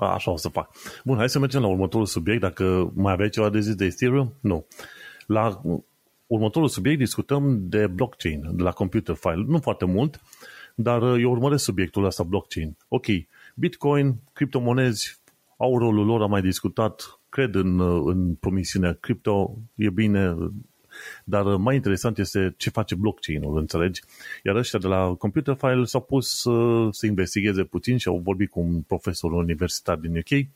Așa 0.00 0.30
o 0.30 0.36
să 0.36 0.48
fac. 0.48 0.70
Bun, 1.04 1.16
hai 1.16 1.28
să 1.28 1.38
mergem 1.38 1.60
la 1.60 1.68
următorul 1.68 2.06
subiect. 2.06 2.40
Dacă 2.40 2.92
mai 2.94 3.12
aveai 3.12 3.28
ceva 3.28 3.48
de 3.48 3.60
zis 3.60 3.74
de 3.74 3.84
Ethereum? 3.84 4.34
Nu. 4.40 4.66
La 5.26 5.60
următorul 6.26 6.68
subiect 6.68 6.98
discutăm 6.98 7.68
de 7.68 7.86
blockchain, 7.86 8.40
de 8.52 8.62
la 8.62 8.70
computer 8.70 9.14
file. 9.14 9.44
Nu 9.46 9.58
foarte 9.58 9.84
mult, 9.84 10.20
dar 10.74 11.02
uh, 11.02 11.20
eu 11.22 11.30
urmăresc 11.30 11.64
subiectul 11.64 12.04
ăsta 12.04 12.22
blockchain. 12.22 12.76
Ok, 12.88 13.06
Bitcoin, 13.58 14.14
criptomonezi, 14.32 15.20
au 15.56 15.78
rolul 15.78 16.06
lor, 16.06 16.22
am 16.22 16.30
mai 16.30 16.40
discutat, 16.40 17.20
cred 17.28 17.54
în, 17.54 17.80
în 18.08 18.34
promisiunea 18.34 18.92
cripto, 18.92 19.58
e 19.74 19.90
bine, 19.90 20.36
dar 21.24 21.44
mai 21.44 21.74
interesant 21.74 22.18
este 22.18 22.54
ce 22.56 22.70
face 22.70 22.94
blockchain-ul, 22.94 23.58
înțelegi? 23.58 24.02
Iar 24.44 24.56
ăștia 24.56 24.78
de 24.78 24.86
la 24.86 25.14
Computer 25.18 25.54
File 25.54 25.84
s-au 25.84 26.00
pus 26.00 26.44
uh, 26.44 26.88
să 26.94 27.06
investigheze 27.06 27.64
puțin 27.64 27.96
și 27.96 28.08
au 28.08 28.20
vorbit 28.24 28.50
cu 28.50 28.60
un 28.60 28.80
profesor 28.80 29.32
universitar 29.32 29.96
din 29.96 30.16
UK. 30.16 30.46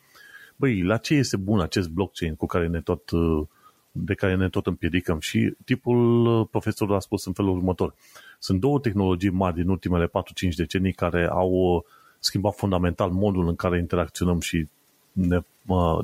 Băi, 0.56 0.82
la 0.82 0.96
ce 0.96 1.14
este 1.14 1.36
bun 1.36 1.60
acest 1.60 1.88
blockchain 1.88 2.34
cu 2.34 2.46
care 2.46 2.66
ne 2.66 2.80
tot, 2.80 3.10
uh, 3.10 3.46
de 3.92 4.14
care 4.14 4.34
ne 4.34 4.48
tot 4.48 4.66
împiedicăm? 4.66 5.20
Și 5.20 5.54
tipul 5.64 6.26
uh, 6.26 6.46
profesorul 6.50 6.94
a 6.94 7.00
spus 7.00 7.26
în 7.26 7.32
felul 7.32 7.56
următor. 7.56 7.94
Sunt 8.38 8.60
două 8.60 8.78
tehnologii 8.78 9.30
mari 9.30 9.54
din 9.54 9.68
ultimele 9.68 10.06
4-5 10.06 10.10
decenii 10.56 10.92
care 10.92 11.26
au 11.26 11.50
uh, 11.50 11.82
schimbat 12.24 12.54
fundamental 12.54 13.10
modul 13.10 13.48
în 13.48 13.56
care 13.56 13.78
interacționăm 13.78 14.40
și 14.40 14.68
ne, 15.12 15.40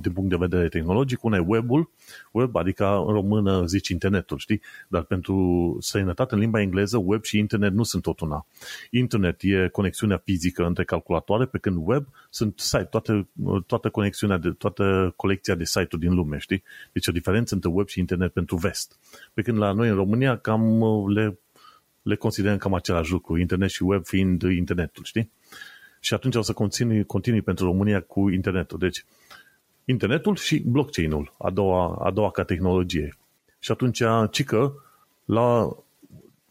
din 0.00 0.12
punct 0.12 0.30
de 0.30 0.36
vedere 0.36 0.68
tehnologic, 0.68 1.24
una 1.24 1.36
e 1.36 1.44
web-ul, 1.46 1.90
web, 2.32 2.56
adică 2.56 3.04
în 3.06 3.12
română 3.12 3.64
zici 3.66 3.88
internetul, 3.88 4.38
știi? 4.38 4.60
Dar 4.88 5.02
pentru 5.02 5.76
străinătate 5.80 6.34
în 6.34 6.40
limba 6.40 6.60
engleză, 6.60 6.96
web 7.04 7.22
și 7.22 7.38
internet 7.38 7.72
nu 7.72 7.82
sunt 7.82 8.02
tot 8.02 8.20
una. 8.20 8.46
Internet 8.90 9.40
e 9.42 9.68
conexiunea 9.68 10.20
fizică 10.24 10.66
între 10.66 10.84
calculatoare, 10.84 11.46
pe 11.46 11.58
când 11.58 11.76
web 11.80 12.06
sunt 12.30 12.58
site, 12.58 12.84
toată, 12.84 13.28
toată 13.66 13.88
conexiunea, 13.88 14.36
de, 14.36 14.50
toată 14.50 15.12
colecția 15.16 15.54
de 15.54 15.64
site-uri 15.64 15.98
din 16.06 16.14
lume, 16.14 16.38
știi? 16.38 16.62
Deci 16.92 17.08
o 17.08 17.12
diferență 17.12 17.54
între 17.54 17.70
web 17.70 17.88
și 17.88 17.98
internet 17.98 18.32
pentru 18.32 18.56
vest. 18.56 18.98
Pe 19.34 19.42
când 19.42 19.58
la 19.58 19.72
noi 19.72 19.88
în 19.88 19.94
România 19.94 20.36
cam 20.36 20.82
le, 21.10 21.38
le 22.02 22.14
considerăm 22.14 22.56
cam 22.56 22.74
același 22.74 23.10
lucru, 23.10 23.38
internet 23.38 23.70
și 23.70 23.82
web 23.82 24.04
fiind 24.04 24.42
internetul, 24.42 25.04
știi? 25.04 25.30
Și 26.00 26.14
atunci 26.14 26.34
o 26.34 26.42
să 26.42 26.52
continui, 26.52 27.04
continui 27.04 27.42
pentru 27.42 27.64
România 27.64 28.00
cu 28.00 28.28
internetul. 28.28 28.78
Deci, 28.78 29.04
internetul 29.84 30.36
și 30.36 30.58
blockchain-ul, 30.58 31.34
a 31.38 31.50
doua, 31.50 31.98
a 32.02 32.10
doua 32.10 32.30
ca 32.30 32.44
tehnologie. 32.44 33.16
Și 33.58 33.70
atunci, 33.70 34.02
cică, 34.30 34.72
la 35.24 35.76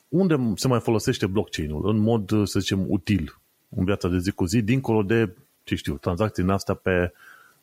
unde 0.09 0.53
se 0.55 0.67
mai 0.67 0.79
folosește 0.79 1.27
blockchain-ul 1.27 1.89
în 1.89 1.97
mod, 1.97 2.47
să 2.47 2.59
zicem, 2.59 2.85
util 2.87 3.39
în 3.69 3.85
viața 3.85 4.07
de 4.07 4.17
zi 4.17 4.31
cu 4.31 4.45
zi, 4.45 4.61
dincolo 4.61 5.03
de, 5.03 5.35
ce 5.63 5.75
știu, 5.75 5.93
tranzacții 5.95 6.43
în 6.43 6.49
astea 6.49 6.73
pe 6.73 7.13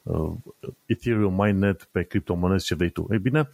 uh, 0.02 0.32
Ethereum, 0.86 1.34
Mainnet, 1.34 1.88
pe 1.90 2.02
criptomonezi, 2.02 2.64
ce 2.64 2.74
vrei 2.74 2.90
tu. 2.90 3.06
Ei 3.10 3.18
bine, 3.18 3.50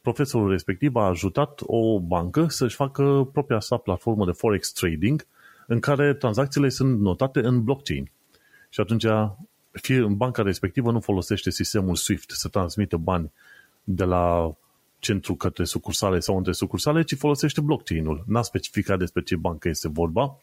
profesorul 0.00 0.50
respectiv 0.50 0.94
a 0.94 1.06
ajutat 1.06 1.60
o 1.64 2.00
bancă 2.00 2.46
să-și 2.48 2.76
facă 2.76 3.28
propria 3.32 3.60
sa 3.60 3.76
platformă 3.76 4.24
de 4.24 4.32
forex 4.32 4.72
trading 4.72 5.26
în 5.66 5.80
care 5.80 6.14
tranzacțiile 6.14 6.68
sunt 6.68 7.00
notate 7.00 7.40
în 7.40 7.64
blockchain. 7.64 8.10
Și 8.68 8.80
atunci 8.80 9.06
fie 9.70 9.96
în 9.96 10.16
banca 10.16 10.42
respectivă 10.42 10.90
nu 10.90 11.00
folosește 11.00 11.50
sistemul 11.50 11.94
SWIFT 11.94 12.30
să 12.30 12.48
transmită 12.48 12.96
bani 12.96 13.32
de 13.84 14.04
la 14.04 14.56
centru 14.98 15.34
către 15.34 15.64
sucursale 15.64 16.18
sau 16.18 16.36
între 16.36 16.52
sucursale, 16.52 17.02
ci 17.02 17.16
folosește 17.16 17.60
blockchain-ul. 17.60 18.24
N-a 18.26 18.42
specificat 18.42 18.98
despre 18.98 19.22
ce 19.22 19.36
bancă 19.36 19.68
este 19.68 19.88
vorba, 19.88 20.38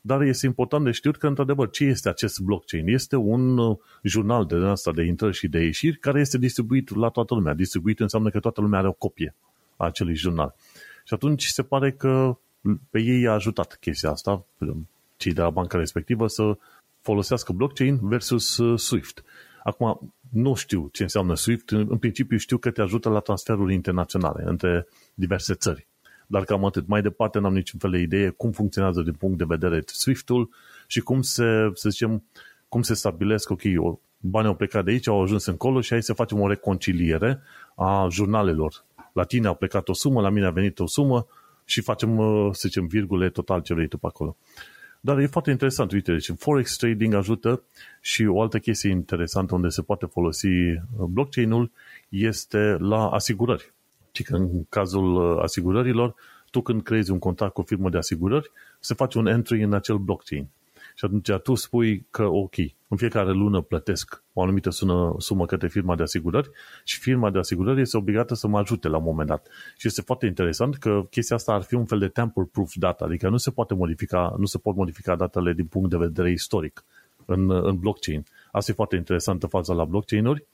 dar 0.00 0.22
este 0.22 0.46
important 0.46 0.84
de 0.84 0.90
știut 0.90 1.16
că, 1.16 1.26
într-adevăr, 1.26 1.70
ce 1.70 1.84
este 1.84 2.08
acest 2.08 2.40
blockchain? 2.40 2.88
Este 2.88 3.16
un 3.16 3.58
uh, 3.58 3.76
jurnal 4.02 4.46
de 4.46 4.54
asta 4.54 4.92
de 4.92 5.02
intrări 5.02 5.36
și 5.36 5.48
de 5.48 5.58
ieșiri 5.58 5.98
care 5.98 6.20
este 6.20 6.38
distribuit 6.38 6.96
la 6.96 7.08
toată 7.08 7.34
lumea. 7.34 7.54
Distribuit 7.54 8.00
înseamnă 8.00 8.30
că 8.30 8.40
toată 8.40 8.60
lumea 8.60 8.78
are 8.78 8.88
o 8.88 8.92
copie 8.92 9.34
a 9.76 9.84
acelui 9.84 10.14
jurnal. 10.14 10.54
Și 11.04 11.14
atunci 11.14 11.46
se 11.46 11.62
pare 11.62 11.92
că 11.92 12.38
pe 12.90 13.00
ei 13.00 13.26
a 13.26 13.32
ajutat 13.32 13.76
chestia 13.80 14.10
asta, 14.10 14.44
cei 15.16 15.32
de 15.32 15.40
la 15.40 15.50
banca 15.50 15.78
respectivă, 15.78 16.26
să 16.26 16.56
folosească 17.00 17.52
blockchain 17.52 17.98
versus 18.02 18.56
uh, 18.56 18.78
SWIFT. 18.78 19.24
Acum, 19.62 20.14
nu 20.30 20.54
știu 20.54 20.88
ce 20.92 21.02
înseamnă 21.02 21.36
SWIFT, 21.36 21.70
în 21.70 21.98
principiu 21.98 22.36
știu 22.36 22.58
că 22.58 22.70
te 22.70 22.80
ajută 22.80 23.08
la 23.08 23.18
transferuri 23.18 23.74
internaționale 23.74 24.42
între 24.46 24.86
diverse 25.14 25.54
țări. 25.54 25.86
Dar 26.26 26.44
cam 26.44 26.64
atât. 26.64 26.86
Mai 26.86 27.02
departe 27.02 27.38
n-am 27.38 27.52
niciun 27.52 27.78
fel 27.78 27.90
de 27.90 27.98
idee 27.98 28.28
cum 28.28 28.50
funcționează 28.50 29.02
din 29.02 29.12
punct 29.12 29.38
de 29.38 29.44
vedere 29.46 29.82
SWIFT-ul 29.86 30.50
și 30.86 31.00
cum 31.00 31.22
se, 31.22 31.70
să 31.74 31.88
zicem, 31.88 32.24
cum 32.68 32.82
se 32.82 32.94
stabilesc, 32.94 33.50
ok, 33.50 33.62
banii 34.20 34.48
au 34.48 34.54
plecat 34.54 34.84
de 34.84 34.90
aici, 34.90 35.08
au 35.08 35.22
ajuns 35.22 35.46
încolo 35.46 35.80
și 35.80 35.90
hai 35.90 36.02
să 36.02 36.12
facem 36.12 36.40
o 36.40 36.48
reconciliere 36.48 37.40
a 37.74 38.06
jurnalelor. 38.10 38.84
La 39.12 39.24
tine 39.24 39.48
a 39.48 39.52
plecat 39.52 39.88
o 39.88 39.92
sumă, 39.92 40.20
la 40.20 40.30
mine 40.30 40.46
a 40.46 40.50
venit 40.50 40.78
o 40.78 40.86
sumă, 40.86 41.26
și 41.64 41.80
facem, 41.80 42.18
uh, 42.18 42.48
să 42.52 42.62
zicem, 42.66 42.86
virgule 42.86 43.30
total 43.30 43.62
ce 43.62 43.74
vrei 43.74 43.88
tu 43.88 43.98
pe 43.98 44.06
acolo. 44.06 44.36
Dar 45.00 45.18
e 45.18 45.26
foarte 45.26 45.50
interesant, 45.50 45.92
uite, 45.92 46.12
deci 46.12 46.30
Forex 46.36 46.76
trading 46.76 47.14
ajută 47.14 47.62
și 48.00 48.24
o 48.24 48.40
altă 48.40 48.58
chestie 48.58 48.90
interesantă 48.90 49.54
unde 49.54 49.68
se 49.68 49.82
poate 49.82 50.06
folosi 50.06 50.46
uh, 50.46 50.78
blockchain-ul 51.08 51.70
este 52.08 52.76
la 52.78 53.08
asigurări. 53.08 53.72
Și 54.12 54.22
că 54.22 54.36
în 54.36 54.64
cazul 54.68 55.14
uh, 55.14 55.42
asigurărilor, 55.42 56.14
tu 56.50 56.60
când 56.60 56.82
creezi 56.82 57.10
un 57.10 57.18
contract 57.18 57.52
cu 57.52 57.60
o 57.60 57.64
firmă 57.64 57.90
de 57.90 57.96
asigurări, 57.96 58.50
se 58.80 58.94
face 58.94 59.18
un 59.18 59.26
entry 59.26 59.62
în 59.62 59.72
acel 59.72 59.96
blockchain. 59.96 60.48
Și 60.94 61.04
atunci 61.04 61.30
tu 61.42 61.54
spui 61.54 62.06
că 62.10 62.24
ok, 62.24 62.54
în 62.88 62.96
fiecare 62.96 63.32
lună 63.32 63.60
plătesc 63.60 64.22
o 64.32 64.42
anumită 64.42 64.70
sumă, 64.70 65.14
sumă 65.18 65.46
către 65.46 65.68
firma 65.68 65.96
de 65.96 66.02
asigurări 66.02 66.50
și 66.84 66.98
firma 66.98 67.30
de 67.30 67.38
asigurări 67.38 67.80
este 67.80 67.96
obligată 67.96 68.34
să 68.34 68.46
mă 68.46 68.58
ajute 68.58 68.88
la 68.88 68.96
un 68.96 69.02
moment 69.04 69.28
dat. 69.28 69.46
Și 69.76 69.86
este 69.86 70.00
foarte 70.00 70.26
interesant 70.26 70.76
că 70.76 71.06
chestia 71.10 71.36
asta 71.36 71.52
ar 71.52 71.62
fi 71.62 71.74
un 71.74 71.84
fel 71.84 71.98
de 71.98 72.08
tamper-proof 72.08 72.72
data, 72.74 73.04
adică 73.04 73.28
nu 73.28 73.36
se 73.36 73.50
poate 73.50 73.74
modifica, 73.74 74.34
nu 74.38 74.44
se 74.44 74.58
pot 74.58 74.76
modifica 74.76 75.16
datele 75.16 75.52
din 75.52 75.66
punct 75.66 75.90
de 75.90 75.96
vedere 75.96 76.30
istoric 76.30 76.84
în, 77.24 77.50
în 77.50 77.78
blockchain. 77.78 78.24
Asta 78.52 78.70
e 78.70 78.74
foarte 78.74 78.96
interesantă 78.96 79.46
faza 79.46 79.74
la 79.74 79.84
blockchain-uri, 79.84 80.46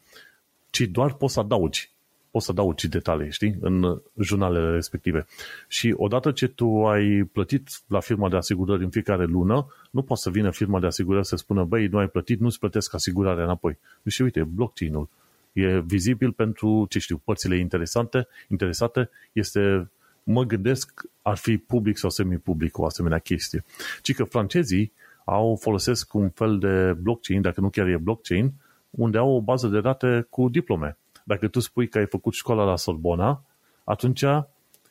ci 0.70 0.80
doar 0.80 1.14
poți 1.14 1.32
să 1.32 1.40
adaugi 1.40 1.92
poți 2.38 2.50
să 2.50 2.62
adaugi 2.62 2.88
detalii, 2.88 3.30
știi, 3.30 3.56
în 3.60 4.00
jurnalele 4.20 4.70
respective. 4.70 5.26
Și 5.68 5.94
odată 5.96 6.30
ce 6.30 6.46
tu 6.46 6.86
ai 6.86 7.28
plătit 7.32 7.68
la 7.86 8.00
firma 8.00 8.28
de 8.28 8.36
asigurări 8.36 8.84
în 8.84 8.90
fiecare 8.90 9.24
lună, 9.24 9.66
nu 9.90 10.02
poate 10.02 10.22
să 10.22 10.30
vină 10.30 10.50
firma 10.50 10.80
de 10.80 10.86
asigurări 10.86 11.26
să 11.26 11.36
spună, 11.36 11.64
băi, 11.64 11.86
nu 11.86 11.98
ai 11.98 12.08
plătit, 12.08 12.40
nu-ți 12.40 12.58
plătesc 12.58 12.94
asigurarea 12.94 13.44
înapoi. 13.44 13.78
Și 14.06 14.22
uite, 14.22 14.42
blockchain-ul 14.42 15.08
e 15.52 15.80
vizibil 15.80 16.32
pentru, 16.32 16.86
ce 16.88 16.98
știu, 16.98 17.20
părțile 17.24 17.56
interesante, 17.56 18.28
interesate, 18.48 19.10
este, 19.32 19.90
mă 20.22 20.44
gândesc, 20.44 21.02
ar 21.22 21.36
fi 21.36 21.56
public 21.56 21.98
sau 21.98 22.10
semi-public 22.10 22.78
o 22.78 22.84
asemenea 22.84 23.18
chestie. 23.18 23.64
Ci 24.02 24.14
că 24.14 24.24
francezii 24.24 24.92
au 25.24 25.58
folosesc 25.60 26.14
un 26.14 26.28
fel 26.28 26.58
de 26.58 26.92
blockchain, 26.92 27.40
dacă 27.40 27.60
nu 27.60 27.68
chiar 27.68 27.86
e 27.86 27.96
blockchain, 27.96 28.52
unde 28.90 29.18
au 29.18 29.30
o 29.30 29.40
bază 29.40 29.68
de 29.68 29.80
date 29.80 30.26
cu 30.30 30.48
diplome. 30.48 30.96
Dacă 31.28 31.48
tu 31.48 31.60
spui 31.60 31.88
că 31.88 31.98
ai 31.98 32.06
făcut 32.06 32.32
școala 32.32 32.64
la 32.64 32.76
Sorbona, 32.76 33.44
atunci 33.84 34.24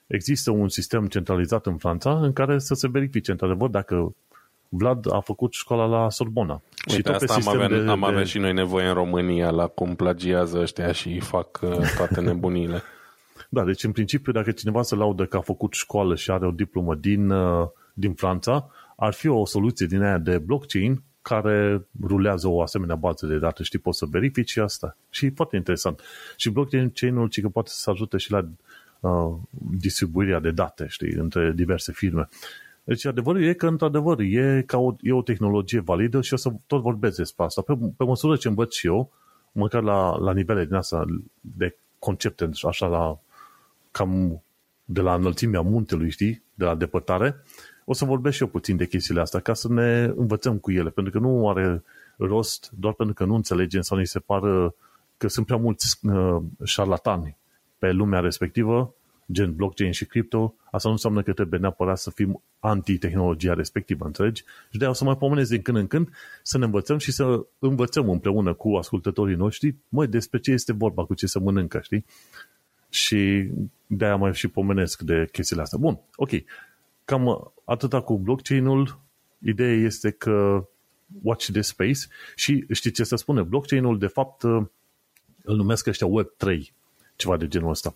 există 0.07 0.51
un 0.51 0.69
sistem 0.69 1.07
centralizat 1.07 1.65
în 1.65 1.77
Franța 1.77 2.19
în 2.19 2.33
care 2.33 2.59
să 2.59 2.73
se 2.73 2.87
verifice 2.87 3.31
într-adevăr 3.31 3.69
dacă 3.69 4.15
Vlad 4.69 5.13
a 5.13 5.19
făcut 5.19 5.53
școala 5.53 5.85
la 5.85 6.09
Sorbona. 6.09 6.61
Uite, 6.87 6.95
și 6.95 7.01
tot 7.01 7.13
asta 7.13 7.25
pe 7.25 7.41
am, 7.47 7.47
avea, 7.47 7.67
de, 7.67 7.89
am 7.89 8.03
avea 8.03 8.19
de... 8.19 8.25
și 8.25 8.37
noi 8.37 8.53
nevoie 8.53 8.87
în 8.87 8.93
România 8.93 9.49
la 9.49 9.67
cum 9.67 9.95
plagiază 9.95 10.57
ăștia 10.57 10.91
și 10.91 11.19
fac 11.19 11.59
uh, 11.61 11.93
toate 11.97 12.21
nebunile. 12.21 12.81
da, 13.49 13.63
deci 13.63 13.83
în 13.83 13.91
principiu 13.91 14.31
dacă 14.31 14.51
cineva 14.51 14.81
se 14.81 14.95
laudă 14.95 15.25
că 15.25 15.37
a 15.37 15.41
făcut 15.41 15.73
școală 15.73 16.15
și 16.15 16.31
are 16.31 16.45
o 16.45 16.51
diplomă 16.51 16.95
din, 16.95 17.29
uh, 17.29 17.67
din 17.93 18.13
Franța, 18.13 18.69
ar 18.95 19.13
fi 19.13 19.27
o 19.27 19.45
soluție 19.45 19.85
din 19.85 20.01
aia 20.01 20.17
de 20.17 20.37
blockchain 20.37 21.03
care 21.27 21.85
rulează 22.01 22.47
o 22.47 22.61
asemenea 22.61 22.95
bază 22.95 23.25
de 23.25 23.37
date. 23.37 23.63
Știi, 23.63 23.79
poți 23.79 23.97
să 23.97 24.05
verifici 24.05 24.49
și 24.49 24.59
asta. 24.59 24.97
Și 25.09 25.25
e 25.25 25.31
foarte 25.35 25.55
interesant. 25.55 26.01
Și 26.35 26.49
blockchain-ul 26.49 27.27
ci 27.27 27.41
că 27.41 27.49
poate 27.49 27.69
să 27.73 27.89
ajute 27.89 28.17
și 28.17 28.31
la 28.31 28.45
uh, 28.99 29.35
distribuirea 29.79 30.39
de 30.39 30.51
date, 30.51 30.85
știi, 30.89 31.11
între 31.11 31.51
diverse 31.55 31.91
firme. 31.91 32.27
Deci 32.83 33.05
adevărul 33.05 33.43
e 33.43 33.53
că, 33.53 33.67
într-adevăr, 33.67 34.19
e, 34.19 34.63
ca 34.65 34.77
o, 34.77 34.95
e 35.01 35.11
o 35.13 35.21
tehnologie 35.21 35.79
validă 35.79 36.21
și 36.21 36.33
o 36.33 36.37
să 36.37 36.51
tot 36.67 36.81
vorbesc 36.81 37.17
despre 37.17 37.43
asta. 37.43 37.61
Pe, 37.61 37.73
pe 37.97 38.03
măsură 38.03 38.35
ce 38.35 38.47
învăț 38.47 38.73
și 38.73 38.87
eu, 38.87 39.11
măcar 39.51 39.83
la, 39.83 40.17
la 40.17 40.33
nivele 40.33 40.65
din 40.65 40.75
asta 40.75 41.05
de 41.41 41.75
concepte, 41.99 42.49
așa 42.67 42.87
la 42.87 43.19
cam 43.91 44.41
de 44.85 45.01
la 45.01 45.13
înălțimea 45.13 45.61
muntelui, 45.61 46.09
știi, 46.09 46.43
de 46.53 46.65
la 46.65 46.75
depărtare, 46.75 47.43
o 47.89 47.93
să 47.93 48.05
vorbesc 48.05 48.35
și 48.35 48.41
eu 48.41 48.47
puțin 48.47 48.75
de 48.77 48.85
chestiile 48.85 49.21
astea 49.21 49.39
ca 49.39 49.53
să 49.53 49.67
ne 49.69 50.03
învățăm 50.15 50.57
cu 50.57 50.71
ele, 50.71 50.89
pentru 50.89 51.13
că 51.13 51.19
nu 51.19 51.49
are 51.49 51.83
rost 52.17 52.71
doar 52.79 52.93
pentru 52.93 53.15
că 53.15 53.25
nu 53.25 53.35
înțelegem 53.35 53.81
sau 53.81 53.97
ni 53.97 54.05
se 54.05 54.19
pară 54.19 54.75
că 55.17 55.27
sunt 55.27 55.45
prea 55.45 55.57
mulți 55.57 55.99
uh, 56.01 56.37
șarlatani 56.63 57.37
pe 57.77 57.91
lumea 57.91 58.19
respectivă, 58.19 58.93
gen 59.31 59.55
blockchain 59.55 59.91
și 59.91 60.05
crypto, 60.05 60.55
asta 60.71 60.87
nu 60.87 60.93
înseamnă 60.93 61.21
că 61.21 61.33
trebuie 61.33 61.59
neapărat 61.59 61.97
să 61.97 62.11
fim 62.11 62.43
anti-tehnologia 62.59 63.53
respectivă, 63.53 64.05
înțelegi? 64.05 64.43
Și 64.71 64.77
de-aia 64.77 64.91
o 64.91 64.95
să 64.95 65.03
mai 65.03 65.17
pomenez 65.17 65.49
din 65.49 65.61
când 65.61 65.77
în 65.77 65.87
când 65.87 66.09
să 66.43 66.57
ne 66.57 66.65
învățăm 66.65 66.97
și 66.97 67.11
să 67.11 67.45
învățăm 67.59 68.09
împreună 68.09 68.53
cu 68.53 68.75
ascultătorii 68.75 69.35
noștri, 69.35 69.75
măi, 69.89 70.07
despre 70.07 70.39
ce 70.39 70.51
este 70.51 70.73
vorba, 70.73 71.05
cu 71.05 71.13
ce 71.13 71.27
se 71.27 71.39
mănâncă, 71.39 71.79
știi? 71.83 72.05
Și 72.89 73.49
de-aia 73.87 74.15
mai 74.15 74.33
și 74.33 74.47
pomenesc 74.47 75.01
de 75.01 75.27
chestiile 75.31 75.61
astea. 75.61 75.77
Bun, 75.77 75.99
ok. 76.15 76.31
Cam 77.07 77.53
atâta 77.65 78.01
cu 78.01 78.17
blockchain-ul. 78.17 78.99
Ideea 79.39 79.73
este 79.73 80.11
că 80.11 80.67
watch 81.21 81.45
this 81.51 81.67
space 81.67 81.99
și 82.35 82.65
știi 82.71 82.91
ce 82.91 83.03
se 83.03 83.15
spune? 83.15 83.41
Blockchain-ul, 83.41 83.97
de 83.97 84.07
fapt, 84.07 84.43
îl 85.43 85.55
numesc 85.55 85.87
ăștia 85.87 86.07
Web3, 86.07 86.59
ceva 87.15 87.37
de 87.37 87.47
genul 87.47 87.69
ăsta. 87.69 87.95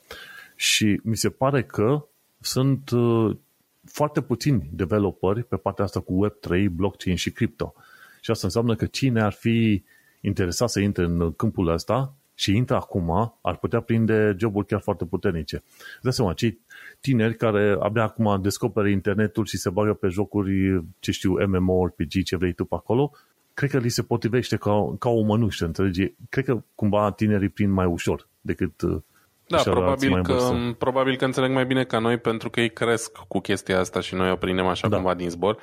Și 0.55 0.99
mi 1.03 1.17
se 1.17 1.29
pare 1.29 1.63
că 1.63 2.05
sunt 2.39 2.89
uh, 2.89 3.37
foarte 3.85 4.21
puțini 4.21 4.69
developeri 4.73 5.43
pe 5.43 5.55
partea 5.57 5.83
asta 5.83 5.99
cu 5.99 6.27
Web3, 6.27 6.65
blockchain 6.71 7.15
și 7.15 7.31
crypto. 7.31 7.73
Și 8.21 8.31
asta 8.31 8.45
înseamnă 8.47 8.75
că 8.75 8.85
cine 8.85 9.21
ar 9.21 9.33
fi 9.33 9.83
interesat 10.21 10.69
să 10.69 10.79
intre 10.79 11.03
în 11.03 11.33
câmpul 11.33 11.67
ăsta 11.67 12.13
și 12.41 12.55
intră 12.55 12.75
acum, 12.75 13.37
ar 13.41 13.57
putea 13.57 13.79
prinde 13.79 14.35
joburi 14.37 14.67
chiar 14.67 14.81
foarte 14.81 15.05
puternice. 15.05 15.55
Îți 15.55 16.01
dai 16.01 16.13
seama, 16.13 16.33
cei 16.33 16.59
tineri 16.99 17.35
care 17.35 17.77
abia 17.79 18.03
acum 18.03 18.41
descoperă 18.41 18.87
internetul 18.87 19.45
și 19.45 19.57
se 19.57 19.69
bagă 19.69 19.93
pe 19.93 20.07
jocuri, 20.07 20.83
ce 20.99 21.11
știu, 21.11 21.33
MMORPG, 21.47 22.23
ce 22.23 22.35
vrei 22.35 22.53
tu 22.53 22.65
pe 22.65 22.75
acolo, 22.75 23.11
cred 23.53 23.69
că 23.69 23.77
li 23.77 23.89
se 23.89 24.01
potrivește 24.01 24.57
ca, 24.57 24.95
ca 24.99 25.09
o 25.09 25.21
mănușă, 25.21 25.65
înțelegi? 25.65 26.13
Cred 26.29 26.45
că 26.45 26.63
cumva 26.75 27.11
tinerii 27.11 27.49
prind 27.49 27.71
mai 27.71 27.85
ușor 27.85 28.27
decât 28.41 28.81
uh, 28.81 29.01
da, 29.47 29.57
probabil 29.57 30.21
că, 30.21 30.37
probabil 30.77 31.15
că 31.15 31.25
înțeleg 31.25 31.51
mai 31.51 31.65
bine 31.65 31.83
ca 31.83 31.99
noi 31.99 32.17
pentru 32.17 32.49
că 32.49 32.59
ei 32.59 32.71
cresc 32.71 33.17
cu 33.27 33.39
chestia 33.39 33.79
asta 33.79 33.99
și 33.99 34.15
noi 34.15 34.31
o 34.31 34.35
prindem 34.35 34.65
așa 34.65 34.87
da. 34.87 34.95
cumva 34.95 35.13
din 35.13 35.29
zbor. 35.29 35.57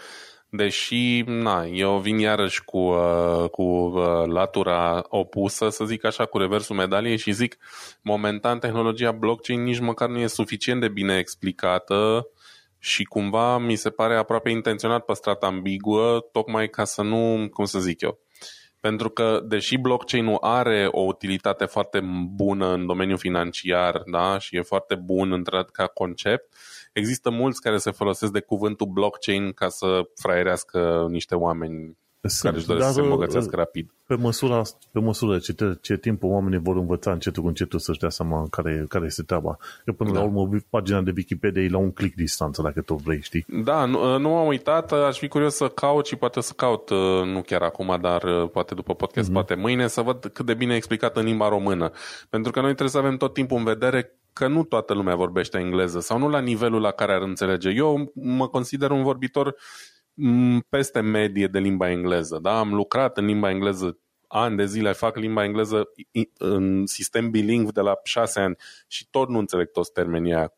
Deși, 0.51 1.23
na, 1.27 1.65
eu 1.65 1.99
vin 1.99 2.19
iarăși 2.19 2.65
cu, 2.65 2.79
uh, 2.79 3.51
cu 3.51 3.63
uh, 3.63 4.27
latura 4.27 5.05
opusă, 5.09 5.69
să 5.69 5.85
zic 5.85 6.05
așa, 6.05 6.27
cu 6.27 6.39
reversul 6.39 6.77
medaliei 6.77 7.17
și 7.17 7.33
zic, 7.33 7.57
momentan 8.03 8.59
tehnologia 8.59 9.13
blockchain 9.13 9.63
nici 9.63 9.79
măcar 9.79 10.09
nu 10.09 10.19
e 10.19 10.27
suficient 10.27 10.81
de 10.81 10.89
bine 10.89 11.19
explicată 11.19 12.29
și 12.79 13.05
cumva 13.05 13.59
mi 13.59 13.75
se 13.75 13.91
pare 13.91 14.17
aproape 14.17 14.51
intenționat 14.51 15.05
păstrat 15.05 15.43
ambiguă, 15.43 16.29
tocmai 16.33 16.69
ca 16.69 16.85
să 16.85 17.03
nu, 17.03 17.49
cum 17.53 17.65
să 17.65 17.79
zic 17.79 18.01
eu, 18.01 18.19
pentru 18.81 19.09
că, 19.11 19.41
deși 19.45 19.77
blockchain-ul 19.77 20.39
are 20.41 20.89
o 20.91 21.01
utilitate 21.01 21.65
foarte 21.65 22.01
bună 22.35 22.73
în 22.73 22.87
domeniul 22.87 23.19
financiar 23.19 24.03
da, 24.07 24.39
și 24.39 24.57
e 24.57 24.63
foarte 24.63 24.95
bun 24.95 25.33
într 25.33 25.57
ca 25.73 25.87
concept, 25.87 26.55
există 26.99 27.31
mulți 27.31 27.61
care 27.61 27.79
se 27.79 27.91
folosesc 27.91 28.33
de 28.33 28.41
cuvântul 28.41 28.87
blockchain 28.87 29.53
ca 29.53 29.69
să 29.69 30.09
fraierească 30.15 31.07
niște 31.11 31.35
oameni 31.35 31.97
sunt, 32.21 32.43
care 32.43 32.57
își 32.57 32.67
doresc 32.67 32.87
să 32.87 32.93
se 32.93 33.01
îmbogățească 33.01 33.57
rapid. 33.57 33.91
Pe 34.07 34.15
măsura, 34.15 34.63
pe 34.93 35.01
măsură 35.01 35.39
ce, 35.39 35.53
te, 35.53 35.65
ce 35.81 35.97
timp 35.97 36.23
oamenii 36.23 36.59
vor 36.59 36.77
învăța 36.77 37.13
încetul 37.13 37.43
cu 37.43 37.49
încetul 37.49 37.79
să-și 37.79 37.99
dea 37.99 38.09
seama 38.09 38.47
care, 38.51 38.85
care 38.89 39.05
este 39.05 39.23
treaba. 39.23 39.59
Că 39.85 39.93
până 39.93 40.13
da. 40.13 40.19
la 40.19 40.25
urmă 40.25 40.49
pagina 40.71 41.01
de 41.01 41.13
Wikipedia 41.17 41.63
e 41.63 41.69
la 41.69 41.79
un 41.79 41.93
click 41.93 42.17
distanță, 42.17 42.63
dacă 42.63 42.81
tot 42.81 43.01
vrei, 43.03 43.21
știi? 43.23 43.45
Da, 43.65 43.85
nu, 43.85 44.19
nu 44.19 44.37
am 44.37 44.47
uitat, 44.47 44.93
aș 44.93 45.19
fi 45.19 45.29
curios 45.29 45.55
să 45.55 45.69
caut 45.69 46.07
și 46.07 46.17
poate 46.17 46.41
să 46.41 46.53
caut, 46.57 46.91
uh, 46.91 47.25
nu 47.25 47.43
chiar 47.43 47.63
acum, 47.63 47.99
dar 48.01 48.23
uh, 48.23 48.51
poate 48.51 48.75
după 48.75 48.95
podcast, 48.95 49.31
mm-hmm. 49.31 49.33
poate 49.33 49.55
mâine, 49.55 49.87
să 49.87 50.01
văd 50.01 50.31
cât 50.33 50.47
de 50.47 50.55
bine 50.55 50.73
e 50.73 50.77
explicat 50.77 51.17
în 51.17 51.25
limba 51.25 51.49
română. 51.49 51.91
Pentru 52.31 52.53
că 52.53 52.59
noi 52.61 52.69
trebuie 52.69 52.91
să 52.91 52.99
avem 52.99 53.17
tot 53.17 53.33
timpul 53.33 53.57
în 53.57 53.65
vedere 53.65 54.13
că 54.39 54.47
nu 54.47 54.64
toată 54.64 54.95
lumea 54.95 55.14
vorbește 55.14 55.59
engleză 55.59 56.01
sau 56.01 56.18
nu 56.18 56.28
la 56.28 56.41
nivelul 56.41 56.80
la 56.80 56.91
care 56.91 57.12
ar 57.12 57.22
înțelege. 57.22 57.70
Eu 57.70 58.12
mă 58.14 58.49
consider 58.49 58.91
un 58.91 59.03
vorbitor 59.03 59.55
peste 60.68 61.01
medie 61.01 61.47
de 61.47 61.59
limba 61.59 61.91
engleză. 61.91 62.39
Da? 62.43 62.59
Am 62.59 62.74
lucrat 62.74 63.18
în 63.18 63.24
limba 63.24 63.51
engleză 63.51 63.99
ani 64.28 64.57
de 64.57 64.66
zile, 64.66 64.93
fac 64.93 65.16
limba 65.16 65.45
engleză 65.45 65.89
în 66.39 66.86
sistem 66.86 67.30
bilingv 67.30 67.72
de 67.72 67.80
la 67.80 67.99
șase 68.03 68.41
ani 68.41 68.57
și 68.86 69.09
tot 69.11 69.28
nu 69.28 69.39
înțeleg 69.39 69.70
toți 69.70 69.93
termenii 69.93 70.34
aia 70.34 70.53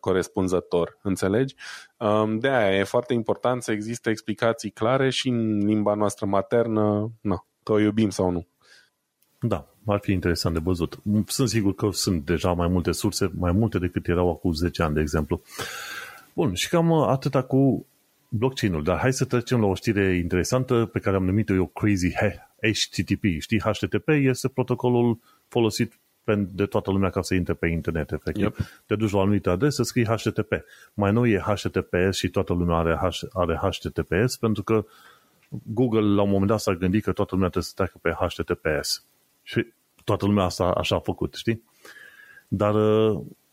corespunzător, 0.00 0.98
înțelegi? 1.02 1.54
Um, 1.98 2.38
de 2.38 2.48
aia 2.48 2.78
e 2.78 2.84
foarte 2.84 3.12
important 3.12 3.62
să 3.62 3.72
existe 3.72 4.10
explicații 4.10 4.70
clare 4.70 5.10
și 5.10 5.28
în 5.28 5.66
limba 5.66 5.94
noastră 5.94 6.26
maternă, 6.26 7.10
na, 7.20 7.46
că 7.62 7.72
o 7.72 7.78
iubim 7.78 8.10
sau 8.10 8.30
nu. 8.30 8.46
Da, 9.40 9.71
ar 9.86 9.98
fi 10.02 10.12
interesant 10.12 10.54
de 10.54 10.60
văzut. 10.64 11.00
Sunt 11.26 11.48
sigur 11.48 11.74
că 11.74 11.88
sunt 11.92 12.24
deja 12.24 12.52
mai 12.52 12.68
multe 12.68 12.92
surse, 12.92 13.30
mai 13.38 13.52
multe 13.52 13.78
decât 13.78 14.08
erau 14.08 14.30
acum 14.30 14.52
10 14.52 14.82
ani, 14.82 14.94
de 14.94 15.00
exemplu. 15.00 15.42
Bun, 16.34 16.54
și 16.54 16.68
cam 16.68 16.92
atâta 16.92 17.42
cu 17.42 17.86
blockchain-ul, 18.28 18.82
dar 18.82 18.98
hai 18.98 19.12
să 19.12 19.24
trecem 19.24 19.60
la 19.60 19.66
o 19.66 19.74
știre 19.74 20.16
interesantă 20.16 20.88
pe 20.92 20.98
care 20.98 21.16
am 21.16 21.24
numit-o 21.24 21.54
eu 21.54 21.66
Crazy 21.66 22.12
HTTP. 22.60 23.24
Știi, 23.38 23.60
HTTP 23.60 24.08
este 24.08 24.48
protocolul 24.48 25.18
folosit 25.48 26.00
de 26.48 26.66
toată 26.66 26.90
lumea 26.90 27.10
ca 27.10 27.22
să 27.22 27.34
intre 27.34 27.54
pe 27.54 27.66
internet, 27.66 28.12
efectiv. 28.12 28.42
Yep. 28.42 28.56
Te 28.86 28.94
duci 28.94 29.10
la 29.10 29.18
o 29.18 29.20
anumită 29.20 29.50
adresă, 29.50 29.82
scrii 29.82 30.04
HTTP. 30.04 30.52
Mai 30.94 31.12
nou 31.12 31.26
e 31.26 31.38
HTTPS 31.38 32.16
și 32.16 32.28
toată 32.28 32.52
lumea 32.52 32.76
are, 32.76 32.94
H, 32.94 33.18
are 33.32 33.60
HTTPS 33.62 34.36
pentru 34.36 34.62
că 34.62 34.84
Google 35.48 36.14
la 36.14 36.22
un 36.22 36.30
moment 36.30 36.50
dat 36.50 36.60
s-a 36.60 36.74
gândit 36.74 37.04
că 37.04 37.12
toată 37.12 37.34
lumea 37.34 37.48
trebuie 37.48 37.72
să 37.72 37.72
treacă 37.74 37.98
pe 38.02 38.10
HTTPS. 38.10 39.04
Și 39.42 39.66
toată 40.04 40.26
lumea 40.26 40.44
asta 40.44 40.64
așa 40.64 40.96
a 40.96 41.00
făcut, 41.00 41.34
știi? 41.34 41.62
Dar 42.48 42.74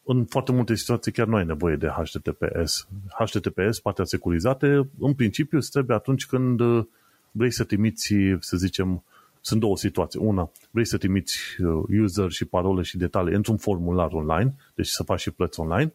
în 0.04 0.26
foarte 0.26 0.52
multe 0.52 0.76
situații 0.76 1.12
chiar 1.12 1.28
nu 1.28 1.36
ai 1.36 1.46
nevoie 1.46 1.76
de 1.76 1.88
HTTPS. 1.88 2.88
HTTPS, 3.18 3.80
partea 3.80 4.04
securizată, 4.04 4.90
în 5.00 5.14
principiu 5.14 5.58
îți 5.58 5.72
trebuie 5.72 5.96
atunci 5.96 6.26
când 6.26 6.60
uh, 6.60 6.86
vrei 7.32 7.52
să 7.52 7.64
trimiți, 7.64 8.14
să 8.40 8.58
zicem, 8.58 9.04
sunt 9.42 9.60
două 9.60 9.78
situații. 9.78 10.20
Una, 10.20 10.52
vrei 10.72 10.86
să 10.86 10.98
trimiți 10.98 11.38
uh, 11.62 11.84
user 12.02 12.30
și 12.30 12.46
parole 12.46 12.82
și 12.82 12.98
detalii 12.98 13.36
într-un 13.36 13.58
formular 13.58 14.12
online, 14.12 14.56
deci 14.76 14.88
să 14.88 15.04
faci 15.04 15.20
și 15.20 15.32
plăți 15.32 15.60
online. 15.60 15.94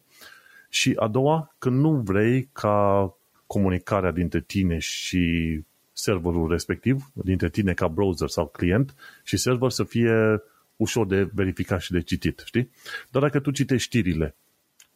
Și 0.69 0.93
a 0.95 1.07
doua, 1.07 1.55
când 1.57 1.79
nu 1.79 1.91
vrei 1.91 2.49
ca 2.51 3.13
comunicarea 3.47 4.11
dintre 4.11 4.41
tine 4.41 4.77
și 4.77 5.61
serverul 5.97 6.49
respectiv, 6.49 7.11
dintre 7.13 7.49
tine 7.49 7.73
ca 7.73 7.87
browser 7.87 8.27
sau 8.27 8.47
client 8.47 8.95
și 9.23 9.37
server 9.37 9.69
să 9.69 9.83
fie 9.83 10.41
ușor 10.75 11.07
de 11.07 11.29
verificat 11.33 11.81
și 11.81 11.91
de 11.91 12.01
citit, 12.01 12.41
știi? 12.45 12.69
Dar 13.11 13.21
dacă 13.21 13.39
tu 13.39 13.51
citești 13.51 13.87
știrile 13.87 14.35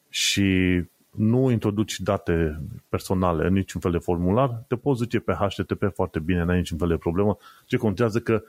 și 0.09 0.81
nu 1.09 1.51
introduci 1.51 1.99
date 1.99 2.61
personale 2.89 3.47
în 3.47 3.53
niciun 3.53 3.81
fel 3.81 3.91
de 3.91 3.97
formular, 3.97 4.63
te 4.67 4.75
poți 4.75 4.99
duce 4.99 5.19
pe 5.19 5.33
HTTP 5.33 5.93
foarte 5.93 6.19
bine, 6.19 6.43
n-ai 6.43 6.57
niciun 6.57 6.77
fel 6.77 6.87
de 6.87 6.97
problemă. 6.97 7.37
Ce 7.65 7.77
contează 7.77 8.19
că 8.19 8.43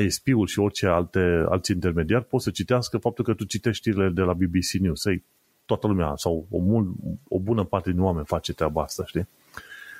ISP-ul 0.00 0.46
și 0.46 0.58
orice 0.58 0.86
alte, 0.86 1.44
alți 1.48 1.72
intermediari 1.72 2.24
pot 2.24 2.40
să 2.42 2.50
citească 2.50 2.98
faptul 2.98 3.24
că 3.24 3.34
tu 3.34 3.44
citești 3.44 3.80
știrile 3.80 4.08
de 4.08 4.20
la 4.20 4.32
BBC 4.32 4.70
News. 4.80 5.00
Sei, 5.00 5.24
toată 5.64 5.86
lumea 5.86 6.12
sau 6.16 6.46
o, 6.50 6.58
mul, 6.58 6.94
o 7.28 7.38
bună 7.38 7.64
parte 7.64 7.90
din 7.90 8.00
oameni 8.00 8.26
face 8.26 8.52
treaba 8.52 8.82
asta, 8.82 9.04
știi? 9.06 9.28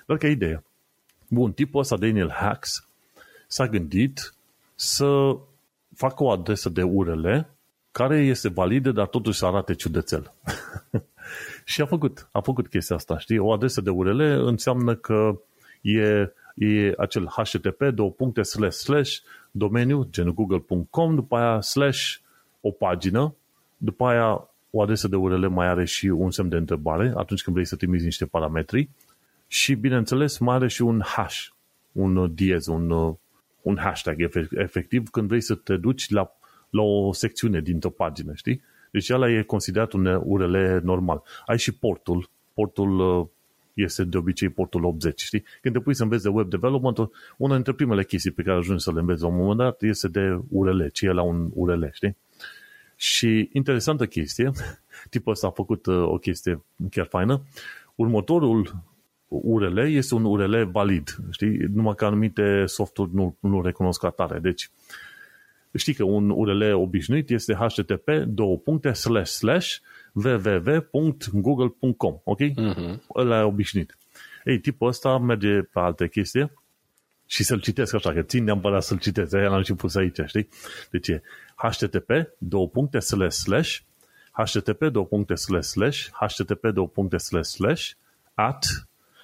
Doar 0.06 0.18
că 0.18 0.26
ideea. 0.26 0.62
Bun, 1.32 1.52
tipul 1.52 1.80
ăsta, 1.80 1.96
Daniel 1.96 2.30
Hacks, 2.30 2.88
s-a 3.46 3.68
gândit 3.68 4.34
să 4.74 5.36
facă 5.94 6.22
o 6.22 6.30
adresă 6.30 6.68
de 6.68 6.82
URL 6.82 7.46
care 7.92 8.18
este 8.18 8.48
validă, 8.48 8.92
dar 8.92 9.06
totuși 9.06 9.38
să 9.38 9.46
arate 9.46 9.74
ciudățel. 9.74 10.32
și 11.64 11.80
a 11.80 11.86
făcut, 11.86 12.28
a 12.32 12.40
făcut 12.40 12.68
chestia 12.68 12.96
asta, 12.96 13.18
știi? 13.18 13.38
O 13.38 13.52
adresă 13.52 13.80
de 13.80 13.90
URL 13.90 14.20
înseamnă 14.20 14.94
că 14.94 15.40
e, 15.80 16.32
e 16.54 16.94
acel 16.98 17.26
HTTP, 17.26 17.82
două 17.82 18.10
puncte, 18.10 18.42
slash, 18.42 18.76
slash, 18.76 19.16
domeniu, 19.50 20.08
gen 20.10 20.30
google.com, 20.30 21.14
după 21.14 21.36
aia 21.36 21.60
slash 21.60 22.14
o 22.60 22.70
pagină, 22.70 23.34
după 23.76 24.06
aia 24.06 24.48
o 24.70 24.82
adresă 24.82 25.08
de 25.08 25.16
URL 25.16 25.46
mai 25.46 25.66
are 25.66 25.84
și 25.84 26.06
un 26.06 26.30
semn 26.30 26.48
de 26.48 26.56
întrebare 26.56 27.12
atunci 27.16 27.42
când 27.42 27.56
vrei 27.56 27.68
să 27.68 27.76
trimiți 27.76 28.04
niște 28.04 28.26
parametri 28.26 28.88
și, 29.52 29.74
bineînțeles, 29.74 30.38
mai 30.38 30.54
are 30.54 30.68
și 30.68 30.82
un 30.82 31.00
hash, 31.04 31.46
un 31.92 32.34
diez, 32.34 32.66
un 32.66 33.16
un 33.62 33.76
hashtag 33.76 34.30
efectiv 34.50 35.08
când 35.08 35.28
vrei 35.28 35.40
să 35.40 35.54
te 35.54 35.76
duci 35.76 36.10
la, 36.10 36.36
la 36.70 36.82
o 36.82 37.12
secțiune 37.12 37.60
dintr-o 37.60 37.90
pagină, 37.90 38.32
știi? 38.34 38.62
Deci 38.90 39.10
ăla 39.10 39.30
e 39.30 39.42
considerat 39.42 39.92
un 39.92 40.06
URL 40.24 40.56
normal. 40.82 41.22
Ai 41.46 41.58
și 41.58 41.72
portul. 41.72 42.30
Portul 42.54 43.18
uh, 43.20 43.26
este 43.74 44.04
de 44.04 44.16
obicei 44.16 44.48
portul 44.48 44.84
80, 44.84 45.20
știi? 45.20 45.44
Când 45.60 45.74
te 45.74 45.80
pui 45.80 45.94
să 45.94 46.02
înveți 46.02 46.22
de 46.22 46.28
web 46.28 46.50
development, 46.50 47.10
una 47.36 47.54
dintre 47.54 47.72
primele 47.72 48.04
chestii 48.04 48.30
pe 48.30 48.42
care 48.42 48.56
ajungi 48.56 48.82
să 48.82 48.92
le 48.92 49.00
înveți 49.00 49.22
la 49.22 49.28
un 49.28 49.36
moment 49.36 49.58
dat 49.58 49.82
este 49.82 50.08
de 50.08 50.40
URL, 50.48 50.86
ce 50.86 51.06
e 51.06 51.12
la 51.12 51.22
un 51.22 51.50
URL, 51.54 51.84
știi? 51.92 52.16
Și 52.96 53.48
interesantă 53.52 54.06
chestie, 54.06 54.50
tipul 55.10 55.32
ăsta 55.32 55.46
a 55.46 55.50
făcut 55.50 55.86
uh, 55.86 56.02
o 56.02 56.18
chestie 56.18 56.62
chiar 56.90 57.06
faină. 57.06 57.42
Următorul 57.94 58.82
URL 59.42 59.78
este 59.78 60.14
un 60.14 60.24
URL 60.24 60.62
valid, 60.62 61.16
știi? 61.30 61.58
Numai 61.72 61.94
că 61.94 62.04
anumite 62.04 62.66
softuri 62.66 63.14
nu, 63.14 63.36
nu 63.40 63.62
recunosc 63.62 64.00
ca 64.00 64.10
tare. 64.10 64.38
Deci, 64.38 64.70
știi 65.74 65.94
că 65.94 66.04
un 66.04 66.30
URL 66.30 66.72
obișnuit 66.72 67.30
este 67.30 67.54
http 67.54 68.08
două 68.26 68.56
puncte 68.56 68.92
slash 68.92 69.30
slash 69.30 69.76
www.google.com, 70.12 72.20
ok? 72.24 72.38
Uh-huh. 72.38 72.98
Ăla 73.14 73.38
e 73.38 73.42
obișnuit. 73.42 73.96
Ei, 74.44 74.58
tipul 74.58 74.88
ăsta 74.88 75.18
merge 75.18 75.60
pe 75.60 75.78
alte 75.78 76.08
chestii 76.08 76.52
și 77.26 77.44
să-l 77.44 77.60
citesc 77.60 77.94
așa, 77.94 78.12
că 78.12 78.22
țin 78.22 78.44
neapărat 78.44 78.82
să-l 78.82 78.98
citesc, 78.98 79.34
aia 79.34 79.48
l-am 79.48 79.62
și 79.62 79.74
pus 79.74 79.94
aici, 79.94 80.18
știi? 80.26 80.48
Deci 80.90 81.08
e 81.08 81.22
http 81.54 82.10
două 82.38 82.68
puncte 82.68 82.98
slash 82.98 83.36
slash 83.36 83.78
http 84.32 84.84
două 84.84 85.06
puncte 85.06 85.34
slash 85.34 85.66
slash 85.66 86.08
http 86.10 86.66
două 86.66 86.88
puncte 86.88 87.16
slash 87.16 87.48
slash 87.48 87.90
at 88.34 88.66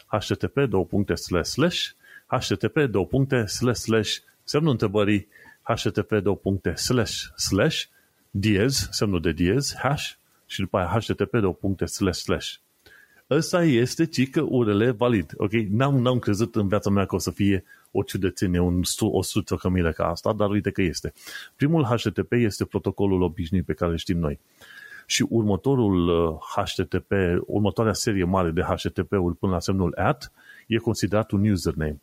http 0.08 0.76
slash 1.42 1.90
http 2.26 2.90
slash 3.74 4.16
semnul 4.44 4.70
întrebării 4.70 5.28
http 5.62 6.22
slash 6.74 7.24
slash 7.36 7.84
diez, 8.30 8.88
semnul 8.90 9.20
de 9.20 9.32
diez, 9.32 9.74
hash, 9.78 10.12
și 10.46 10.60
după 10.60 10.78
aia 10.78 11.00
http 11.00 11.86
slash 11.86 12.18
slash. 12.18 12.54
Ăsta 13.30 13.64
este 13.64 14.06
cică 14.06 14.40
URL 14.48 14.90
valid. 14.90 15.32
Ok? 15.36 15.52
N-am, 15.52 15.98
n-am 15.98 16.18
crezut 16.18 16.54
în 16.54 16.68
viața 16.68 16.90
mea 16.90 17.04
că 17.04 17.14
o 17.14 17.18
să 17.18 17.30
fie 17.30 17.64
o 17.90 18.02
ciudățenie, 18.02 18.60
un, 18.60 18.82
o 19.00 19.22
suță 19.22 19.54
cămilă 19.54 19.92
ca 19.92 20.08
asta, 20.08 20.32
dar 20.32 20.50
uite 20.50 20.70
că 20.70 20.82
este. 20.82 21.12
Primul 21.56 21.84
HTTP 21.84 22.32
este 22.32 22.64
protocolul 22.64 23.22
obișnuit 23.22 23.64
pe 23.64 23.72
care 23.72 23.90
îl 23.90 23.96
știm 23.96 24.18
noi. 24.18 24.38
Și 25.10 25.26
următorul 25.28 26.32
HTTP, 26.54 27.10
uh, 27.10 27.36
următoarea 27.46 27.92
serie 27.92 28.24
mare 28.24 28.50
de 28.50 28.62
HTTP-uri 28.62 29.36
până 29.36 29.52
la 29.52 29.60
semnul 29.60 29.94
at, 29.96 30.32
e 30.66 30.76
considerat 30.76 31.30
un 31.30 31.50
username. 31.50 32.00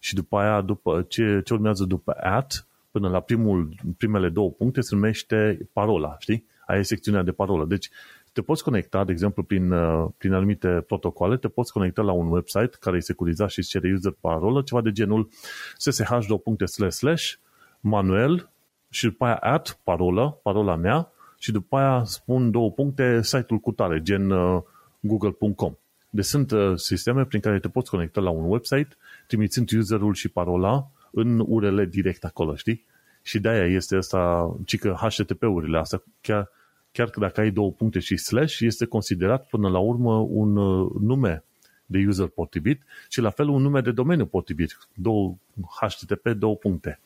Și 0.00 0.14
după 0.14 0.38
aia, 0.38 0.60
după 0.60 1.02
ce, 1.08 1.40
ce 1.44 1.54
urmează 1.54 1.84
după 1.84 2.16
at, 2.20 2.66
până 2.90 3.08
la 3.08 3.20
primul, 3.20 3.74
primele 3.96 4.28
două 4.28 4.50
puncte, 4.50 4.80
se 4.80 4.94
numește 4.94 5.68
parola, 5.72 6.16
știi? 6.18 6.46
Aia 6.66 6.78
e 6.78 6.82
secțiunea 6.82 7.22
de 7.22 7.32
parolă. 7.32 7.64
Deci, 7.64 7.90
te 8.32 8.42
poți 8.42 8.64
conecta, 8.64 9.04
de 9.04 9.12
exemplu, 9.12 9.42
prin, 9.42 9.70
uh, 9.70 10.08
prin 10.18 10.32
anumite 10.32 10.68
protocoale, 10.86 11.36
te 11.36 11.48
poți 11.48 11.72
conecta 11.72 12.02
la 12.02 12.12
un 12.12 12.30
website 12.30 12.76
care 12.80 12.96
e 12.96 13.00
securizat 13.00 13.50
și 13.50 13.58
îți 13.58 13.68
cere 13.68 13.92
user 13.92 14.14
parolă, 14.20 14.62
ceva 14.62 14.80
de 14.80 14.92
genul 14.92 15.28
ssh 15.76 17.34
manuel 17.80 18.50
și 18.88 19.04
după 19.04 19.24
aia 19.24 19.34
at 19.34 19.80
parolă, 19.84 20.40
parola 20.42 20.76
mea 20.76 21.12
și 21.42 21.52
după 21.52 21.76
aia 21.76 22.04
spun 22.04 22.50
două 22.50 22.70
puncte 22.70 23.22
site-ul 23.22 23.60
cu 23.60 23.72
tare, 23.72 24.02
gen 24.02 24.30
uh, 24.30 24.62
google.com. 25.00 25.74
Deci 26.10 26.24
sunt 26.24 26.50
uh, 26.50 26.72
sisteme 26.76 27.24
prin 27.24 27.40
care 27.40 27.58
te 27.58 27.68
poți 27.68 27.90
conecta 27.90 28.20
la 28.20 28.30
un 28.30 28.50
website, 28.50 28.88
trimițând 29.26 29.70
userul 29.72 30.14
și 30.14 30.28
parola 30.28 30.90
în 31.10 31.44
URL 31.46 31.82
direct 31.82 32.24
acolo, 32.24 32.54
știi? 32.54 32.84
Și 33.22 33.40
de-aia 33.40 33.64
este 33.64 33.96
asta, 33.96 34.54
ci 34.64 34.78
că 34.78 34.96
HTTP-urile 35.00 35.78
astea, 35.78 36.02
chiar, 36.20 36.50
chiar 36.92 37.10
că 37.10 37.20
dacă 37.20 37.40
ai 37.40 37.50
două 37.50 37.72
puncte 37.72 37.98
și 37.98 38.16
slash, 38.16 38.58
este 38.60 38.84
considerat 38.84 39.46
până 39.46 39.68
la 39.68 39.78
urmă 39.78 40.14
un 40.14 40.56
uh, 40.56 40.90
nume 41.00 41.44
de 41.86 42.04
user 42.06 42.26
potrivit 42.26 42.82
și 43.08 43.20
la 43.20 43.30
fel 43.30 43.48
un 43.48 43.62
nume 43.62 43.80
de 43.80 43.90
domeniu 43.92 44.26
potrivit. 44.26 44.88
Două, 44.94 45.36
HTTP, 45.80 46.28
două 46.28 46.56
puncte. 46.56 47.00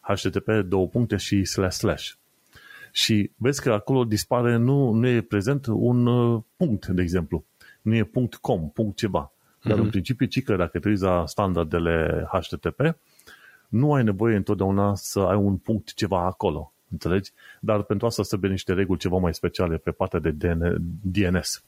HTTP, 0.00 0.50
două 0.66 0.86
puncte 0.88 1.16
și 1.16 1.44
slash 1.44 1.76
slash. 1.76 2.12
Și 2.92 3.30
vezi 3.36 3.62
că 3.62 3.72
acolo 3.72 4.04
dispare, 4.04 4.56
nu, 4.56 4.90
nu 4.90 5.06
e 5.06 5.20
prezent 5.20 5.66
un 5.66 6.06
uh, 6.06 6.42
punct, 6.56 6.86
de 6.86 7.02
exemplu. 7.02 7.44
Nu 7.82 7.94
e 7.94 8.04
punct 8.04 8.34
.com, 8.34 8.70
punct 8.70 8.96
ceva. 8.96 9.32
Dar 9.62 9.76
mm-hmm. 9.76 9.80
în 9.80 9.88
principiu, 9.90 10.26
ci 10.26 10.42
că 10.42 10.56
dacă 10.56 10.78
te 10.78 10.88
uiți 10.88 11.02
la 11.02 11.26
standardele 11.26 12.26
HTTP, 12.32 12.96
nu 13.68 13.92
ai 13.92 14.04
nevoie 14.04 14.36
întotdeauna 14.36 14.94
să 14.94 15.20
ai 15.20 15.36
un 15.36 15.56
punct 15.56 15.94
ceva 15.94 16.24
acolo. 16.24 16.72
Înțelegi? 16.90 17.32
Dar 17.60 17.82
pentru 17.82 18.06
asta 18.06 18.22
trebuie 18.22 18.50
niște 18.50 18.72
reguli 18.72 18.98
ceva 18.98 19.16
mai 19.16 19.34
speciale 19.34 19.76
pe 19.76 19.90
partea 19.90 20.18
de 20.18 20.34
DNS. 21.02 21.64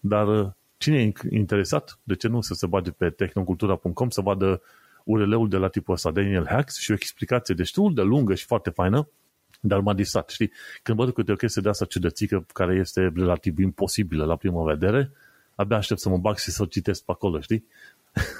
Dar 0.00 0.28
uh, 0.28 0.50
cine 0.76 1.02
e 1.02 1.12
interesat, 1.30 1.98
de 2.02 2.14
ce 2.14 2.28
nu 2.28 2.40
să 2.40 2.54
se 2.54 2.66
bage 2.66 2.90
pe 2.90 3.10
tehnocultura.com 3.10 4.08
să 4.08 4.20
vadă 4.20 4.62
URL-ul 5.04 5.48
de 5.48 5.56
la 5.56 5.68
tipul 5.68 5.94
ăsta, 5.94 6.10
Daniel 6.10 6.46
Hacks, 6.48 6.78
și 6.78 6.90
o 6.90 6.94
explicație 6.94 7.54
destul 7.54 7.94
de 7.94 8.02
lungă 8.02 8.34
și 8.34 8.44
foarte 8.44 8.70
faină, 8.70 9.08
dar 9.66 9.80
m-a 9.80 9.94
distrat, 9.94 10.28
știi? 10.28 10.52
Când 10.82 10.98
văd 10.98 11.12
câte 11.12 11.32
o 11.32 11.36
chestie 11.36 11.62
de 11.62 11.68
asta 11.68 11.84
ciudățică 11.84 12.46
care 12.52 12.74
este 12.74 13.12
relativ 13.16 13.58
imposibilă 13.58 14.24
la 14.24 14.36
prima 14.36 14.64
vedere, 14.64 15.10
abia 15.54 15.76
aștept 15.76 16.00
să 16.00 16.08
mă 16.08 16.16
bag 16.16 16.36
și 16.36 16.50
să 16.50 16.62
o 16.62 16.66
citesc 16.66 17.04
pe 17.04 17.12
acolo, 17.12 17.40
știi? 17.40 17.64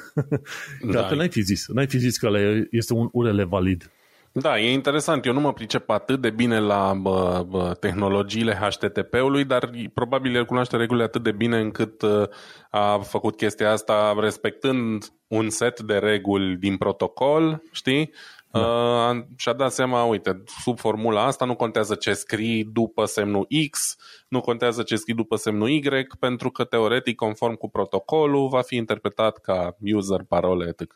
Dar 0.93 1.09
da. 1.09 1.15
n-ai 1.15 1.29
fi 1.29 1.41
zis, 1.41 1.69
n-ai 1.69 1.87
fi 1.87 1.99
zis 1.99 2.19
că 2.19 2.29
este 2.71 2.93
un 2.93 3.09
URL 3.13 3.43
valid. 3.43 3.91
Da, 4.37 4.59
e 4.59 4.73
interesant. 4.73 5.27
Eu 5.27 5.33
nu 5.33 5.41
mă 5.41 5.53
pricep 5.53 5.91
atât 5.91 6.21
de 6.21 6.31
bine 6.31 6.61
la 6.61 6.95
bă, 6.95 7.45
bă, 7.49 7.77
tehnologiile 7.81 8.55
HTTP-ului, 8.55 9.45
dar 9.45 9.71
probabil 9.95 10.37
el 10.37 10.45
cunoaște 10.45 10.77
regulile 10.77 11.05
atât 11.05 11.23
de 11.23 11.33
bine 11.33 11.61
încât 11.61 12.03
uh, 12.03 12.29
a 12.71 12.99
făcut 12.99 13.37
chestia 13.37 13.71
asta 13.71 14.17
respectând 14.21 15.13
un 15.27 15.51
set 15.51 15.81
de 15.81 15.95
reguli 15.99 16.57
din 16.57 16.77
protocol, 16.77 17.63
știi? 17.73 18.13
Da. 18.55 18.61
Uh, 18.61 19.25
și-a 19.37 19.53
dat 19.53 19.73
seama, 19.73 20.05
uite, 20.05 20.43
sub 20.63 20.79
formula 20.79 21.25
asta 21.25 21.45
nu 21.45 21.55
contează 21.55 21.95
ce 21.95 22.13
scrii 22.13 22.65
după 22.65 23.05
semnul 23.05 23.47
X, 23.71 23.97
nu 24.29 24.41
contează 24.41 24.83
ce 24.83 24.97
scrii 24.97 25.15
după 25.15 25.37
semnul 25.37 25.69
Y, 25.69 26.07
pentru 26.19 26.51
că 26.51 26.65
teoretic, 26.65 27.17
conform 27.17 27.55
cu 27.55 27.71
protocolul, 27.71 28.49
va 28.49 28.63
fi 28.63 28.77
interpretat 28.77 29.39
ca 29.39 29.77
user, 29.81 30.25
parole, 30.29 30.75
etc. 30.79 30.93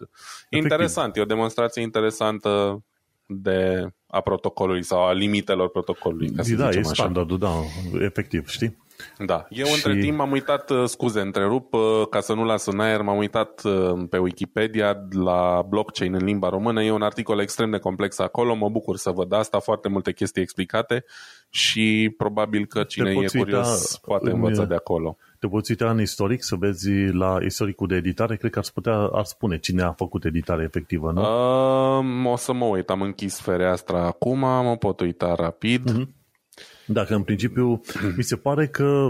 Interesant, 0.51 1.17
e 1.17 1.21
o 1.21 1.25
demonstrație 1.25 1.83
interesantă 1.83 2.83
de 3.27 3.89
a 4.07 4.21
protocolului 4.21 4.83
sau 4.83 5.05
a 5.05 5.13
limitelor 5.13 5.71
protocolului. 5.71 6.31
Ca 6.31 6.43
să 6.43 6.55
da, 6.55 6.71
e 6.71 6.79
așa. 6.79 6.93
standardul, 6.93 7.39
da, 7.39 7.53
efectiv, 8.01 8.49
știi? 8.49 8.87
Da. 9.19 9.47
Eu 9.51 9.66
și... 9.66 9.75
între 9.75 10.01
timp 10.01 10.16
m-am 10.16 10.31
uitat, 10.31 10.70
uh, 10.70 10.85
scuze, 10.85 11.20
întrerup, 11.20 11.73
uh, 11.73 11.81
ca 12.11 12.20
să 12.20 12.35
nu 12.35 12.45
las 12.45 12.66
în 12.66 12.81
aer, 12.81 13.03
m-am 13.03 13.16
uitat 13.16 13.65
uh, 13.65 14.07
pe 14.11 14.19
Wikipedia 14.19 15.07
la 15.11 15.66
blockchain 15.69 16.15
în 16.15 16.25
limba 16.25 16.49
română. 16.49 16.83
E 16.83 16.91
un 16.91 17.03
articol 17.03 17.41
extrem 17.41 17.70
de 17.70 17.79
complex 17.79 18.19
acolo, 18.19 18.55
mă 18.55 18.69
bucur 18.69 18.97
să 18.97 19.11
văd 19.11 19.33
asta, 19.33 19.59
foarte 19.59 19.89
multe 19.89 20.12
chestii 20.12 20.43
explicate 20.43 21.05
și 21.51 22.15
probabil 22.16 22.66
că 22.66 22.83
cine 22.83 23.11
e 23.11 23.39
curios 23.39 23.97
poate 23.97 24.31
învăța 24.31 24.65
de 24.65 24.75
acolo. 24.75 25.16
Te 25.39 25.47
poți 25.47 25.70
uita 25.70 25.91
în 25.91 26.01
istoric 26.01 26.43
să 26.43 26.57
vezi 26.57 26.91
la 27.12 27.37
istoricul 27.45 27.87
de 27.87 27.95
editare, 27.95 28.37
cred 28.37 28.51
că 28.51 28.59
ar 28.59 28.65
putea 28.75 29.09
ar 29.12 29.25
spune 29.25 29.59
cine 29.59 29.83
a 29.83 29.93
făcut 29.93 30.25
editare 30.25 30.62
efectivă, 30.62 31.12
nu? 31.12 31.20
Uh, 31.20 32.33
o 32.33 32.37
să 32.37 32.53
mă 32.53 32.65
uit, 32.65 32.91
am 32.91 33.03
închis 33.03 33.41
fereastra 33.41 34.07
acum, 34.07 34.39
mă 34.39 34.77
pot 34.79 35.01
uita 35.01 35.35
rapid. 35.35 36.09
Uh-huh. 36.89 36.93
Dacă 36.93 37.15
în 37.15 37.23
principiu 37.23 37.81
mi 38.16 38.23
se 38.23 38.36
pare 38.36 38.66
că 38.66 39.09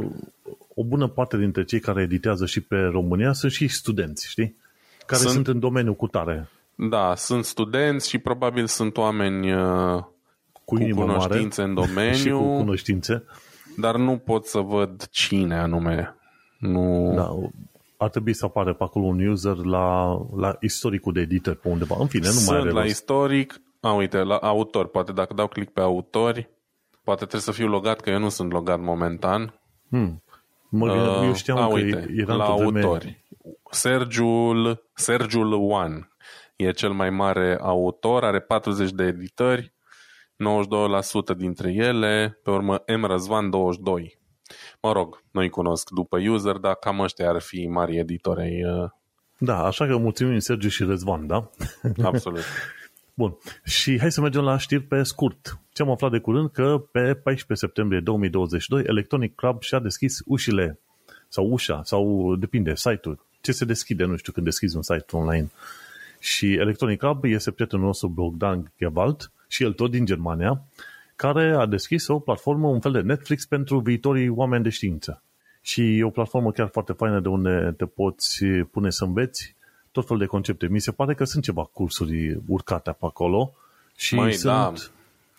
o 0.75 0.85
bună 0.85 1.09
parte 1.09 1.37
dintre 1.37 1.65
cei 1.65 1.81
care 1.81 2.03
editează 2.03 2.47
și 2.47 2.61
pe 2.61 2.77
România 2.77 3.33
sunt 3.33 3.53
și 3.53 3.69
studenți, 3.69 4.29
știi? 4.29 4.57
Care 5.07 5.21
sunt, 5.21 5.33
sunt 5.33 5.47
în 5.47 5.59
domeniul 5.59 5.95
cu 5.95 6.07
tare. 6.07 6.49
Da, 6.75 7.15
sunt 7.15 7.45
studenți 7.45 8.09
și 8.09 8.19
probabil 8.19 8.67
sunt 8.67 8.97
oameni 8.97 9.53
uh, 9.53 10.03
cu, 10.65 10.75
cu 10.75 10.89
cunoștințe 10.95 11.61
mare, 11.61 11.73
în 11.73 11.75
domeniu. 11.75 12.15
și 12.23 12.29
cu 12.29 12.57
cunoștințe. 12.57 13.25
Dar 13.77 13.97
nu 13.97 14.17
pot 14.17 14.47
să 14.47 14.59
văd 14.59 15.09
cine 15.11 15.59
anume. 15.59 16.15
Nu... 16.59 17.13
Da, 17.15 17.37
ar 17.97 18.11
trebui 18.11 18.33
să 18.35 18.45
apară 18.45 18.75
pe 18.75 18.85
acolo 18.85 19.05
un 19.05 19.27
user 19.27 19.57
la, 19.57 20.19
la 20.37 20.57
istoricul 20.61 21.13
de 21.13 21.21
editor 21.21 21.55
pe 21.55 21.69
undeva. 21.69 21.97
În 21.99 22.07
fine, 22.07 22.27
nu 22.27 22.33
Sunt 22.33 22.49
mai 22.49 22.59
are 22.59 22.71
la 22.71 22.81
rost. 22.81 22.93
istoric, 22.93 23.61
a, 23.81 23.93
uite, 23.93 24.19
la 24.19 24.37
autor, 24.37 24.87
poate 24.87 25.13
dacă 25.13 25.35
dau 25.35 25.47
click 25.47 25.73
pe 25.73 25.81
autori, 25.81 26.49
Poate 27.09 27.27
trebuie 27.27 27.55
să 27.55 27.61
fiu 27.61 27.69
logat, 27.69 28.01
că 28.01 28.11
eu 28.11 28.19
nu 28.19 28.29
sunt 28.29 28.53
logat 28.53 28.81
momentan. 28.81 29.61
Hmm. 29.89 30.23
Mă, 30.71 30.93
uh, 30.93 31.25
eu 31.25 31.35
știam 31.35 31.59
a, 31.59 31.67
că 31.67 31.73
uite, 31.73 32.15
era 32.17 32.35
la 32.35 32.55
vreme... 32.55 32.81
autori. 32.81 33.25
Sergiul, 33.71 34.89
Sergiul 34.95 35.53
One 35.53 36.09
e 36.57 36.71
cel 36.71 36.93
mai 36.93 37.11
mare 37.11 37.59
autor, 37.61 38.25
are 38.25 38.41
40 38.41 38.91
de 38.91 39.05
editări, 39.05 39.75
92% 41.33 41.37
dintre 41.37 41.73
ele, 41.73 42.41
pe 42.43 42.51
urmă 42.51 42.83
M. 42.97 43.05
Răzvan 43.05 43.51
22. 43.51 44.19
Mă 44.83 44.93
rog, 44.93 45.23
nu-i 45.31 45.49
cunosc 45.49 45.91
după 45.91 46.19
user, 46.19 46.57
dar 46.57 46.75
cam 46.75 47.01
ăștia 47.01 47.29
ar 47.29 47.41
fi 47.41 47.67
mari 47.67 47.97
editori 47.97 48.41
ai... 48.41 48.65
Uh... 48.65 48.91
Da, 49.39 49.65
așa 49.65 49.87
că 49.87 49.97
mulțumim 49.97 50.39
Sergiu 50.39 50.69
și 50.69 50.85
Răzvan, 50.85 51.27
da? 51.27 51.51
Absolut. 52.03 52.43
Bun. 53.19 53.37
Și 53.65 53.99
hai 53.99 54.13
să 54.13 54.21
mergem 54.21 54.43
la 54.43 54.59
știri 54.59 54.83
pe 54.83 55.03
scurt. 55.03 55.59
Ce 55.73 55.83
am 55.83 55.91
aflat 55.91 56.11
de 56.11 56.19
curând 56.19 56.51
că 56.51 56.83
pe 56.93 57.15
14 57.15 57.67
septembrie 57.67 58.01
2022 58.01 58.83
Electronic 58.87 59.35
Club 59.35 59.63
și-a 59.63 59.79
deschis 59.79 60.23
ușile 60.27 60.79
sau 61.29 61.47
ușa, 61.51 61.83
sau 61.85 62.35
depinde, 62.37 62.75
site-ul. 62.75 63.19
Ce 63.41 63.53
se 63.53 63.65
deschide, 63.65 64.05
nu 64.05 64.17
știu, 64.17 64.33
când 64.33 64.47
deschizi 64.47 64.77
un 64.77 64.83
site 64.83 65.17
online. 65.17 65.51
Și 66.19 66.53
Electronic 66.53 66.99
Club 66.99 67.25
este 67.25 67.51
prietenul 67.51 67.85
nostru 67.85 68.09
Bogdan 68.09 68.73
Gewalt 68.79 69.31
și 69.49 69.63
el 69.63 69.73
tot 69.73 69.91
din 69.91 70.05
Germania, 70.05 70.63
care 71.17 71.55
a 71.55 71.67
deschis 71.67 72.07
o 72.07 72.19
platformă, 72.19 72.69
un 72.69 72.81
fel 72.81 72.93
de 72.93 73.01
Netflix 73.01 73.47
pentru 73.47 73.79
viitorii 73.79 74.29
oameni 74.29 74.63
de 74.63 74.71
știință. 74.71 75.23
Și 75.61 75.99
e 75.99 76.05
o 76.05 76.11
platformă 76.11 76.53
chiar 76.53 76.69
foarte 76.69 76.93
faină 76.93 77.21
de 77.21 77.29
unde 77.29 77.75
te 77.77 77.87
poți 77.87 78.45
pune 78.45 78.91
să 78.91 79.05
înveți 79.05 79.57
tot 79.99 80.07
felul 80.07 80.23
de 80.23 80.29
concepte. 80.29 80.67
Mi 80.67 80.81
se 80.81 80.93
pare 80.93 81.15
că 81.15 81.25
sunt 81.25 81.43
ceva 81.45 81.65
cursuri 81.73 82.41
urcate 82.47 82.91
pe 82.91 83.07
acolo 83.07 83.55
și 83.97 84.15
Mai, 84.15 84.33
sunt... 84.33 84.53
Da. 84.53 84.73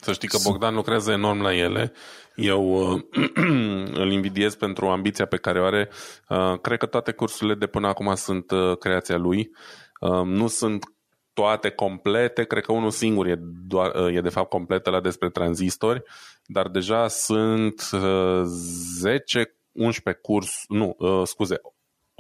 Să 0.02 0.12
știi 0.12 0.28
că 0.28 0.38
Bogdan 0.44 0.76
lucrează 0.76 1.12
enorm 1.12 1.42
la 1.42 1.56
ele. 1.56 1.94
Eu 2.36 2.94
uh, 2.94 3.02
îl 4.04 4.12
invidiez 4.12 4.56
pentru 4.56 4.88
ambiția 4.88 5.26
pe 5.26 5.38
care 5.38 5.62
o 5.62 5.66
are. 5.66 5.90
Uh, 6.30 6.60
cred 6.62 6.78
că 6.78 6.86
toate 6.86 7.12
cursurile 7.12 7.56
de 7.56 7.68
până 7.68 7.88
acum 7.88 8.16
sunt 8.16 8.52
uh, 8.52 8.78
creația 8.78 9.18
lui. 9.18 9.52
Uh, 10.00 10.22
nu 10.26 10.48
sunt 10.48 10.86
toate 11.34 11.70
complete, 11.70 12.44
cred 12.44 12.64
că 12.64 12.72
unul 12.72 12.92
singur 12.92 13.28
e, 13.28 13.40
doar, 13.68 13.96
uh, 13.96 14.16
e 14.16 14.22
de 14.22 14.30
fapt 14.30 14.50
complet 14.50 14.86
la 14.86 15.02
despre 15.02 15.30
tranzistori, 15.30 16.04
dar 16.46 16.68
deja 16.68 17.08
sunt 17.08 17.90
uh, 17.94 18.42
10 18.44 19.54
11 19.72 20.22
curs, 20.24 20.64
nu, 20.68 20.96
uh, 20.98 21.22
scuze, 21.24 21.62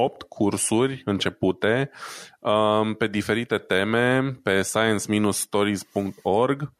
8 0.02 0.24
cursuri 0.24 1.02
începute 1.06 1.90
um, 2.40 2.94
pe 2.94 3.08
diferite 3.08 3.58
teme 3.58 4.40
pe 4.44 4.62
science-stories.org 4.62 6.74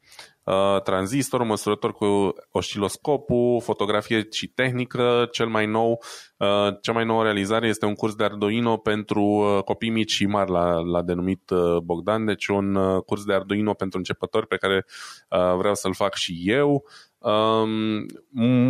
uh, 0.50 0.82
tranzistor, 0.82 1.42
măsurător 1.42 1.92
cu 1.92 2.34
osciloscopul, 2.50 3.60
fotografie 3.60 4.26
și 4.30 4.46
tehnică, 4.46 5.28
cel 5.32 5.46
mai 5.46 5.66
nou, 5.66 6.02
uh, 6.36 6.68
cea 6.80 6.92
mai 6.92 7.04
nouă 7.04 7.22
realizare 7.22 7.68
este 7.68 7.86
un 7.86 7.94
curs 7.94 8.14
de 8.14 8.24
Arduino 8.24 8.76
pentru 8.76 9.22
uh, 9.22 9.62
copii 9.62 9.90
mici 9.90 10.10
și 10.10 10.26
mari, 10.26 10.50
l-a, 10.50 10.80
l-a 10.80 11.02
denumit 11.02 11.50
uh, 11.50 11.76
Bogdan, 11.76 12.24
deci 12.24 12.46
un 12.46 12.74
uh, 12.74 13.02
curs 13.02 13.24
de 13.24 13.34
Arduino 13.34 13.74
pentru 13.74 13.98
începători 13.98 14.46
pe 14.46 14.56
care 14.56 14.84
uh, 15.30 15.54
vreau 15.56 15.74
să-l 15.74 15.94
fac 15.94 16.14
și 16.14 16.42
eu. 16.44 16.84
Um, 17.18 18.06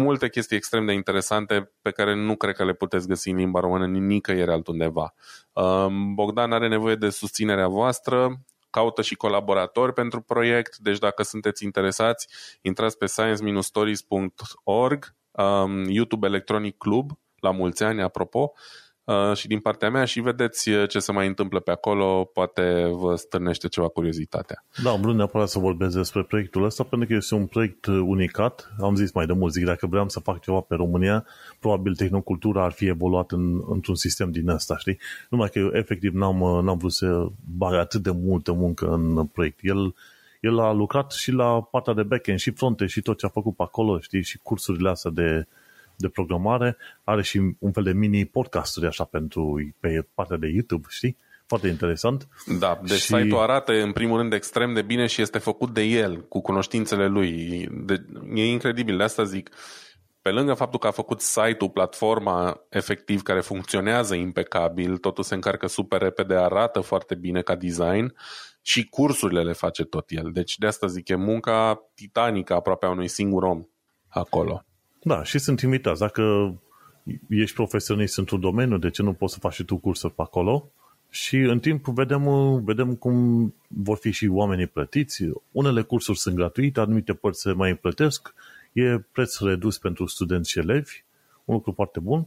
multe 0.03 0.29
chestii 0.29 0.57
extrem 0.57 0.87
de 0.87 0.93
interesante 0.93 1.73
pe 1.83 1.91
care 1.91 2.15
nu 2.15 2.37
cred 2.37 2.55
că 2.55 2.65
le 2.65 2.73
puteți 2.73 3.09
găsi 3.09 3.31
în 3.31 3.37
limba 3.37 3.61
română 3.61 3.87
nicăieri 3.87 4.51
altundeva. 4.51 5.15
Um, 5.53 6.15
Bogdan 6.15 6.53
are 6.53 6.69
nevoie 6.69 6.95
de 6.95 7.11
susținerea 7.11 7.69
voastră, 7.69 8.41
caută 8.71 9.03
și 9.03 9.15
colaboratori 9.15 9.93
pentru 9.93 10.21
proiect, 10.21 10.77
deci 10.77 10.99
dacă 10.99 11.23
sunteți 11.23 11.65
interesați, 11.65 12.29
intrați 12.61 12.99
pe 12.99 13.07
science-stories.org, 13.07 15.15
um, 15.31 15.85
YouTube 15.85 16.27
Electronic 16.27 16.77
Club, 16.77 17.11
la 17.37 17.51
mulți 17.51 17.83
ani, 17.83 18.03
apropo, 18.03 18.41
Uh, 18.41 18.51
și 19.35 19.47
din 19.47 19.61
partea 19.61 19.91
mea 19.91 20.05
și 20.05 20.21
vedeți 20.21 20.71
uh, 20.71 20.89
ce 20.89 20.99
se 20.99 21.13
mai 21.13 21.27
întâmplă 21.27 21.61
pe 21.61 21.71
acolo, 21.71 22.31
poate 22.33 22.91
vă 22.93 23.15
stârnește 23.15 23.69
ceva 23.69 23.89
curiozitatea. 23.89 24.65
Da, 24.83 24.91
am 24.91 25.01
vrut 25.01 25.15
neapărat 25.15 25.49
să 25.49 25.59
vorbesc 25.59 25.97
despre 25.97 26.23
proiectul 26.23 26.65
ăsta 26.65 26.83
pentru 26.83 27.09
că 27.09 27.15
este 27.15 27.35
un 27.35 27.47
proiect 27.47 27.87
uh, 27.87 28.01
unicat. 28.07 28.73
Am 28.81 28.95
zis 28.95 29.13
mai 29.13 29.27
de 29.27 29.33
mult, 29.33 29.53
zic, 29.53 29.65
dacă 29.65 29.87
vreau 29.87 30.09
să 30.09 30.21
fac 30.21 30.41
ceva 30.41 30.61
pe 30.61 30.75
România, 30.75 31.27
probabil 31.61 31.95
tehnocultura 31.95 32.65
ar 32.65 32.73
fi 32.73 32.87
evoluat 32.87 33.31
în, 33.31 33.61
într-un 33.69 33.95
sistem 33.95 34.31
din 34.31 34.49
ăsta, 34.49 34.77
știi? 34.77 34.99
Numai 35.29 35.49
că 35.49 35.59
eu 35.59 35.71
efectiv 35.73 36.15
n-am, 36.15 36.65
n-am 36.65 36.79
vrut 36.79 36.93
să 36.93 37.27
bag 37.57 37.75
atât 37.75 38.03
de 38.03 38.11
multă 38.11 38.53
muncă 38.53 38.87
în 38.93 39.27
proiect. 39.27 39.59
El 39.63 39.95
el 40.41 40.59
a 40.59 40.73
lucrat 40.73 41.13
și 41.13 41.33
la 41.33 41.63
partea 41.63 41.93
de 41.93 42.03
backend 42.03 42.39
și 42.39 42.51
fronte 42.51 42.87
și 42.87 43.01
tot 43.01 43.19
ce 43.19 43.27
a 43.27 43.29
făcut 43.29 43.57
pe 43.57 43.63
acolo, 43.63 44.01
știi, 44.01 44.23
și 44.23 44.39
cursurile 44.39 44.89
astea 44.89 45.11
de, 45.11 45.47
de 46.01 46.09
programare, 46.09 46.77
are 47.05 47.23
și 47.23 47.41
un 47.59 47.73
fel 47.73 47.83
de 47.83 47.93
mini 47.93 48.25
podcasturi 48.25 48.87
așa 48.87 49.05
pentru 49.05 49.75
pe 49.81 50.07
partea 50.15 50.37
de 50.37 50.47
YouTube, 50.47 50.87
știi? 50.91 51.17
Foarte 51.47 51.69
interesant. 51.69 52.29
Da, 52.59 52.81
deci 52.85 52.99
și... 52.99 53.05
site-ul 53.05 53.41
arată 53.41 53.73
în 53.73 53.93
primul 53.93 54.19
rând 54.19 54.33
extrem 54.33 54.75
de 54.75 54.83
bine 54.83 55.07
și 55.07 55.23
este 55.23 55.39
făcut 55.39 55.75
de 55.75 55.83
el, 55.83 56.21
cu 56.29 56.41
cunoștințele 56.41 57.07
lui. 57.07 57.67
De, 57.71 58.05
e 58.35 58.47
incredibil, 58.47 58.97
de 58.97 59.03
asta 59.03 59.25
zic. 59.25 59.51
Pe 60.23 60.31
lângă 60.31 60.55
faptul 60.55 60.79
că 60.79 60.87
a 60.87 60.91
făcut 60.91 61.21
site-ul, 61.21 61.71
platforma 61.71 62.61
efectiv 62.69 63.23
care 63.23 63.41
funcționează 63.41 64.15
impecabil, 64.15 64.97
totul 64.97 65.25
se 65.25 65.35
încarcă 65.35 65.67
super 65.67 66.01
repede, 66.01 66.35
arată 66.35 66.81
foarte 66.81 67.15
bine 67.15 67.43
ca 67.43 67.57
design 67.57 68.15
și 68.63 68.89
cursurile 68.89 69.43
le 69.43 69.53
face 69.53 69.85
tot 69.85 70.05
el. 70.09 70.31
Deci 70.33 70.59
de 70.59 70.67
asta 70.67 70.87
zic, 70.87 71.09
e 71.09 71.15
munca 71.15 71.81
titanică 71.95 72.55
aproape 72.55 72.87
a 72.87 72.91
unui 72.91 73.09
singur 73.09 73.43
om 73.43 73.65
acolo. 74.09 74.65
Da, 75.03 75.23
și 75.23 75.39
sunt 75.39 75.61
invitați. 75.61 76.01
Dacă 76.01 76.55
ești 77.29 77.55
profesionist 77.55 78.19
într-un 78.19 78.41
domeniu, 78.41 78.79
de 78.79 78.91
ce 78.91 79.03
nu 79.03 79.13
poți 79.13 79.33
să 79.33 79.39
faci 79.39 79.53
și 79.53 79.65
tu 79.65 79.77
cursuri 79.77 80.15
pe 80.15 80.23
acolo? 80.23 80.71
Și 81.11 81.37
în 81.37 81.61
timp 81.61 81.87
vedem, 81.87 82.25
vedem 82.65 82.95
cum 82.95 83.55
vor 83.69 83.97
fi 83.97 84.11
și 84.11 84.27
oamenii 84.27 84.67
plătiți. 84.67 85.25
Unele 85.53 85.83
cursuri 85.83 86.19
sunt 86.19 86.35
gratuite, 86.35 86.81
anumite 86.81 87.13
părți 87.15 87.41
se 87.41 87.53
mai 87.53 87.75
plătesc. 87.75 88.35
E 88.73 88.99
preț 88.99 89.39
redus 89.39 89.79
pentru 89.79 90.07
studenți 90.07 90.51
și 90.51 90.59
elevi, 90.59 91.05
un 91.45 91.55
lucru 91.55 91.73
foarte 91.73 92.01
bun. 92.01 92.27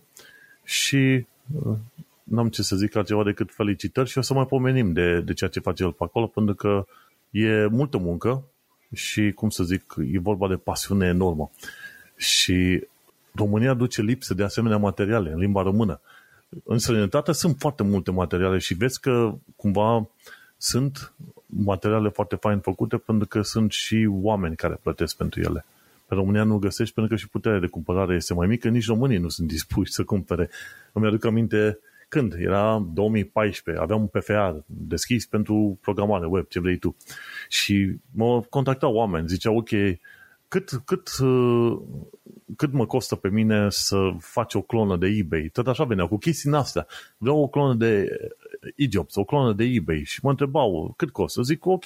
Și 0.64 1.26
uh, 1.66 1.78
n-am 2.24 2.50
ce 2.50 2.62
să 2.62 2.76
zic 2.76 2.96
altceva 2.96 3.24
decât 3.24 3.52
felicitări 3.54 4.10
și 4.10 4.18
o 4.18 4.22
să 4.22 4.34
mai 4.34 4.46
pomenim 4.46 4.94
de, 4.94 5.22
de 5.22 5.34
ceea 5.34 5.50
ce 5.50 5.60
face 5.60 5.84
el 5.84 5.92
pe 5.92 6.04
acolo, 6.04 6.28
pentru 6.28 6.56
că 6.56 6.86
e 7.30 7.66
multă 7.66 7.98
muncă 7.98 8.44
și, 8.94 9.32
cum 9.32 9.50
să 9.50 9.64
zic, 9.64 9.96
e 10.12 10.20
vorba 10.20 10.48
de 10.48 10.56
pasiune 10.56 11.08
enormă. 11.08 11.52
Și 12.16 12.88
România 13.36 13.74
duce 13.74 14.02
lipsă 14.02 14.34
de 14.34 14.44
asemenea 14.44 14.78
materiale 14.78 15.32
în 15.32 15.40
limba 15.40 15.62
română. 15.62 16.02
În 16.64 16.78
străinătate 16.78 17.32
sunt 17.32 17.56
foarte 17.60 17.84
multe 17.84 18.12
materiale 18.12 18.58
și 18.58 18.74
vezi 18.74 19.00
că 19.00 19.36
cumva 19.56 20.10
sunt 20.58 21.14
materiale 21.46 22.10
foarte 22.10 22.36
fain 22.36 22.60
făcute 22.60 22.98
pentru 22.98 23.28
că 23.28 23.42
sunt 23.42 23.72
și 23.72 24.08
oameni 24.10 24.56
care 24.56 24.80
plătesc 24.82 25.16
pentru 25.16 25.40
ele. 25.42 25.66
Pe 26.06 26.16
România 26.16 26.44
nu 26.44 26.58
găsești 26.58 26.94
pentru 26.94 27.14
că 27.14 27.20
și 27.20 27.30
puterea 27.30 27.60
de 27.60 27.68
cumpărare 27.68 28.16
este 28.16 28.34
mai 28.34 28.48
mică, 28.48 28.70
nici 28.70 28.88
românii 28.88 29.18
nu 29.18 29.30
sunt 29.30 29.48
dispuși 29.56 29.92
să 29.92 30.04
cumpere. 30.04 30.50
Îmi 30.92 31.08
aduc 31.08 31.26
aminte 31.26 31.80
când? 32.08 32.34
Era 32.38 32.86
2014, 32.94 33.84
aveam 33.84 34.02
un 34.02 34.08
PFA 34.08 34.64
deschis 34.66 35.26
pentru 35.26 35.78
programare 35.82 36.26
web, 36.26 36.46
ce 36.48 36.60
vrei 36.60 36.78
tu. 36.78 36.96
Și 37.50 37.96
mă 38.12 38.42
contactau 38.42 38.94
oameni, 38.94 39.28
ziceau, 39.28 39.58
ok, 39.58 39.70
cât, 40.54 40.82
cât, 40.86 41.10
uh, 41.20 41.80
cât 42.56 42.72
mă 42.72 42.86
costă 42.86 43.16
pe 43.16 43.30
mine 43.30 43.70
să 43.70 44.14
faci 44.20 44.54
o 44.54 44.62
clonă 44.62 44.98
de 44.98 45.08
eBay? 45.08 45.50
Tot 45.54 45.68
așa 45.68 45.84
veneau 45.84 46.08
cu 46.08 46.18
chestii 46.18 46.50
în 46.50 46.56
astea. 46.56 46.88
Vreau 47.18 47.42
o 47.42 47.48
clonă 47.48 47.74
de 47.74 48.18
eJobs, 48.76 49.16
o 49.16 49.24
clonă 49.24 49.54
de 49.54 49.64
eBay 49.64 50.02
și 50.06 50.20
mă 50.24 50.30
întrebau 50.30 50.94
cât 50.98 51.10
costă. 51.10 51.42
Zic, 51.42 51.66
ok, 51.66 51.84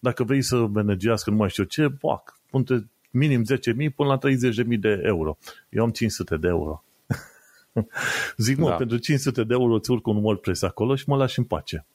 dacă 0.00 0.24
vrei 0.24 0.42
să 0.42 0.56
managească 0.56 1.30
nu 1.30 1.36
mai 1.36 1.50
știu 1.50 1.64
ce, 1.64 1.88
pac, 1.88 2.38
punte 2.50 2.88
minim 3.10 3.44
10.000 3.44 3.94
până 3.96 4.08
la 4.08 4.18
30.000 4.18 4.78
de 4.78 5.00
euro. 5.04 5.38
Eu 5.68 5.82
am 5.82 5.90
500 5.90 6.36
de 6.36 6.48
euro. 6.48 6.84
Zic, 8.36 8.58
mă, 8.58 8.68
da. 8.68 8.74
pentru 8.74 8.96
500 8.96 9.44
de 9.44 9.52
euro 9.54 9.74
îți 9.74 9.90
urc 9.90 10.06
un 10.06 10.24
WordPress 10.24 10.62
acolo 10.62 10.94
și 10.94 11.08
mă 11.08 11.16
lași 11.16 11.38
în 11.38 11.44
pace. 11.44 11.86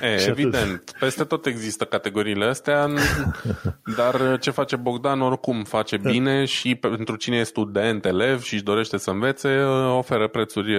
E, 0.00 0.28
evident, 0.28 0.72
atât. 0.72 0.96
peste 0.98 1.24
tot 1.24 1.46
există 1.46 1.84
categoriile 1.84 2.44
astea, 2.44 2.88
dar 3.96 4.38
ce 4.38 4.50
face 4.50 4.76
Bogdan 4.76 5.20
oricum 5.20 5.64
face 5.64 5.96
da. 5.96 6.10
bine 6.10 6.44
și 6.44 6.74
pentru 6.74 7.16
cine 7.16 7.36
e 7.36 7.42
student, 7.42 8.04
elev 8.04 8.42
și 8.42 8.54
își 8.54 8.62
dorește 8.62 8.96
să 8.96 9.10
învețe, 9.10 9.58
oferă 9.88 10.28
prețuri 10.28 10.76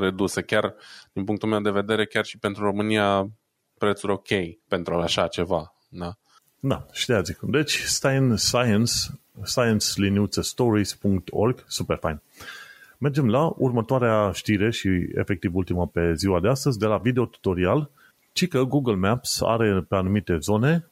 reduse. 0.00 0.42
Chiar, 0.42 0.74
din 1.12 1.24
punctul 1.24 1.48
meu 1.48 1.60
de 1.60 1.70
vedere, 1.70 2.06
chiar 2.06 2.24
și 2.24 2.38
pentru 2.38 2.64
România, 2.64 3.30
prețuri 3.78 4.12
ok 4.12 4.28
pentru 4.68 4.94
așa 4.94 5.26
ceva. 5.26 5.74
Da, 5.88 6.16
da 6.60 6.86
știa 6.92 7.20
zic. 7.20 7.38
Deci, 7.40 7.80
stai 7.80 8.16
în 8.16 8.36
science, 8.36 8.92
science-stories.org, 9.42 11.64
super 11.66 11.96
fain. 11.96 12.20
Mergem 12.98 13.30
la 13.30 13.52
următoarea 13.56 14.30
știre 14.32 14.70
și 14.70 14.88
efectiv 15.14 15.54
ultima 15.54 15.86
pe 15.86 16.14
ziua 16.14 16.40
de 16.40 16.48
astăzi, 16.48 16.78
de 16.78 16.86
la 16.86 16.96
video 16.96 17.26
tutorial 17.26 17.90
ci 18.34 18.48
că 18.48 18.62
Google 18.62 18.94
Maps 18.94 19.40
are 19.40 19.84
pe 19.88 19.94
anumite 19.94 20.36
zone 20.36 20.88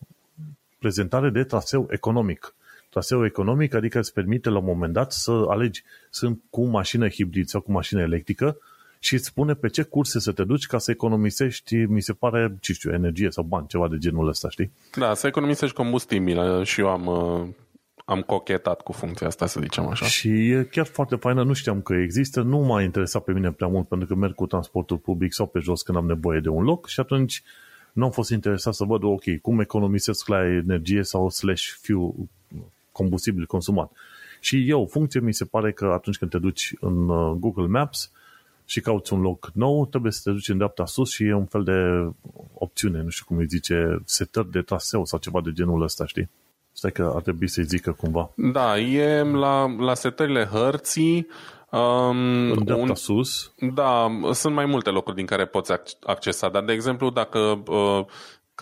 prezentare 0.78 1.31
de 1.31 1.44
traseu 1.44 1.89
economic. 1.90 2.55
Traseu 2.89 3.24
economic, 3.24 3.74
adică 3.74 3.98
îți 3.98 4.12
permite 4.12 4.48
la 4.48 4.59
un 4.59 4.64
moment 4.64 4.93
dat 4.93 5.12
să 5.12 5.44
alegi 5.48 5.82
sunt 6.10 6.40
cu 6.51 6.64
mașină 6.64 7.09
hibrid 7.09 7.47
sau 7.47 7.60
cu 7.60 7.73
mașină 7.73 8.01
electrică 8.01 8.56
și 8.98 9.14
îți 9.14 9.27
spune 9.27 9.55
pe 9.55 9.69
ce 9.69 9.82
curse 9.82 10.20
să 10.20 10.32
te 10.32 10.44
duci 10.44 10.66
ca 10.66 10.78
să 10.78 10.90
economisești, 10.90 11.77
mi 11.77 12.02
se 12.02 12.12
pare, 12.12 12.56
ce 12.60 12.73
știu, 12.73 12.93
energie 12.93 13.31
sau 13.31 13.44
bani, 13.44 13.66
ceva 13.66 13.89
de 13.89 13.97
genul 13.98 14.28
ăsta, 14.28 14.48
știi? 14.51 14.73
Da, 14.97 15.14
să 15.14 15.27
economisești 15.27 15.77
combustibil 15.77 16.64
și 16.64 16.81
eu 16.81 16.89
am 16.89 17.06
uh, 17.06 17.48
am 18.04 18.20
cochetat 18.20 18.80
cu 18.80 18.92
funcția 18.92 19.26
asta, 19.26 19.46
să 19.46 19.60
zicem 19.60 19.86
așa. 19.86 20.06
Și 20.06 20.28
e 20.50 20.68
chiar 20.70 20.86
foarte 20.86 21.16
faină, 21.16 21.42
nu 21.42 21.52
știam 21.52 21.80
că 21.80 21.94
există, 21.94 22.42
nu 22.42 22.58
m-a 22.58 22.82
interesat 22.82 23.24
pe 23.24 23.32
mine 23.32 23.52
prea 23.52 23.68
mult 23.68 23.88
pentru 23.88 24.06
că 24.08 24.14
merg 24.14 24.34
cu 24.34 24.46
transportul 24.46 24.96
public 24.96 25.32
sau 25.32 25.46
pe 25.46 25.58
jos 25.58 25.82
când 25.82 25.98
am 25.98 26.06
nevoie 26.06 26.40
de 26.40 26.48
un 26.48 26.62
loc 26.62 26.86
și 26.86 27.00
atunci 27.00 27.42
nu 27.92 28.04
am 28.04 28.10
fost 28.10 28.30
interesat 28.30 28.74
să 28.74 28.84
văd, 28.84 29.02
ok, 29.02 29.22
cum 29.42 29.60
economisesc 29.60 30.28
la 30.28 30.46
energie 30.46 31.02
sau 31.02 31.30
slash 31.30 31.64
fuel 31.80 32.12
combustibil 32.92 33.46
consumat. 33.46 33.92
Și 34.40 34.68
eu, 34.68 34.86
funcție 34.86 35.20
mi 35.20 35.34
se 35.34 35.44
pare 35.44 35.72
că 35.72 35.84
atunci 35.84 36.18
când 36.18 36.30
te 36.30 36.38
duci 36.38 36.74
în 36.80 37.08
uh, 37.08 37.36
Google 37.38 37.66
Maps 37.66 38.10
și 38.64 38.80
cauți 38.80 39.12
un 39.12 39.20
loc 39.20 39.50
nou, 39.54 39.86
trebuie 39.86 40.12
să 40.12 40.20
te 40.24 40.30
duci 40.30 40.48
în 40.48 40.56
dreapta 40.56 40.86
sus 40.86 41.10
și 41.10 41.24
e 41.24 41.32
un 41.32 41.46
fel 41.46 41.64
de 41.64 42.10
opțiune, 42.54 43.02
nu 43.02 43.08
știu 43.08 43.24
cum 43.28 43.36
îi 43.36 43.46
zice, 43.46 44.00
setări 44.04 44.50
de 44.50 44.62
traseu 44.62 45.04
sau 45.04 45.18
ceva 45.18 45.40
de 45.40 45.52
genul 45.52 45.82
ăsta, 45.82 46.06
știi? 46.06 46.30
Stai 46.72 46.92
că 46.92 47.12
ar 47.14 47.22
trebui 47.22 47.48
să-i 47.48 47.64
zică 47.64 47.92
cumva. 47.92 48.30
Da, 48.34 48.78
e 48.78 49.22
la, 49.22 49.74
la 49.78 49.94
setările 49.94 50.44
hărții. 50.44 51.26
Um, 51.70 52.50
în 52.50 52.64
dreapta 52.64 52.84
un, 52.84 52.94
sus. 52.94 53.52
Da, 53.74 54.06
sunt 54.32 54.54
mai 54.54 54.66
multe 54.66 54.90
locuri 54.90 55.16
din 55.16 55.26
care 55.26 55.46
poți 55.46 55.72
accesa, 56.06 56.48
dar 56.48 56.64
de 56.64 56.72
exemplu 56.72 57.10
dacă 57.10 57.62
uh, 57.66 58.04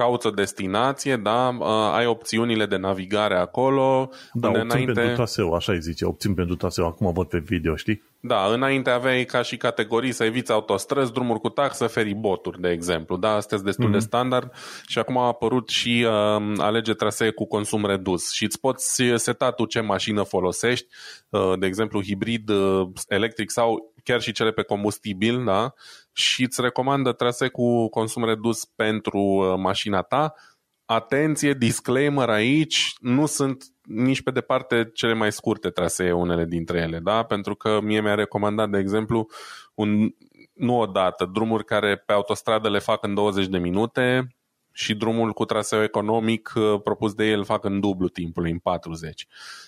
cauți 0.01 0.27
o 0.27 0.31
destinație, 0.31 1.16
da, 1.16 1.56
uh, 1.59 1.66
ai 1.93 2.06
opțiunile 2.06 2.66
de 2.66 2.77
navigare 2.77 3.36
acolo. 3.36 4.10
Da, 4.32 4.48
opțiuni 4.48 4.70
înainte... 4.70 4.93
pentru 4.93 5.14
traseu, 5.14 5.52
așa 5.52 5.72
îi 5.72 5.81
zice, 5.81 6.05
opțiuni 6.05 6.35
pentru 6.35 6.56
traseu, 6.56 6.86
acum 6.86 7.12
văd 7.12 7.27
pe 7.27 7.39
video, 7.39 7.77
știi? 7.77 8.02
Da, 8.20 8.47
înainte 8.52 8.90
aveai 8.90 9.24
ca 9.24 9.43
și 9.43 9.56
categorii 9.56 10.12
să 10.12 10.24
eviți 10.24 10.52
autostrăzi, 10.52 11.12
drumuri 11.12 11.40
cu 11.40 11.48
taxă, 11.48 11.86
feriboturi, 11.86 12.60
de 12.60 12.70
exemplu. 12.70 13.16
Da, 13.16 13.35
astea 13.35 13.56
sunt 13.56 13.68
destul 13.68 13.89
mm-hmm. 13.89 13.90
de 13.90 13.97
mhm. 13.97 14.06
standard 14.06 14.52
și 14.86 14.98
acum 14.98 15.18
a 15.18 15.27
apărut 15.27 15.68
și 15.68 16.06
uh, 16.06 16.52
alege 16.56 16.93
trasee 16.93 17.31
cu 17.31 17.47
consum 17.47 17.86
redus 17.86 18.32
și 18.32 18.44
îți 18.44 18.60
poți 18.60 19.02
seta 19.14 19.51
tu 19.51 19.64
ce 19.64 19.81
mașină 19.81 20.22
folosești, 20.22 20.86
uh, 21.28 21.52
de 21.59 21.66
exemplu 21.66 22.02
hibrid, 22.02 22.48
uh, 22.48 22.89
electric 23.09 23.51
sau 23.51 23.93
chiar 24.05 24.20
și 24.20 24.32
cele 24.32 24.51
pe 24.51 24.62
combustibil, 24.62 25.44
da? 25.44 25.74
Și 26.12 26.42
îți 26.42 26.60
recomandă 26.60 27.12
trasee 27.12 27.48
cu 27.48 27.88
consum 27.88 28.24
redus 28.24 28.64
pentru 28.64 29.18
uh, 29.18 29.54
mașina 29.56 30.02
ta, 30.02 30.34
atenție, 30.84 31.52
disclaimer 31.52 32.28
aici, 32.28 32.92
nu 32.98 33.26
sunt 33.26 33.64
nici 33.82 34.22
pe 34.22 34.30
departe 34.30 34.90
cele 34.94 35.12
mai 35.12 35.32
scurte 35.32 35.70
trasee 35.70 36.12
unele 36.12 36.44
dintre 36.44 36.78
ele, 36.78 36.98
da? 36.98 37.22
Pentru 37.22 37.54
că 37.54 37.80
mie 37.80 38.00
mi-a 38.00 38.14
recomandat, 38.14 38.70
de 38.70 38.78
exemplu, 38.78 39.28
un, 39.74 40.14
nu 40.52 40.78
odată, 40.78 41.30
drumuri 41.32 41.64
care 41.64 41.96
pe 41.96 42.12
autostradă 42.12 42.70
le 42.70 42.78
fac 42.78 43.04
în 43.04 43.14
20 43.14 43.46
de 43.46 43.58
minute 43.58 44.34
și 44.72 44.94
drumul 44.94 45.32
cu 45.32 45.44
traseu 45.44 45.82
economic 45.82 46.52
uh, 46.56 46.80
propus 46.82 47.14
de 47.14 47.24
el 47.24 47.44
fac 47.44 47.64
în 47.64 47.80
dublu 47.80 48.08
timpul, 48.08 48.44
în 48.44 48.58
40. 48.58 49.26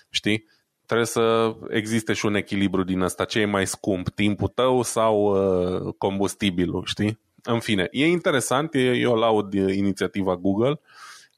Știi? 0.09 0.45
Trebuie 0.93 1.13
să 1.13 1.55
existe 1.69 2.13
și 2.13 2.25
un 2.25 2.35
echilibru 2.35 2.83
din 2.83 3.01
ăsta. 3.01 3.25
Ce 3.25 3.39
e 3.39 3.45
mai 3.45 3.67
scump, 3.67 4.09
timpul 4.09 4.47
tău 4.47 4.81
sau 4.81 5.15
uh, 5.23 5.93
combustibilul, 5.97 6.83
știi? 6.85 7.19
În 7.43 7.59
fine, 7.59 7.87
e 7.91 8.07
interesant, 8.07 8.69
eu 8.73 9.15
laud 9.15 9.53
inițiativa 9.53 10.35
Google, 10.35 10.79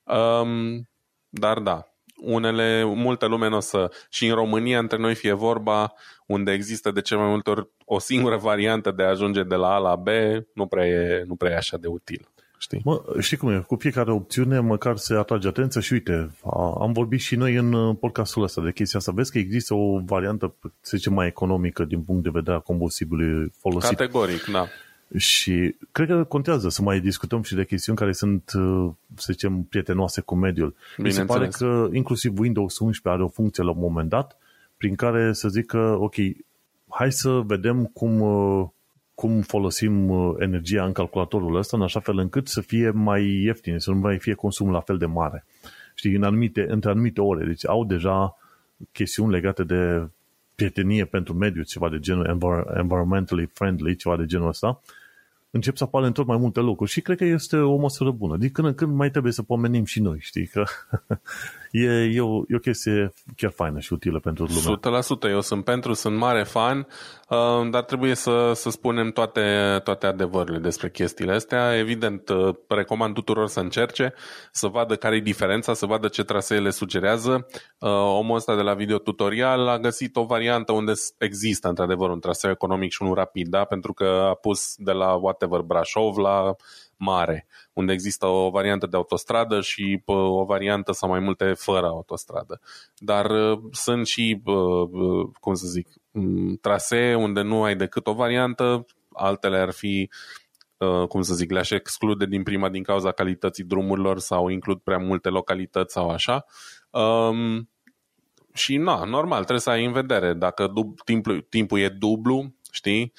um, 0.03 0.89
dar 1.29 1.59
da, 1.59 1.87
unele, 2.15 2.83
multe 2.83 3.25
lume 3.25 3.49
nu 3.49 3.55
o 3.55 3.59
să, 3.59 3.91
și 4.09 4.27
în 4.27 4.35
România 4.35 4.79
între 4.79 4.97
noi 4.97 5.15
fie 5.15 5.33
vorba, 5.33 5.93
unde 6.25 6.51
există 6.51 6.91
de 6.91 7.01
ce 7.01 7.15
mai 7.15 7.27
multe 7.27 7.49
ori 7.49 7.69
o 7.85 7.99
singură 7.99 8.37
variantă 8.37 8.91
de 8.91 9.03
a 9.03 9.09
ajunge 9.09 9.43
de 9.43 9.55
la 9.55 9.73
A 9.73 9.77
la 9.77 9.95
B, 9.95 10.07
nu 10.53 10.65
prea 10.65 10.85
e, 10.85 11.23
nu 11.27 11.35
prea 11.35 11.51
e 11.51 11.55
așa 11.55 11.77
de 11.77 11.87
util. 11.87 12.29
Știi? 12.65 12.81
Mă, 12.83 13.01
știi 13.19 13.37
cum 13.37 13.49
e? 13.49 13.63
Cu 13.67 13.75
fiecare 13.75 14.11
opțiune 14.11 14.59
măcar 14.59 14.97
se 14.97 15.13
atrage 15.13 15.47
atenția 15.47 15.81
și 15.81 15.93
uite, 15.93 16.31
a, 16.43 16.75
am 16.79 16.91
vorbit 16.93 17.19
și 17.19 17.35
noi 17.35 17.55
în 17.55 17.73
uh, 17.73 17.95
podcastul 17.99 18.43
ăsta 18.43 18.61
de 18.61 18.71
chestia 18.71 18.99
asta. 18.99 19.11
Vezi 19.11 19.31
că 19.31 19.37
există 19.37 19.73
o 19.73 19.99
variantă, 19.99 20.53
să 20.81 20.97
zicem, 20.97 21.13
mai 21.13 21.27
economică 21.27 21.83
din 21.83 22.01
punct 22.01 22.23
de 22.23 22.29
vedere 22.33 22.55
a 22.55 22.59
combustibilului 22.59 23.51
folosit. 23.59 23.97
Categoric, 23.97 24.45
da. 24.45 24.65
Și 25.17 25.75
cred 25.91 26.07
că 26.07 26.23
contează 26.23 26.69
să 26.69 26.81
mai 26.81 26.99
discutăm 26.99 27.41
și 27.41 27.55
de 27.55 27.65
chestiuni 27.65 27.97
care 27.97 28.11
sunt, 28.11 28.51
uh, 28.55 28.91
să 29.15 29.27
zicem, 29.31 29.63
prietenoase 29.63 30.21
cu 30.21 30.35
mediul. 30.35 30.75
Mi 30.97 31.11
se 31.11 31.25
pare 31.25 31.47
că 31.47 31.89
inclusiv 31.91 32.39
Windows 32.39 32.79
11 32.79 33.09
are 33.09 33.23
o 33.23 33.33
funcție 33.33 33.63
la 33.63 33.71
un 33.71 33.79
moment 33.79 34.09
dat 34.09 34.37
prin 34.77 34.95
care 34.95 35.33
să 35.33 35.47
zică, 35.47 35.97
ok, 35.99 36.15
hai 36.89 37.11
să 37.11 37.29
vedem 37.29 37.85
cum, 37.85 38.21
uh, 38.21 38.67
cum 39.15 39.41
folosim 39.41 40.09
uh, 40.09 40.35
energia 40.39 40.85
în 40.85 40.91
calculatorul 40.91 41.55
ăsta 41.55 41.77
în 41.77 41.83
așa 41.83 41.99
fel 41.99 42.17
încât 42.17 42.47
să 42.47 42.61
fie 42.61 42.89
mai 42.89 43.25
ieftin, 43.25 43.79
să 43.79 43.91
nu 43.91 43.97
mai 43.97 44.19
fie 44.19 44.33
consumul 44.33 44.73
la 44.73 44.79
fel 44.79 44.97
de 44.97 45.05
mare. 45.05 45.45
Știi, 45.95 46.15
în 46.15 46.23
anumite, 46.23 46.65
între 46.69 46.89
anumite 46.89 47.21
ore. 47.21 47.45
Deci 47.45 47.67
au 47.67 47.85
deja 47.85 48.37
chestiuni 48.91 49.31
legate 49.31 49.63
de 49.63 50.07
prietenie 50.55 51.05
pentru 51.05 51.33
mediu, 51.33 51.61
ceva 51.63 51.89
de 51.89 51.99
genul 51.99 52.25
environmentally 52.77 53.45
friendly, 53.53 53.95
ceva 53.95 54.17
de 54.17 54.25
genul 54.25 54.47
ăsta, 54.47 54.81
încep 55.51 55.77
să 55.77 55.83
apară 55.83 56.05
în 56.05 56.11
tot 56.11 56.25
mai 56.25 56.37
multe 56.37 56.59
locuri 56.59 56.89
și 56.89 57.01
cred 57.01 57.17
că 57.17 57.25
este 57.25 57.57
o 57.57 57.75
măsură 57.75 58.11
bună. 58.11 58.37
Din 58.37 58.49
când 58.51 58.67
în 58.67 58.73
când 58.73 58.93
mai 58.93 59.11
trebuie 59.11 59.31
să 59.31 59.43
pomenim 59.43 59.85
și 59.85 60.01
noi, 60.01 60.17
știi, 60.21 60.47
că 60.47 60.63
e, 61.83 62.11
e, 62.13 62.21
o, 62.21 62.43
e 62.47 62.55
o 62.55 62.59
chestie 62.59 63.13
chiar 63.35 63.51
faină 63.51 63.79
și 63.79 63.93
utilă 63.93 64.19
pentru 64.19 64.45
lumea. 64.45 65.01
100%, 65.27 65.29
eu 65.29 65.41
sunt 65.41 65.63
pentru, 65.63 65.93
sunt 65.93 66.17
mare 66.17 66.43
fan, 66.43 66.87
uh, 67.29 67.69
dar 67.69 67.83
trebuie 67.83 68.15
să, 68.15 68.51
să 68.55 68.69
spunem 68.69 69.11
toate, 69.11 69.79
toate 69.83 70.05
adevărurile 70.05 70.57
despre 70.59 70.89
chestiile 70.89 71.33
astea. 71.33 71.77
Evident, 71.77 72.29
uh, 72.29 72.55
recomand 72.67 73.13
tuturor 73.13 73.47
să 73.47 73.59
încerce, 73.59 74.13
să 74.51 74.67
vadă 74.67 74.95
care 74.95 75.15
e 75.15 75.19
diferența, 75.19 75.73
să 75.73 75.85
vadă 75.85 76.07
ce 76.07 76.23
trasee 76.23 76.59
le 76.59 76.69
sugerează. 76.69 77.47
Uh, 77.79 77.89
omul 77.89 78.35
ăsta 78.35 78.55
de 78.55 78.61
la 78.61 78.73
videotutorial 78.73 79.67
a 79.67 79.79
găsit 79.79 80.15
o 80.15 80.23
variantă 80.23 80.71
unde 80.71 80.93
există 81.17 81.67
într-adevăr 81.67 82.09
un 82.09 82.19
traseu 82.19 82.51
economic 82.51 82.91
și 82.91 83.01
unul 83.01 83.15
rapid, 83.15 83.47
da? 83.47 83.63
pentru 83.63 83.93
că 83.93 84.27
a 84.29 84.33
pus 84.33 84.75
de 84.77 84.91
la 84.91 85.13
whatever 85.13 85.59
Brașov 85.59 86.17
la 86.17 86.55
mare, 86.97 87.47
unde 87.73 87.93
există 87.93 88.25
o 88.25 88.49
variantă 88.49 88.87
de 88.87 88.97
autostradă 88.97 89.61
și 89.61 90.01
o 90.05 90.45
variantă 90.45 90.91
sau 90.91 91.09
mai 91.09 91.19
multe 91.19 91.53
fără 91.53 91.85
autostradă. 91.87 92.61
Dar 92.97 93.29
uh, 93.29 93.59
sunt 93.71 94.07
și, 94.07 94.41
uh, 94.45 95.29
cum 95.39 95.53
să 95.53 95.67
zic, 95.67 95.87
trasee 96.61 97.15
unde 97.15 97.41
nu 97.41 97.63
ai 97.63 97.75
decât 97.75 98.07
o 98.07 98.13
variantă, 98.13 98.85
altele 99.11 99.57
ar 99.57 99.71
fi 99.71 100.09
uh, 100.77 101.07
cum 101.07 101.21
să 101.21 101.33
zic, 101.33 101.51
le-aș 101.51 101.69
exclude 101.69 102.25
din 102.25 102.43
prima 102.43 102.69
din 102.69 102.83
cauza 102.83 103.11
calității 103.11 103.63
drumurilor 103.63 104.19
sau 104.19 104.47
includ 104.47 104.79
prea 104.79 104.97
multe 104.97 105.29
localități 105.29 105.93
sau 105.93 106.09
așa. 106.09 106.45
Um, 106.89 107.69
și 108.53 108.77
na, 108.77 109.03
normal, 109.03 109.39
trebuie 109.39 109.59
să 109.59 109.69
ai 109.69 109.85
în 109.85 109.91
vedere. 109.91 110.33
Dacă 110.33 110.67
dub, 110.67 111.01
timpul, 111.01 111.41
timpul 111.49 111.79
e 111.79 111.89
dublu, 111.89 112.53
știi, 112.71 113.13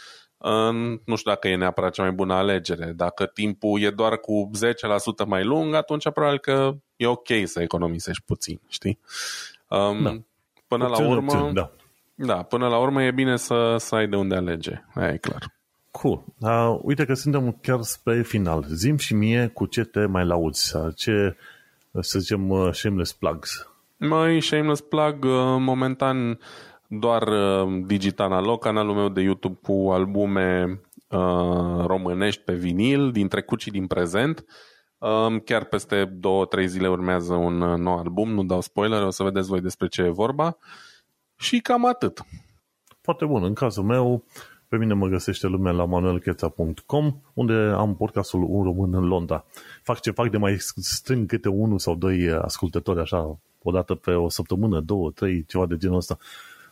nu 1.05 1.17
știu 1.17 1.31
dacă 1.31 1.49
e 1.49 1.57
neapărat 1.57 1.93
cea 1.93 2.03
mai 2.03 2.13
bună 2.13 2.35
alegere. 2.35 2.93
Dacă 2.97 3.27
timpul 3.27 3.81
e 3.81 3.91
doar 3.91 4.19
cu 4.19 4.51
10% 5.25 5.27
mai 5.27 5.45
lung, 5.45 5.75
atunci 5.75 6.11
probabil 6.11 6.39
că 6.39 6.75
e 6.97 7.07
ok 7.07 7.29
să 7.45 7.63
economisești 7.63 8.23
puțin, 8.27 8.61
știi? 8.69 8.99
Um, 9.69 10.03
da. 10.03 10.17
Până 10.69 10.85
opțiune, 10.85 11.09
la 11.09 11.15
urmă, 11.17 11.33
opțiune, 11.33 11.53
da. 11.53 11.71
da, 12.15 12.43
până 12.43 12.69
la 12.69 12.79
urmă 12.79 13.03
e 13.03 13.11
bine 13.11 13.37
să, 13.37 13.77
să 13.79 13.95
ai 13.95 14.09
de 14.09 14.17
unde 14.17 14.35
alege. 14.35 14.85
Aia 14.95 15.13
e 15.13 15.17
clar. 15.17 15.55
Cool. 15.91 16.25
Uh, 16.39 16.79
uite 16.83 17.05
că 17.05 17.15
suntem 17.15 17.59
chiar 17.63 17.83
spre 17.83 18.23
final. 18.23 18.65
Zim 18.69 18.97
și 18.97 19.15
mie 19.15 19.51
cu 19.55 19.67
ce 19.67 19.85
te 19.85 20.07
mai 20.07 20.25
lauzi, 20.25 20.75
ce, 20.95 21.37
să 22.01 22.19
zicem, 22.19 22.51
uh, 22.51 22.73
shameless 22.73 23.13
plugs. 23.13 23.69
Mai 23.97 24.41
shameless 24.41 24.81
plug, 24.81 25.25
uh, 25.25 25.57
momentan 25.59 26.39
doar 26.89 27.29
uh, 27.29 27.83
digital 27.87 28.33
analog, 28.33 28.63
canalul 28.63 28.95
meu 28.95 29.09
de 29.09 29.21
YouTube 29.21 29.59
cu 29.63 29.91
albume 29.91 30.81
uh, 31.09 31.85
românești 31.87 32.43
pe 32.43 32.55
vinil, 32.55 33.13
din 33.13 33.29
trecut 33.29 33.61
și 33.61 33.71
din 33.71 33.87
prezent. 33.87 34.45
Um, 34.99 35.39
chiar 35.39 35.65
peste 35.65 36.05
două, 36.05 36.45
trei 36.45 36.69
zile 36.69 36.89
urmează 36.89 37.35
un 37.35 37.61
uh, 37.61 37.79
nou 37.79 37.99
album, 37.99 38.31
nu 38.31 38.45
dau 38.45 38.61
spoiler, 38.61 39.03
o 39.03 39.11
să 39.11 39.23
vedeți 39.23 39.49
voi 39.49 39.61
despre 39.61 39.89
ce 39.89 40.03
e 40.03 40.09
vorba. 40.09 40.57
Și 41.37 41.61
cam 41.61 41.87
atât. 41.87 42.25
Foarte 43.01 43.25
bun. 43.25 43.45
În 43.45 43.55
cazul 43.55 43.85
meu, 43.85 44.25
pe 44.69 44.77
mine 44.77 44.95
mă 44.95 45.07
găsește 45.07 45.47
lumea 45.47 45.73
la 45.73 45.85
manuelcheța.com, 45.85 47.21
unde 47.35 47.55
am 47.55 47.97
podcastul 47.97 48.47
Un 48.49 48.63
Român 48.63 48.95
în 48.95 49.05
Londra. 49.05 49.45
Fac 49.83 50.01
ce 50.01 50.11
fac 50.11 50.31
de 50.31 50.37
mai 50.37 50.57
strâng 50.77 51.27
câte 51.27 51.49
unul 51.49 51.79
sau 51.79 51.95
doi 51.95 52.31
ascultători, 52.31 53.01
așa, 53.01 53.39
o 53.63 53.71
dată 53.71 53.95
pe 53.95 54.11
o 54.11 54.29
săptămână, 54.29 54.81
două, 54.81 55.11
trei, 55.11 55.45
ceva 55.45 55.67
de 55.67 55.77
genul 55.77 55.97
ăsta. 55.97 56.19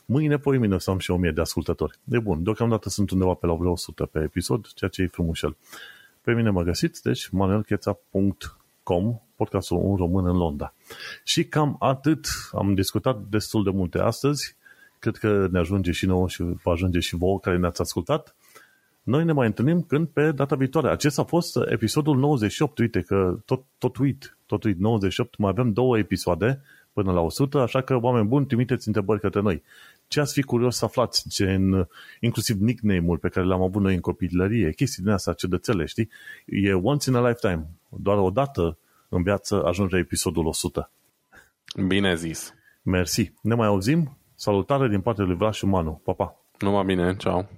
Mâine, 0.06 0.36
poi 0.36 0.58
mine 0.58 0.74
o 0.74 0.78
să 0.78 0.90
am 0.90 0.98
și 0.98 1.10
1000 1.10 1.30
de 1.30 1.40
ascultători. 1.40 1.98
De 2.04 2.18
bun, 2.18 2.42
deocamdată 2.42 2.88
sunt 2.88 3.10
undeva 3.10 3.34
pe 3.34 3.46
la 3.46 3.54
vreo 3.54 3.70
100 3.70 4.06
pe 4.06 4.20
episod, 4.22 4.66
ceea 4.74 4.90
ce 4.90 5.02
e 5.02 5.06
frumușel. 5.06 5.56
Pe 6.22 6.32
mine 6.32 6.50
mă 6.50 6.62
găsiți, 6.62 7.02
deci 7.02 7.28
manuelcheța.com, 7.28 9.20
podcastul 9.36 9.76
Un 9.82 9.96
Român 9.96 10.26
în 10.26 10.36
Londra. 10.36 10.74
Și 11.24 11.44
cam 11.44 11.76
atât. 11.78 12.26
Am 12.52 12.74
discutat 12.74 13.20
destul 13.28 13.64
de 13.64 13.70
multe 13.70 13.98
astăzi. 13.98 14.56
Cred 14.98 15.16
că 15.16 15.48
ne 15.50 15.58
ajunge 15.58 15.92
și 15.92 16.06
nouă 16.06 16.28
și 16.28 16.42
va 16.42 16.72
ajunge 16.72 16.98
și 16.98 17.16
vouă 17.16 17.40
care 17.40 17.58
ne-ați 17.58 17.80
ascultat. 17.80 18.34
Noi 19.02 19.24
ne 19.24 19.32
mai 19.32 19.46
întâlnim 19.46 19.82
când 19.82 20.08
pe 20.08 20.32
data 20.32 20.56
viitoare. 20.56 20.88
Acesta 20.88 21.22
a 21.22 21.24
fost 21.24 21.56
episodul 21.66 22.16
98. 22.16 22.78
Uite 22.78 23.00
că 23.00 23.38
tot, 23.44 23.64
tot 23.78 23.96
uit, 23.96 24.36
tot 24.46 24.64
uit, 24.64 24.78
98. 24.78 25.38
Mai 25.38 25.50
avem 25.50 25.72
două 25.72 25.98
episoade 25.98 26.62
până 26.92 27.12
la 27.12 27.20
100, 27.20 27.58
așa 27.58 27.80
că, 27.80 27.98
oameni 28.00 28.26
buni, 28.26 28.46
trimiteți 28.46 28.86
întrebări 28.86 29.20
către 29.20 29.40
noi 29.40 29.62
ce 30.08 30.20
ați 30.20 30.32
fi 30.32 30.42
curios 30.42 30.76
să 30.76 30.84
aflați, 30.84 31.28
gen, 31.28 31.88
inclusiv 32.20 32.60
nickname-ul 32.60 33.18
pe 33.18 33.28
care 33.28 33.46
l-am 33.46 33.62
avut 33.62 33.82
noi 33.82 33.94
în 33.94 34.00
copilărie, 34.00 34.72
chestii 34.72 35.02
din 35.02 35.12
asta, 35.12 35.32
cedățele, 35.32 35.84
știi? 35.84 36.08
E 36.46 36.72
once 36.72 37.10
in 37.10 37.16
a 37.16 37.28
lifetime. 37.28 37.66
Doar 37.88 38.18
o 38.18 38.30
dată 38.30 38.78
în 39.08 39.22
viață 39.22 39.64
ajunge 39.64 39.96
episodul 39.96 40.46
100. 40.46 40.90
Bine 41.86 42.14
zis. 42.14 42.54
Mersi. 42.82 43.32
Ne 43.40 43.54
mai 43.54 43.66
auzim? 43.66 44.18
Salutare 44.34 44.88
din 44.88 45.00
partea 45.00 45.24
lui 45.24 45.36
Vlad 45.36 45.52
și 45.52 45.64
Manu. 45.64 46.00
Pa, 46.04 46.12
pa. 46.12 46.36
Numai 46.58 46.84
bine. 46.84 47.16
Ciao. 47.16 47.48